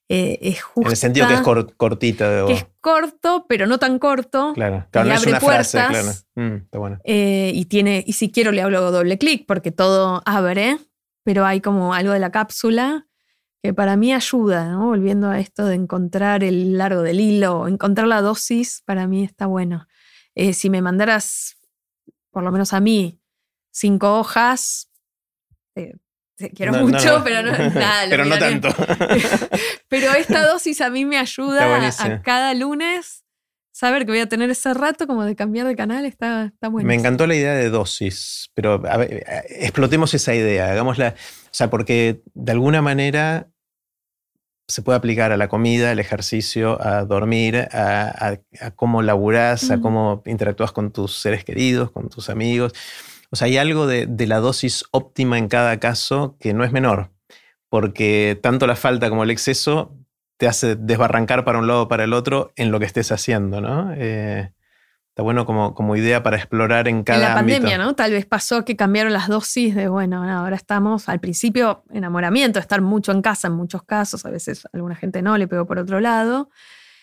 eh, 0.09 0.39
es 0.41 0.63
justa. 0.63 0.89
En 0.89 0.93
el 0.93 0.97
sentido 0.97 1.29
que 1.29 1.35
es 1.35 1.43
cortita. 1.77 2.47
Que 2.47 2.55
es 2.55 2.67
corto, 2.81 3.45
pero 3.51 3.67
no 3.67 3.79
tan 3.79 3.99
corto. 3.99 4.55
Claro, 4.55 4.87
claro 4.91 5.09
no 5.11 5.15
es 5.15 5.27
una 5.27 5.41
frase, 5.41 5.85
claro. 5.87 6.09
Mm, 6.37 6.55
está 6.55 6.79
bueno. 6.79 6.99
Eh, 7.05 7.53
y, 7.55 7.67
tiene, 7.67 8.03
y 8.07 8.15
si 8.15 8.31
quiero 8.33 8.51
le 8.51 8.63
hablo 8.63 8.91
doble 8.91 9.19
clic 9.19 9.45
porque 9.47 9.73
todo 9.73 10.23
abre, 10.25 10.79
pero 11.23 11.45
hay 11.45 11.61
como 11.61 11.93
algo 11.93 12.15
de 12.15 12.19
la 12.19 12.31
cápsula 12.31 13.08
que 13.69 13.75
para 13.75 13.99
mí 13.99 14.15
ayuda, 14.15 14.65
¿no? 14.71 14.87
volviendo 14.87 15.29
a 15.29 15.41
esto 15.41 15.67
de 15.67 15.75
encontrar 15.75 16.43
el 16.43 16.79
largo 16.79 17.03
del 17.03 17.21
hilo, 17.21 17.69
encontrar 17.69 18.07
la 18.07 18.23
dosis, 18.23 18.83
para 18.87 19.07
mí 19.07 19.25
está 19.25 19.45
bueno. 19.45 19.87
Eh, 20.35 20.55
si 20.55 20.71
me 20.71 20.81
mandaras, 20.81 21.59
por 22.31 22.45
lo 22.45 22.51
menos 22.51 22.73
a 22.73 22.81
mí, 22.81 23.21
cinco 23.71 24.19
hojas, 24.19 24.89
te 25.75 26.51
quiero 26.55 26.83
mucho, 26.83 27.21
pero 27.23 27.43
no, 27.43 27.53
nada, 27.75 28.07
pero 28.09 28.25
no 28.25 28.39
tanto. 28.39 28.69
pero 29.89 30.15
esta 30.15 30.47
dosis 30.47 30.81
a 30.81 30.89
mí 30.89 31.05
me 31.05 31.19
ayuda 31.19 31.89
a, 31.89 32.23
cada 32.23 32.55
lunes 32.55 33.27
saber 33.71 34.07
que 34.07 34.13
voy 34.13 34.21
a 34.21 34.31
tener 34.31 34.49
ese 34.49 34.73
rato 34.73 35.07
como 35.07 35.27
de 35.27 35.37
cambiar 35.37 35.67
de 35.67 35.77
canal 35.77 36.07
está, 36.07 36.47
está 36.47 36.69
bueno. 36.69 36.89
Me 36.89 36.95
encantó 36.95 37.27
la 37.27 37.35
idea 37.35 37.53
de 37.53 37.69
dosis, 37.69 38.51
pero 38.55 38.83
explotemos 39.51 40.15
esa 40.15 40.35
idea, 40.35 40.71
hagámosla, 40.71 41.17
o 41.19 41.51
sea, 41.51 41.69
porque 41.69 42.23
de 42.33 42.53
alguna 42.53 42.81
manera 42.81 43.51
se 44.69 44.83
puede 44.83 44.99
aplicar 44.99 45.33
a 45.33 45.39
la 45.39 45.49
comida, 45.49 45.91
al 45.91 45.99
ejercicio, 45.99 46.81
a 46.87 47.05
dormir, 47.07 47.69
a, 47.73 48.37
cómo 48.77 49.01
laburás, 49.01 49.71
a 49.71 49.81
cómo 49.81 50.23
interactúas 50.27 50.73
con 50.73 50.93
tus 50.93 51.17
seres 51.17 51.43
queridos, 51.43 51.91
con 51.91 52.11
tus 52.11 52.29
amigos. 52.29 52.75
O 53.31 53.37
sea, 53.37 53.47
hay 53.47 53.57
algo 53.57 53.87
de, 53.87 54.07
de, 54.07 54.27
la 54.27 54.41
dosis 54.41 54.85
óptima 54.91 55.39
en 55.39 55.49
cada 55.49 55.79
caso 55.81 56.37
que 56.39 56.53
no 56.53 56.65
es 56.65 56.73
menor, 56.73 57.11
porque 57.71 58.39
tanto 58.43 58.67
la 58.67 58.77
falta 58.77 59.09
como 59.09 59.25
el 59.25 59.31
exceso 59.31 59.97
te 60.37 60.47
hace 60.47 60.77
desbarrancar 60.77 61.45
para 61.45 61.59
un 61.59 61.67
lado 61.67 61.83
o 61.83 61.89
para 61.89 62.05
el 62.05 62.13
otro 62.13 62.53
en 62.57 62.71
lo 62.71 62.79
que 62.79 62.87
estés 62.87 63.11
haciendo, 63.11 63.61
¿no? 63.61 63.93
Eh, 63.97 64.53
está 65.19 65.25
bueno 65.25 65.47
como, 65.47 65.75
como 65.75 65.97
idea 65.97 66.23
para 66.23 66.37
explorar 66.37 66.87
en 66.87 67.03
cada 67.03 67.19
En 67.19 67.25
la 67.25 67.35
pandemia, 67.35 67.77
¿no? 67.77 67.97
Tal 67.97 68.13
vez 68.13 68.25
pasó 68.25 68.65
que 68.65 68.77
cambiaron 68.77 69.13
las 69.13 69.27
dosis 69.27 69.75
de, 69.75 69.89
bueno, 69.89 70.23
ahora 70.23 70.55
estamos 70.55 71.09
al 71.09 71.19
principio 71.19 71.83
enamoramiento, 71.91 72.61
estar 72.61 72.81
mucho 72.83 73.11
en 73.11 73.21
casa 73.21 73.49
en 73.49 73.55
muchos 73.55 73.83
casos, 73.83 74.25
a 74.25 74.31
veces 74.31 74.69
alguna 74.73 74.95
gente 74.95 75.21
no, 75.21 75.37
le 75.37 75.49
pegó 75.49 75.67
por 75.67 75.81
otro 75.81 75.99
lado. 75.99 76.51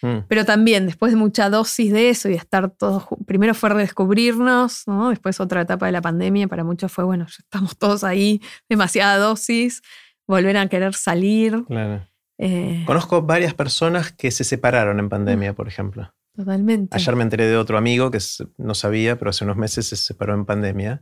Mm. 0.02 0.20
Pero 0.30 0.46
también 0.46 0.86
después 0.86 1.12
de 1.12 1.18
mucha 1.18 1.50
dosis 1.50 1.92
de 1.92 2.10
eso 2.10 2.30
y 2.30 2.36
estar 2.36 2.70
todos, 2.70 3.06
primero 3.28 3.54
fue 3.54 3.72
redescubrirnos, 3.72 4.84
¿no? 4.88 5.10
después 5.10 5.42
otra 5.42 5.60
etapa 5.60 5.86
de 5.86 5.92
la 5.92 6.02
pandemia, 6.02 6.48
para 6.48 6.64
muchos 6.64 6.94
fue, 6.94 7.04
bueno, 7.04 7.26
ya 7.28 7.36
estamos 7.40 7.78
todos 7.78 8.06
ahí, 8.06 8.42
demasiada 8.70 9.18
dosis, 9.18 9.82
volver 10.26 10.56
a 10.56 10.70
querer 10.70 10.94
salir. 10.94 11.66
Claro. 11.68 12.08
Eh, 12.38 12.82
Conozco 12.86 13.24
varias 13.24 13.54
personas 13.54 14.14
que 14.14 14.32
se 14.32 14.46
separaron 14.46 15.00
en 15.00 15.10
pandemia, 15.10 15.52
por 15.52 15.68
ejemplo. 15.68 16.15
Totalmente. 16.36 16.96
Ayer 16.96 17.16
me 17.16 17.24
enteré 17.24 17.48
de 17.48 17.58
otro 17.58 17.78
amigo 17.78 18.12
que 18.12 18.20
no 18.58 18.76
sabía, 18.76 19.18
pero 19.18 19.30
hace 19.30 19.44
unos 19.44 19.58
meses 19.58 19.88
se 19.88 19.96
separó 19.96 20.34
en 20.34 20.46
pandemia. 20.46 21.02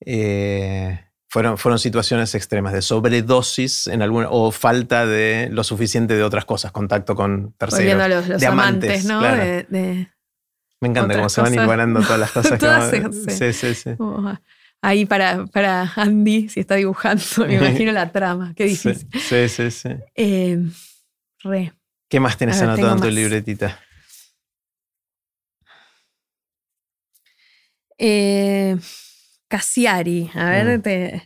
Eh, 0.00 1.00
fueron, 1.28 1.58
fueron 1.58 1.78
situaciones 1.78 2.34
extremas 2.34 2.72
de 2.72 2.82
sobredosis 2.82 3.86
en 3.86 4.02
alguna, 4.02 4.28
o 4.30 4.50
falta 4.50 5.06
de 5.06 5.48
lo 5.50 5.64
suficiente 5.64 6.14
de 6.14 6.22
otras 6.22 6.44
cosas, 6.44 6.72
contacto 6.72 7.14
con 7.14 7.52
terceros. 7.58 8.00
A 8.00 8.08
los, 8.08 8.40
de 8.40 8.46
amantes, 8.46 9.04
¿no? 9.04 9.20
me 9.20 10.88
encanta 10.88 11.14
cómo 11.14 11.28
se 11.28 11.40
van 11.40 11.54
igualando 11.54 12.00
todas 12.02 12.20
las 12.20 12.30
cosas. 12.32 12.58
que 12.58 13.12
sí, 13.30 13.52
sí, 13.52 13.74
sí. 13.74 13.90
ahí 14.82 15.06
para, 15.06 15.46
para 15.46 15.92
Andy, 15.96 16.48
si 16.48 16.60
está 16.60 16.74
dibujando, 16.74 17.22
me 17.38 17.54
imagino 17.58 17.92
la 17.92 18.12
trama. 18.12 18.52
Qué 18.54 18.64
difícil. 18.64 19.08
Sí, 19.12 19.48
sí, 19.48 19.70
sí. 19.70 19.88
Eh, 20.14 20.58
re. 21.42 21.72
¿Qué 22.08 22.20
más 22.20 22.36
tenés 22.36 22.60
anotado 22.60 22.94
en 22.94 23.00
tu 23.00 23.10
libretita? 23.10 23.80
Eh, 27.98 28.76
Cassiari, 29.48 30.30
a 30.34 30.50
ver, 30.50 30.78
mm. 30.78 31.20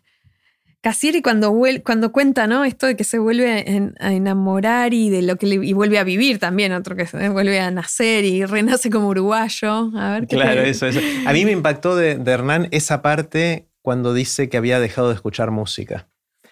Cassiari 0.81 1.23
cuando, 1.23 1.55
cuando 1.85 2.13
cuenta 2.13 2.47
¿no? 2.47 2.65
esto 2.65 2.87
de 2.87 2.97
que 2.97 3.05
se 3.05 3.19
vuelve 3.19 3.93
a 3.99 4.13
enamorar 4.13 4.95
y 4.95 5.11
de 5.11 5.23
lo 5.23 5.37
que 5.37 5.47
y 5.47 5.73
vuelve 5.73 5.99
a 5.99 6.05
vivir 6.05 6.39
también, 6.39 6.73
otro 6.73 6.95
que 6.95 7.07
se 7.07 7.29
vuelve 7.31 7.59
a 7.59 7.71
nacer 7.71 8.25
y 8.25 8.45
renace 8.45 8.89
como 8.89 9.09
uruguayo. 9.09 9.91
A 9.97 10.13
ver, 10.13 10.27
claro, 10.29 10.63
eso, 10.63 10.87
eso. 10.87 11.01
A 11.27 11.33
mí 11.33 11.45
me 11.45 11.53
impactó 11.53 11.97
de, 11.97 12.21
Hernán 12.25 12.69
esa 12.71 13.03
parte 13.03 13.67
cuando 13.83 14.15
dice 14.15 14.49
que 14.49 14.57
había 14.57 14.79
dejado 14.79 15.09
de 15.09 15.15
escuchar 15.15 15.51
música 15.51 16.09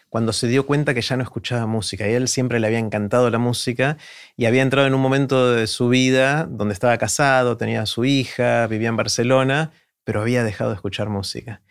cuando 0.08 0.32
se 0.32 0.48
dio 0.48 0.64
cuenta 0.64 0.94
que 0.94 1.02
ya 1.02 1.16
no 1.16 1.22
escuchaba 1.22 1.66
música. 1.66 2.08
Y 2.08 2.12
a 2.12 2.16
él 2.16 2.28
siempre 2.28 2.58
le 2.58 2.68
había 2.68 2.78
encantado 2.78 3.28
la 3.28 3.38
música 3.38 3.98
y 4.36 4.46
había 4.46 4.62
entrado 4.62 4.86
en 4.86 4.94
un 4.94 5.00
momento 5.00 5.52
de 5.52 5.66
su 5.66 5.88
vida 5.88 6.48
donde 6.48 6.72
estaba 6.72 6.96
casado, 6.96 7.58
tenía 7.58 7.82
a 7.82 7.86
su 7.86 8.06
hija, 8.06 8.66
vivía 8.66 8.88
en 8.88 8.96
Barcelona 8.96 9.72
pero 10.06 10.20
había 10.20 10.44
dejado 10.44 10.70
de 10.70 10.76
escuchar 10.76 11.08
música. 11.08 11.62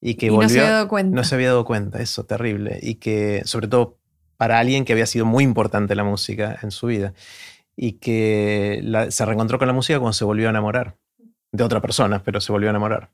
Y 0.00 0.14
que 0.14 0.30
volvió. 0.30 0.44
No 0.44 0.48
se 0.48 0.60
había 0.60 0.72
dado 0.72 0.88
cuenta. 0.88 1.14
No 1.14 1.24
se 1.24 1.34
había 1.34 1.48
dado 1.48 1.64
cuenta, 1.66 2.00
eso, 2.00 2.24
terrible. 2.24 2.78
Y 2.80 2.94
que, 2.94 3.42
sobre 3.44 3.68
todo 3.68 3.98
para 4.38 4.58
alguien 4.58 4.86
que 4.86 4.94
había 4.94 5.04
sido 5.04 5.26
muy 5.26 5.44
importante 5.44 5.94
la 5.94 6.02
música 6.02 6.58
en 6.62 6.70
su 6.70 6.86
vida. 6.86 7.12
Y 7.76 7.92
que 7.98 8.82
se 9.10 9.26
reencontró 9.26 9.58
con 9.58 9.68
la 9.68 9.74
música 9.74 9.98
cuando 9.98 10.14
se 10.14 10.24
volvió 10.24 10.46
a 10.46 10.50
enamorar. 10.50 10.96
De 11.52 11.62
otra 11.62 11.82
persona, 11.82 12.22
pero 12.24 12.40
se 12.40 12.50
volvió 12.50 12.70
a 12.70 12.70
enamorar. 12.70 13.10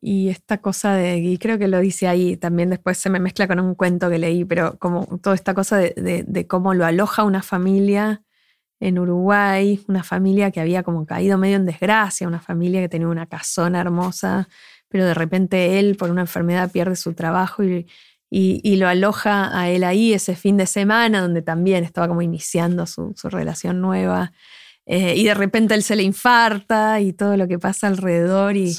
Y 0.00 0.30
esta 0.30 0.62
cosa 0.62 0.94
de, 0.94 1.18
y 1.18 1.36
creo 1.36 1.58
que 1.58 1.68
lo 1.68 1.80
dice 1.80 2.08
ahí, 2.08 2.38
también 2.38 2.70
después 2.70 2.96
se 2.96 3.10
me 3.10 3.20
mezcla 3.20 3.46
con 3.46 3.60
un 3.60 3.74
cuento 3.74 4.08
que 4.08 4.18
leí, 4.18 4.46
pero 4.46 4.78
como 4.78 5.18
toda 5.18 5.34
esta 5.34 5.52
cosa 5.52 5.76
de, 5.76 6.24
de 6.26 6.46
cómo 6.46 6.72
lo 6.72 6.86
aloja 6.86 7.24
una 7.24 7.42
familia 7.42 8.22
en 8.80 8.98
Uruguay, 8.98 9.80
una 9.88 10.02
familia 10.02 10.50
que 10.50 10.60
había 10.60 10.82
como 10.82 11.04
caído 11.06 11.38
medio 11.38 11.56
en 11.56 11.66
desgracia, 11.66 12.28
una 12.28 12.40
familia 12.40 12.80
que 12.80 12.88
tenía 12.88 13.08
una 13.08 13.26
casona 13.26 13.80
hermosa, 13.80 14.48
pero 14.88 15.04
de 15.04 15.14
repente 15.14 15.78
él 15.78 15.96
por 15.96 16.10
una 16.10 16.22
enfermedad 16.22 16.70
pierde 16.70 16.96
su 16.96 17.14
trabajo 17.14 17.64
y, 17.64 17.86
y, 18.30 18.76
lo 18.76 18.88
aloja 18.88 19.58
a 19.58 19.70
él 19.70 19.84
ahí 19.84 20.12
ese 20.12 20.36
fin 20.36 20.56
de 20.56 20.66
semana, 20.66 21.20
donde 21.20 21.42
también 21.42 21.84
estaba 21.84 22.08
como 22.08 22.22
iniciando 22.22 22.86
su, 22.86 23.14
su 23.16 23.28
relación 23.28 23.80
nueva. 23.80 24.32
Eh, 24.86 25.14
y 25.16 25.24
de 25.24 25.34
repente 25.34 25.74
él 25.74 25.82
se 25.82 25.96
le 25.96 26.02
infarta 26.02 27.00
y 27.00 27.12
todo 27.12 27.36
lo 27.36 27.48
que 27.48 27.58
pasa 27.58 27.86
alrededor 27.86 28.56
y, 28.56 28.74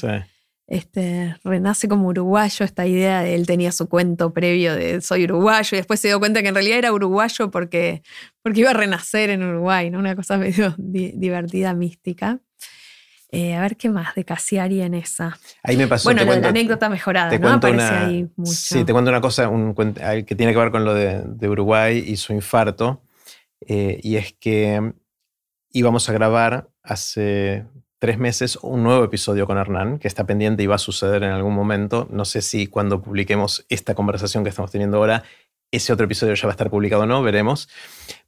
este, 0.70 1.36
renace 1.42 1.88
como 1.88 2.06
uruguayo, 2.06 2.64
esta 2.64 2.86
idea 2.86 3.22
de 3.22 3.34
él 3.34 3.44
tenía 3.44 3.72
su 3.72 3.88
cuento 3.88 4.32
previo 4.32 4.76
de 4.76 5.00
soy 5.00 5.24
uruguayo 5.24 5.68
y 5.72 5.78
después 5.78 5.98
se 5.98 6.06
dio 6.06 6.20
cuenta 6.20 6.42
que 6.42 6.48
en 6.48 6.54
realidad 6.54 6.78
era 6.78 6.92
uruguayo 6.92 7.50
porque, 7.50 8.02
porque 8.40 8.60
iba 8.60 8.70
a 8.70 8.74
renacer 8.74 9.30
en 9.30 9.42
Uruguay, 9.42 9.90
¿no? 9.90 9.98
una 9.98 10.14
cosa 10.14 10.38
medio 10.38 10.74
divertida, 10.78 11.74
mística. 11.74 12.38
Eh, 13.32 13.54
a 13.54 13.60
ver 13.60 13.76
qué 13.76 13.90
más 13.90 14.14
de 14.14 14.24
Casiari 14.24 14.80
en 14.80 14.94
esa. 14.94 15.38
Ahí 15.62 15.76
me 15.76 15.86
pasó. 15.86 16.04
Bueno, 16.04 16.24
la 16.24 16.48
anécdota 16.48 16.88
mejorada, 16.88 17.36
¿no? 17.38 17.48
Aparece 17.48 17.82
ahí 17.82 18.28
mucho. 18.36 18.52
Sí, 18.52 18.84
te 18.84 18.92
cuento 18.92 19.10
una 19.10 19.20
cosa 19.20 19.50
que 20.26 20.34
tiene 20.34 20.52
que 20.52 20.58
ver 20.58 20.70
con 20.72 20.84
lo 20.84 20.94
de, 20.94 21.48
Uruguay 21.48 22.02
y 22.04 22.16
su 22.16 22.32
infarto. 22.32 23.02
Eh, 23.60 24.00
y 24.02 24.16
es 24.16 24.32
que 24.32 24.94
íbamos 25.70 26.08
a 26.08 26.12
grabar 26.12 26.70
hace 26.82 27.66
tres 28.00 28.18
meses 28.18 28.58
un 28.62 28.82
nuevo 28.82 29.04
episodio 29.04 29.46
con 29.46 29.58
Hernán, 29.58 29.98
que 29.98 30.08
está 30.08 30.24
pendiente 30.24 30.62
y 30.62 30.66
va 30.66 30.76
a 30.76 30.78
suceder 30.78 31.22
en 31.22 31.32
algún 31.32 31.54
momento. 31.54 32.08
No 32.10 32.24
sé 32.24 32.40
si 32.40 32.66
cuando 32.66 33.02
publiquemos 33.02 33.66
esta 33.68 33.94
conversación 33.94 34.42
que 34.42 34.48
estamos 34.48 34.70
teniendo 34.70 34.96
ahora, 34.96 35.22
ese 35.70 35.92
otro 35.92 36.06
episodio 36.06 36.34
ya 36.34 36.46
va 36.46 36.52
a 36.52 36.54
estar 36.54 36.70
publicado 36.70 37.02
o 37.02 37.06
no, 37.06 37.22
veremos. 37.22 37.68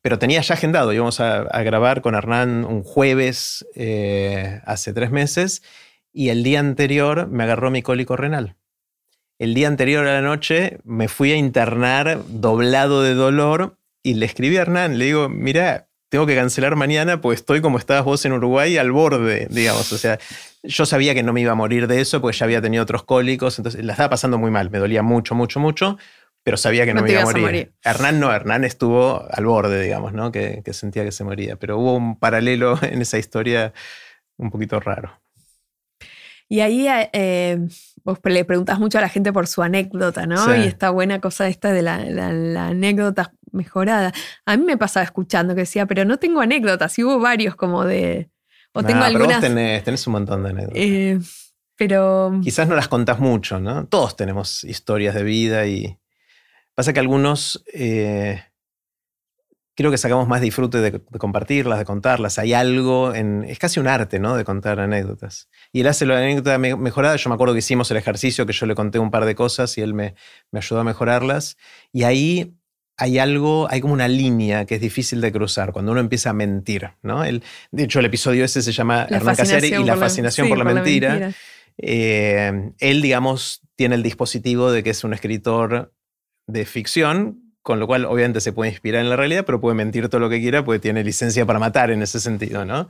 Pero 0.03 0.19
tenía 0.19 0.43
ya 0.43 0.55
agendado, 0.55 0.93
íbamos 0.93 1.21
a, 1.21 1.45
grabar 1.63 2.03
con 2.03 2.15
Hernán 2.15 2.67
un 2.67 2.83
jueves 2.83 3.67
eh, 3.75 4.61
hace 4.67 4.93
tres 4.93 5.11
meses 5.11 5.63
y 6.13 6.29
el 6.29 6.43
día 6.43 6.61
anterior 6.61 7.29
me 7.29 7.45
agarró 7.45 7.71
mi 7.71 7.81
cólico 7.81 8.15
renal. 8.15 8.57
El 9.39 9.55
día 9.55 9.69
anterior 9.69 10.07
a 10.07 10.13
la 10.13 10.21
noche 10.21 10.81
me 10.85 11.09
fui 11.09 11.33
a 11.33 11.37
internar 11.37 12.23
doblado 12.29 13.03
de 13.03 13.15
dolor 13.15 13.79
y 14.03 14.15
le 14.15 14.27
escribí 14.27 14.59
a 14.59 14.63
Hernán, 14.63 14.99
le 14.99 15.07
digo, 15.07 15.31
mira, 15.31 15.89
tengo 16.13 16.27
que 16.27 16.35
cancelar 16.35 16.77
mañana 16.77 17.23
porque 17.23 17.37
estoy 17.37 17.63
como 17.63 17.79
estabas 17.79 18.05
vos 18.05 18.23
en 18.27 18.33
Uruguay 18.33 18.77
al 18.77 18.93
borde, 18.93 19.49
digamos. 19.49 19.91
O 19.95 19.97
sea, 19.97 20.19
yo 20.63 20.85
sabía 20.85 21.15
que 21.15 21.23
no 21.23 21.33
me 21.33 21.41
iba 21.41 21.53
a 21.53 21.55
morir 21.55 21.87
de 21.87 22.03
eso 22.03 22.21
porque 22.21 22.37
ya 22.37 22.45
había 22.45 22.61
tenido 22.61 22.83
otros 22.83 23.05
cólicos, 23.05 23.59
entonces 23.59 23.83
la 23.83 23.95
estaba 23.95 24.11
pasando 24.11 24.37
muy 24.37 24.51
mal, 24.51 24.69
me 24.69 24.77
dolía 24.79 25.03
mucho, 25.03 25.35
mucho, 25.35 25.59
mucho, 25.59 25.97
pero 26.43 26.59
sabía 26.59 26.85
que 26.85 26.93
no, 26.93 27.01
me 27.01 27.13
iba 27.13 27.23
a 27.23 27.25
morir. 27.25 27.73
Hernán 27.83 28.21
no, 28.21 28.31
Hernán 28.31 28.65
estuvo 28.65 29.27
al 29.31 29.47
borde, 29.47 29.83
digamos, 29.83 30.13
¿no? 30.13 30.31
Que, 30.31 30.63
sentía 30.73 31.03
que 31.03 31.13
se 31.13 31.25
moría, 31.25 31.57
pero 31.57 31.79
hubo 31.79 31.95
un 31.97 32.19
paralelo 32.19 32.79
en 32.83 33.01
esa 33.01 33.17
historia 33.17 33.73
un 34.37 34.51
poquito 34.51 34.81
raro. 34.81 35.19
Y 36.47 36.61
ahí 36.61 36.89
eh, 37.15 37.59
vos 38.05 38.19
le 38.23 38.45
preguntás 38.45 38.79
mucho 38.79 38.99
a 38.99 39.01
la 39.01 39.09
gente 39.09 39.33
por 39.33 39.47
su 39.47 39.63
anécdota, 39.63 40.27
¿no? 40.27 40.55
Y 40.55 40.67
esta 40.67 40.91
buena 40.91 41.23
cosa 41.23 41.49
esta 41.49 41.73
de 41.73 41.81
la, 41.81 42.05
la 42.05 42.67
anécdota 42.67 43.33
mejorada. 43.53 44.13
A 44.47 44.57
mí 44.57 44.65
me 44.65 44.77
pasaba 44.77 45.05
escuchando 45.05 45.55
que 45.55 45.61
decía, 45.63 45.87
pero 45.87 46.05
no 46.05 46.19
tengo 46.19 46.41
anécdotas, 46.41 46.99
y 46.99 47.05
hubo 47.05 47.19
varios 47.19 47.55
como 47.57 47.85
de... 47.85 48.31
O 48.73 48.83
tengo 48.83 49.05
algunas... 49.05 49.41
Pero 49.41 49.55
vos 49.55 49.85
tenés, 49.85 50.07
un 50.07 50.13
montón 50.15 50.43
de 50.43 50.51
anécdotas. 50.51 50.79
Eh, 50.83 51.19
pero... 51.77 52.41
Quizás 52.43 52.67
no 52.67 52.75
las 52.75 52.89
contás 52.89 53.19
mucho, 53.19 53.61
¿no? 53.61 53.87
Todos 53.87 54.17
tenemos 54.17 54.65
historias 54.65 55.15
de 55.15 55.23
vida 55.23 55.67
y... 55.67 55.99
Pasa 56.75 56.93
que 56.93 57.01
algunos... 57.01 57.63
Eh, 57.73 58.43
creo 59.75 59.91
que 59.91 59.99
sacamos 59.99 60.29
más 60.29 60.41
disfrute 60.41 60.79
de, 60.79 61.01
compartirlas, 61.19 61.79
de 61.79 61.85
contarlas. 61.85 62.39
Hay 62.39 62.53
algo 62.53 63.15
en. 63.15 63.45
Es 63.45 63.59
casi 63.59 63.81
un 63.81 63.89
arte, 63.89 64.19
¿no? 64.19 64.37
De 64.37 64.45
contar 64.45 64.81
anécdotas. 64.81 65.49
Y 65.73 65.81
él 65.81 65.87
hace 65.87 66.07
la 66.07 66.19
anécdota 66.19 66.59
mejorada. 66.59 67.17
Yo 67.17 67.31
me 67.31 67.35
acuerdo 67.35 67.55
que 67.55 67.61
hicimos 67.61 67.91
el 67.91 67.97
ejercicio, 67.97 68.47
que 68.47 68.53
yo 68.53 68.67
le 68.67 68.75
conté 68.75 68.99
un 68.99 69.11
par 69.11 69.25
de 69.25 69.35
cosas 69.35 69.77
y 69.79 69.81
él 69.81 69.95
me, 69.95 70.15
me 70.51 70.59
ayudó 70.59 70.81
a 70.81 70.85
mejorarlas. 70.85 71.57
Y 71.93 72.05
ahí 72.05 72.55
hay 73.03 73.19
algo, 73.19 73.67
hay 73.69 73.81
como 73.81 73.95
una 73.95 74.07
línea 74.07 74.65
que 74.65 74.77
es 74.77 74.81
difícil 74.81 75.21
de 75.21 75.33
cruzar 75.33 75.73
cuando 75.73 75.91
uno 75.91 76.01
empieza 76.01 76.31
a 76.31 76.33
mentir, 76.35 76.91
¿no? 77.03 77.25
El, 77.25 77.43
de 77.73 77.83
hecho, 77.83 77.99
el 77.99 78.07
episodio 78.07 78.45
ese 78.45 78.63
se 78.63 78.71
llama 78.71 79.09
Hernán 79.11 79.35
Caseri 79.35 79.75
y 79.75 79.83
la 79.83 79.97
fascinación 79.97 80.49
por, 80.49 80.57
la, 80.57 80.63
mentira. 80.63 81.33
Eh, 81.79 82.71
él, 82.79 83.03
digamos, 83.03 83.61
tiene 83.75 83.97
el 83.97 84.05
dispositivo 84.05 84.71
de 84.71 84.85
que 84.85 84.91
es 84.91 85.03
un 85.03 85.15
escritor 85.15 85.93
de 86.47 86.65
ficción, 86.65 87.57
con 87.63 87.81
lo 87.81 87.89
cual 87.89 88.05
obviamente 88.05 88.41
se 88.41 88.53
puede 88.53 88.71
inspirar 88.71 89.01
en 89.01 89.11
la 89.11 89.17
realidad, 89.17 89.45
pero 89.45 89.61
puede 89.61 89.75
mentir 89.75 90.09
todo 90.09 90.21
lo 90.21 90.31
que 90.31 90.41
quiera, 90.41 90.65
porque 90.65 90.79
tiene 90.79 91.03
licencia 91.03 91.45
para 91.45 91.59
matar 91.59 91.91
en 91.91 92.03
ese 92.03 92.21
sentido, 92.21 92.65
¿no? 92.65 92.89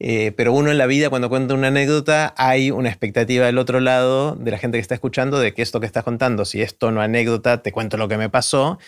Eh, 0.00 0.32
pero 0.36 0.52
uno 0.52 0.72
en 0.72 0.78
la 0.78 0.86
vida, 0.86 1.08
cuando 1.08 1.28
cuenta 1.28 1.54
una 1.54 1.68
anécdota, 1.68 2.34
hay 2.36 2.72
una 2.72 2.88
expectativa 2.88 3.46
del 3.46 3.58
otro 3.58 3.78
lado, 3.78 4.34
de 4.34 4.50
la 4.50 4.58
gente 4.58 4.78
que 4.78 4.82
está 4.82 4.94
escuchando, 4.96 5.38
de 5.38 5.54
que 5.54 5.62
esto 5.62 5.78
que 5.78 5.86
estás 5.86 6.02
contando, 6.02 6.44
si 6.44 6.60
es 6.62 6.76
tono 6.76 7.00
anécdota, 7.00 7.62
te 7.62 7.70
cuento 7.70 7.96
lo 7.96 8.08
que 8.08 8.16
me 8.16 8.28
pasó, 8.28 8.80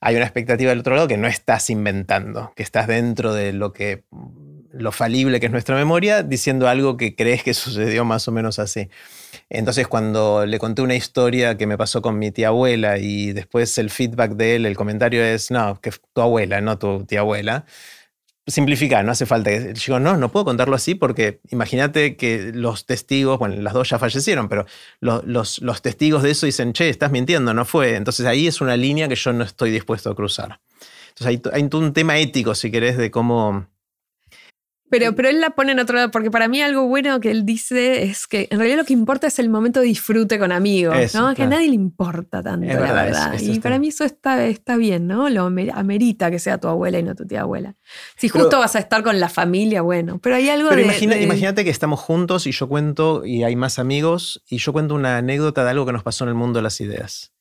hay 0.00 0.16
una 0.16 0.24
expectativa 0.24 0.70
del 0.70 0.80
otro 0.80 0.94
lado 0.94 1.08
que 1.08 1.16
no 1.16 1.28
estás 1.28 1.70
inventando, 1.70 2.52
que 2.56 2.62
estás 2.62 2.86
dentro 2.86 3.34
de 3.34 3.52
lo 3.52 3.72
que 3.72 4.04
lo 4.72 4.92
falible 4.92 5.40
que 5.40 5.46
es 5.46 5.52
nuestra 5.52 5.76
memoria, 5.76 6.22
diciendo 6.22 6.68
algo 6.68 6.96
que 6.96 7.14
crees 7.14 7.42
que 7.42 7.54
sucedió 7.54 8.04
más 8.04 8.26
o 8.28 8.32
menos 8.32 8.58
así. 8.58 8.88
Entonces, 9.48 9.86
cuando 9.86 10.46
le 10.46 10.58
conté 10.58 10.82
una 10.82 10.94
historia 10.94 11.56
que 11.56 11.66
me 11.66 11.76
pasó 11.76 12.02
con 12.02 12.18
mi 12.18 12.30
tía 12.30 12.48
abuela 12.48 12.98
y 12.98 13.32
después 13.32 13.76
el 13.78 13.90
feedback 13.90 14.32
de 14.32 14.56
él, 14.56 14.66
el 14.66 14.76
comentario 14.76 15.24
es, 15.24 15.50
no, 15.50 15.80
que 15.80 15.92
tu 16.12 16.20
abuela, 16.20 16.60
no 16.60 16.78
tu 16.78 17.04
tía 17.04 17.20
abuela, 17.20 17.64
simplificar, 18.50 19.04
no 19.04 19.12
hace 19.12 19.26
falta. 19.26 19.50
Digo, 19.50 19.98
no, 19.98 20.16
no 20.16 20.30
puedo 20.30 20.44
contarlo 20.44 20.74
así 20.74 20.94
porque 20.94 21.40
imagínate 21.50 22.16
que 22.16 22.52
los 22.54 22.86
testigos, 22.86 23.38
bueno, 23.38 23.56
las 23.62 23.72
dos 23.72 23.88
ya 23.88 23.98
fallecieron, 23.98 24.48
pero 24.48 24.66
los, 25.00 25.60
los, 25.60 25.82
testigos 25.82 26.22
de 26.22 26.32
eso 26.32 26.46
dicen, 26.46 26.72
che, 26.72 26.88
estás 26.88 27.10
mintiendo, 27.10 27.54
no 27.54 27.64
fue. 27.64 27.96
Entonces 27.96 28.26
ahí 28.26 28.46
es 28.46 28.60
una 28.60 28.76
línea 28.76 29.08
que 29.08 29.16
yo 29.16 29.32
no 29.32 29.44
estoy 29.44 29.70
dispuesto 29.70 30.10
a 30.10 30.14
cruzar. 30.14 30.60
Entonces 31.10 31.26
hay, 31.26 31.42
hay 31.52 31.68
un 31.72 31.92
tema 31.92 32.18
ético, 32.18 32.54
si 32.54 32.70
querés, 32.70 32.96
de 32.96 33.10
cómo 33.10 33.66
pero, 34.90 35.14
pero 35.14 35.28
él 35.28 35.40
la 35.40 35.50
pone 35.50 35.72
en 35.72 35.78
otro 35.78 35.96
lado, 35.96 36.10
porque 36.10 36.30
para 36.30 36.48
mí 36.48 36.60
algo 36.60 36.86
bueno 36.86 37.20
que 37.20 37.30
él 37.30 37.46
dice 37.46 38.02
es 38.02 38.26
que 38.26 38.48
en 38.50 38.58
realidad 38.58 38.78
lo 38.78 38.84
que 38.84 38.92
importa 38.92 39.28
es 39.28 39.38
el 39.38 39.48
momento 39.48 39.80
de 39.80 39.86
disfrute 39.86 40.38
con 40.38 40.52
amigos, 40.52 41.14
¿no? 41.14 41.34
Que 41.34 41.44
a 41.44 41.46
nadie 41.46 41.68
le 41.68 41.74
importa 41.74 42.42
tanto, 42.42 42.66
la 42.66 42.92
verdad. 42.92 43.40
y 43.40 43.60
para 43.60 43.78
mí 43.78 43.88
eso 43.88 44.04
está, 44.04 44.44
está 44.46 44.76
bien, 44.76 45.06
¿no? 45.06 45.30
Lo 45.30 45.44
amerita 45.46 46.30
que 46.30 46.38
sea 46.38 46.58
tu 46.58 46.68
abuela 46.68 46.98
y 46.98 47.02
no 47.02 47.14
tu 47.14 47.26
tía 47.26 47.42
abuela. 47.42 47.76
Si 48.16 48.28
justo 48.28 48.58
vas 48.58 48.76
a 48.76 48.80
estar 48.80 49.02
con 49.02 49.20
la 49.20 49.28
familia, 49.28 49.82
bueno, 49.82 50.18
pero 50.18 50.36
hay 50.36 50.48
algo 50.48 50.68
pero 50.68 50.82
imagínate 50.82 51.64
que 51.64 51.70
estamos 51.70 52.00
juntos 52.00 52.46
y 52.46 52.52
yo 52.52 52.68
cuento, 52.68 53.24
y 53.24 53.44
hay 53.44 53.56
más 53.56 53.78
amigos, 53.78 54.42
y 54.48 54.58
yo 54.58 54.72
cuento 54.72 54.94
una 54.94 55.18
anécdota 55.18 55.64
de 55.64 55.70
algo 55.70 55.86
que 55.86 55.92
nos 55.92 56.02
pasó 56.02 56.24
en 56.24 56.28
el 56.28 56.34
mundo 56.34 56.58
de 56.58 56.64
las 56.64 56.80
ideas. 56.80 57.32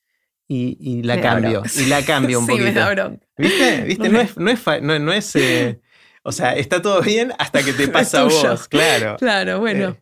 Y, 0.51 1.03
la 1.03 1.21
cambio, 1.21 1.61
y 1.77 1.85
la 1.85 2.03
cambio 2.03 2.39
un 2.39 2.45
sí, 2.47 2.51
poquito. 2.53 2.79
Me 2.79 3.19
¿Viste? 3.37 3.81
¿Viste? 3.83 4.09
No, 4.09 4.19
es, 4.19 4.35
no 4.35 4.49
es, 4.49 5.01
no, 5.01 5.13
es 5.13 5.35
eh, 5.35 5.79
o 6.23 6.31
sea, 6.31 6.53
está 6.53 6.81
todo 6.81 7.01
bien 7.01 7.31
hasta 7.37 7.63
que 7.63 7.73
te 7.73 7.87
pasa 7.89 8.21
a 8.21 8.23
vos, 8.23 8.67
claro. 8.67 9.17
Claro, 9.17 9.59
bueno, 9.59 9.97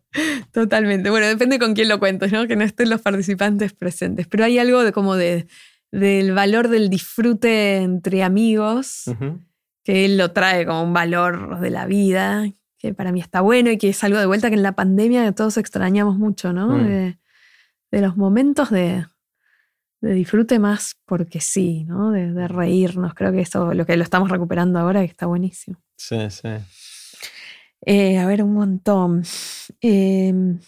totalmente. 0.52 1.10
Bueno, 1.10 1.28
depende 1.28 1.60
con 1.60 1.74
quién 1.74 1.90
lo 1.90 2.00
cuento, 2.00 2.28
¿no? 2.28 2.48
Que 2.48 2.56
no 2.56 2.64
estén 2.64 2.90
los 2.90 3.02
participantes 3.02 3.74
presentes. 3.74 4.28
Pero 4.28 4.46
hay 4.46 4.60
algo 4.60 4.84
de 4.84 4.92
como 4.92 5.16
de, 5.16 5.48
del 5.92 6.34
valor 6.34 6.68
del 6.68 6.90
disfrute 6.90 7.78
entre 7.78 8.24
amigos, 8.24 9.04
que 9.84 10.06
él 10.06 10.18
lo 10.18 10.32
trae 10.32 10.66
como 10.66 10.84
un 10.84 10.94
valor 10.94 11.60
de 11.60 11.70
la 11.70 11.86
vida, 11.86 12.46
que 12.78 12.94
para 12.94 13.12
mí 13.12 13.20
está 13.20 13.42
bueno 13.42 13.72
y 13.72 13.78
que 13.78 13.90
es 13.90 14.04
algo 14.04 14.20
de 14.20 14.26
vuelta 14.26 14.50
que 14.50 14.56
en 14.56 14.64
la 14.64 14.74
pandemia 14.76 15.32
todos 15.32 15.58
extrañamos 15.58 16.18
mucho, 16.18 16.54
¿no? 16.54 16.70
Mm. 16.78 16.88
De, 16.88 17.18
de, 17.92 18.02
los 18.02 18.18
momentos 18.18 18.70
de, 18.70 19.06
de 20.02 20.14
disfrute 20.14 20.60
más 20.60 20.96
porque 21.06 21.42
sí, 21.42 21.84
¿no? 21.86 22.12
De, 22.12 22.48
reírnos. 22.48 23.14
Creo 23.14 23.32
que 23.32 23.42
eso, 23.42 23.74
lo 23.74 23.86
que 23.86 23.98
lo 23.98 24.04
estamos 24.04 24.30
recuperando 24.30 24.80
ahora, 24.80 25.04
está 25.04 25.26
buenísimo. 25.26 25.78
Sí, 25.96 26.30
sí. 26.30 26.50
Eh, 27.86 28.18
a 28.18 28.26
ver, 28.26 28.44
un 28.44 28.54
montón. 28.54 29.24
Em, 29.82 30.60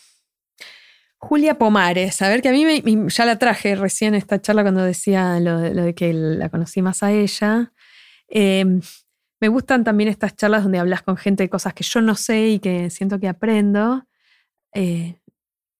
Julia 1.18 1.58
Pomares, 1.58 2.22
a 2.22 2.30
ver 2.30 2.42
que 2.42 2.50
a 2.50 2.52
mí 2.54 2.66
ya 3.10 3.26
la 3.26 3.38
traje 3.38 3.76
recién 3.76 4.16
esta 4.16 4.42
charla 4.42 4.62
cuando 4.62 4.84
decía 4.84 5.40
lo 5.40 5.60
de, 5.60 5.94
que 5.94 6.14
la 6.14 6.50
conocí 6.50 6.82
más 6.82 7.04
a 7.04 7.12
ella. 7.12 7.74
Em, 8.30 8.82
me 9.42 9.48
gustan 9.48 9.84
también 9.84 10.10
estas 10.10 10.36
charlas 10.36 10.64
donde 10.64 10.80
hablas 10.80 11.02
con 11.02 11.18
gente 11.18 11.44
de 11.44 11.50
cosas 11.50 11.74
que 11.74 11.84
yo 11.84 12.02
no 12.02 12.16
sé 12.16 12.50
y 12.50 12.60
que 12.60 12.90
siento 12.90 13.20
que 13.20 13.28
aprendo. 13.28 14.06
Eh, 14.74 15.20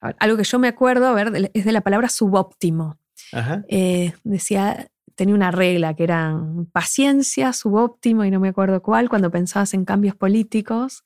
algo 0.02 0.38
que 0.38 0.44
yo 0.44 0.60
me 0.60 0.68
acuerdo, 0.68 1.08
a 1.08 1.14
ver, 1.14 1.52
es 1.54 1.66
de 1.66 1.72
la 1.72 1.82
palabra 1.82 2.10
subóptimo. 2.10 2.99
Eh, 3.68 4.14
decía, 4.24 4.88
tenía 5.16 5.36
una 5.36 5.52
regla 5.52 5.96
que 5.96 6.04
era 6.04 6.42
paciencia, 6.72 7.54
subóptimo 7.54 8.24
y 8.26 8.32
no 8.32 8.40
me 8.40 8.50
acuerdo 8.50 8.82
cuál, 8.82 9.10
cuando 9.10 9.32
pensabas 9.32 9.74
en 9.74 9.86
cambios 9.86 10.16
políticos. 10.16 11.04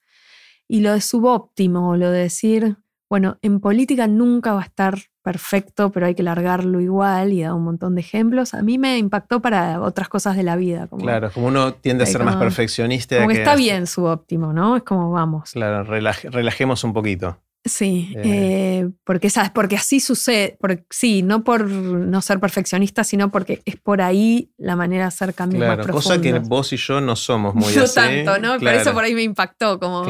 Y 0.67 0.81
lo 0.81 0.93
de 0.93 1.01
subóptimo, 1.01 1.97
lo 1.97 2.09
de 2.11 2.19
decir, 2.19 2.77
bueno, 3.09 3.37
en 3.41 3.59
política 3.59 4.07
nunca 4.07 4.53
va 4.53 4.61
a 4.61 4.65
estar 4.65 4.97
perfecto, 5.21 5.91
pero 5.91 6.05
hay 6.05 6.15
que 6.15 6.23
largarlo 6.23 6.81
igual 6.81 7.31
y 7.31 7.43
da 7.43 7.53
un 7.53 7.63
montón 7.63 7.95
de 7.95 8.01
ejemplos. 8.01 8.53
A 8.53 8.61
mí 8.61 8.77
me 8.77 8.97
impactó 8.97 9.41
para 9.41 9.81
otras 9.81 10.09
cosas 10.09 10.35
de 10.35 10.43
la 10.43 10.55
vida. 10.55 10.87
claro, 10.99 11.31
como 11.31 11.47
uno 11.47 11.73
tiende 11.73 12.05
a 12.05 12.07
ser 12.07 12.23
más 12.23 12.35
perfeccionista. 12.37 13.17
Como 13.17 13.29
que, 13.29 13.37
está 13.37 13.55
bien 13.55 13.87
subóptimo, 13.87 14.51
¿no? 14.51 14.77
Es 14.77 14.83
como 14.83 15.11
vamos. 15.11 15.51
Claro, 15.51 15.83
relajemos 15.83 16.83
un 16.83 16.93
poquito. 16.93 17.39
Sí, 17.65 18.13
eh. 18.17 18.21
Eh, 18.25 18.89
porque, 19.05 19.29
¿sabes? 19.29 19.49
porque 19.51 19.77
así 19.77 20.01
sucede, 20.01 20.57
sí, 20.89 21.23
no 21.23 21.45
por 21.45 21.65
no 21.65 22.21
ser 22.21 22.41
perfeccionista, 22.41 23.05
sino 23.05 23.31
porque 23.31 23.61
es 23.65 23.77
por 23.77 24.01
ahí 24.01 24.51
la 24.57 24.75
manera 24.75 25.03
de 25.03 25.07
hacer 25.07 25.33
cambios 25.33 25.65
más 25.65 25.77
profundos. 25.77 26.03
Cosa 26.03 26.21
que 26.21 26.39
vos 26.39 26.73
y 26.73 26.77
yo 26.77 26.99
no 26.99 27.15
somos 27.15 27.55
muy 27.55 27.73
no 27.73 27.83
así. 27.83 27.95
tanto, 27.95 28.37
¿no? 28.39 28.59
Por 28.59 28.67
eso 28.67 28.93
por 28.93 29.05
ahí 29.05 29.13
me 29.13 29.23
impactó, 29.23 29.79
como 29.79 30.03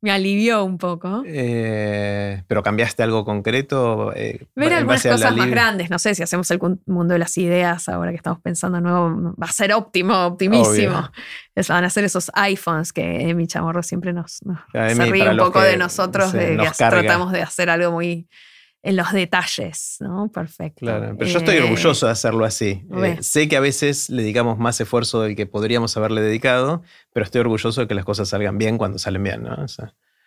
me 0.00 0.10
alivió 0.10 0.64
un 0.64 0.78
poco. 0.78 1.22
Eh, 1.26 2.42
pero 2.46 2.62
cambiaste 2.62 3.02
algo 3.02 3.24
concreto. 3.24 4.12
Ver 4.54 4.72
algunas 4.72 5.02
cosas 5.02 5.36
más 5.36 5.50
grandes, 5.50 5.90
no 5.90 5.98
sé 5.98 6.14
si 6.14 6.22
hacemos 6.22 6.50
el 6.50 6.60
mundo 6.86 7.12
de 7.12 7.18
las 7.18 7.36
ideas 7.36 7.88
ahora 7.90 8.12
que 8.12 8.16
estamos 8.16 8.40
pensando 8.40 8.80
nuevo, 8.80 9.34
va 9.40 9.46
a 9.46 9.52
ser 9.52 9.74
óptimo, 9.74 10.14
optimísimo. 10.26 11.10
Van 11.68 11.84
a 11.84 11.86
hacer 11.86 12.04
esos 12.04 12.30
iPhones 12.34 12.92
que 12.92 13.34
mi 13.34 13.46
chamorro 13.46 13.82
siempre 13.82 14.12
nos, 14.12 14.40
se 14.72 15.06
ríe 15.06 15.30
un 15.30 15.36
poco 15.36 15.60
de 15.60 15.76
nosotros, 15.76 16.32
de 16.32 16.56
que 16.56 16.70
tratamos 16.76 17.32
de 17.32 17.42
hacer 17.42 17.70
algo 17.70 17.92
muy 17.92 18.28
en 18.84 18.96
los 18.96 19.12
detalles, 19.12 19.96
¿no? 20.00 20.30
Perfecto. 20.30 20.80
Claro, 20.80 21.16
pero 21.18 21.30
yo 21.30 21.38
estoy 21.38 21.56
eh, 21.56 21.62
orgulloso 21.62 22.04
de 22.04 22.12
hacerlo 22.12 22.44
así. 22.44 22.84
Eh, 23.02 23.16
sé 23.22 23.48
que 23.48 23.56
a 23.56 23.60
veces 23.60 24.10
le 24.10 24.22
dedicamos 24.22 24.58
más 24.58 24.78
esfuerzo 24.78 25.22
del 25.22 25.34
que 25.34 25.46
podríamos 25.46 25.96
haberle 25.96 26.20
dedicado, 26.20 26.82
pero 27.12 27.24
estoy 27.24 27.40
orgulloso 27.40 27.80
de 27.80 27.88
que 27.88 27.94
las 27.94 28.04
cosas 28.04 28.28
salgan 28.28 28.58
bien 28.58 28.76
cuando 28.76 28.98
salen 28.98 29.22
bien, 29.22 29.42
¿no? 29.42 29.56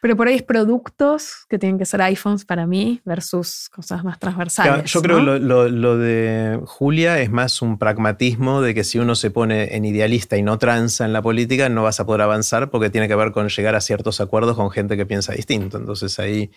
Pero 0.01 0.15
por 0.15 0.27
ahí 0.27 0.35
es 0.35 0.43
productos 0.43 1.45
que 1.49 1.57
tienen 1.57 1.79
que 1.79 1.85
ser 1.85 2.01
iPhones 2.01 2.45
para 2.45 2.67
mí 2.67 3.01
versus 3.03 3.69
cosas 3.69 4.03
más 4.03 4.19
transversales. 4.19 4.91
yo 4.91 5.01
creo 5.01 5.17
que 5.17 5.23
lo, 5.39 5.69
lo, 5.69 5.97
de 5.97 6.59
Julia 6.65 7.19
es 7.19 7.31
más 7.31 7.61
un 7.61 7.79
pragmatismo 7.79 8.61
de 8.61 8.73
que 8.75 8.83
si 8.83 8.99
uno 8.99 9.15
se 9.15 9.31
pone 9.31 9.75
en 9.75 9.85
idealista 9.85 10.37
y 10.37 10.43
no 10.43 10.59
tranza 10.59 11.05
en 11.05 11.13
la 11.13 11.21
política, 11.21 11.69
no 11.69 11.83
vas 11.83 11.99
a 11.99 12.05
poder 12.05 12.21
avanzar 12.21 12.69
porque 12.69 12.89
tiene 12.89 13.07
que 13.07 13.15
ver 13.15 13.31
con 13.31 13.49
llegar 13.49 13.75
a 13.75 13.81
ciertos 13.81 14.21
acuerdos 14.21 14.55
con 14.55 14.69
gente 14.69 14.97
que 14.97 15.05
piensa 15.05 15.33
distinto. 15.33 15.77
Entonces 15.77 16.19
ahí 16.19 16.51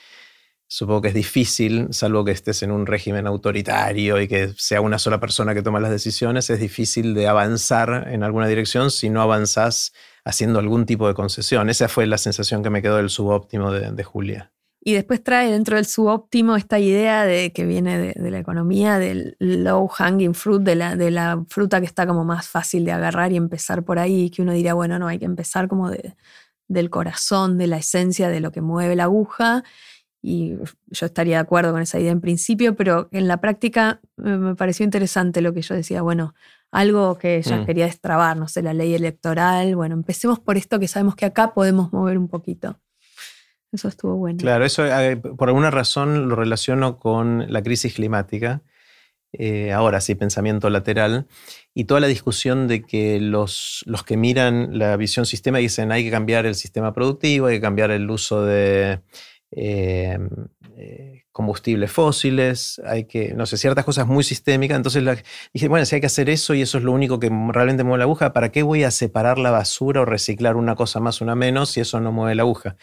supongo 0.67 1.03
que 1.03 1.09
es 1.09 1.15
difícil, 1.15 1.89
salvo 1.91 2.25
que 2.25 2.31
estés 2.31 2.63
en 2.63 2.71
un 2.71 2.87
régimen 2.87 3.27
autoritario 3.27 4.21
y 4.21 4.29
que 4.29 4.53
sea 4.57 4.81
una 4.81 4.99
sola 4.99 5.19
persona 5.19 5.53
que 5.55 5.63
toma 5.63 5.81
las 5.81 5.91
decisiones, 5.91 6.49
es 6.51 6.61
difícil 6.61 7.13
de 7.15 7.27
avanzar 7.27 8.07
en 8.09 8.23
alguna 8.23 8.47
dirección 8.47 8.91
si 8.93 9.11
no 9.11 9.21
avanzás 9.21 9.93
haciendo 10.25 10.59
algún 10.59 10.87
tipo 10.87 11.09
de 11.09 11.15
concesión. 11.15 11.71
Esa 11.71 11.89
fue 11.89 12.07
la 12.07 12.19
sensación 12.19 12.63
que 12.63 12.71
me 12.71 12.83
quedó 12.83 12.97
del 12.97 13.11
subóptimo 13.11 13.71
de, 13.71 14.05
Julia. 14.05 14.53
Y 14.83 14.95
después 14.95 15.23
trae 15.23 15.51
dentro 15.51 15.77
del 15.77 15.85
subóptimo 15.85 16.57
esta 16.57 16.79
idea 16.79 17.25
de 17.25 17.53
que 17.53 17.67
viene 17.67 18.15
de, 18.15 18.31
la 18.31 18.39
economía, 18.39 18.99
del 18.99 19.37
low 19.39 19.89
hanging 19.89 20.35
fruit, 20.35 20.63
de 20.63 20.75
la, 20.75 20.97
de 20.97 21.11
la, 21.11 21.45
fruta 21.49 21.81
que 21.81 21.87
está 21.87 22.07
como 22.07 22.25
más 22.25 22.49
fácil 22.49 22.85
de 22.85 22.93
agarrar 22.93 23.33
y 23.33 23.37
empezar 23.37 23.85
por 23.85 23.99
ahí, 23.99 24.31
que 24.31 24.43
uno 24.43 24.53
diría, 24.53 24.75
bueno, 24.75 24.99
no, 24.99 25.09
hay 25.09 25.19
que 25.19 25.27
empezar 25.27 25.69
como 25.69 25.91
del 26.69 26.91
corazón, 26.91 27.59
de 27.59 27.67
la 27.67 27.77
esencia 27.77 28.29
de 28.29 28.41
lo 28.41 28.53
que 28.53 28.63
mueve 28.63 28.97
la 28.97 29.05
aguja 29.05 29.65
y 30.23 30.57
yo 30.89 31.07
estaría 31.07 31.37
de 31.37 31.43
acuerdo 31.43 31.73
con 31.73 31.81
esa 31.81 31.99
idea 31.99 32.13
en 32.13 32.21
principio, 32.21 32.77
pero 32.77 33.09
en 33.13 33.27
la 33.27 33.41
práctica 33.41 34.01
me 34.17 34.55
pareció 34.55 34.85
interesante 34.85 35.41
lo 35.41 35.55
que 35.55 35.63
yo 35.63 35.75
decía, 35.75 36.03
bueno, 36.03 36.35
algo 36.71 37.17
que 37.17 37.37
ella 37.37 37.59
mm. 37.59 37.67
quería 37.67 37.87
destrabar, 37.87 38.37
no 38.37 38.47
sé, 38.47 38.63
la 38.63 38.75
ley 38.75 38.95
electoral, 38.95 39.75
bueno, 39.77 39.95
empecemos 39.95 40.39
por 40.39 40.57
esto 40.57 40.79
que 40.79 40.89
sabemos 40.89 41.17
que 41.17 41.25
acá 41.25 41.55
podemos 41.55 41.93
mover 41.93 42.19
un 42.19 42.29
poquito. 42.29 42.79
Eso 43.73 43.89
estuvo 43.89 44.17
bueno. 44.17 44.39
Claro, 44.39 44.65
eso 44.65 44.85
eh, 44.85 45.17
por 45.17 45.49
alguna 45.49 45.71
razón 45.71 46.29
lo 46.29 46.37
relaciono 46.37 46.99
con 46.99 47.51
la 47.53 47.63
crisis 47.63 47.95
climática. 47.95 48.63
Eh, 49.33 49.73
ahora 49.73 50.01
sí, 50.01 50.17
pensamiento 50.17 50.69
lateral, 50.71 51.29
y 51.73 51.85
toda 51.85 52.01
la 52.01 52.09
discusión 52.09 52.67
de 52.67 52.83
que 52.83 53.21
los, 53.21 53.85
los 53.87 54.03
que 54.03 54.17
miran 54.17 54.77
la 54.77 54.97
visión 54.97 55.25
sistema 55.25 55.59
dicen 55.59 55.93
hay 55.93 56.03
que 56.03 56.11
cambiar 56.11 56.47
el 56.47 56.57
sistema 56.57 56.93
productivo, 56.93 57.47
hay 57.47 57.57
que 57.57 57.61
cambiar 57.61 57.93
el 57.93 58.11
uso 58.11 58.45
de 58.45 59.03
eh, 59.53 60.19
eh, 60.77 61.25
combustibles 61.33 61.91
fósiles, 61.91 62.81
hay 62.85 63.05
que, 63.05 63.35
no 63.35 63.47
sé, 63.47 63.57
ciertas 63.57 63.85
cosas 63.85 64.07
muy 64.07 64.25
sistémicas. 64.25 64.77
Entonces 64.77 65.05
dije, 65.53 65.69
bueno, 65.69 65.85
si 65.87 65.97
hay 65.97 66.01
que 66.01 66.07
hacer 66.07 66.31
eso 66.31 66.55
y 66.55 66.63
eso 66.63 66.79
es 66.79 66.85
lo 66.85 66.93
único 66.93 67.19
que 67.19 67.29
realmente 67.29 67.85
mueve 67.85 67.99
la 67.99 68.05
aguja, 68.05 68.33
¿para 68.33 68.51
qué 68.51 68.63
voy 68.63 68.85
a 68.85 68.91
separar 68.91 69.39
la 69.39 69.51
basura 69.51 70.03
o 70.03 70.05
reciclar 70.05 70.57
una 70.57 70.77
cosa 70.77 71.01
más, 71.01 71.21
una 71.21 71.35
menos, 71.35 71.71
si 71.71 71.81
eso 71.81 72.01
no 72.01 72.13
mueve 72.13 72.35
la 72.35 72.43
aguja? 72.43 72.77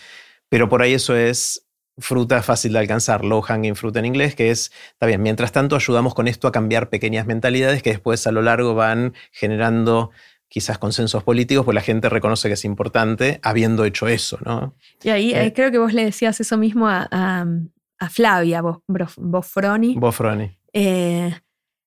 Pero 0.49 0.69
por 0.69 0.81
ahí 0.81 0.93
eso 0.93 1.15
es 1.15 1.67
fruta 1.97 2.43
fácil 2.43 2.73
de 2.73 2.79
alcanzar, 2.79 3.25
low 3.25 3.41
hanging 3.41 3.75
fruit 3.75 3.95
en 3.95 4.05
inglés, 4.05 4.35
que 4.35 4.51
es, 4.51 4.71
está 4.91 5.07
bien, 5.07 5.21
mientras 5.21 5.51
tanto 5.51 5.75
ayudamos 5.75 6.13
con 6.13 6.27
esto 6.27 6.47
a 6.47 6.51
cambiar 6.51 6.89
pequeñas 6.89 7.25
mentalidades 7.25 7.81
que 7.81 7.89
después 7.89 8.27
a 8.27 8.31
lo 8.31 8.41
largo 8.41 8.75
van 8.75 9.13
generando 9.31 10.11
quizás 10.49 10.77
consensos 10.77 11.23
políticos, 11.23 11.65
pues 11.65 11.75
la 11.75 11.81
gente 11.81 12.09
reconoce 12.09 12.47
que 12.47 12.53
es 12.53 12.65
importante 12.65 13.39
habiendo 13.43 13.85
hecho 13.85 14.07
eso, 14.07 14.37
¿no? 14.45 14.75
Y 15.03 15.09
ahí, 15.09 15.33
eh, 15.33 15.53
creo 15.53 15.71
que 15.71 15.77
vos 15.77 15.93
le 15.93 16.05
decías 16.05 16.39
eso 16.39 16.57
mismo 16.57 16.87
a, 16.87 17.07
a, 17.11 18.09
Flavia 18.09 18.61
Bofroni. 18.61 19.95
Bofroni. 19.95 20.57
Eh, 20.73 21.33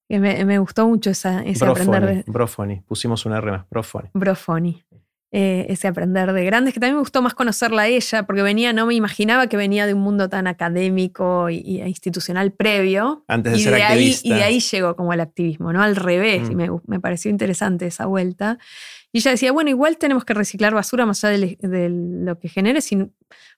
me, 0.09 0.45
me, 0.45 0.59
gustó 0.59 0.89
mucho 0.89 1.11
esa, 1.11 1.43
ese 1.43 1.65
aprender 1.65 2.05
de... 2.05 2.25
Brofoni, 2.27 2.81
pusimos 2.81 3.25
una 3.27 3.39
R 3.39 3.51
más, 3.53 3.69
Brofoni. 3.71 4.11
Brofoni. 4.13 4.85
Eh, 5.33 5.67
ese 5.69 5.87
aprender 5.87 6.33
de 6.33 6.45
grandes, 6.45 6.75
que 6.75 6.81
también 6.81 6.97
me 6.97 7.01
gustó 7.01 7.23
más 7.23 7.35
conocerla 7.35 7.83
a 7.83 7.87
ella, 7.87 8.25
porque 8.25 8.43
venía, 8.43 8.73
no 8.73 8.87
me 8.87 8.95
imaginaba 8.95 9.47
que 9.47 9.57
venía 9.57 9.87
de 9.87 9.95
un 9.95 10.01
mundo 10.01 10.29
tan 10.29 10.49
académico 10.49 11.49
y, 11.49 11.81
institucional 11.83 12.51
previo. 12.51 13.25
Antes 13.29 13.53
de 13.53 13.59
y 13.59 13.63
ser 13.63 13.75
de 13.75 13.83
activista. 13.85 14.27
Ahí, 14.27 14.33
y 14.33 14.35
de 14.35 14.43
ahí 14.43 14.59
llegó 14.59 14.97
como 14.97 15.13
el 15.13 15.21
activismo, 15.21 15.73
¿no? 15.73 15.83
Al 15.83 15.95
revés, 15.95 16.51
y 16.51 16.57
mm. 16.57 16.81
me, 16.85 16.99
pareció 16.99 17.31
interesante 17.31 17.87
esa 17.87 18.07
vuelta. 18.07 18.59
Y 19.13 19.19
ella 19.19 19.31
decía, 19.31 19.53
bueno, 19.53 19.71
igual 19.71 19.99
tenemos 19.99 20.25
que 20.25 20.35
reciclar 20.35 20.75
basura 20.75 21.07
más 21.07 21.23
allá 21.23 21.39
de, 21.61 21.89
lo 21.91 22.37
que 22.41 22.49
genere, 22.49 22.81
sin, 22.81 23.13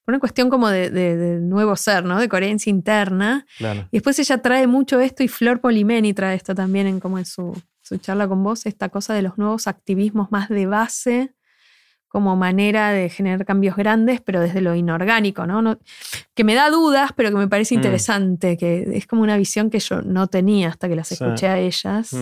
por 0.05 0.13
una 0.13 0.19
cuestión 0.19 0.51
como 0.51 0.69
de, 0.69 1.39
nuevo 1.41 1.75
ser, 1.77 2.05
¿no? 2.05 2.21
De 2.21 2.29
coherencia 2.29 2.69
interna. 2.69 3.47
Y 3.59 3.97
después 3.97 4.19
ella 4.19 4.43
trae 4.43 4.67
mucho 4.67 5.01
esto, 5.01 5.23
y 5.23 5.29
Flor 5.29 5.63
Polimeni 5.63 6.13
trae 6.13 6.37
esto 6.37 6.55
también 6.55 6.87
en 6.87 7.01
como 7.01 7.19
en 7.19 7.25
su, 7.25 7.59
su 7.81 7.97
charla 7.97 8.29
con 8.29 8.43
vos, 8.43 8.67
esta 8.67 8.91
cosa 8.91 9.15
de 9.15 9.23
los 9.23 9.39
nuevos 9.39 9.67
activismos 9.67 10.31
más 10.31 10.51
de 10.51 10.67
base, 10.67 11.33
como 12.13 12.37
manera 12.37 12.91
de 12.91 13.09
generar 13.09 13.47
cambios 13.47 13.75
grandes, 13.75 14.21
pero 14.21 14.39
desde 14.39 14.61
lo 14.61 14.75
inorgánico, 14.75 15.47
¿no? 15.47 15.79
que 16.35 16.45
me 16.45 16.55
da 16.55 16.69
dudas, 16.69 17.13
pero 17.17 17.31
que 17.31 17.37
me 17.37 17.49
parece 17.49 17.75
mm. 17.75 17.79
interesante, 17.79 18.59
que 18.59 18.87
es 18.93 19.07
como 19.07 19.23
una 19.23 19.39
visión 19.39 19.71
que 19.71 19.79
yo 19.79 20.03
no 20.03 20.27
tenía 20.27 20.69
hasta 20.69 20.91
que 20.91 20.97
las 20.97 21.11
escuché 21.11 21.49
a 21.49 21.59
ellas, 21.59 22.15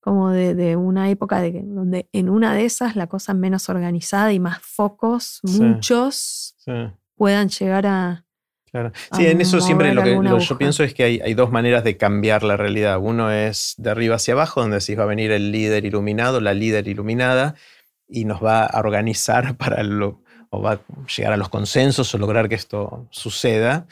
como 0.00 0.30
de, 0.30 0.74
una 0.76 1.10
época 1.10 1.42
de, 1.42 1.62
donde 1.66 2.08
en 2.14 2.30
una 2.30 2.54
de 2.54 2.64
esas 2.64 2.96
la 2.96 3.08
cosa 3.08 3.34
menos 3.34 3.68
organizada 3.68 4.32
y 4.32 4.40
más 4.40 4.58
focos, 4.62 5.40
muchos, 5.42 6.56
puedan 7.14 7.50
llegar 7.50 7.86
a... 7.86 8.24
Claro. 8.70 8.92
Sí, 9.12 9.26
en 9.26 9.40
eso 9.40 9.60
siempre 9.60 9.92
lo 9.92 10.02
que 10.02 10.18
yo 10.38 10.56
pienso 10.56 10.82
es 10.82 10.94
que 10.94 11.02
hay, 11.02 11.20
hay, 11.20 11.34
dos 11.34 11.50
maneras 11.50 11.84
de 11.84 11.96
cambiar 11.96 12.44
la 12.44 12.56
realidad. 12.56 13.00
Uno 13.00 13.32
es 13.32 13.74
de 13.76 13.90
arriba 13.90 14.14
hacia 14.14 14.32
abajo, 14.32 14.62
donde 14.62 14.80
si 14.80 14.94
va 14.94 15.02
a 15.02 15.08
venir 15.08 15.32
el 15.32 15.50
líder 15.50 15.84
iluminado, 15.84 16.40
la 16.40 16.54
líder 16.54 16.86
iluminada, 16.86 17.56
y 18.10 18.24
nos 18.24 18.42
va 18.42 18.64
a 18.64 18.80
organizar 18.80 19.56
para 19.58 19.82
lo, 19.82 20.22
o 20.50 20.60
va 20.60 20.72
a 20.72 20.80
llegar 21.16 21.32
a 21.32 21.36
los 21.36 21.48
consensos 21.48 22.14
o 22.14 22.18
lograr 22.18 22.48
que 22.48 22.54
esto 22.56 23.06
suceda, 23.10 23.86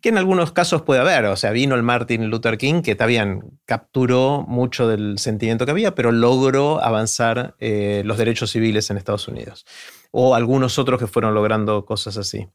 que 0.00 0.10
en 0.10 0.18
algunos 0.18 0.52
casos 0.52 0.82
puede 0.82 1.00
haber. 1.00 1.24
O 1.26 1.36
sea, 1.36 1.50
vino 1.50 1.74
el 1.74 1.82
Martin 1.82 2.28
Luther 2.28 2.58
King, 2.58 2.82
que 2.82 2.94
también 2.94 3.58
capturó 3.64 4.44
mucho 4.46 4.86
del 4.86 5.18
sentimiento 5.18 5.64
que 5.64 5.70
había, 5.70 5.94
pero 5.94 6.12
logró 6.12 6.84
avanzar 6.84 7.54
eh, 7.58 8.02
los 8.04 8.18
derechos 8.18 8.50
civiles 8.50 8.90
en 8.90 8.98
Estados 8.98 9.28
Unidos. 9.28 9.64
O 10.10 10.34
algunos 10.34 10.78
otros 10.78 11.00
que 11.00 11.06
fueron 11.06 11.34
logrando 11.34 11.86
cosas 11.86 12.18
así. 12.18 12.48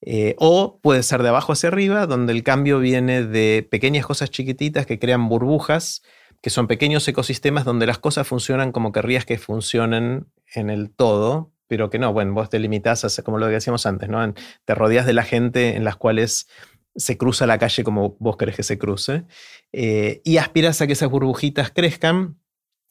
Eh, 0.00 0.34
o 0.38 0.80
puede 0.82 1.04
ser 1.04 1.22
de 1.22 1.28
abajo 1.28 1.52
hacia 1.52 1.68
arriba, 1.68 2.06
donde 2.06 2.32
el 2.32 2.42
cambio 2.42 2.80
viene 2.80 3.24
de 3.24 3.66
pequeñas 3.68 4.04
cosas 4.04 4.30
chiquititas 4.30 4.84
que 4.84 4.98
crean 4.98 5.28
burbujas 5.28 6.02
que 6.40 6.50
son 6.50 6.66
pequeños 6.68 7.06
ecosistemas 7.08 7.64
donde 7.64 7.86
las 7.86 7.98
cosas 7.98 8.26
funcionan 8.26 8.72
como 8.72 8.92
querrías 8.92 9.24
que 9.24 9.38
funcionen 9.38 10.26
en 10.54 10.70
el 10.70 10.90
todo, 10.90 11.52
pero 11.66 11.90
que 11.90 11.98
no, 11.98 12.12
bueno, 12.12 12.32
vos 12.32 12.48
te 12.48 12.58
limitás 12.58 13.04
a, 13.04 13.22
como 13.22 13.38
lo 13.38 13.46
que 13.46 13.52
decíamos 13.52 13.86
antes, 13.86 14.08
¿no? 14.08 14.34
Te 14.64 14.74
rodeas 14.74 15.06
de 15.06 15.12
la 15.12 15.22
gente 15.22 15.76
en 15.76 15.84
las 15.84 15.96
cuales 15.96 16.48
se 16.96 17.16
cruza 17.16 17.46
la 17.46 17.58
calle 17.58 17.84
como 17.84 18.16
vos 18.18 18.36
querés 18.36 18.56
que 18.56 18.62
se 18.62 18.78
cruce, 18.78 19.24
eh, 19.72 20.20
y 20.24 20.38
aspiras 20.38 20.80
a 20.80 20.86
que 20.86 20.94
esas 20.94 21.10
burbujitas 21.10 21.70
crezcan. 21.70 22.38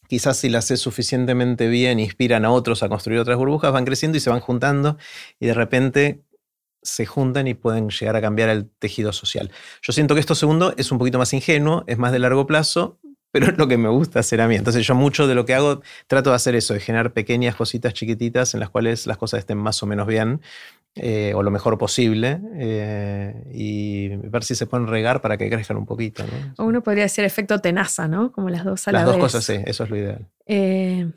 Quizás 0.08 0.38
si 0.38 0.48
las 0.48 0.66
haces 0.66 0.80
suficientemente 0.80 1.68
bien, 1.68 2.00
inspiran 2.00 2.46
a 2.46 2.52
otros 2.52 2.82
a 2.82 2.88
construir 2.88 3.20
otras 3.20 3.38
burbujas, 3.38 3.74
van 3.74 3.84
creciendo 3.84 4.18
y 4.18 4.22
se 4.22 4.30
van 4.30 4.40
juntando, 4.40 4.98
y 5.40 5.48
de 5.48 5.54
repente 5.54 6.24
se 6.82 7.06
juntan 7.06 7.48
y 7.48 7.56
pueden 7.56 7.90
llegar 7.90 8.16
a 8.16 8.22
cambiar 8.22 8.48
el 8.48 8.70
tejido 8.70 9.12
social. 9.12 9.52
Yo 9.82 9.92
siento 9.92 10.14
que 10.14 10.22
esto 10.22 10.36
segundo 10.36 10.74
es 10.78 10.92
un 10.92 10.98
poquito 10.98 11.18
más 11.18 11.34
ingenuo, 11.34 11.84
es 11.88 11.98
más 11.98 12.14
de 12.14 12.20
largo 12.20 12.48
plazo, 12.48 13.00
pero 13.40 13.52
es 13.52 13.58
lo 13.58 13.68
que 13.68 13.78
me 13.78 13.90
gusta 13.90 14.20
hacer 14.20 14.42
a 14.42 14.48
mí. 14.48 14.56
Entonces 14.56 14.86
yo 14.86 14.96
mucho 14.96 15.28
de 15.28 15.36
lo 15.36 15.46
que 15.46 15.54
hago 15.54 15.82
trato 16.08 16.32
de 16.32 16.36
hacer 16.36 16.56
eso, 16.56 16.74
de 16.74 16.80
generar 16.80 17.14
pequeñas 17.14 17.56
cositas 17.56 17.94
chiquititas 17.94 18.54
en 18.56 18.60
las 18.60 18.70
cuales 18.70 19.06
las 19.06 19.18
cosas 19.18 19.40
estén 19.40 19.60
más 19.60 19.82
o 19.84 19.86
menos 19.86 20.08
bien 20.08 20.42
eh, 20.96 21.34
o 21.36 21.44
lo 21.44 21.52
mejor 21.52 21.78
posible 21.78 22.40
eh, 22.56 23.36
y 23.54 24.08
ver 24.16 24.44
si 24.44 24.56
se 24.56 24.66
pueden 24.66 24.88
regar 24.88 25.22
para 25.22 25.38
que 25.38 25.50
crezcan 25.50 25.78
un 25.78 25.86
poquito. 25.86 26.24
O 26.58 26.64
uno 26.64 26.82
podría 26.82 27.04
decir 27.04 27.24
efecto 27.24 27.60
tenaza, 27.60 28.08
¿no? 28.08 28.32
Como 28.32 28.50
las 28.50 28.66
dos 28.66 28.88
a 28.88 28.92
las 28.92 29.06
la 29.06 29.12
dos 29.12 29.18
cosas, 29.18 29.44
sí, 29.44 29.60
eso 29.66 29.84
es 29.84 29.90
lo 29.92 29.98
ideal. 29.98 30.28
Eh, 30.48 31.12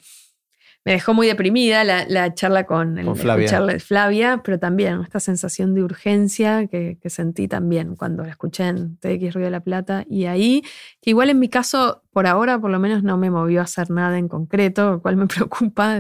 me 0.85 0.93
dejó 0.93 1.13
muy 1.13 1.27
deprimida 1.27 1.85
la, 1.85 2.35
charla 2.35 2.65
con, 2.65 2.97
Flavia. 3.81 4.41
pero 4.43 4.59
también 4.59 5.03
esta 5.03 5.21
sensación 5.21 5.75
de 5.75 5.83
urgencia 5.83 6.67
que, 6.69 6.99
sentí 7.07 7.49
también 7.49 7.97
cuando 7.97 8.25
la 8.25 8.31
escuché 8.31 8.69
en 8.69 8.97
TX 8.97 9.35
Río 9.35 9.45
de 9.45 9.51
la 9.51 9.61
Plata. 9.61 10.05
Y 10.09 10.25
ahí, 10.25 10.63
que 11.03 11.11
igual 11.11 11.29
en 11.29 11.39
mi 11.39 11.51
caso, 11.51 12.03
por 12.13 12.27
ahora 12.27 12.59
por 12.59 12.71
lo 12.71 12.79
menos 12.79 13.03
no 13.03 13.19
me 13.19 13.31
movió 13.31 13.61
a 13.61 13.65
hacer 13.65 13.91
nada 13.91 14.19
en 14.19 14.29
concreto, 14.29 14.93
lo 14.93 15.03
cual 15.03 15.17
me 15.17 15.27
preocupa. 15.27 15.99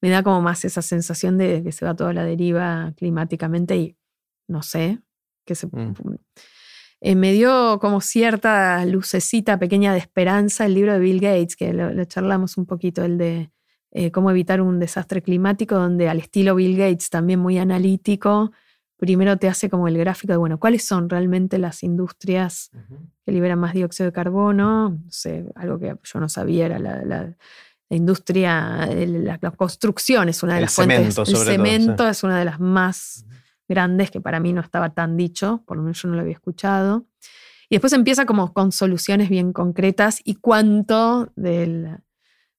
me 0.00 0.08
da 0.08 0.22
como 0.22 0.40
más 0.40 0.64
esa 0.64 0.80
sensación 0.80 1.36
de 1.36 1.62
que 1.62 1.72
se 1.72 1.84
va 1.84 1.94
toda 1.94 2.14
la 2.14 2.24
deriva 2.24 2.94
climáticamente 2.96 3.76
y 3.76 3.96
no 4.48 4.62
sé, 4.62 5.00
que 5.44 5.54
se... 5.54 5.66
Mm. 5.66 5.94
Eh, 7.00 7.14
me 7.14 7.32
dio 7.32 7.78
como 7.78 8.00
cierta 8.00 8.84
lucecita 8.84 9.60
pequeña 9.60 9.92
de 9.92 10.00
esperanza 10.00 10.66
el 10.66 10.74
libro 10.74 10.94
de 10.94 10.98
Bill 10.98 11.20
Gates, 11.20 11.54
que 11.54 11.72
lo 11.72 12.04
charlamos 12.06 12.56
un 12.56 12.66
poquito, 12.66 13.04
el 13.04 13.18
de 13.18 13.52
eh, 13.90 14.10
cómo 14.10 14.30
evitar 14.30 14.60
un 14.60 14.78
desastre 14.78 15.22
climático, 15.22 15.74
donde 15.74 16.08
al 16.08 16.18
estilo 16.18 16.54
Bill 16.54 16.76
Gates, 16.76 17.10
también 17.10 17.40
muy 17.40 17.58
analítico, 17.58 18.52
primero 18.98 19.38
te 19.38 19.48
hace 19.48 19.70
como 19.70 19.88
el 19.88 19.96
gráfico 19.96 20.32
de, 20.32 20.36
bueno, 20.38 20.58
cuáles 20.58 20.84
son 20.84 21.08
realmente 21.08 21.58
las 21.58 21.82
industrias 21.82 22.70
que 23.24 23.32
liberan 23.32 23.58
más 23.58 23.72
dióxido 23.72 24.06
de 24.06 24.12
carbono. 24.12 24.90
No 24.90 25.10
sé, 25.10 25.46
algo 25.54 25.78
que 25.78 25.96
yo 26.02 26.20
no 26.20 26.28
sabía 26.28 26.66
era 26.66 26.78
la, 26.78 27.36
industria, 27.90 28.86
la, 28.86 29.38
construcción 29.52 30.28
es 30.28 30.42
una 30.42 30.56
de 30.56 30.62
las 30.62 30.74
cemento, 30.74 31.24
fuentes. 31.24 31.40
el 31.40 31.46
cemento 31.46 32.08
es 32.08 32.22
una 32.22 32.38
de 32.38 32.44
las 32.44 32.60
más 32.60 33.24
grandes 33.66 34.10
que 34.10 34.20
para 34.20 34.40
mí 34.40 34.52
no 34.52 34.60
estaba 34.60 34.90
tan 34.90 35.16
dicho, 35.16 35.62
por 35.66 35.76
lo 35.76 35.84
menos 35.84 36.02
yo 36.02 36.08
no 36.08 36.16
lo 36.16 36.20
había 36.20 36.34
escuchado. 36.34 37.06
Y 37.70 37.76
después 37.76 37.92
empieza 37.92 38.26
como 38.26 38.52
con 38.52 38.72
soluciones 38.72 39.28
bien 39.28 39.52
concretas 39.52 40.20
y 40.24 40.36
cuánto 40.36 41.32
del, 41.36 41.98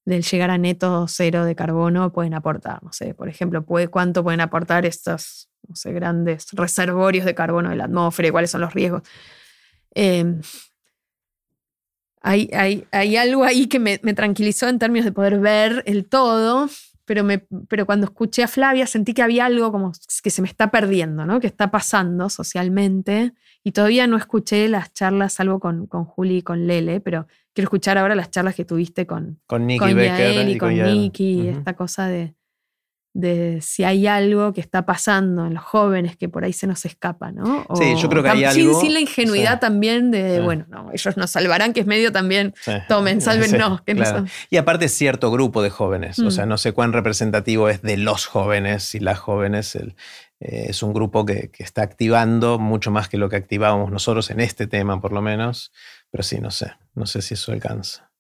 del 0.06 0.24
llegar 0.24 0.50
a 0.50 0.58
neto 0.58 1.08
cero 1.08 1.46
de 1.46 1.56
carbono 1.56 2.12
pueden 2.12 2.34
aportar. 2.34 2.82
No 2.84 2.92
sé, 2.94 3.14
por 3.14 3.30
ejemplo, 3.30 3.66
cuánto 3.66 4.24
pueden 4.24 4.42
aportar 4.42 4.86
estos 4.86 5.50
no 5.68 5.76
sé, 5.76 5.94
grandes 5.94 6.48
reservorios 6.54 7.26
de 7.26 7.36
carbono 7.36 7.70
de 7.70 7.76
la 7.76 7.86
atmósfera 7.86 8.30
y 8.30 8.32
cuáles 8.32 8.52
son 8.52 8.62
los 8.62 8.74
riesgos. 8.74 9.04
Em, 9.92 10.42
hay, 12.22 12.50
hay, 12.54 12.86
hay, 12.92 13.16
algo 13.18 13.44
ahí 13.44 13.68
que 13.68 13.80
me, 13.80 14.00
me, 14.04 14.14
tranquilizó 14.14 14.68
en 14.68 14.80
términos 14.80 15.06
de 15.06 15.12
poder 15.12 15.40
ver 15.40 15.84
el 15.86 16.08
todo, 16.08 16.70
pero, 17.06 17.24
me, 17.24 17.40
pero 17.68 17.86
cuando 17.86 18.06
escuché 18.06 18.44
a 18.44 18.48
Flavia 18.48 18.86
sentí 18.86 19.14
que 19.14 19.22
había 19.22 19.46
algo 19.46 19.72
como 19.72 19.94
que 20.22 20.30
se 20.30 20.42
me 20.42 20.48
está 20.48 20.70
perdiendo, 20.70 21.26
¿no? 21.26 21.40
que 21.40 21.48
está 21.48 21.72
pasando 21.72 22.30
socialmente. 22.30 23.34
Y 23.64 23.72
todavía 23.74 24.08
no 24.08 24.18
escuché 24.18 24.68
las 24.70 24.94
charlas, 24.94 25.34
salvo 25.34 25.60
con, 25.60 25.86
con 25.88 26.06
Juli 26.06 26.38
y 26.38 26.42
con 26.42 26.66
Lele, 26.66 27.02
pero 27.02 27.28
quiero 27.54 27.66
escuchar 27.66 27.98
ahora 27.98 28.16
las 28.16 28.32
charlas 28.32 28.56
que 28.56 28.66
tuviste 28.66 29.06
con, 29.06 29.42
con 29.48 29.68
Nicky 29.68 29.94
Becker 29.94 30.48
y, 30.48 30.58
con, 30.58 30.74
Nicky, 30.74 31.50
esta 31.50 31.76
cosa 31.76 32.08
de, 32.08 32.36
de 33.14 33.60
si 33.62 33.84
hay 33.84 34.08
algo 34.08 34.54
que 34.54 34.62
está 34.62 34.86
pasando 34.86 35.48
en 35.48 35.56
los 35.56 35.64
jóvenes 35.64 36.16
que 36.16 36.30
por 36.30 36.44
ahí 36.44 36.54
se 36.54 36.68
nos 36.68 36.86
escapa, 36.86 37.32
¿no? 37.32 37.66
sí, 37.76 37.96
yo 37.98 38.10
creo 38.10 38.24
que 38.24 38.30
hay 38.30 38.52
sin, 38.52 38.68
algo. 38.68 38.82
Sin 38.82 38.94
la 38.94 39.00
ingenuidad 39.00 39.60
también 39.60 40.12
de, 40.12 40.42
bueno, 40.42 40.66
no, 40.70 40.92
ellos 40.94 41.18
nos 41.18 41.32
salvarán, 41.32 41.74
que 41.74 41.82
es 41.82 41.88
medio 41.88 42.12
también, 42.12 42.54
tomen, 42.88 43.22
sálvennos. 43.22 43.82
Que 43.86 43.96
Y 44.50 44.58
aparte 44.58 44.90
cierto 44.90 45.32
grupo 45.32 45.62
de 45.62 45.70
jóvenes, 45.70 46.20
o 46.20 46.32
sea, 46.32 46.46
mm. 46.46 46.50
no 46.50 46.58
sé 46.58 46.74
cuán 46.74 46.94
representativo 46.94 47.70
es 47.70 47.82
de 47.82 47.98
los 47.98 48.26
jóvenes 48.26 48.94
y 48.96 49.00
las 49.00 49.20
jóvenes. 49.20 49.76
El, 49.76 49.96
eh, 50.40 50.68
es 50.70 50.84
un 50.84 50.94
grupo 50.94 51.26
que, 51.26 51.50
que, 51.50 51.64
está 51.64 51.82
activando 51.82 52.60
mucho 52.60 52.92
más 52.92 53.10
que 53.10 53.18
lo 53.18 53.30
que 53.30 53.36
activábamos 53.36 53.92
nosotros 53.92 54.30
en 54.30 54.40
este 54.40 54.68
tema, 54.68 55.02
por 55.02 55.12
lo 55.12 55.22
menos. 55.22 55.72
Pero 56.12 56.24
sí, 56.24 56.40
no 56.40 56.52
sé, 56.52 56.74
no 56.94 57.06
sé 57.06 57.22
si 57.22 57.34
eso 57.34 57.52
alcanza. 57.52 58.12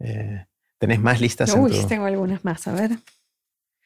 Eh, 0.00 0.46
¿Tenés 0.78 1.00
más 1.00 1.20
listas? 1.20 1.54
Uy, 1.56 1.72
tengo 1.86 2.06
algunas 2.06 2.44
más, 2.44 2.66
a 2.66 2.72
ver. 2.72 2.90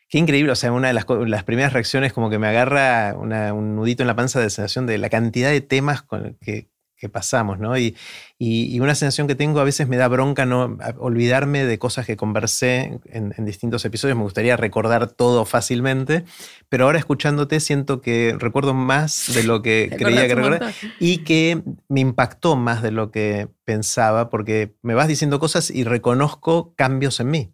Qué 0.08 0.18
increíble, 0.18 0.52
o 0.52 0.56
sea, 0.56 0.72
una 0.72 0.88
de 0.88 0.94
las, 0.94 1.06
las 1.08 1.44
primeras 1.44 1.72
reacciones 1.72 2.12
como 2.12 2.30
que 2.30 2.38
me 2.38 2.46
agarra 2.46 3.14
un 3.16 3.76
nudito 3.76 4.02
en 4.02 4.06
la 4.06 4.14
panza 4.14 4.40
de 4.40 4.50
sensación 4.50 4.86
de 4.86 4.98
la 4.98 5.08
cantidad 5.08 5.50
de 5.50 5.60
temas 5.60 6.02
con 6.02 6.36
que, 6.40 6.68
que 6.96 7.08
pasamos, 7.08 7.58
¿no? 7.58 7.76
Y, 7.76 7.96
y, 8.38 8.80
una 8.80 8.94
sensación 8.94 9.26
que 9.26 9.34
tengo 9.34 9.60
a 9.60 9.64
veces 9.64 9.86
me 9.86 9.96
da 9.96 10.08
bronca 10.08 10.46
no 10.46 10.78
olvidarme 10.98 11.64
de 11.64 11.78
cosas 11.78 12.06
que 12.06 12.16
conversé 12.16 13.00
en, 13.06 13.32
distintos 13.44 13.84
episodios. 13.84 14.16
Me 14.16 14.22
gustaría 14.22 14.56
recordar 14.56 15.08
todo 15.08 15.44
fácilmente, 15.44 16.24
pero 16.68 16.84
ahora 16.84 16.98
escuchándote 16.98 17.60
siento 17.60 18.00
que 18.00 18.34
recuerdo 18.38 18.72
más 18.74 19.30
de 19.34 19.42
lo 19.42 19.60
que 19.60 19.94
creía 19.98 20.26
que 20.26 20.34
recordar 20.34 20.72
y 20.98 21.18
que 21.18 21.62
me 21.88 22.00
impactó 22.00 22.56
más 22.56 22.82
de 22.82 22.92
lo 22.92 23.10
que 23.10 23.48
pensaba, 23.64 24.30
porque 24.30 24.74
me 24.82 24.94
vas 24.94 25.08
diciendo 25.08 25.38
cosas 25.38 25.70
y 25.70 25.84
reconozco 25.84 26.74
cambios 26.76 27.20
en 27.20 27.30
mí. 27.30 27.52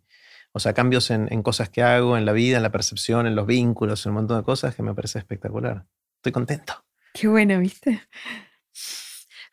O 0.53 0.61
sea, 0.61 0.75
cambios 0.75 1.11
en, 1.11 1.43
cosas 1.43 1.71
que 1.71 1.83
hago, 1.83 2.17
en 2.19 2.27
la 2.27 2.33
vida, 2.33 2.59
en 2.59 2.63
la 2.63 2.71
percepción, 2.71 3.27
en 3.27 3.35
los 3.35 3.47
vínculos, 3.47 4.05
en 4.05 4.11
un 4.11 4.17
montón 4.17 4.39
de 4.39 4.45
cosas 4.45 4.75
que 4.75 4.83
me 4.83 4.95
parece 4.95 5.19
espectacular. 5.19 5.87
Estoy 6.17 6.33
contento. 6.33 6.75
Qué 7.15 7.27
bueno, 7.27 7.59
¿viste? 7.59 8.03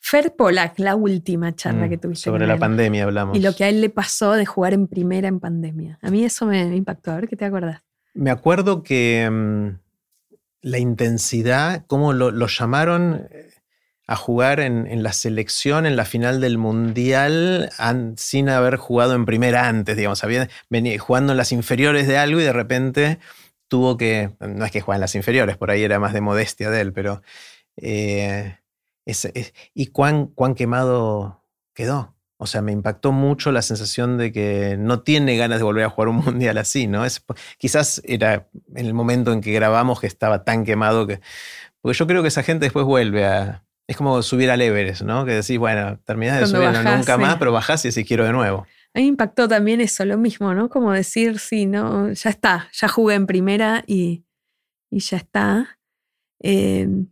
Fer 0.02 0.36
Polak, 0.36 0.80
la 0.80 0.96
última 0.96 1.56
charla 1.56 1.86
mm, 1.86 1.90
que 1.90 1.98
tuviste. 1.98 2.30
Sobre 2.30 2.48
la 2.48 2.58
pandemia 2.58 3.04
hablamos. 3.06 3.38
Y 3.38 3.42
lo 3.42 3.56
que 3.56 3.64
a 3.64 3.70
él 3.70 3.80
le 3.80 3.90
pasó 3.90 4.34
de 4.34 4.46
jugar 4.46 4.74
en 4.74 4.88
primera 4.88 5.28
en 5.28 5.40
pandemia. 5.40 6.00
A 6.02 6.10
mí 6.10 6.24
eso 6.24 6.46
me, 6.46 6.76
impactó. 6.76 7.12
A 7.12 7.16
ver 7.16 7.30
qué 7.30 7.36
te 7.36 7.46
acuerdas. 7.46 7.82
Me 8.14 8.32
acuerdo 8.32 8.84
que 8.84 9.30
mm, 9.30 9.80
la 10.64 10.80
intensidad, 10.80 11.86
cómo 11.88 12.12
lo, 12.12 12.32
lo 12.32 12.48
llamaron 12.48 13.28
a 14.10 14.15
jugar 14.15 14.60
en, 14.60 15.03
la 15.03 15.14
selección, 15.14 15.86
en 15.86 15.95
la 15.95 16.03
final 16.03 16.41
del 16.41 16.57
Mundial, 16.57 17.69
sin 18.18 18.49
haber 18.49 18.77
jugado 18.77 19.14
en 19.14 19.27
primera 19.27 19.68
antes, 19.68 19.95
digamos. 19.95 20.23
Había 20.23 20.49
venido 20.68 20.98
jugando 20.98 21.34
en 21.34 21.38
las 21.38 21.52
inferiores 21.52 22.07
de 22.07 22.18
algo 22.18 22.40
y 22.40 22.44
de 22.44 22.52
repente 22.52 23.19
tuvo 23.68 23.98
que, 23.98 24.31
no 24.40 24.65
es 24.65 24.72
que 24.72 24.81
juegue 24.81 24.95
en 24.95 25.02
las 25.02 25.14
inferiores, 25.14 25.57
por 25.57 25.69
ahí 25.69 25.84
era 25.84 25.99
más 25.99 26.14
de 26.14 26.22
modestia 26.22 26.72
de 26.72 26.81
él, 26.81 26.91
pero... 26.91 27.22
Eh, 27.77 28.57
y 29.76 29.88
cuán, 29.88 30.26
cuán 30.26 30.56
quemado 30.56 31.44
quedó. 31.76 32.15
O 32.38 32.48
sea, 32.48 32.64
me 32.64 32.72
impactó 32.72 33.11
mucho 33.11 33.52
la 33.52 33.61
sensación 33.61 34.18
de 34.18 34.31
que 34.31 34.76
no 34.80 35.02
tiene 35.02 35.38
ganas 35.38 35.60
de 35.60 35.65
volver 35.65 35.86
a 35.86 35.90
jugar 35.91 36.07
un 36.07 36.15
mundial 36.26 36.57
así, 36.57 36.88
¿no? 36.88 37.06
Es, 37.06 37.23
quizás 37.60 38.02
era 38.06 38.49
en 38.73 38.88
el 38.88 38.95
momento 38.95 39.34
en 39.34 39.41
que 39.41 39.53
grabamos 39.53 39.99
que 39.99 40.07
estaba 40.07 40.44
tan 40.44 40.65
quemado 40.65 41.06
que... 41.06 41.22
Porque 41.80 41.95
yo 41.95 42.07
creo 42.07 42.23
que 42.23 42.30
esa 42.30 42.41
gente 42.41 42.65
después 42.65 42.86
vuelve 42.86 43.26
a, 43.26 43.64
es 43.90 43.98
como 43.98 44.22
subir 44.22 44.52
al 44.52 44.61
Everest, 44.61 45.02
¿no? 45.02 45.26
Que 45.26 45.32
decís, 45.32 45.57
bueno, 45.57 45.98
terminás 46.06 46.40
de 46.40 46.45
subir 46.45 46.70
nunca 46.84 47.18
más, 47.18 47.38
pero 47.38 47.52
bajás 47.52 47.84
y 47.86 47.88
decís, 47.88 48.06
quiero 48.07 48.24
de 48.24 48.32
nuevo. 48.32 48.68
A 48.94 48.99
mí 48.99 49.07
impactó 49.07 49.48
también 49.48 49.82
eso, 49.82 50.06
lo 50.06 50.20
mismo, 50.20 50.53
¿no? 50.53 50.70
Como 50.70 50.91
decir, 50.94 51.40
sí, 51.40 51.66
no, 51.66 52.11
ya 52.11 52.30
está, 52.30 52.70
ya 52.72 52.88
jugué 52.88 53.16
en 53.16 53.26
primera 53.26 53.84
y, 53.88 54.26
ya 54.91 55.18
está. 55.18 55.80
Em, 56.40 57.07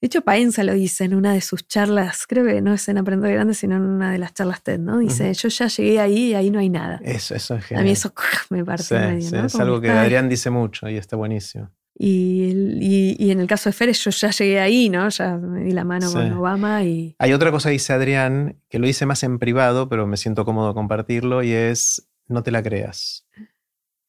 de 0.00 0.06
hecho, 0.06 0.20
Paenza 0.20 0.62
lo 0.62 0.72
dice 0.72 1.02
en 1.02 1.16
una 1.16 1.32
de 1.34 1.40
sus 1.40 1.66
charlas, 1.66 2.28
creo 2.28 2.46
que 2.46 2.60
no 2.60 2.74
es 2.74 2.88
en 2.88 2.98
Aprender 2.98 3.32
Grande, 3.32 3.54
sino 3.54 3.74
en 3.74 3.82
una 3.82 4.12
de 4.12 4.18
las 4.18 4.32
charlas 4.32 4.62
TED, 4.62 4.78
¿no? 4.78 4.98
Dice, 4.98 5.34
yo 5.34 5.48
ya 5.48 5.66
llegué 5.66 5.98
ahí 5.98 6.26
y 6.26 6.34
ahí 6.34 6.50
no 6.50 6.60
hay 6.60 6.68
nada. 6.68 7.00
Eso, 7.02 7.34
eso 7.34 7.56
es 7.56 7.64
genial. 7.64 7.82
A 7.82 7.84
mí 7.84 7.90
eso 7.90 8.14
me 8.50 8.64
parte 8.64 8.94
medio, 8.94 9.32
¿no? 9.32 9.46
Es 9.46 9.56
algo 9.56 9.80
que 9.80 9.90
Adrián 9.90 10.28
dice 10.28 10.50
mucho 10.50 10.88
y 10.88 10.96
está 10.96 11.16
buenísimo. 11.16 11.72
Y, 12.02 13.18
y, 13.18 13.30
en 13.30 13.40
el 13.40 13.46
caso 13.46 13.68
de 13.68 13.74
Fer, 13.74 13.92
yo 13.92 14.10
ya 14.10 14.30
llegué 14.30 14.58
ahí, 14.58 14.88
¿no? 14.88 15.06
Ya 15.10 15.36
me 15.36 15.64
di 15.64 15.72
la 15.72 15.84
mano 15.84 16.10
con 16.10 16.32
Obama 16.32 16.82
y... 16.82 17.14
Hay 17.18 17.34
otra 17.34 17.50
cosa 17.50 17.68
que 17.68 17.74
dice 17.74 17.92
Adrián, 17.92 18.56
que 18.70 18.78
lo 18.78 18.86
dice 18.86 19.04
más 19.04 19.22
en 19.22 19.38
privado, 19.38 19.90
pero 19.90 20.06
me 20.06 20.16
siento 20.16 20.46
cómodo 20.46 20.72
compartirlo, 20.72 21.42
y 21.42 21.52
es, 21.52 22.08
no 22.26 22.42
te 22.42 22.52
la 22.52 22.62
creas. 22.62 23.26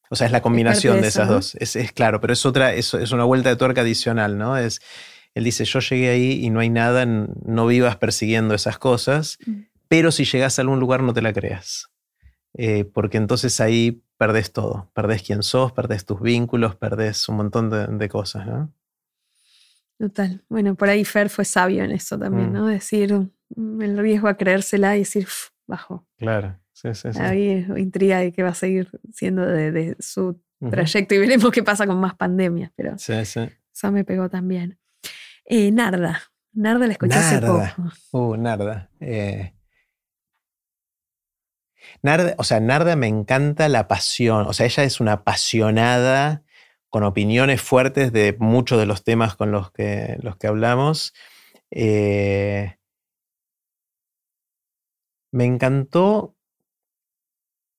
O 0.08 0.16
sea, 0.16 0.26
es 0.26 0.32
la 0.32 0.40
combinación 0.40 1.02
de, 1.02 1.08
esas 1.08 1.28
dos. 1.28 1.54
Es, 1.56 1.76
es, 1.76 1.92
claro, 1.92 2.22
pero 2.22 2.32
es 2.32 2.46
otra, 2.46 2.72
es, 2.72 2.94
es, 2.94 3.12
una 3.12 3.24
vuelta 3.24 3.50
de 3.50 3.56
tuerca 3.56 3.82
adicional, 3.82 4.38
¿no? 4.38 4.56
Es, 4.56 4.80
él 5.34 5.44
dice, 5.44 5.66
yo 5.66 5.80
llegué 5.80 6.08
ahí 6.08 6.42
y 6.42 6.48
no 6.48 6.60
hay 6.60 6.70
nada, 6.70 7.04
no 7.04 7.66
vivas 7.66 7.96
persiguiendo 7.96 8.54
esas 8.54 8.78
cosas, 8.78 9.36
mm. 9.44 9.64
pero 9.88 10.12
si 10.12 10.24
llegas 10.24 10.58
a 10.58 10.62
algún 10.62 10.80
lugar 10.80 11.02
no 11.02 11.12
te 11.12 11.20
la 11.20 11.34
creas. 11.34 11.90
Eh, 12.54 12.84
porque 12.84 13.18
entonces 13.18 13.60
ahí 13.60 14.02
perdés 14.22 14.52
todo. 14.52 14.88
Perdés 14.94 15.24
quién 15.24 15.42
sos, 15.42 15.72
perdés 15.72 16.04
tus 16.04 16.20
vínculos, 16.20 16.76
perdés 16.76 17.28
un 17.28 17.38
montón 17.38 17.70
de, 17.70 18.08
cosas, 18.08 18.46
¿no? 18.46 18.72
Total. 19.98 20.44
Bueno, 20.48 20.76
por 20.76 20.88
ahí 20.88 21.04
Fer 21.04 21.28
fue 21.28 21.44
sabio 21.44 21.82
en 21.82 21.90
eso 21.90 22.16
también, 22.16 22.50
mm. 22.50 22.52
¿no? 22.52 22.66
Decir 22.68 23.12
mm, 23.56 23.82
el 23.82 23.98
riesgo 23.98 24.28
a 24.28 24.36
creérsela 24.36 24.94
y 24.94 25.00
decir, 25.00 25.26
bajo. 25.66 26.06
Claro, 26.18 26.56
sí, 26.72 26.94
sí, 26.94 27.12
sí. 27.12 27.18
Ahí 27.18 27.66
intriga 27.76 28.20
de 28.20 28.30
qué 28.30 28.44
va 28.44 28.50
a 28.50 28.54
seguir 28.54 28.90
siendo 29.12 29.44
de, 29.44 29.96
su 29.98 30.40
trayecto 30.70 31.16
y 31.16 31.18
veremos 31.18 31.50
qué 31.50 31.64
pasa 31.64 31.84
con 31.84 31.98
más 31.98 32.14
pandemias, 32.14 32.70
pero 32.76 32.96
sí, 32.98 33.24
sí. 33.24 33.40
eso 33.74 33.90
me 33.90 34.04
pegó 34.04 34.30
también. 34.30 34.78
Eh, 35.46 35.72
Narda. 35.72 36.22
Narda 36.52 36.86
la 36.86 36.92
escuché 36.92 37.18
hace 37.18 37.40
poco. 37.40 37.64
Uh, 38.12 38.36
Narda. 38.36 38.88
Eh, 39.00 39.52
Narda, 42.02 42.34
o 42.38 42.44
sea, 42.44 42.60
Narda 42.60 42.96
me 42.96 43.06
encanta 43.06 43.68
la 43.68 43.88
pasión, 43.88 44.46
o 44.46 44.52
sea, 44.52 44.66
ella 44.66 44.84
es 44.84 45.00
una 45.00 45.12
apasionada 45.12 46.42
con 46.90 47.04
opiniones 47.04 47.62
fuertes 47.62 48.12
de 48.12 48.36
muchos 48.38 48.78
de 48.78 48.86
los 48.86 49.02
temas 49.04 49.34
con 49.34 49.50
los 49.50 49.72
que, 49.72 50.18
los 50.20 50.36
que 50.36 50.46
hablamos. 50.46 51.14
Eh, 51.70 52.76
me 55.32 55.44
encantó, 55.46 56.36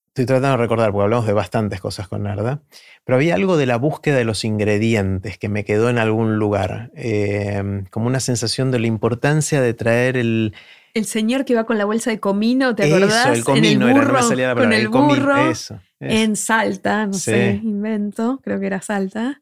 estoy 0.08 0.26
tratando 0.26 0.58
de 0.58 0.64
recordar, 0.64 0.92
porque 0.92 1.04
hablamos 1.04 1.28
de 1.28 1.34
bastantes 1.34 1.80
cosas 1.80 2.08
con 2.08 2.24
Narda, 2.24 2.64
pero 3.06 3.18
había 3.18 3.36
algo 3.36 3.56
de 3.58 3.68
la 3.68 3.78
búsqueda 3.78 4.18
de 4.18 4.26
los 4.26 4.44
ingredientes 4.44 5.38
que 5.38 5.50
me 5.50 5.64
quedó 5.64 5.90
en 5.92 6.00
algún 6.00 6.38
lugar, 6.38 6.92
eh, 6.96 7.84
como 7.92 8.08
una 8.08 8.20
sensación 8.20 8.72
de 8.72 8.80
la 8.80 8.88
importancia 8.88 9.62
de 9.62 9.76
traer 9.76 10.18
el, 10.18 10.56
el 10.94 11.06
señor 11.06 11.45
que 11.45 11.56
va 11.56 11.65
con 11.65 11.78
la 11.78 11.86
bolsa 11.86 12.11
de 12.11 12.20
comino, 12.20 12.76
¿te 12.76 12.84
acordás? 12.84 13.26
Eso, 13.26 13.34
el 13.34 13.44
comino 13.44 13.90
en 13.90 13.98
el 13.98 14.02
burro, 14.02 14.32
era, 14.34 14.56
Con 14.56 14.74
el, 14.74 14.88
burro 14.90 15.53
en 15.99 16.36
Salta, 16.36 17.07
no 17.07 17.14
sé, 17.14 17.60
invento, 17.64 18.40
creo 18.44 18.60
que 18.60 18.68
era 18.68 18.82
Salta. 18.82 19.41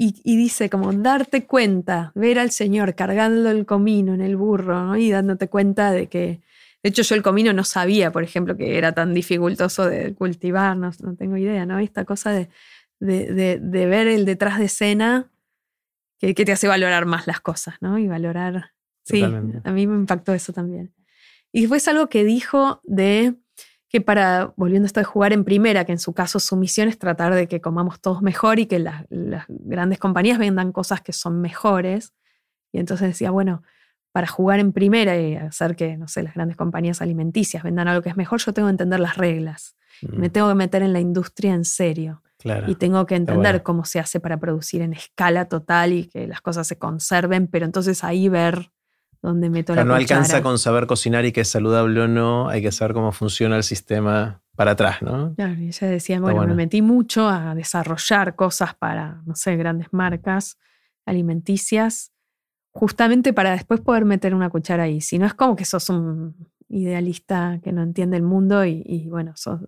Y, 0.00 0.12
dice 0.36 0.70
como 0.70 0.92
darte 0.92 1.44
cuenta, 1.44 2.12
ver 2.14 2.38
al 2.38 2.52
señor 2.52 2.94
cargando 2.94 3.50
el 3.50 3.66
comino 3.66 4.14
en 4.14 4.20
el 4.20 4.36
burro 4.36 4.84
¿no? 4.84 4.96
y 4.96 5.10
dándote 5.10 5.48
cuenta 5.48 5.90
de 5.90 6.06
que 6.06 6.40
De 6.84 6.90
hecho, 6.90 7.02
yo 7.02 7.16
el 7.16 7.22
comino 7.22 7.52
no 7.52 7.64
sabía, 7.64 8.12
por 8.12 8.22
ejemplo, 8.22 8.56
que 8.56 8.78
era 8.78 8.92
tan 8.92 9.12
dificultoso 9.12 9.86
de 9.86 10.14
cultivar, 10.14 10.76
no, 10.76 10.92
no 11.02 11.16
tengo 11.16 11.36
idea, 11.36 11.66
¿no? 11.66 11.80
Esta 11.80 12.04
cosa 12.04 12.30
de, 12.30 12.48
de, 13.00 13.58
de, 13.60 13.86
ver 13.86 14.06
el 14.06 14.24
detrás 14.24 14.60
de 14.60 14.66
escena 14.66 15.32
que, 16.20 16.32
que, 16.32 16.44
te 16.44 16.52
hace 16.52 16.68
valorar 16.68 17.04
más 17.04 17.26
las 17.26 17.40
cosas, 17.40 17.74
¿no? 17.80 17.98
Y 17.98 18.06
valorar. 18.06 18.77
Sí, 19.08 19.22
a 19.22 19.72
mí 19.72 19.86
me 19.86 19.96
impactó 19.96 20.34
eso 20.34 20.52
también. 20.52 20.92
Y 21.52 21.62
después 21.62 21.88
algo 21.88 22.08
que 22.08 22.24
dijo 22.24 22.80
de 22.84 23.34
que 23.88 24.00
para, 24.02 24.52
volviendo 24.56 24.84
a 24.84 24.88
esto 24.88 25.00
de 25.00 25.04
jugar 25.04 25.32
en 25.32 25.44
primera, 25.44 25.84
que 25.84 25.92
en 25.92 25.98
su 25.98 26.12
caso 26.12 26.40
su 26.40 26.56
misión 26.56 26.88
es 26.88 26.98
tratar 26.98 27.34
de 27.34 27.48
que 27.48 27.60
comamos 27.60 28.00
todos 28.00 28.20
mejor 28.20 28.58
y 28.58 28.66
que 28.66 28.78
las, 28.78 29.06
las 29.08 29.46
grandes 29.48 29.98
compañías 29.98 30.38
vendan 30.38 30.72
cosas 30.72 31.00
que 31.00 31.14
son 31.14 31.40
mejores. 31.40 32.12
Y 32.70 32.80
entonces 32.80 33.08
decía, 33.08 33.30
bueno, 33.30 33.62
para 34.12 34.26
jugar 34.26 34.60
en 34.60 34.72
primera 34.72 35.18
y 35.18 35.36
hacer 35.36 35.74
que, 35.74 35.96
no 35.96 36.06
sé, 36.06 36.22
las 36.22 36.34
grandes 36.34 36.56
compañías 36.56 37.00
alimenticias 37.00 37.62
vendan 37.62 37.88
algo 37.88 38.02
que 38.02 38.10
es 38.10 38.16
mejor, 38.16 38.40
yo 38.40 38.52
tengo 38.52 38.68
que 38.68 38.72
entender 38.72 39.00
las 39.00 39.16
reglas. 39.16 39.74
Me 40.02 40.28
mm. 40.28 40.32
tengo 40.32 40.48
que 40.48 40.54
meter 40.54 40.82
en 40.82 40.92
la 40.92 41.00
industria 41.00 41.54
en 41.54 41.64
serio. 41.64 42.22
y 42.66 42.74
tengo 42.76 43.04
que 43.06 43.16
entender 43.16 43.62
cómo 43.62 43.84
se 43.84 43.98
hace 43.98 44.20
para 44.20 44.36
producir 44.36 44.82
en 44.82 44.92
escala 44.92 45.46
total 45.46 45.92
y 45.92 46.06
que 46.06 46.26
las 46.28 46.40
cosas 46.40 46.66
se 46.68 46.78
conserven, 46.78 47.48
pero 47.48 47.64
entonces 47.64 48.04
ahí 48.04 48.28
ver 48.28 48.70
donde 49.22 49.50
meto 49.50 49.74
la 49.74 49.84
No 49.84 49.94
alcanza 49.94 50.42
con 50.42 50.58
saber 50.58 50.86
cocinar 50.86 51.24
y 51.24 51.32
que 51.32 51.42
es 51.42 51.48
saludable 51.48 52.00
o 52.00 52.08
no, 52.08 52.48
hay 52.48 52.62
que 52.62 52.72
saber 52.72 52.94
cómo 52.94 53.12
funciona 53.12 53.56
el 53.56 53.62
sistema 53.62 54.42
para 54.56 54.72
atrás, 54.72 55.02
¿no? 55.02 55.34
Claro, 55.34 55.54
y 55.54 55.68
ella 55.68 55.86
decía, 55.88 56.20
bueno, 56.20 56.46
me 56.46 56.54
metí 56.54 56.82
mucho 56.82 57.28
a 57.28 57.54
desarrollar 57.54 58.34
cosas 58.34 58.74
para, 58.74 59.22
no 59.24 59.34
sé, 59.34 59.56
grandes 59.56 59.88
marcas 59.92 60.58
alimenticias, 61.06 62.12
justamente 62.72 63.32
para 63.32 63.52
después 63.52 63.80
poder 63.80 64.04
meter 64.04 64.34
una 64.34 64.50
cuchara 64.50 64.84
ahí. 64.84 65.00
Si 65.00 65.18
no 65.18 65.26
es 65.26 65.34
como 65.34 65.56
que 65.56 65.64
sos 65.64 65.88
un 65.88 66.34
idealista 66.70 67.60
que 67.62 67.72
no 67.72 67.82
entiende 67.82 68.16
el 68.16 68.22
mundo 68.22 68.64
y, 68.64 69.06
bueno, 69.08 69.32
sos, 69.36 69.60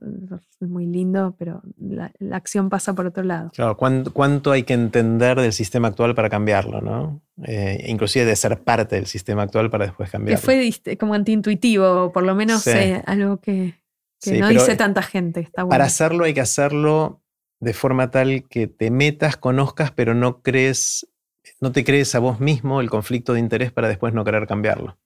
muy 0.60 0.86
lindo, 0.86 1.35
pero 1.39 1.62
la, 1.78 2.12
acción 2.32 2.68
pasa 2.68 2.94
por 2.94 3.06
otro 3.06 3.22
lado. 3.22 3.51
Claro, 3.55 3.77
¿cuánto, 3.77 4.51
hay 4.51 4.64
que 4.64 4.74
entender 4.74 5.40
del 5.40 5.52
sistema 5.52 5.89
actual 5.89 6.14
para 6.14 6.28
cambiarlo, 6.28 6.81
no? 6.81 7.22
Eh, 7.44 7.86
inclusive 7.89 8.27
de 8.27 8.36
ser 8.36 8.62
parte 8.62 8.97
del 8.97 9.06
sistema 9.06 9.43
actual 9.43 9.70
para 9.70 9.86
después 9.86 10.10
cambiarlo. 10.10 10.40
Que 10.40 10.72
fue 10.82 10.97
como 10.98 11.14
antiintuitivo, 11.14 12.12
por 12.12 12.24
lo 12.24 12.35
menos 12.35 12.66
eh, 12.66 13.02
algo 13.06 13.39
que, 13.39 13.74
no 14.27 14.48
dice 14.48 14.77
tanta 14.77 15.02
gente. 15.02 15.40
Está 15.40 15.66
Para 15.66 15.85
hacerlo 15.85 16.24
hay 16.24 16.35
que 16.35 16.43
hacerlo 16.43 17.22
de 17.60 17.72
forma 17.72 18.10
tal 18.10 18.44
que 18.44 18.66
te 18.66 18.90
metas, 18.90 19.36
conozcas, 19.36 19.90
pero 19.90 20.14
no 20.14 20.43
crees, 20.43 21.09
no 21.60 21.72
te 21.72 21.85
crees 21.85 22.14
a 22.14 22.18
vos 22.18 22.40
mismo 22.40 22.82
el 22.82 22.90
conflicto 22.90 23.32
de 23.32 23.40
interés 23.40 23.72
para 23.72 23.89
después 23.89 24.12
no 24.12 24.24
querer 24.24 24.47
cambiarlo. 24.47 24.98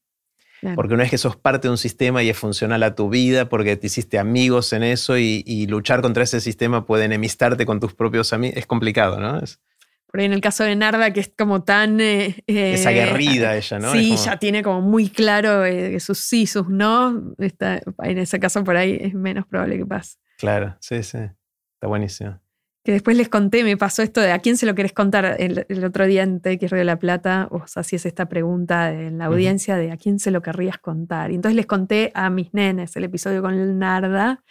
Porque 0.74 0.94
una 0.94 1.02
vez 1.02 1.10
que 1.10 1.18
sos 1.18 1.36
parte 1.36 1.68
de 1.68 1.72
un 1.72 1.78
sistema 1.78 2.22
y 2.22 2.30
es 2.30 2.36
funcional 2.36 2.82
a 2.82 2.94
tu 2.94 3.08
vida, 3.08 3.48
porque 3.48 3.76
te 3.76 3.86
hiciste 3.86 4.18
amigos 4.18 4.72
en 4.72 4.82
eso 4.82 5.18
y, 5.18 5.66
luchar 5.68 6.02
contra 6.02 6.22
ese 6.22 6.40
sistema 6.40 6.86
puede 6.86 7.04
enemistarte 7.04 7.66
con 7.66 7.80
tus 7.80 7.94
propios 7.94 8.32
amigos, 8.32 8.56
es 8.56 8.66
complicado, 8.66 9.18
¿no? 9.18 9.38
Es, 9.38 9.60
por 10.06 10.20
ahí 10.20 10.26
en 10.26 10.32
el 10.32 10.40
caso 10.40 10.62
de 10.62 10.76
Narda, 10.76 11.12
que 11.12 11.18
es 11.20 11.32
como 11.36 11.64
tan... 11.64 12.00
Eh, 12.00 12.44
es 12.46 12.86
aguerrida 12.86 13.56
ella, 13.56 13.78
¿no? 13.80 13.92
Sí, 13.92 14.14
ya 14.16 14.38
tiene 14.38 14.62
como 14.62 14.80
muy 14.80 15.08
claro 15.08 15.64
eh, 15.64 15.98
sus 15.98 16.18
sí, 16.18 16.46
sus 16.46 16.68
no. 16.68 17.34
Está, 17.38 17.80
en 18.04 18.18
ese 18.18 18.38
caso 18.38 18.62
por 18.62 18.76
ahí 18.76 18.96
es 19.00 19.12
menos 19.12 19.44
probable 19.46 19.76
que 19.76 19.86
pase. 19.86 20.18
Claro, 20.38 20.76
sí, 20.80 21.02
sí. 21.02 21.18
Está 21.18 21.88
buenísimo 21.88 22.43
que 22.84 22.92
después 22.92 23.16
les 23.16 23.30
conté, 23.30 23.64
me 23.64 23.78
pasó 23.78 24.02
esto 24.02 24.20
de 24.20 24.30
a 24.30 24.40
quién 24.40 24.58
se 24.58 24.66
lo 24.66 24.74
querés 24.74 24.92
contar 24.92 25.36
el, 25.38 25.84
otro 25.84 26.06
día 26.06 26.22
en 26.22 26.40
TX 26.40 26.70
Río 26.70 26.78
de 26.80 26.84
la 26.84 26.98
Plata, 26.98 27.48
si 27.82 27.96
es 27.96 28.04
esta 28.04 28.28
pregunta 28.28 28.92
en 28.92 29.16
la 29.18 29.24
audiencia 29.24 29.76
de 29.76 29.90
a 29.90 29.96
quién 29.96 30.18
se 30.18 30.30
lo 30.30 30.42
querrías 30.42 30.76
contar. 30.78 31.30
Y 31.30 31.36
entonces 31.36 31.56
les 31.56 31.64
conté 31.64 32.12
a 32.14 32.28
mis 32.28 32.52
nenes 32.52 32.94
el 32.96 33.04
episodio 33.04 33.40
con 33.40 33.54
el 33.54 33.78
Narda, 33.78 34.42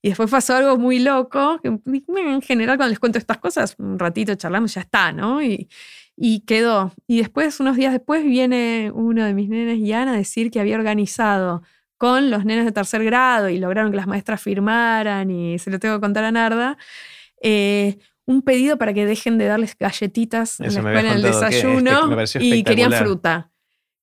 y 0.00 0.08
después 0.08 0.30
pasó 0.30 0.56
algo 0.56 0.78
muy 0.78 1.00
loco, 1.00 1.60
que 1.60 1.68
en 1.68 2.42
general 2.42 2.76
cuando 2.76 2.90
les 2.90 2.98
cuento 3.00 3.18
estas 3.18 3.38
cosas, 3.38 3.76
un 3.78 3.98
ratito 3.98 4.34
charlamos, 4.36 4.74
ya 4.74 4.80
está, 4.82 5.12
¿no? 5.12 5.42
Y, 5.42 5.68
y 6.16 6.40
quedó. 6.40 6.92
Y 7.06 7.18
después, 7.18 7.58
unos 7.60 7.76
días 7.76 7.92
después, 7.92 8.24
viene 8.24 8.90
uno 8.94 9.24
de 9.24 9.34
mis 9.34 9.48
nenes, 9.48 9.80
Yana, 9.80 10.12
a 10.12 10.16
decir 10.16 10.50
que 10.50 10.60
había 10.60 10.76
organizado 10.76 11.62
con 11.98 12.30
los 12.30 12.44
nenes 12.44 12.64
de 12.64 12.72
tercer 12.72 13.04
grado 13.04 13.48
y 13.48 13.58
lograron 13.58 13.92
que 13.92 13.96
las 13.96 14.08
maestras 14.08 14.42
firmaran 14.42 15.30
y 15.30 15.58
se 15.60 15.70
lo 15.70 15.78
tengo 15.78 15.96
que 15.96 16.00
contar 16.00 16.24
a 16.24 16.32
Narda 16.32 16.76
eh, 17.42 17.98
un 18.24 18.42
pedido 18.42 18.78
para 18.78 18.94
que 18.94 19.04
dejen 19.04 19.38
de 19.38 19.46
darles 19.46 19.76
galletitas 19.78 20.60
en 20.60 20.66
la 20.66 20.72
escuela 20.72 21.00
en 21.00 21.16
el 21.16 21.22
desayuno 21.22 22.16
y 22.40 22.62
querían 22.62 22.92
fruta. 22.92 23.50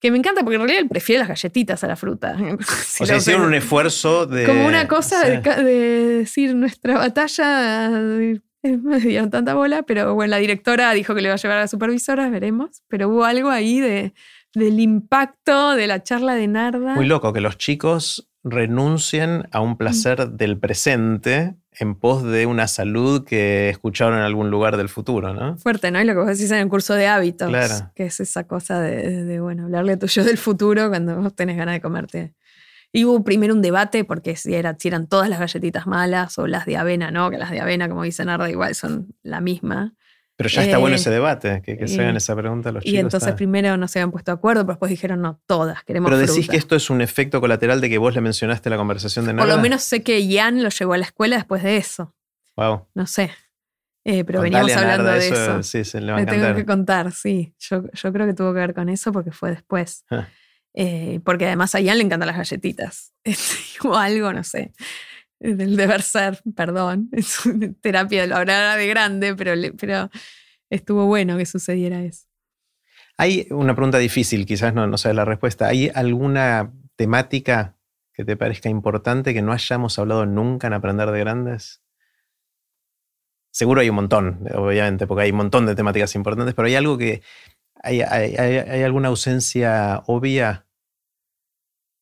Que 0.02 0.12
me 0.12 0.18
encanta 0.18 0.42
porque 0.44 0.56
en 0.56 0.62
realidad 0.62 0.82
él 0.82 0.88
prefiere 0.88 1.20
las 1.20 1.28
galletitas 1.28 1.84
a 1.84 1.88
la 1.88 1.98
fruta. 1.98 2.38
o 3.00 3.06
sea, 3.06 3.18
hicieron 3.18 3.44
un 3.44 3.54
esfuerzo 3.54 4.26
de. 4.26 4.46
Como 4.46 4.66
una 4.66 4.88
cosa 4.88 5.26
de, 5.26 5.42
decir 5.64 6.56
nuestra 6.56 6.98
batalla. 6.98 7.90
me 7.90 9.00
dieron 9.00 9.30
tanta 9.30 9.56
bola, 9.56 9.84
pero 9.84 10.16
bueno, 10.16 10.32
la 10.32 10.38
directora 10.38 10.94
dijo 10.94 11.14
que 11.16 11.22
le 11.22 11.28
iba 11.28 11.34
a 11.34 11.38
llevar 11.38 11.58
a 11.58 11.62
la 11.62 11.68
supervisora, 11.68 12.30
veremos. 12.30 12.84
Pero 12.88 13.10
hubo 13.10 13.26
algo 13.26 13.50
ahí 13.50 13.82
de, 13.82 14.14
del 14.54 14.80
impacto 14.80 15.76
de 15.76 15.88
la 15.88 16.02
charla 16.02 16.34
de 16.36 16.48
Narda. 16.48 16.96
Muy 16.96 17.06
loco 17.06 17.34
que 17.34 17.42
los 17.42 17.58
chicos 17.58 18.29
renuncien 18.44 19.48
a 19.52 19.62
un 19.62 19.78
placer 19.78 20.30
del 20.30 20.58
presente 20.58 21.56
en 21.80 21.96
pos 21.96 22.24
de 22.24 22.46
una 22.46 22.68
salud 22.68 23.26
que 23.26 23.70
escucharon 23.70 24.18
en 24.18 24.24
algún 24.24 24.50
lugar 24.50 24.78
del 24.78 24.90
futuro, 24.90 25.34
¿no? 25.34 25.58
Fuerte, 25.58 25.92
¿no? 25.92 26.02
Y 26.02 26.04
lo 26.04 26.14
que 26.14 26.20
vos 26.20 26.28
decís 26.28 26.52
en 26.52 26.58
el 26.58 26.68
curso 26.68 26.94
de 26.94 27.08
hábitos, 27.08 27.48
claro. 27.48 27.92
que 27.96 28.06
es 28.06 28.20
esa 28.20 28.46
cosa 28.46 28.82
de, 28.82 29.40
bueno, 29.40 29.66
hablarle 29.66 29.94
a 29.94 30.00
tu 30.00 30.08
yo 30.08 30.24
del 30.24 30.38
futuro 30.38 30.90
cuando 30.90 31.16
vos 31.22 31.36
tenés 31.36 31.58
ganas 31.58 31.76
de 31.76 31.82
comerte. 31.82 32.34
Y 32.92 33.06
hubo 33.06 33.24
primero 33.24 33.54
un 33.54 33.62
debate 33.62 34.04
porque 34.04 34.36
si, 34.36 34.56
era, 34.56 34.76
si 34.78 34.88
eran 34.88 35.08
todas 35.08 35.30
las 35.30 35.40
galletitas 35.40 35.86
malas 35.86 36.38
o 36.40 36.48
las 36.48 36.66
de 36.66 36.76
avena, 36.76 37.12
¿no? 37.12 37.30
Que 37.30 37.38
las 37.38 37.52
de 37.52 37.62
avena, 37.62 37.88
como 37.88 38.04
dice 38.04 38.26
Narda, 38.26 38.50
igual 38.50 38.74
son 38.74 39.14
la 39.22 39.42
misma. 39.42 39.94
Pero 40.40 40.48
ya 40.48 40.64
está 40.64 40.78
bueno 40.78 40.96
eh, 40.96 41.00
ese 41.00 41.10
debate, 41.10 41.62
que, 41.62 41.86
se 41.90 42.00
hagan 42.00 42.16
esa 42.16 42.34
pregunta 42.34 42.72
los 42.72 42.82
chicos. 42.82 42.94
Y 42.94 42.98
entonces 42.98 43.34
primero 43.34 43.76
no 43.76 43.90
se 43.90 44.00
habían 44.00 44.10
puesto 44.10 44.32
de 44.32 44.36
acuerdo, 44.38 44.62
pero 44.62 44.76
después 44.76 44.90
dijeron, 44.90 45.22
no, 45.22 45.42
todas, 45.46 45.84
queremos 45.84 46.10
Pero 46.10 46.18
decís 46.18 46.48
que 46.48 46.56
esto 46.56 46.78
es 46.78 46.90
un 46.90 47.02
efecto 47.02 47.42
colateral 47.42 47.82
de 47.82 47.90
que 47.90 47.98
vos 47.98 48.16
le 48.16 48.22
mencionaste 48.22 48.70
la 48.70 48.78
conversación 48.78 49.26
de 49.26 49.34
Narda. 49.34 49.46
Por 49.46 49.58
lo 49.58 49.62
menos 49.62 49.84
sé 49.84 50.02
que 50.02 50.26
Ian 50.26 50.64
lo 50.64 50.70
llevó 50.70 50.94
a 50.94 50.98
la 50.98 51.04
escuela 51.04 51.36
después 51.36 51.62
de 51.62 51.76
eso. 51.76 52.16
Wow. 52.56 52.88
No 52.96 53.06
sé. 53.06 53.32
Eh, 54.06 54.24
pero 54.24 54.40
veníamos 54.40 54.72
hablando 54.78 55.12
de 55.12 55.28
eso. 55.28 55.62
Sí, 55.62 55.84
se 55.84 56.00
le 56.00 56.14
va 56.14 56.20
a 56.20 56.26
tengo 56.26 56.56
que 56.56 56.66
contar, 56.66 57.12
sí. 57.12 57.54
Yo, 57.60 57.84
yo, 57.92 58.14
creo 58.14 58.26
que 58.26 58.34
tuvo 58.34 58.54
que 58.54 58.60
ver 58.62 58.74
con 58.74 58.88
eso 58.88 59.12
porque 59.12 59.32
fue 59.32 59.50
después. 59.50 60.06
Ah. 60.10 60.30
Eh, 60.74 61.20
porque 61.26 61.48
además 61.48 61.76
a 61.76 61.82
Ian 61.82 61.98
le 61.98 62.06
encantan 62.06 62.28
las 62.28 62.38
galletitas. 62.38 63.12
o 63.84 63.94
algo, 63.94 64.32
no 64.32 64.46
sé 64.46 64.72
del 65.40 65.76
deber 65.76 66.02
ser, 66.02 66.40
perdón, 66.56 67.10
es 67.14 67.42
terapia 67.82 68.24
hora 68.36 68.76
de 68.76 68.88
grande, 68.88 69.36
pero, 69.36 69.54
pero 69.78 70.10
estuvo 70.70 71.06
bueno 71.06 71.38
que 71.38 71.46
sucediera 71.46 72.02
eso. 72.04 72.28
Hay 73.18 73.48
una 73.50 73.76
pregunta 73.76 73.98
difícil, 73.98 74.46
quizás 74.46 74.74
no, 74.74 74.88
no 74.88 74.98
sabes 74.98 75.16
la 75.16 75.26
respuesta. 75.26 75.68
¿Hay 75.68 75.92
alguna 75.94 76.72
temática 76.96 77.78
que 78.14 78.24
te 78.24 78.38
parezca 78.38 78.70
importante 78.70 79.34
que 79.34 79.42
no 79.42 79.52
hayamos 79.52 80.00
hablado 80.00 80.26
nunca 80.26 80.68
en 80.68 80.74
Aprender 80.74 81.12
de 81.12 81.20
Grandes? 81.20 81.82
Seguro 83.52 83.82
hay 83.82 83.90
un 83.90 83.96
montón, 83.96 84.48
obviamente, 84.54 85.06
porque 85.06 85.24
hay 85.24 85.32
un 85.32 85.38
montón 85.38 85.66
de 85.66 85.76
temáticas 85.76 86.16
importantes, 86.16 86.54
pero 86.54 86.68
hay 86.68 86.76
algo 86.76 86.98
que. 86.98 87.22
¿Hay, 87.82 88.02
hay 88.02 88.84
alguna 88.84 89.08
ausencia 89.08 90.04
obvia 90.06 90.69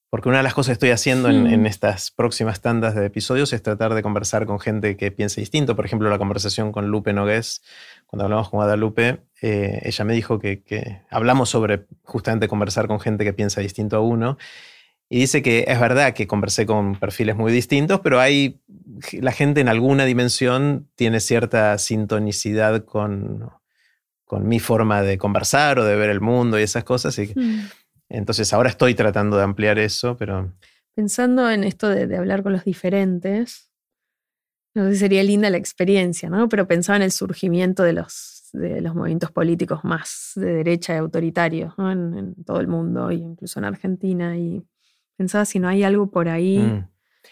porque 0.10 0.30
una 0.30 0.38
de 0.38 0.44
las 0.44 0.54
cosas 0.54 0.70
que 0.70 0.74
estoy 0.74 0.90
haciendo 0.92 1.30
en, 1.30 1.66
estas 1.66 2.12
próximas 2.12 2.62
tandas 2.62 2.96
de 2.96 3.06
episodios 3.06 3.52
es 3.52 3.62
tratar 3.62 3.94
de 3.94 4.02
conversar 4.02 4.46
con 4.46 4.58
gente 4.60 4.96
que 4.96 5.12
piense 5.12 5.42
distinto. 5.42 5.76
Por 5.76 5.86
ejemplo, 5.86 6.10
la 6.10 6.18
conversación 6.18 6.72
con 6.72 6.88
Lupe 6.88 7.12
Nogués, 7.12 7.62
cuando 8.06 8.24
hablamos 8.24 8.50
con 8.50 8.60
Guadalupe, 8.60 9.20
eh, 9.42 9.82
ella 9.84 10.06
me 10.06 10.14
dijo 10.14 10.40
que, 10.40 11.02
hablamos 11.10 11.50
sobre 11.50 11.88
justamente 12.04 12.48
conversar 12.48 12.88
con 12.88 13.02
gente 13.02 13.26
que 13.26 13.34
piensa 13.34 13.60
distinto 13.60 13.98
a 13.98 14.00
uno. 14.00 14.38
Y 15.10 15.20
dice 15.20 15.42
que 15.42 15.66
es 15.68 15.80
verdad 15.80 16.14
que 16.14 16.26
conversé 16.26 16.66
con 16.66 16.98
perfiles 16.98 17.36
muy 17.36 17.52
distintos, 17.52 18.00
pero 18.00 18.20
hay 18.22 18.62
la 19.12 19.32
gente 19.32 19.62
en 19.62 19.70
alguna 19.70 20.06
dimensión 20.06 20.88
tiene 20.96 21.20
cierta 21.20 21.78
sintonicidad 21.78 22.86
con, 22.86 23.50
con 24.26 24.48
mi 24.48 24.60
forma 24.60 25.02
de 25.02 25.18
conversar 25.18 25.80
o 25.80 25.86
de 25.86 25.96
ver 25.96 26.10
el 26.10 26.22
mundo 26.22 26.60
y 26.60 26.64
esas 26.64 26.84
cosas. 26.84 27.18
Y, 27.20 27.34
mm. 27.34 27.70
Entonces 28.10 28.54
ahora 28.54 28.70
estoy 28.70 28.96
tratando 28.96 29.38
de 29.38 29.44
ampliar 29.44 29.80
eso, 29.80 30.16
pero... 30.18 30.54
Pensando 30.96 31.50
en 31.50 31.64
esto 31.64 31.90
de, 31.90 32.16
hablar 32.18 32.42
con 32.42 32.54
los 32.54 32.64
diferentes, 32.64 33.70
no 34.74 34.86
sé 34.86 34.94
si 34.94 35.00
sería 35.00 35.24
linda 35.24 35.50
la 35.50 35.58
experiencia, 35.58 36.30
¿no? 36.30 36.50
Pero 36.50 36.68
pensaba 36.68 36.96
en 36.96 37.04
el 37.04 37.12
surgimiento 37.12 37.84
de 37.84 37.94
los, 37.94 38.50
de 38.54 38.82
los 38.82 38.96
movimientos 38.96 39.32
políticos 39.32 39.82
más 39.84 40.32
de 40.36 40.54
derecha 40.54 40.96
y 40.96 40.98
autoritarios 40.98 41.74
en, 41.78 42.36
todo 42.46 42.60
el 42.60 42.68
mundo, 42.68 43.12
e 43.12 43.16
incluso 43.16 43.60
en 43.60 43.66
Argentina, 43.66 44.38
y 44.38 44.64
pensaba 45.18 45.46
si 45.46 45.60
no 45.60 45.68
hay 45.68 45.84
algo 45.84 46.10
por 46.10 46.30
ahí. 46.30 46.60
Mm. 46.60 46.88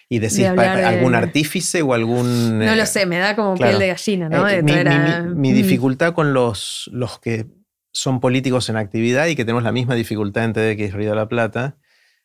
¿Y 0.09 0.19
decís 0.19 0.45
algún 0.45 1.15
artífice 1.15 1.81
o 1.81 1.93
algún.? 1.93 2.59
No 2.59 2.75
lo 2.75 2.83
eh, 2.83 2.85
sé, 2.85 3.05
me 3.05 3.17
da 3.17 3.35
como 3.35 3.55
piel 3.55 3.79
de 3.79 3.87
gallina, 3.87 4.29
¿no? 4.29 4.47
Eh, 4.47 4.61
mi, 4.61 5.51
mm. 5.51 5.55
dificultad 5.55 6.13
con 6.13 6.33
los, 6.33 6.89
los 6.93 7.17
que 7.19 7.47
son 7.95 8.19
políticos 8.19 8.67
en 8.69 8.75
actividad 8.75 9.27
y 9.27 9.35
que 9.37 9.45
tenemos 9.45 9.63
la 9.63 9.71
misma 9.71 9.95
dificultad 9.95 10.43
en 10.43 10.51
TDX 10.51 10.93
Río 10.93 11.11
de 11.11 11.15
la 11.15 11.29
Plata, 11.29 11.77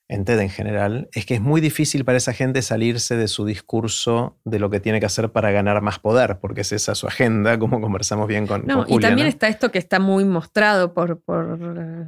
en 0.09 0.25
TED 0.25 0.41
en 0.41 0.51
general, 0.51 1.09
es 1.13 1.25
que 1.25 1.35
es 1.35 1.41
muy 1.41 1.61
difícil 1.61 2.05
para 2.05 2.19
esa 2.19 2.33
gente 2.33 2.61
salirse 2.63 3.17
de 3.17 3.29
su 3.29 3.45
discurso 3.45 4.37
de 4.45 4.59
lo 4.59 4.69
que 4.69 4.81
tiene 4.81 4.99
que 4.99 5.07
hacer 5.07 5.31
para 5.31 5.53
ganar 5.53 5.81
más 5.81 6.01
poder, 6.01 6.41
porque 6.41 6.63
es 6.63 6.73
esa 6.73 6.97
su 6.97 7.07
agenda, 7.07 7.57
como 7.61 7.81
conversamos 7.81 8.27
bien 8.27 8.49
con, 8.49 8.67
no, 8.67 8.85
Y 8.89 8.99
también 8.99 9.29
está 9.29 9.47
esto 9.47 9.71
que 9.71 9.79
está 9.79 10.01
muy 10.01 10.25
mostrado 10.25 10.93
por, 10.93 11.21
por 11.21 11.57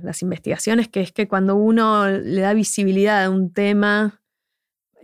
las 0.02 0.22
investigaciones, 0.22 0.88
que 0.88 1.00
es 1.00 1.12
que 1.12 1.28
cuando 1.28 1.54
uno 1.54 2.08
le 2.08 2.40
da 2.40 2.54
visibilidad 2.54 3.22
a 3.22 3.30
un 3.30 3.52
tema 3.52 4.21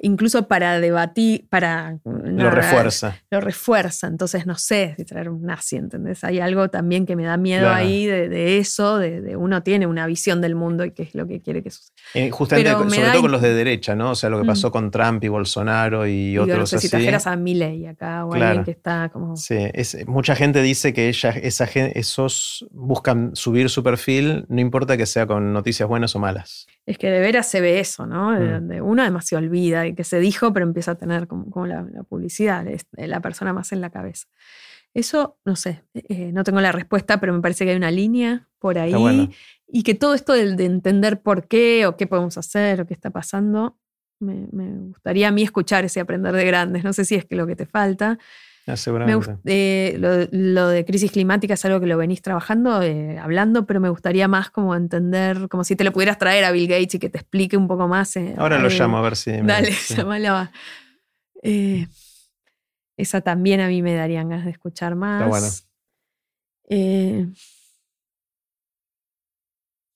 incluso 0.00 0.48
para 0.48 0.80
debatir, 0.80 1.46
para... 1.48 1.98
lo 2.04 2.50
refuerza. 2.50 3.20
Lo 3.30 3.40
refuerza, 3.40 4.06
entonces 4.06 4.46
no 4.46 4.56
sé 4.56 4.94
si 4.96 5.04
traer 5.04 5.28
un 5.28 5.42
nazi, 5.42 5.76
¿entendés? 5.76 6.24
Hay 6.24 6.40
algo 6.40 6.68
también 6.68 7.06
que 7.06 7.16
me 7.16 7.24
da 7.24 7.36
miedo 7.36 7.70
ahí 7.70 8.06
de, 8.06 8.58
eso, 8.58 8.98
de, 8.98 9.36
uno 9.36 9.62
tiene 9.62 9.86
una 9.86 10.06
visión 10.06 10.40
del 10.40 10.54
mundo 10.54 10.84
y 10.84 10.92
qué 10.92 11.02
es 11.02 11.14
lo 11.14 11.26
que 11.26 11.40
quiere 11.40 11.62
que 11.62 11.70
suceda. 11.70 11.94
Eh, 12.14 12.30
justamente, 12.30 12.70
sobre 12.70 13.10
todo 13.10 13.22
con 13.22 13.32
los 13.32 13.42
de 13.42 13.54
derecha, 13.54 13.94
¿no? 13.94 14.12
O 14.12 14.14
sea, 14.14 14.30
lo 14.30 14.40
que 14.40 14.46
pasó 14.46 14.68
mm. 14.68 14.72
con 14.72 14.90
Trump 14.90 15.24
y 15.24 15.28
Bolsonaro 15.28 16.06
y, 16.06 16.32
y 16.32 16.38
otros 16.38 16.58
no 16.58 16.66
sé 16.66 16.78
si 16.78 16.88
trajeras 16.88 17.26
a 17.26 17.36
Milley 17.36 17.86
acá 17.86 18.24
o 18.24 18.34
alguien 18.34 18.64
que 18.64 18.72
está 18.72 19.08
como... 19.08 19.36
Sí, 19.36 19.58
mucha 20.06 20.34
gente 20.34 20.62
dice 20.62 20.92
que 20.92 21.08
ella, 21.08 21.30
esa, 21.30 21.64
esos 21.64 22.66
buscan 22.70 23.34
subir 23.34 23.70
su 23.70 23.82
perfil, 23.82 24.44
no 24.48 24.60
importa 24.60 24.96
que 24.96 25.06
sea 25.06 25.26
con 25.26 25.52
noticias 25.52 25.88
buenas 25.88 26.14
o 26.14 26.18
malas. 26.18 26.66
Es 26.86 26.96
que 26.96 27.10
de 27.10 27.20
veras 27.20 27.50
se 27.50 27.60
ve 27.60 27.80
eso, 27.80 28.06
¿no? 28.06 28.30
Mm. 28.30 28.50
Donde 28.50 28.80
uno 28.80 29.02
además 29.02 29.26
se 29.26 29.36
olvida 29.36 29.87
que 29.94 30.04
se 30.04 30.20
dijo, 30.20 30.52
pero 30.52 30.66
empieza 30.66 30.92
a 30.92 30.94
tener 30.96 31.26
como, 31.26 31.66
la, 31.66 31.84
publicidad, 32.08 32.66
la 32.92 33.20
persona 33.20 33.52
más 33.52 33.72
en 33.72 33.80
la 33.80 33.90
cabeza. 33.90 34.28
Eso, 34.94 35.38
no 35.44 35.54
sé, 35.54 35.84
eh, 35.94 36.32
no 36.32 36.44
tengo 36.44 36.60
la 36.60 36.72
respuesta, 36.72 37.20
pero 37.20 37.32
me 37.32 37.40
parece 37.40 37.64
que 37.64 37.72
hay 37.72 37.76
una 37.76 37.90
línea 37.90 38.48
por 38.58 38.78
ahí 38.78 38.92
y 39.70 39.82
que 39.82 39.94
todo 39.94 40.14
esto 40.14 40.32
de, 40.32 40.64
entender 40.64 41.20
por 41.20 41.46
qué 41.46 41.86
o 41.86 41.96
qué 41.96 42.06
podemos 42.06 42.38
hacer 42.38 42.80
o 42.80 42.86
qué 42.86 42.94
está 42.94 43.10
pasando, 43.10 43.76
me, 44.18 44.46
gustaría 44.88 45.28
a 45.28 45.30
mí 45.30 45.42
escuchar 45.42 45.84
ese 45.84 46.00
aprender 46.00 46.34
de 46.34 46.44
grandes. 46.44 46.84
No 46.84 46.92
sé 46.92 47.04
si 47.04 47.14
es 47.14 47.24
que 47.24 47.36
lo 47.36 47.46
que 47.46 47.54
te 47.54 47.66
falta. 47.66 48.18
Ah, 48.68 48.76
seguramente. 48.76 49.38
Eh, 49.46 49.96
lo, 50.30 50.68
de 50.68 50.84
crisis 50.84 51.10
climática 51.10 51.54
es 51.54 51.64
algo 51.64 51.80
que 51.80 51.86
lo 51.86 51.96
venís 51.96 52.20
trabajando, 52.20 52.82
eh, 52.82 53.18
hablando, 53.18 53.64
pero 53.64 53.80
me 53.80 53.88
gustaría 53.88 54.28
más 54.28 54.50
como 54.50 54.76
entender, 54.76 55.48
como 55.48 55.64
si 55.64 55.74
te 55.74 55.84
lo 55.84 55.92
pudieras 55.92 56.18
traer 56.18 56.44
a 56.44 56.52
Bill 56.52 56.68
Gates 56.68 56.96
y 56.96 56.98
que 56.98 57.08
te 57.08 57.16
explique 57.16 57.56
un 57.56 57.66
poco 57.66 57.88
más. 57.88 58.14
Eh, 58.16 58.34
Ahora 58.36 58.58
lo 58.58 58.68
llamo 58.68 58.98
a 58.98 59.00
ver 59.00 59.16
si. 59.16 59.32
Dale, 59.32 59.70
llámalo. 59.88 60.50
esa 62.96 63.20
también 63.22 63.60
a 63.60 63.68
mí 63.68 63.80
me 63.80 63.94
darían 63.94 64.28
ganas 64.28 64.44
de 64.44 64.50
escuchar 64.50 64.94
más. 64.94 65.66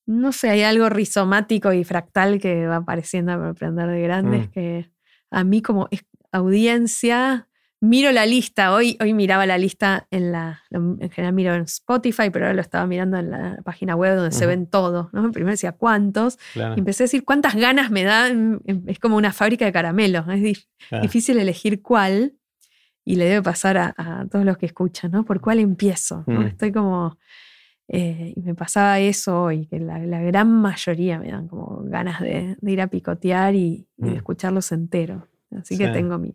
no 0.07 0.33
sé, 0.33 0.49
hay 0.49 0.63
algo 0.63 0.89
rizomático 0.89 1.75
y 1.75 1.85
fractal 1.85 2.41
que 2.41 2.67
va 2.67 2.77
apareciendo 2.77 3.33
a 3.33 3.51
aprender 3.51 3.89
de 3.91 4.01
grandes 4.01 4.49
mm. 4.49 4.51
que 4.51 4.91
a 5.31 5.45
mí 5.45 5.61
como 5.61 5.91
audiencia 6.33 7.49
miro 7.83 8.13
la 8.13 8.27
lista, 8.27 8.73
hoy, 8.73 8.97
hoy 9.01 9.13
miraba 9.13 9.45
la 9.45 9.59
lista 9.59 10.07
en 10.13 10.31
la, 10.31 10.63
en 10.71 11.11
general 11.11 11.35
miro 11.35 11.55
en 11.55 11.63
Spotify, 11.63 12.31
pero 12.31 12.45
ahora 12.45 12.55
lo 12.55 12.61
estaba 12.61 12.87
mirando 12.87 13.19
en 13.19 13.31
la 13.33 13.59
página 13.65 13.97
web 13.97 14.15
donde 14.15 14.31
se 14.31 14.47
ven 14.47 14.69
todos, 14.69 15.13
¿no? 15.13 15.33
Primero 15.33 15.51
decía 15.51 15.73
cuántos, 15.73 16.39
y 16.55 16.61
empecé 16.79 17.03
a 17.03 17.07
decir 17.07 17.25
cuántas 17.25 17.57
ganas 17.57 17.91
me 17.91 18.03
em, 18.03 18.61
es 18.87 19.01
como 19.01 19.17
una 19.17 19.33
fábrica 19.33 19.65
de 19.65 19.73
caramelos, 19.73 20.25
es 20.29 20.65
difícil 21.03 21.41
elegir 21.41 21.83
cuál, 21.83 22.35
y 23.05 23.17
le 23.17 23.25
debe 23.25 23.43
pasar 23.43 23.77
a, 23.77 24.27
todos 24.31 24.45
los 24.45 24.57
que 24.59 24.67
escuchan, 24.67 25.11
¿no? 25.11 25.25
¿Por 25.25 25.41
cuál 25.41 25.59
empiezo? 25.59 26.23
Mm. 26.27 26.43
Estoy 26.43 26.73
como... 26.73 27.19
Eh, 27.89 28.33
y 28.37 28.41
me 28.43 28.55
pasaba 28.55 29.01
eso 29.01 29.43
hoy, 29.43 29.67
que 29.67 29.81
la, 29.81 29.99
gran 29.99 30.49
mayoría 30.49 31.19
me 31.19 31.33
dan 31.33 31.49
como 31.49 31.83
ganas 31.83 32.21
de, 32.21 32.57
ir 32.63 32.81
a 32.81 32.87
picotear 32.87 33.57
y, 33.57 33.89
de 33.97 34.13
mm. 34.13 34.15
escucharlos 34.15 34.71
enteros. 34.71 35.25
Así 35.51 35.77
que 35.77 35.89
tengo 35.89 36.17
mi, 36.17 36.35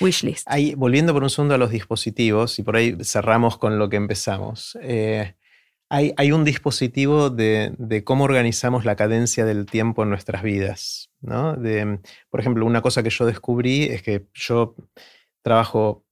wishlist. 0.00 0.48
Volviendo 0.76 1.12
por 1.12 1.22
un 1.22 1.30
segundo 1.30 1.54
a 1.54 1.58
los 1.58 1.70
dispositivos, 1.70 2.58
y 2.58 2.62
por 2.62 2.76
ahí 2.76 2.96
cerramos 3.02 3.58
con 3.58 3.78
lo 3.78 3.88
que 3.88 3.96
empezamos. 3.96 4.76
Eh, 4.82 5.34
hay, 5.88 6.32
un 6.32 6.44
dispositivo 6.44 7.30
de, 7.30 8.02
cómo 8.04 8.24
organizamos 8.24 8.84
la 8.84 8.96
cadencia 8.96 9.44
del 9.44 9.66
tiempo 9.66 10.02
en 10.02 10.10
nuestras 10.10 10.42
vidas. 10.42 11.10
por 11.20 12.40
ejemplo, 12.40 12.66
una 12.66 12.82
cosa 12.82 13.02
que 13.02 13.10
yo 13.10 13.26
descubrí 13.26 13.84
es 13.84 14.02
que 14.02 14.26
yo 14.34 14.74
trabajo, 15.42 16.04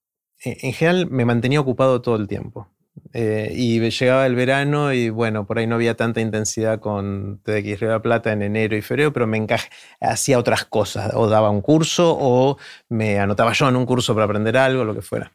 en 0.44 0.72
general 0.72 1.10
me 1.10 1.24
mantenía 1.24 1.60
ocupado 1.60 2.00
todo 2.00 2.16
el 2.16 2.28
tiempo. 2.28 2.68
Eh, 3.14 3.52
y 3.54 3.78
llegaba 3.90 4.26
el 4.26 4.34
verano 4.34 4.92
y 4.92 5.10
bueno, 5.10 5.46
por 5.46 5.58
ahí 5.58 5.66
no 5.66 5.74
había 5.74 5.96
tanta 5.96 6.20
intensidad 6.20 6.80
con 6.80 7.40
TDX 7.42 7.80
Río 7.80 7.88
de 7.88 7.94
la 7.94 8.02
Plata 8.02 8.32
en 8.32 8.42
enero 8.42 8.76
y 8.76 8.82
febrero, 8.82 9.12
pero 9.12 9.26
me 9.26 9.36
encajé, 9.36 9.68
hacía 10.00 10.38
otras 10.38 10.64
cosas, 10.64 11.12
o 11.14 11.28
daba 11.28 11.50
un 11.50 11.60
curso 11.60 12.16
o 12.18 12.56
me 12.88 13.18
anotaba 13.18 13.52
yo 13.52 13.68
en 13.68 13.76
un 13.76 13.86
curso 13.86 14.14
para 14.14 14.24
aprender 14.24 14.56
algo, 14.56 14.84
lo 14.84 14.94
que 14.94 15.02
fuera. 15.02 15.32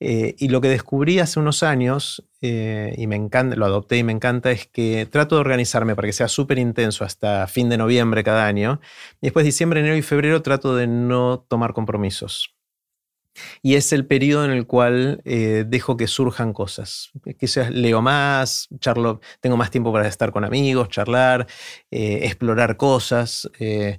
Eh, 0.00 0.36
y 0.38 0.48
lo 0.48 0.60
que 0.60 0.68
descubrí 0.68 1.18
hace 1.18 1.40
unos 1.40 1.62
años, 1.62 2.24
eh, 2.40 2.94
y 2.96 3.06
me 3.08 3.16
encanta, 3.16 3.56
lo 3.56 3.66
adopté 3.66 3.98
y 3.98 4.04
me 4.04 4.12
encanta, 4.12 4.50
es 4.50 4.66
que 4.66 5.06
trato 5.10 5.34
de 5.34 5.40
organizarme 5.40 5.96
para 5.96 6.06
que 6.06 6.12
sea 6.12 6.28
súper 6.28 6.58
intenso 6.58 7.04
hasta 7.04 7.46
fin 7.48 7.68
de 7.68 7.78
noviembre 7.78 8.22
cada 8.24 8.46
año. 8.46 8.80
Y 9.20 9.26
después 9.26 9.44
diciembre, 9.44 9.80
enero 9.80 9.96
y 9.96 10.02
febrero 10.02 10.42
trato 10.42 10.76
de 10.76 10.86
no 10.86 11.40
tomar 11.48 11.72
compromisos. 11.72 12.57
Y 13.62 13.74
es 13.74 13.92
el 13.92 14.06
periodo 14.06 14.44
en 14.44 14.50
el 14.50 14.66
cual 14.66 15.20
eh, 15.24 15.64
dejo 15.66 15.96
que 15.96 16.06
surjan 16.06 16.52
cosas. 16.52 17.10
Quizás 17.38 17.70
leo 17.70 18.02
más, 18.02 18.68
charlo, 18.80 19.20
tengo 19.40 19.56
más 19.56 19.70
tiempo 19.70 19.92
para 19.92 20.08
estar 20.08 20.32
con 20.32 20.44
amigos, 20.44 20.88
charlar, 20.88 21.46
eh, 21.90 22.20
explorar 22.24 22.76
cosas. 22.76 23.50
Eh, 23.58 23.98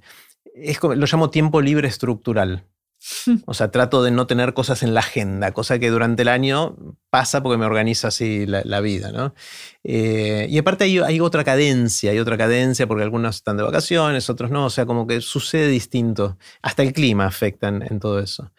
es 0.56 0.82
lo 0.82 1.06
llamo 1.06 1.30
tiempo 1.30 1.61
libre 1.61 1.88
estructural. 1.88 2.66
O 3.45 3.53
sea, 3.53 3.72
trato 3.72 4.03
de 4.03 4.11
no 4.11 4.28
tener 4.28 4.53
cosas 4.53 4.84
en 4.84 4.94
la 4.94 4.99
agenda, 4.99 5.52
cosa 5.53 5.80
que 5.80 5.90
durante 5.90 6.24
el 6.24 6.28
año 6.28 6.76
pasa 7.10 7.41
porque 7.41 7.57
me 7.57 7.66
organiza 7.66 8.10
así 8.10 8.45
la, 8.45 8.82
vida, 8.82 9.11
¿no? 9.14 9.34
y 9.84 10.57
aparte 10.57 10.84
hay, 10.84 11.20
otra 11.22 11.45
cadencia, 11.45 12.11
hay 12.11 12.20
otra 12.20 12.38
cadencia 12.38 12.88
porque 12.88 13.03
algunos 13.03 13.38
están 13.38 13.56
de 13.56 13.64
vacaciones, 13.64 14.30
otros 14.30 14.52
no, 14.52 14.66
o 14.66 14.70
sea, 14.70 14.86
como 14.86 15.07
que 15.07 15.22
sucede 15.22 15.70
distinto. 15.70 16.38
Hasta 16.61 16.84
el 16.84 16.91
clima 16.91 17.26
afecta 17.26 17.70
en 17.70 17.99
todo 17.99 18.20
eso. 18.20 18.52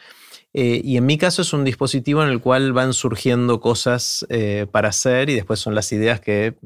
Eh, 0.52 0.80
y 0.82 0.96
en 0.96 1.06
mi 1.06 1.16
caso 1.16 1.42
es 1.42 1.52
un 1.52 1.64
dispositivo 1.64 2.22
en 2.24 2.28
el 2.28 2.40
cual 2.40 2.72
van 2.72 2.92
surgiendo 2.92 3.60
cosas 3.60 4.26
eh, 4.30 4.66
para 4.70 4.88
hacer 4.88 5.30
y 5.30 5.34
después 5.34 5.60
son 5.60 5.76
las 5.76 5.92
ideas 5.92 6.20
que 6.20 6.56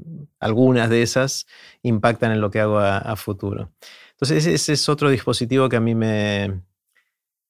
algunas 0.40 0.88
de 0.88 1.02
esas 1.02 1.46
impactan 1.82 2.32
en 2.32 2.40
lo 2.40 2.50
que 2.50 2.60
hago 2.60 2.78
a, 2.78 3.14
futuro. 3.16 3.70
Entonces 4.12 4.46
ese 4.46 4.72
es 4.72 4.88
otro 4.88 5.10
dispositivo 5.10 5.68
que 5.68 5.76
a 5.76 5.80
mí 5.80 5.94
me, 5.94 6.62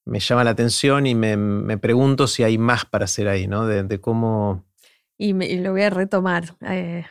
me 0.04 0.18
llama 0.18 0.44
la 0.44 0.50
atención 0.50 1.06
y 1.06 1.14
me, 1.14 1.78
pregunto 1.78 2.26
si 2.26 2.42
hay 2.42 2.58
más 2.58 2.84
para 2.84 3.04
hacer 3.04 3.28
ahí, 3.28 3.46
¿no? 3.46 3.66
De, 3.66 4.00
cómo... 4.00 4.64
Y, 5.16 5.32
lo 5.32 5.72
voy 5.72 5.82
a 5.82 5.90
retomar. 5.90 6.56
Eh, 6.62 7.04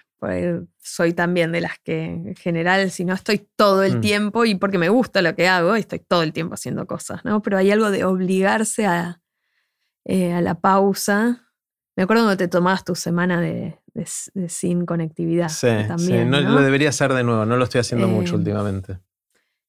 soy 0.77 1.13
también 1.13 1.51
de 1.51 1.61
las 1.61 1.79
que 1.79 2.05
en 2.05 2.35
general, 2.35 2.91
si 2.91 3.05
no 3.05 3.13
estoy 3.13 3.47
todo 3.55 3.83
el 3.83 3.97
mm. 3.97 4.01
tiempo 4.01 4.45
y 4.45 4.55
porque 4.55 4.77
me 4.77 4.89
gusta 4.89 5.21
lo 5.21 5.35
que 5.35 5.47
hago, 5.47 5.75
estoy 5.75 5.99
todo 5.99 6.23
el 6.23 6.33
tiempo 6.33 6.55
haciendo 6.55 6.85
cosas, 6.87 7.23
¿no? 7.25 7.41
Pero 7.41 7.57
hay 7.57 7.71
algo 7.71 7.91
de 7.91 8.05
obligarse 8.05 8.85
a, 8.85 9.21
eh, 10.05 10.33
a 10.33 10.41
la 10.41 10.55
pausa. 10.55 11.49
Me 11.95 12.03
acuerdo 12.03 12.23
cuando 12.23 12.37
te 12.37 12.47
tomabas 12.47 12.83
tu 12.83 12.95
semana 12.95 13.39
de, 13.39 13.79
sin 14.47 14.85
conectividad. 14.85 15.49
Sí, 15.49 15.67
también, 15.87 16.29
No, 16.29 16.41
lo 16.41 16.61
debería 16.61 16.89
hacer 16.89 17.13
de 17.13 17.23
nuevo, 17.23 17.45
no 17.45 17.57
lo 17.57 17.63
estoy 17.63 17.81
haciendo 17.81 18.07
mucho 18.07 18.35
eh, 18.35 18.37
últimamente. 18.37 18.99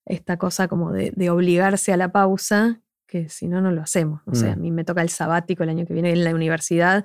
Esta 0.07 0.37
cosa 0.37 0.69
como 0.69 0.93
de, 0.93 1.31
obligarse 1.31 1.93
a 1.93 1.97
la 1.97 2.13
pausa, 2.13 2.81
que 3.07 3.29
si 3.29 3.49
no, 3.49 3.61
no 3.61 3.71
lo 3.71 3.83
hacemos. 3.83 4.23
O 4.27 4.35
sea, 4.35 4.51
mm. 4.51 4.53
a 4.53 4.57
mí 4.57 4.71
me 4.71 4.85
toca 4.85 5.03
el 5.03 5.11
sabático 5.11 5.63
el 5.63 5.71
año 5.71 5.87
que 5.87 5.93
viene 5.93 6.11
en 6.11 6.25
la 6.25 6.35
universidad 6.35 7.05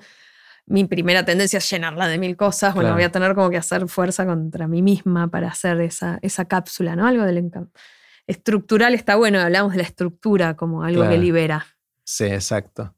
mi 0.69 0.85
primera 0.85 1.25
tendencia 1.25 1.57
es 1.57 1.69
llenarla 1.69 2.07
de 2.07 2.19
mil 2.19 2.37
cosas. 2.37 2.75
Bueno, 2.75 2.93
voy 2.93 3.03
a 3.03 3.11
tener 3.11 3.33
como 3.33 3.49
que 3.49 3.57
hacer 3.57 3.87
fuerza 3.87 4.25
contra 4.25 4.67
mí 4.67 4.81
misma 4.81 5.27
para 5.27 5.47
hacer 5.47 5.81
esa, 5.81 6.19
esa 6.21 6.45
cápsula, 6.45 6.95
¿no? 6.95 7.07
Algo 7.07 7.25
del 7.25 7.51
estructural 8.27 8.93
está 8.93 9.15
bueno, 9.15 9.39
hablamos 9.39 9.71
de 9.71 9.79
la 9.79 9.83
estructura 9.83 10.55
como 10.55 10.83
algo 10.83 11.09
que 11.09 11.17
libera. 11.17 11.65
Sí, 12.03 12.25
exacto. 12.25 12.95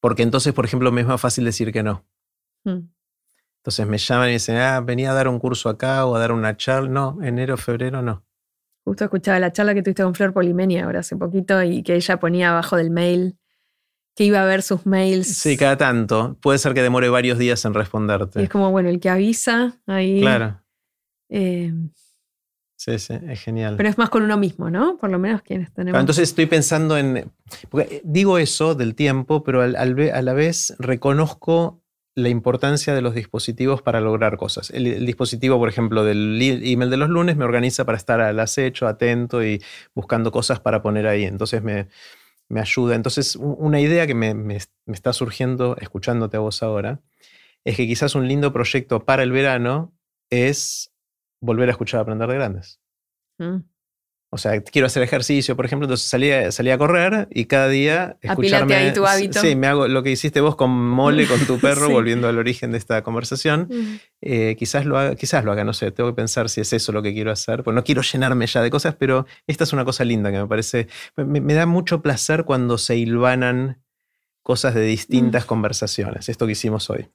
Porque 0.00 0.22
entonces, 0.22 0.52
por 0.52 0.64
ejemplo, 0.64 0.92
me 0.92 1.00
es 1.00 1.06
más 1.06 1.20
fácil 1.20 1.44
decir 1.44 1.72
que 1.72 1.82
no. 1.82 2.04
Mm. 2.62 2.88
Entonces 3.56 3.86
me 3.86 3.98
llaman 3.98 4.28
y 4.28 4.34
dicen, 4.34 4.56
ah, 4.56 4.80
venía 4.80 5.10
a 5.10 5.14
dar 5.14 5.26
un 5.26 5.40
curso 5.40 5.68
acá 5.68 6.06
o 6.06 6.14
a 6.14 6.20
dar 6.20 6.30
una 6.30 6.56
charla. 6.56 6.88
No, 6.88 7.18
enero, 7.22 7.56
febrero, 7.56 8.02
no. 8.02 8.24
Justo 8.84 9.04
escuchaba 9.04 9.40
la 9.40 9.50
charla 9.50 9.74
que 9.74 9.82
tuviste 9.82 10.02
con 10.02 10.14
Flor 10.14 10.32
Polimenia 10.32 10.84
ahora 10.84 11.00
hace 11.00 11.16
poquito 11.16 11.60
y 11.62 11.82
que 11.82 11.94
ella 11.96 12.18
ponía 12.20 12.50
abajo 12.50 12.76
del 12.76 12.90
mail 12.90 13.38
que 14.14 14.24
iba 14.24 14.42
a 14.42 14.44
ver 14.44 14.62
sus 14.62 14.86
mails. 14.86 15.26
Sí, 15.36 15.56
cada 15.56 15.76
tanto. 15.76 16.36
Puede 16.40 16.58
ser 16.58 16.74
que 16.74 16.82
demore 16.82 17.08
varios 17.08 17.38
días 17.38 17.64
en 17.64 17.74
responderte. 17.74 18.42
es 18.42 18.48
como, 18.48 18.70
bueno, 18.70 18.88
el 18.88 19.00
que 19.00 19.10
avisa 19.10 19.78
ahí. 19.86 20.20
Claro. 20.20 20.60
Eh, 21.28 21.72
sí, 22.76 22.98
sí, 22.98 23.14
es 23.28 23.40
genial. 23.40 23.76
Pero 23.76 23.88
es 23.88 23.98
más 23.98 24.10
con 24.10 24.22
uno 24.22 24.36
mismo, 24.36 24.70
¿no? 24.70 24.96
Por 24.98 25.10
lo 25.10 25.18
menos 25.18 25.42
quienes 25.42 25.72
tenemos. 25.72 25.98
entonces 26.00 26.28
estoy 26.28 26.46
pensando 26.46 26.96
en. 26.96 27.30
Porque 27.70 28.00
digo 28.04 28.38
eso 28.38 28.74
del 28.74 28.94
tiempo, 28.94 29.42
pero 29.42 29.62
al, 29.62 29.76
a 29.76 30.22
la 30.22 30.32
vez 30.32 30.74
reconozco 30.78 31.80
la 32.16 32.28
importancia 32.28 32.94
de 32.94 33.02
los 33.02 33.14
dispositivos 33.14 33.82
para 33.82 34.00
lograr 34.00 34.36
cosas. 34.36 34.70
El, 34.70 35.04
dispositivo, 35.04 35.58
por 35.58 35.68
ejemplo, 35.68 36.04
del 36.04 36.38
email 36.40 36.90
de 36.90 36.96
los 36.96 37.08
lunes 37.08 37.36
me 37.36 37.44
organiza 37.44 37.84
para 37.84 37.98
estar 37.98 38.20
al 38.20 38.38
acecho, 38.38 38.86
atento 38.86 39.44
y 39.44 39.60
buscando 39.94 40.30
cosas 40.30 40.60
para 40.60 40.80
poner 40.80 41.08
ahí. 41.08 41.24
Entonces 41.24 41.62
me, 41.64 41.88
ayuda. 42.50 42.94
Entonces, 42.94 43.36
una 43.36 43.80
idea 43.80 44.06
que 44.06 44.14
me, 44.14 44.56
está 44.86 45.12
surgiendo 45.12 45.76
escuchándote 45.78 46.36
a 46.36 46.40
vos 46.40 46.62
ahora 46.62 47.00
es 47.64 47.76
que 47.76 47.86
quizás 47.86 48.14
un 48.14 48.28
lindo 48.28 48.52
proyecto 48.52 49.04
para 49.04 49.22
el 49.22 49.32
verano 49.32 49.94
es 50.30 50.92
volver 51.40 51.68
a 51.68 51.72
escuchar 51.72 52.00
Aprender 52.00 52.28
de 52.28 52.34
Grandes. 52.34 52.80
Mm. 53.38 53.58
O 54.34 54.36
sea, 54.38 54.60
quiero 54.60 54.86
hacer 54.86 55.00
ejercicio, 55.04 55.54
por 55.54 55.64
ejemplo, 55.64 55.86
entonces 55.86 56.08
salía, 56.08 56.50
salía 56.50 56.74
a 56.74 56.78
correr 56.78 57.28
y 57.30 57.44
cada 57.44 57.68
día 57.68 58.16
escucharme. 58.20 58.74
ahí 58.74 58.92
tu 58.92 59.06
hábito. 59.06 59.40
Sí, 59.40 59.54
me 59.54 59.68
hago 59.68 59.86
lo 59.86 60.02
que 60.02 60.10
hiciste 60.10 60.40
vos 60.40 60.56
con 60.56 60.72
Mole, 60.72 61.28
con 61.28 61.38
tu 61.46 61.58
perro, 61.60 61.88
volviendo 61.88 62.26
al 62.26 62.36
origen 62.36 62.72
de 62.72 62.78
esta 62.78 63.04
conversación. 63.04 63.68
Eh, 64.20 64.56
quizás, 64.58 64.86
lo 64.86 64.98
haga, 64.98 65.14
quizás 65.14 65.44
lo 65.44 65.52
haga, 65.52 65.62
no 65.62 65.72
sé, 65.72 65.92
tengo 65.92 66.10
que 66.10 66.16
pensar 66.16 66.50
si 66.50 66.60
es 66.60 66.72
eso 66.72 66.90
lo 66.90 67.00
que 67.00 67.14
quiero 67.14 67.30
hacer. 67.30 67.62
Pues 67.62 67.76
no 67.76 67.84
quiero 67.84 68.02
llenarme 68.02 68.48
ya 68.48 68.60
de 68.60 68.70
cosas, 68.70 68.96
pero 68.98 69.24
esta 69.46 69.62
es 69.62 69.72
una 69.72 69.84
cosa 69.84 70.02
linda 70.04 70.32
que 70.32 70.38
me 70.38 70.48
parece. 70.48 70.88
Me, 71.16 71.54
da 71.54 71.66
mucho 71.66 72.02
placer 72.02 72.42
cuando 72.42 72.76
se 72.76 72.96
hilvanan 72.96 73.84
cosas 74.42 74.74
de 74.74 74.82
distintas 74.82 75.44
mm. 75.44 75.46
conversaciones. 75.46 76.28
Esto 76.28 76.46
que 76.46 76.52
hicimos 76.52 76.90
hoy 76.90 77.08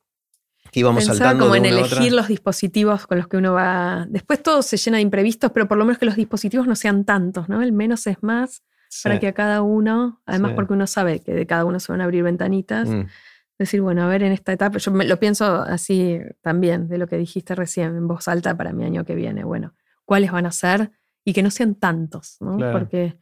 que 0.71 0.81
íbamos 0.81 1.05
saltando 1.05 1.45
como 1.45 1.55
en 1.55 1.65
elegir 1.65 2.13
los 2.13 2.27
dispositivos 2.27 3.07
con 3.07 3.17
los 3.17 3.27
que 3.27 3.37
uno 3.37 3.53
va. 3.53 4.05
Después 4.09 4.41
todo 4.43 4.61
se 4.61 4.77
llena 4.77 4.97
de 4.97 5.03
imprevistos, 5.03 5.51
pero 5.51 5.67
por 5.67 5.77
lo 5.77 5.85
menos 5.85 5.97
que 5.97 6.05
los 6.05 6.15
dispositivos 6.15 6.67
no 6.67 6.75
sean 6.75 7.05
tantos, 7.05 7.49
¿no? 7.49 7.61
El 7.61 7.71
menos 7.71 8.05
es 8.07 8.21
más 8.21 8.63
para 9.03 9.19
que 9.19 9.27
a 9.27 9.33
cada 9.33 9.61
uno, 9.61 10.21
además 10.25 10.53
porque 10.55 10.73
uno 10.73 10.87
sabe 10.87 11.19
que 11.19 11.33
de 11.33 11.45
cada 11.45 11.65
uno 11.65 11.79
se 11.79 11.91
van 11.91 12.01
a 12.01 12.05
abrir 12.05 12.23
ventanitas. 12.23 12.87
Mm. 12.87 13.03
Decir, 13.57 13.81
bueno, 13.81 14.03
a 14.03 14.07
ver, 14.07 14.23
en 14.23 14.31
esta 14.31 14.53
etapa, 14.53 14.77
yo 14.77 14.91
lo 14.91 15.19
pienso 15.19 15.61
así 15.63 16.17
también, 16.41 16.87
de 16.87 16.97
lo 16.97 17.07
que 17.07 17.17
dijiste 17.17 17.55
recién, 17.55 17.97
en 17.97 18.07
voz 18.07 18.29
alta 18.29 18.55
para 18.55 18.71
mi 18.71 18.85
año 18.85 19.03
que 19.03 19.15
viene. 19.15 19.43
Bueno, 19.43 19.73
¿cuáles 20.05 20.31
van 20.31 20.45
a 20.45 20.51
ser? 20.51 20.91
Y 21.25 21.33
que 21.33 21.43
no 21.43 21.51
sean 21.51 21.75
tantos, 21.75 22.37
¿no? 22.39 22.57
Porque. 22.71 23.19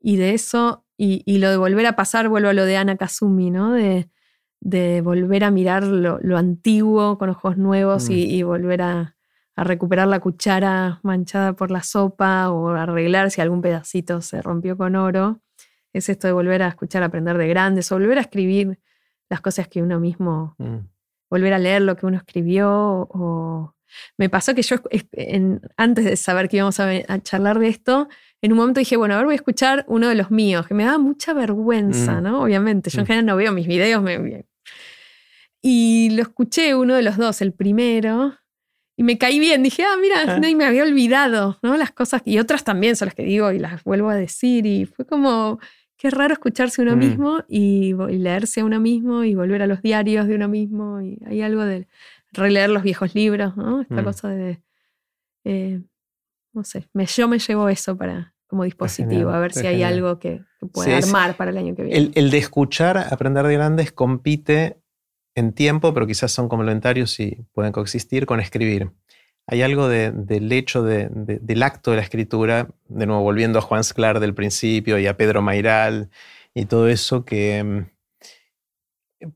Y 0.00 0.16
de 0.16 0.32
eso, 0.32 0.86
y, 0.96 1.22
y, 1.26 1.38
lo 1.38 1.50
de 1.50 1.56
volver 1.56 1.84
a 1.84 1.96
pasar, 1.96 2.28
vuelvo 2.28 2.48
a 2.48 2.52
lo 2.54 2.64
de 2.64 2.76
Ana 2.76 2.96
Kazumi, 2.96 3.50
¿no? 3.50 3.72
De 3.72 4.08
de 4.60 5.00
volver 5.00 5.44
a 5.44 5.50
mirar 5.50 5.84
lo, 5.84 6.36
antiguo 6.36 7.18
con 7.18 7.30
ojos 7.30 7.56
nuevos 7.56 8.10
y, 8.10 8.42
mm. 8.42 8.46
volver 8.46 8.82
a, 8.82 9.14
recuperar 9.56 10.06
la 10.06 10.20
cuchara 10.20 11.00
manchada 11.02 11.52
por 11.52 11.72
la 11.72 11.82
sopa 11.82 12.48
o 12.50 12.68
arreglar 12.68 13.32
si 13.32 13.40
algún 13.40 13.60
pedacito 13.60 14.20
se 14.20 14.40
rompió 14.40 14.76
con 14.76 14.94
oro. 14.94 15.40
Es 15.92 16.08
esto 16.08 16.28
de 16.28 16.32
volver 16.32 16.62
a 16.62 16.68
escuchar, 16.68 17.02
aprender 17.02 17.36
de 17.36 17.48
grandes, 17.48 17.90
o 17.90 17.96
volver 17.96 18.18
a 18.18 18.20
escribir 18.20 18.78
las 19.28 19.40
cosas 19.40 19.66
que 19.66 19.82
uno 19.82 19.98
mismo, 19.98 20.54
mm. 20.58 20.78
volver 21.28 21.54
a 21.54 21.58
leer 21.58 21.82
lo 21.82 21.96
que 21.96 22.06
uno 22.06 22.18
escribió. 22.18 23.08
O... 23.10 23.74
Me 24.16 24.28
pasó 24.28 24.54
que 24.54 24.62
yo, 24.62 24.76
antes 25.76 26.04
de 26.04 26.16
saber 26.16 26.48
que 26.48 26.58
íbamos 26.58 26.78
a, 26.80 27.20
charlar 27.22 27.58
de 27.58 27.68
esto, 27.68 28.08
en 28.40 28.52
un 28.52 28.58
momento 28.58 28.78
dije, 28.78 28.96
bueno, 28.96 29.14
a 29.14 29.16
ver 29.18 29.26
voy 29.26 29.34
a 29.34 29.36
escuchar 29.36 29.84
uno 29.88 30.08
de 30.08 30.14
los 30.14 30.30
míos, 30.30 30.66
que 30.66 30.74
me 30.74 30.84
daba 30.84 30.98
mucha 30.98 31.32
vergüenza, 31.32 32.20
mm. 32.20 32.24
¿no? 32.24 32.42
Obviamente, 32.42 32.90
yo 32.90 33.00
en 33.00 33.06
general 33.06 33.26
no 33.26 33.36
veo 33.36 33.52
mis 33.52 33.66
videos, 33.66 34.02
me, 34.02 34.44
y 35.62 36.10
lo 36.10 36.22
escuché 36.22 36.74
uno 36.74 36.94
de 36.94 37.02
los 37.02 37.16
dos, 37.16 37.42
el 37.42 37.52
primero, 37.52 38.34
y 38.96 39.02
me 39.02 39.18
caí 39.18 39.38
bien. 39.38 39.62
Dije, 39.62 39.84
ah, 39.84 39.96
mira, 40.00 40.36
ah. 40.36 40.40
me 40.40 40.64
había 40.64 40.82
olvidado, 40.82 41.58
¿no? 41.62 41.76
Las 41.76 41.92
cosas, 41.92 42.22
y 42.24 42.38
otras 42.38 42.64
también 42.64 42.96
son 42.96 43.06
las 43.06 43.14
que 43.14 43.24
digo 43.24 43.50
y 43.52 43.58
las 43.58 43.82
vuelvo 43.84 44.08
a 44.08 44.14
decir. 44.16 44.66
Y 44.66 44.86
fue 44.86 45.04
como, 45.04 45.58
qué 45.96 46.10
raro 46.10 46.32
escucharse 46.32 46.82
uno 46.82 46.96
mm. 46.96 46.98
mismo 46.98 47.44
y, 47.48 47.94
leerse 47.94 48.60
a 48.60 48.64
uno 48.64 48.80
mismo 48.80 49.24
y 49.24 49.34
volver 49.34 49.62
a 49.62 49.66
los 49.66 49.82
diarios 49.82 50.26
de 50.26 50.34
uno 50.36 50.48
mismo. 50.48 51.00
Y 51.00 51.18
hay 51.26 51.42
algo 51.42 51.64
de 51.64 51.88
releer 52.32 52.70
los 52.70 52.82
viejos 52.82 53.14
libros, 53.14 53.56
¿no? 53.56 53.82
Esta 53.82 54.02
mm. 54.02 54.04
cosa 54.04 54.28
de, 54.28 54.60
eh, 55.44 55.80
no 56.52 56.64
sé, 56.64 56.88
me, 56.92 57.06
yo 57.06 57.28
me 57.28 57.38
llevo 57.38 57.68
eso 57.68 57.96
para 57.96 58.34
como 58.46 58.64
dispositivo, 58.64 59.30
a 59.30 59.38
ver 59.40 59.52
si 59.52 59.66
hay 59.66 59.82
algo 59.82 60.18
que, 60.18 60.40
pueda 60.72 60.96
armar 60.96 61.36
para 61.36 61.50
el 61.50 61.58
año 61.58 61.76
que 61.76 61.82
viene. 61.82 61.98
El, 61.98 62.12
el 62.14 62.30
de 62.30 62.38
escuchar, 62.38 62.96
aprender 62.96 63.46
de 63.46 63.52
grandes, 63.52 63.92
compite 63.92 64.78
en 65.34 65.52
tiempo, 65.52 65.92
pero 65.92 66.06
quizás 66.06 66.32
son 66.32 66.48
complementarios 66.48 67.20
y 67.20 67.44
pueden 67.52 67.72
coexistir 67.72 68.24
con 68.24 68.40
escribir. 68.40 68.90
Hay 69.50 69.62
algo 69.62 69.88
del 69.88 70.52
hecho 70.52 70.82
del 70.82 71.62
acto 71.62 71.90
de 71.90 71.96
la 71.96 72.02
escritura, 72.02 72.68
de 72.86 73.06
nuevo 73.06 73.22
volviendo 73.22 73.58
a 73.58 73.62
Juan 73.62 73.82
Sclar 73.82 74.20
del 74.20 74.34
principio 74.34 74.98
y 74.98 75.06
a 75.06 75.16
Pedro 75.16 75.40
Mairal 75.40 76.10
y 76.54 76.66
todo 76.66 76.88
eso, 76.88 77.24
que 77.24 77.64
mm, 77.64 77.97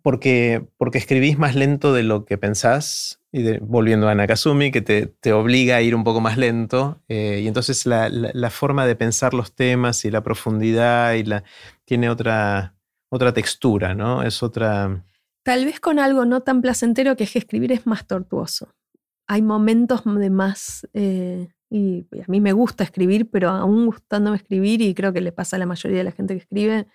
porque, 0.02 0.66
porque 0.76 0.98
escribís 0.98 1.38
más 1.38 1.54
lento 1.54 1.92
de 1.92 2.02
lo 2.02 2.24
que 2.24 2.38
pensás, 2.38 3.20
y 3.32 3.58
volviendo 3.58 4.08
a 4.08 4.14
Nakazumi, 4.14 4.70
que 4.70 4.82
te, 4.82 5.32
obliga 5.32 5.76
a 5.76 5.82
ir 5.82 5.94
un 5.94 6.04
poco 6.04 6.20
más 6.20 6.36
lento, 6.36 7.00
eh, 7.08 7.40
y 7.42 7.48
entonces 7.48 7.86
la, 7.86 8.50
forma 8.50 8.86
de 8.86 8.96
pensar 8.96 9.34
los 9.34 9.54
temas 9.54 10.04
y 10.04 10.10
la 10.10 10.22
profundidad 10.22 11.14
y 11.14 11.24
la, 11.24 11.44
tiene 11.84 12.10
otra, 12.10 12.74
otra 13.08 13.32
textura, 13.32 13.94
¿no? 13.94 14.22
Es 14.22 14.42
otra 14.42 15.04
Tal 15.42 15.64
vez 15.64 15.80
con 15.80 15.98
algo 15.98 16.24
no 16.24 16.42
tan 16.42 16.62
placentero 16.62 17.16
que 17.16 17.24
es 17.24 17.32
que 17.32 17.40
escribir 17.40 17.72
es 17.72 17.86
más 17.86 18.06
tortuoso. 18.06 18.74
Hay 19.26 19.42
momentos 19.42 20.02
de 20.04 20.30
más... 20.30 20.88
Eh, 20.92 21.48
y 21.74 22.06
a 22.20 22.26
mí 22.28 22.38
me 22.42 22.52
gusta 22.52 22.84
escribir, 22.84 23.30
pero 23.30 23.48
aún 23.48 23.86
gustándome 23.86 24.36
escribir, 24.36 24.82
y 24.82 24.92
creo 24.92 25.14
que 25.14 25.22
le 25.22 25.32
pasa 25.32 25.56
a 25.56 25.58
la 25.58 25.64
mayoría 25.64 25.96
de 25.96 26.04
la 26.04 26.12
gente 26.12 26.34
que 26.34 26.40
escribe, 26.40 26.86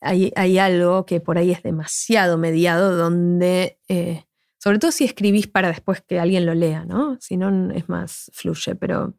hay, 0.00 0.32
hay 0.36 0.58
algo 0.58 1.06
que 1.06 1.20
por 1.20 1.38
ahí 1.38 1.50
es 1.50 1.62
demasiado 1.62 2.38
mediado, 2.38 2.96
donde, 2.96 3.78
eh, 3.88 4.24
sobre 4.58 4.78
todo 4.78 4.92
si 4.92 5.04
escribís 5.04 5.46
para 5.46 5.68
después 5.68 6.00
que 6.00 6.20
alguien 6.20 6.46
lo 6.46 6.54
lea, 6.54 6.84
¿no? 6.84 7.16
Si 7.20 7.36
no, 7.36 7.72
es 7.72 7.88
más 7.88 8.30
fluye, 8.32 8.74
pero 8.74 9.14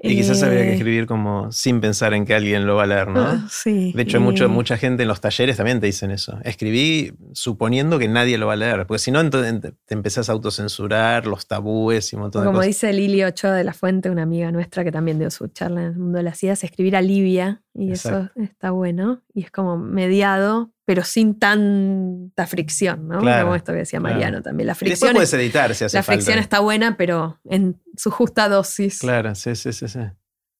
y 0.00 0.14
quizás 0.14 0.42
habría 0.44 0.62
que 0.62 0.70
eh, 0.70 0.74
escribir 0.74 1.06
como 1.06 1.50
sin 1.50 1.80
pensar 1.80 2.14
en 2.14 2.24
que 2.24 2.34
alguien 2.34 2.66
lo 2.66 2.76
va 2.76 2.84
a 2.84 2.86
leer, 2.86 3.08
¿no? 3.08 3.20
Ah, 3.20 3.46
sí. 3.50 3.92
De 3.94 4.02
hecho, 4.02 4.20
mucho, 4.20 4.48
mucha 4.48 4.76
gente 4.76 5.02
en 5.02 5.08
los 5.08 5.20
talleres 5.20 5.56
también 5.56 5.80
te 5.80 5.86
dicen 5.86 6.12
eso. 6.12 6.38
Escribí 6.44 7.12
suponiendo 7.32 7.98
que 7.98 8.06
nadie 8.06 8.38
lo 8.38 8.46
va 8.46 8.52
a 8.52 8.56
leer, 8.56 8.86
porque 8.86 9.00
si 9.00 9.10
no, 9.10 9.20
entonces 9.20 9.72
te 9.84 9.94
empezás 9.94 10.28
a 10.28 10.32
autocensurar, 10.32 11.26
los 11.26 11.48
tabúes 11.48 12.12
y 12.12 12.16
un 12.16 12.22
montón 12.22 12.42
de 12.42 12.46
cosas. 12.46 12.54
Como 12.54 12.66
dice 12.66 12.92
Lili 12.92 13.24
Ochoa 13.24 13.54
de 13.54 13.64
la 13.64 13.72
Fuente, 13.72 14.08
una 14.08 14.22
amiga 14.22 14.52
nuestra 14.52 14.84
que 14.84 14.92
también 14.92 15.18
dio 15.18 15.30
su 15.30 15.48
charla 15.48 15.80
en 15.80 15.86
el 15.88 15.98
mundo 15.98 16.18
de 16.18 16.24
las 16.24 16.40
ideas, 16.44 16.62
escribir 16.62 16.94
alivia, 16.94 17.62
y 17.74 17.92
eso 17.92 18.30
está 18.36 18.70
bueno. 18.70 19.22
Y 19.38 19.44
es 19.44 19.52
como 19.52 19.78
mediado, 19.78 20.72
pero 20.84 21.04
sin 21.04 21.38
tanta 21.38 22.48
fricción, 22.48 23.06
¿no? 23.06 23.20
Como 23.20 23.54
esto 23.54 23.70
que 23.70 23.78
decía 23.78 24.00
Mariano 24.00 24.42
también. 24.42 24.66
La 24.66 24.74
fricción. 24.74 25.12
puedes 25.12 25.32
editar 25.32 25.72
si 25.76 25.84
hace 25.84 25.96
La 25.96 26.02
fricción 26.02 26.40
está 26.40 26.58
buena, 26.58 26.96
pero 26.96 27.38
en 27.44 27.80
su 27.96 28.10
justa 28.10 28.48
dosis. 28.48 28.98
Claro, 28.98 29.36
sí, 29.36 29.54
sí, 29.54 29.72
sí, 29.72 29.86
sí. 29.86 30.00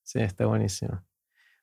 Sí, 0.04 0.20
está 0.20 0.46
buenísimo. 0.46 1.02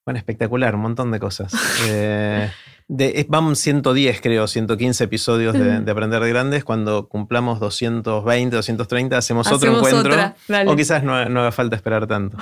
Bueno, 0.03 0.17
espectacular, 0.17 0.75
un 0.75 0.81
montón 0.81 1.09
de 1.09 1.21
cosas. 1.21 1.53
eh, 1.87 2.51
de, 2.89 3.25
vamos 3.29 3.59
110, 3.59 4.19
creo, 4.19 4.45
115 4.45 5.05
episodios 5.05 5.53
de, 5.53 5.89
Aprender 5.89 6.21
de 6.21 6.29
Grandes. 6.29 6.65
Cuando 6.65 7.07
cumplamos 7.07 7.61
220, 7.61 8.57
230, 8.57 9.17
hacemos, 9.17 9.49
otro 9.53 9.77
encuentro. 9.77 10.35
O 10.67 10.75
quizás 10.75 11.01
no, 11.01 11.15
haga 11.15 11.53
falta 11.53 11.77
esperar 11.77 12.07
tanto. 12.07 12.37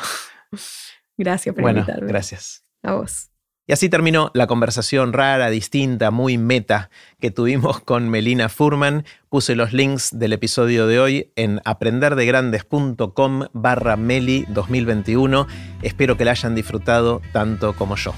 Gracias 1.16 1.54
por 1.54 1.62
bueno, 1.62 1.86
Gracias. 2.02 2.66
A 2.82 2.94
vos. 2.94 3.30
Y 3.66 3.72
así 3.72 3.88
terminó 3.88 4.30
la 4.34 4.46
conversación 4.46 5.14
rara, 5.14 5.50
distinta, 5.50 6.12
muy 6.12 6.38
meta 6.38 6.90
que 7.22 7.32
tuvimos 7.32 7.80
con 7.80 8.10
Melina 8.10 8.50
Furman. 8.50 9.06
Puse 9.30 9.56
los 9.56 9.72
links 9.72 10.10
del 10.12 10.34
episodio 10.34 10.86
de 10.86 11.00
hoy 11.00 11.32
en 11.38 11.62
aprenderdegrandes.com 11.64 13.46
barra 13.54 13.96
Meli 13.96 14.46
2021. 14.50 15.48
Espero 15.82 16.18
que 16.18 16.26
la 16.26 16.32
hayan 16.32 16.56
disfrutado 16.56 17.22
tanto 17.32 17.74
como 17.74 17.96
yo. 17.96 18.14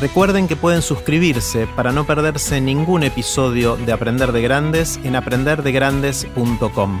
Recuerden 0.00 0.48
que 0.48 0.56
pueden 0.56 0.80
suscribirse 0.82 1.68
para 1.76 1.92
no 1.92 2.06
perderse 2.06 2.60
ningún 2.60 3.04
episodio 3.04 3.76
de 3.76 3.92
Aprender 3.92 4.32
de 4.32 4.42
Grandes 4.42 4.98
en 5.04 5.14
aprenderdegrandes.com. 5.14 7.00